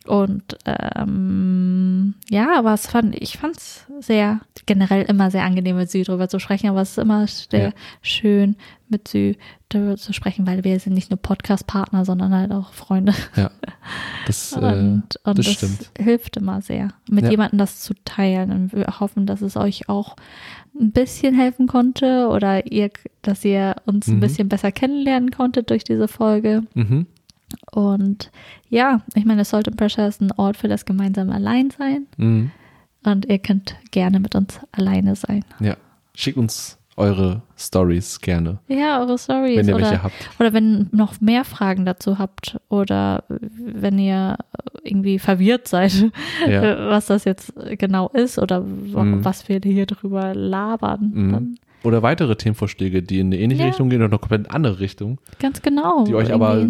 Und 0.07 0.57
ähm, 0.65 2.15
ja, 2.29 2.57
aber 2.59 2.75
es 2.75 2.87
fand, 2.87 3.15
ich 3.21 3.39
fand 3.39 3.57
es 3.57 3.87
sehr, 4.01 4.41
generell 4.67 5.03
immer 5.03 5.31
sehr 5.31 5.45
angenehm, 5.45 5.77
mit 5.77 5.91
Sü 5.91 6.03
drüber 6.05 6.29
zu 6.29 6.39
sprechen, 6.39 6.69
aber 6.71 6.81
es 6.83 6.91
ist 6.91 6.99
immer 6.99 7.27
sehr 7.27 7.61
Ja. 7.69 7.73
schön, 8.03 8.57
mit 8.89 9.09
Sü 9.09 9.35
drüber 9.69 9.97
zu 9.97 10.13
sprechen, 10.13 10.47
weil 10.47 10.65
wir 10.65 10.79
sind 10.81 10.95
nicht 10.95 11.11
nur 11.11 11.19
Podcast-Partner, 11.19 12.05
sondern 12.05 12.35
halt 12.35 12.53
auch 12.53 12.73
Freunde. 12.73 13.15
Ja. 13.37 13.51
Das, 14.27 14.53
äh, 14.53 14.57
Und, 14.57 15.05
und 15.23 15.39
das 15.39 15.47
das, 15.47 15.55
stimmt. 15.55 15.91
hilft 15.97 16.37
immer 16.37 16.61
sehr, 16.61 16.89
mit 17.09 17.25
Ja. 17.27 17.31
jemandem 17.31 17.59
das 17.59 17.81
zu 17.81 17.95
teilen. 18.05 18.51
Und 18.51 18.73
wir 18.73 18.87
hoffen, 18.99 19.25
dass 19.27 19.41
es 19.43 19.57
euch 19.57 19.89
auch 19.89 20.17
ein 20.79 20.91
bisschen 20.91 21.35
helfen 21.37 21.69
konnte 21.69 22.27
oder 22.29 22.67
ihr, 22.73 22.91
dass 23.23 23.45
ihr 23.45 23.77
uns 23.87 24.09
ein 24.09 24.17
Mhm. 24.17 24.21
bisschen 24.21 24.49
besser 24.49 24.73
kennenlernen 24.73 25.31
konntet 25.31 25.71
durch 25.71 25.85
diese 25.85 26.09
Folge. 26.09 26.65
Mhm. 26.75 27.07
Und 27.71 28.33
ja, 28.69 29.03
ich 29.15 29.25
meine, 29.25 29.45
Salt 29.45 29.69
and 29.69 29.77
Pressure 29.77 30.09
ist 30.09 30.21
ein 30.21 30.33
Ort 30.33 30.57
für 30.57 30.67
das 30.69 30.85
gemeinsame 30.85 31.33
Alleinsein. 31.33 32.07
Mhm. 32.17 32.51
Und 33.05 33.27
ihr 33.27 33.39
könnt 33.39 33.77
gerne 33.93 34.19
mit 34.19 34.35
uns 34.35 34.59
alleine 34.73 35.15
sein. 35.15 35.45
Ja. 35.61 35.77
Schickt 36.15 36.37
uns 36.39 36.79
eure 36.97 37.43
Stories 37.59 38.21
gerne, 38.21 38.59
Ja, 38.69 39.01
eure 39.01 39.19
Stories. 39.19 39.57
wenn 39.59 39.69
ihr 39.69 39.75
oder, 39.77 39.85
welche 39.91 40.03
habt. 40.03 40.31
oder 40.41 40.53
wenn 40.53 40.89
noch 40.93 41.21
mehr 41.21 41.45
Fragen 41.45 41.85
dazu 41.85 42.19
habt 42.19 42.59
oder 42.69 43.25
wenn 43.29 43.99
ihr 43.99 44.37
irgendwie 44.83 45.19
verwirrt 45.19 45.69
seid, 45.69 45.93
Ja. 46.49 46.63
äh, 46.63 46.91
was 46.91 47.07
das 47.07 47.25
jetzt 47.25 47.53
genau 47.79 48.09
ist 48.09 48.39
oder 48.39 48.61
Mhm. 48.63 49.25
was 49.25 49.49
wir 49.49 49.61
hier 49.63 49.87
drüber 49.87 50.35
labern. 50.35 51.11
Mhm. 51.15 51.55
Oder 51.85 52.03
weitere 52.03 52.35
Themenvorschläge, 52.35 53.03
die 53.03 53.21
in 53.21 53.29
eine 53.29 53.39
ähnliche 53.39 53.63
Ja. 53.63 53.69
Richtung 53.69 53.91
gehen 53.91 54.01
oder 54.01 54.09
eine 54.09 54.19
komplett 54.19 54.51
andere 54.51 54.81
Richtung, 54.81 55.19
ganz 55.39 55.63
genau. 55.63 56.05
die 56.05 56.15
euch 56.15 56.33
aber 56.33 56.67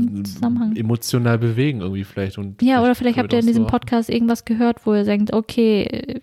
emotional 0.75 1.39
bewegen 1.39 1.81
irgendwie 1.81 2.05
vielleicht. 2.05 2.37
Und 2.39 2.61
Ja, 2.63 2.83
oder 2.83 2.95
vielleicht 2.95 3.17
habt 3.19 3.33
ihr 3.33 3.39
in 3.39 3.47
diesem 3.47 3.67
Podcast 3.67 4.11
irgendwas 4.11 4.45
gehört, 4.45 4.85
wo 4.85 4.95
ihr 4.95 5.05
denkt, 5.05 5.33
okay, 5.33 6.21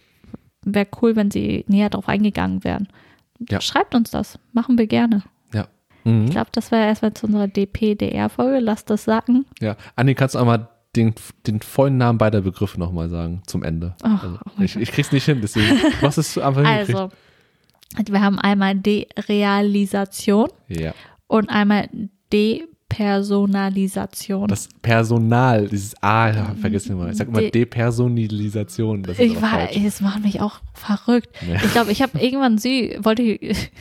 wäre 0.66 0.88
cool, 1.02 1.16
wenn 1.16 1.32
sie 1.32 1.66
näher 1.68 1.90
drauf 1.90 2.08
eingegangen 2.08 2.64
wären. 2.64 2.88
Ja. 3.50 3.62
Schreibt 3.62 3.96
uns 3.96 4.12
das. 4.12 4.40
Machen 4.52 4.78
wir 4.78 4.88
gerne. 4.88 5.24
Ja. 5.54 5.68
Mhm. 6.04 6.26
Ich 6.26 6.32
glaube, 6.32 6.50
das 6.52 6.72
war 6.72 6.80
erstmal 6.80 7.14
zu 7.14 7.26
unserer 7.28 7.48
DP-DR-Folge. 7.48 8.60
Lasst 8.60 8.90
das 8.90 9.06
sacken. 9.06 9.46
Ja. 9.62 9.76
Anni, 9.96 10.16
kannst 10.16 10.36
du 10.36 10.40
einmal 10.40 10.70
den, 10.96 11.14
den 11.48 11.62
vollen 11.62 11.98
Namen 11.98 12.18
beider 12.18 12.42
Begriffe 12.42 12.80
nochmal 12.80 13.10
sagen 13.10 13.42
zum 13.48 13.64
Ende? 13.64 13.96
Oh, 14.04 14.08
Also, 14.08 14.38
oh 14.46 14.62
ich, 14.62 14.76
ich 14.76 14.92
krieg's 14.92 15.12
nicht 15.12 15.26
hin, 15.26 15.40
deswegen. 15.42 15.80
Was 16.02 16.18
ist 16.18 16.38
einfach 16.38 16.62
hingekriegt? 16.66 17.00
Also, 17.00 17.10
wir 18.14 18.22
haben 18.22 18.40
einmal 18.40 18.76
Derealisation 18.76 20.50
Ja. 20.68 20.94
und 21.28 21.50
einmal 21.50 21.90
Depersonalisation. 22.94 24.48
Das 24.48 24.70
Personal, 24.82 25.68
dieses 25.68 25.94
A, 26.02 26.30
ja, 26.30 26.56
vergiss 26.60 26.88
nicht 26.88 26.98
mal. 26.98 27.12
Ich 27.12 27.18
sag 27.18 27.28
immer 27.28 27.40
De- 27.40 27.52
Depersonalisation. 27.52 29.04
Das 29.04 29.20
ist 29.20 29.26
ich 29.26 29.42
war, 29.42 29.70
es 29.76 30.02
macht 30.02 30.24
mich 30.24 30.42
auch 30.42 30.60
verrückt. 30.74 31.30
Ja. 31.48 31.56
Ich 31.56 31.72
glaube, 31.72 31.92
ich 31.92 32.02
habe 32.02 32.20
irgendwann 32.20 32.58
sie, 32.58 32.98
wollte 33.02 33.22
ich, 33.24 33.42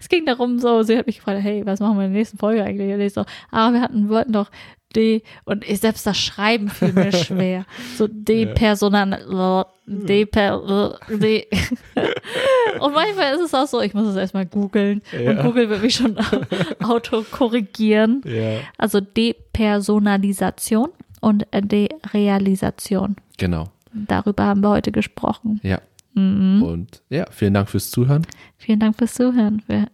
es 0.00 0.08
ging 0.08 0.24
darum 0.26 0.58
so, 0.58 0.82
sie 0.82 0.96
hat 0.96 1.06
mich 1.06 1.16
gefragt, 1.18 1.40
hey, 1.42 1.64
was 1.64 1.80
machen 1.80 1.98
wir 1.98 2.04
in 2.04 2.12
der 2.12 2.18
nächsten 2.20 2.38
Folge 2.38 2.64
eigentlich? 2.64 2.92
Und 2.92 3.00
ich 3.00 3.12
so, 3.12 3.24
ah, 3.50 3.72
wir 3.72 3.80
hatten, 3.80 4.08
wollten 4.08 4.32
doch 4.32 4.50
D, 4.96 5.22
und 5.44 5.68
ich, 5.68 5.80
selbst 5.80 6.06
das 6.06 6.18
Schreiben 6.18 6.68
fiel 6.68 6.92
mir 6.92 7.12
schwer. 7.16 7.64
So 7.96 8.08
depersonal, 8.08 9.66
deper, 9.86 10.98
de. 11.08 11.46
Und 12.80 12.94
manchmal 12.94 13.34
ist 13.34 13.40
es 13.40 13.54
auch 13.54 13.66
so, 13.66 13.80
ich 13.80 13.94
muss 13.94 14.06
es 14.08 14.16
erstmal 14.16 14.46
googeln 14.46 15.02
und 15.12 15.20
Ja. 15.22 15.42
Google 15.42 15.68
wird 15.68 15.82
mich 15.82 15.94
schon 15.96 16.16
auto 16.82 17.22
korrigieren. 17.30 18.22
Ja. 18.24 18.58
Also 18.78 19.00
Depersonalisation 19.00 20.88
und 21.20 21.46
Derealisation. 21.52 23.16
Genau. 23.38 23.64
Darüber 23.92 24.44
haben 24.44 24.62
wir 24.62 24.70
heute 24.70 24.92
gesprochen. 24.92 25.60
Ja. 25.62 25.80
Mhm. 26.14 26.62
Und 26.62 27.02
ja, 27.10 27.26
vielen 27.30 27.54
Dank 27.54 27.68
fürs 27.68 27.90
Zuhören. 27.90 28.26
Vielen 28.56 28.78
Dank 28.80 28.96
fürs 28.96 29.14
Zuhören. 29.14 29.62
Wir 29.66 29.88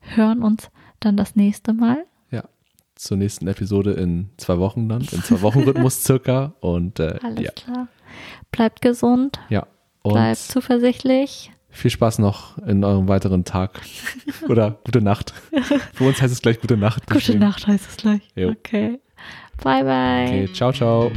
hören 0.00 0.42
uns 0.42 0.68
dann 1.00 1.16
das 1.16 1.36
nächste 1.36 1.72
Mal. 1.72 2.04
Zur 2.96 3.16
nächsten 3.18 3.46
Episode 3.46 3.92
in 3.92 4.30
zwei 4.38 4.58
Wochen 4.58 4.88
dann, 4.88 5.02
in 5.02 5.22
zwei 5.22 5.40
Wochen 5.42 5.60
Rhythmus 5.60 6.02
circa. 6.04 6.54
Und 6.60 6.98
äh, 6.98 7.18
Alles 7.22 7.44
ja. 7.44 7.50
klar. 7.52 7.88
Bleibt 8.50 8.82
gesund, 8.82 9.38
Ja. 9.48 9.66
Und 10.02 10.14
bleibt 10.14 10.38
zuversichtlich. 10.38 11.50
viel 11.70 11.90
Spaß 11.90 12.18
noch 12.20 12.56
in 12.58 12.82
eurem 12.84 13.06
weiteren 13.08 13.44
Tag. 13.44 13.80
Oder 14.48 14.78
gute 14.84 15.00
Nacht. 15.02 15.34
Für 15.94 16.04
uns 16.04 16.20
heißt 16.22 16.32
es 16.32 16.40
gleich 16.42 16.60
gute 16.60 16.76
Nacht. 16.76 17.08
Gute 17.10 17.36
Nacht 17.38 17.66
heißt 17.66 17.86
es 17.90 17.96
gleich. 17.96 18.22
Jo. 18.34 18.50
Okay. 18.50 18.98
Bye, 19.62 19.84
bye. 19.84 20.24
Okay, 20.26 20.48
ciao, 20.52 20.72
ciao. 20.72 21.10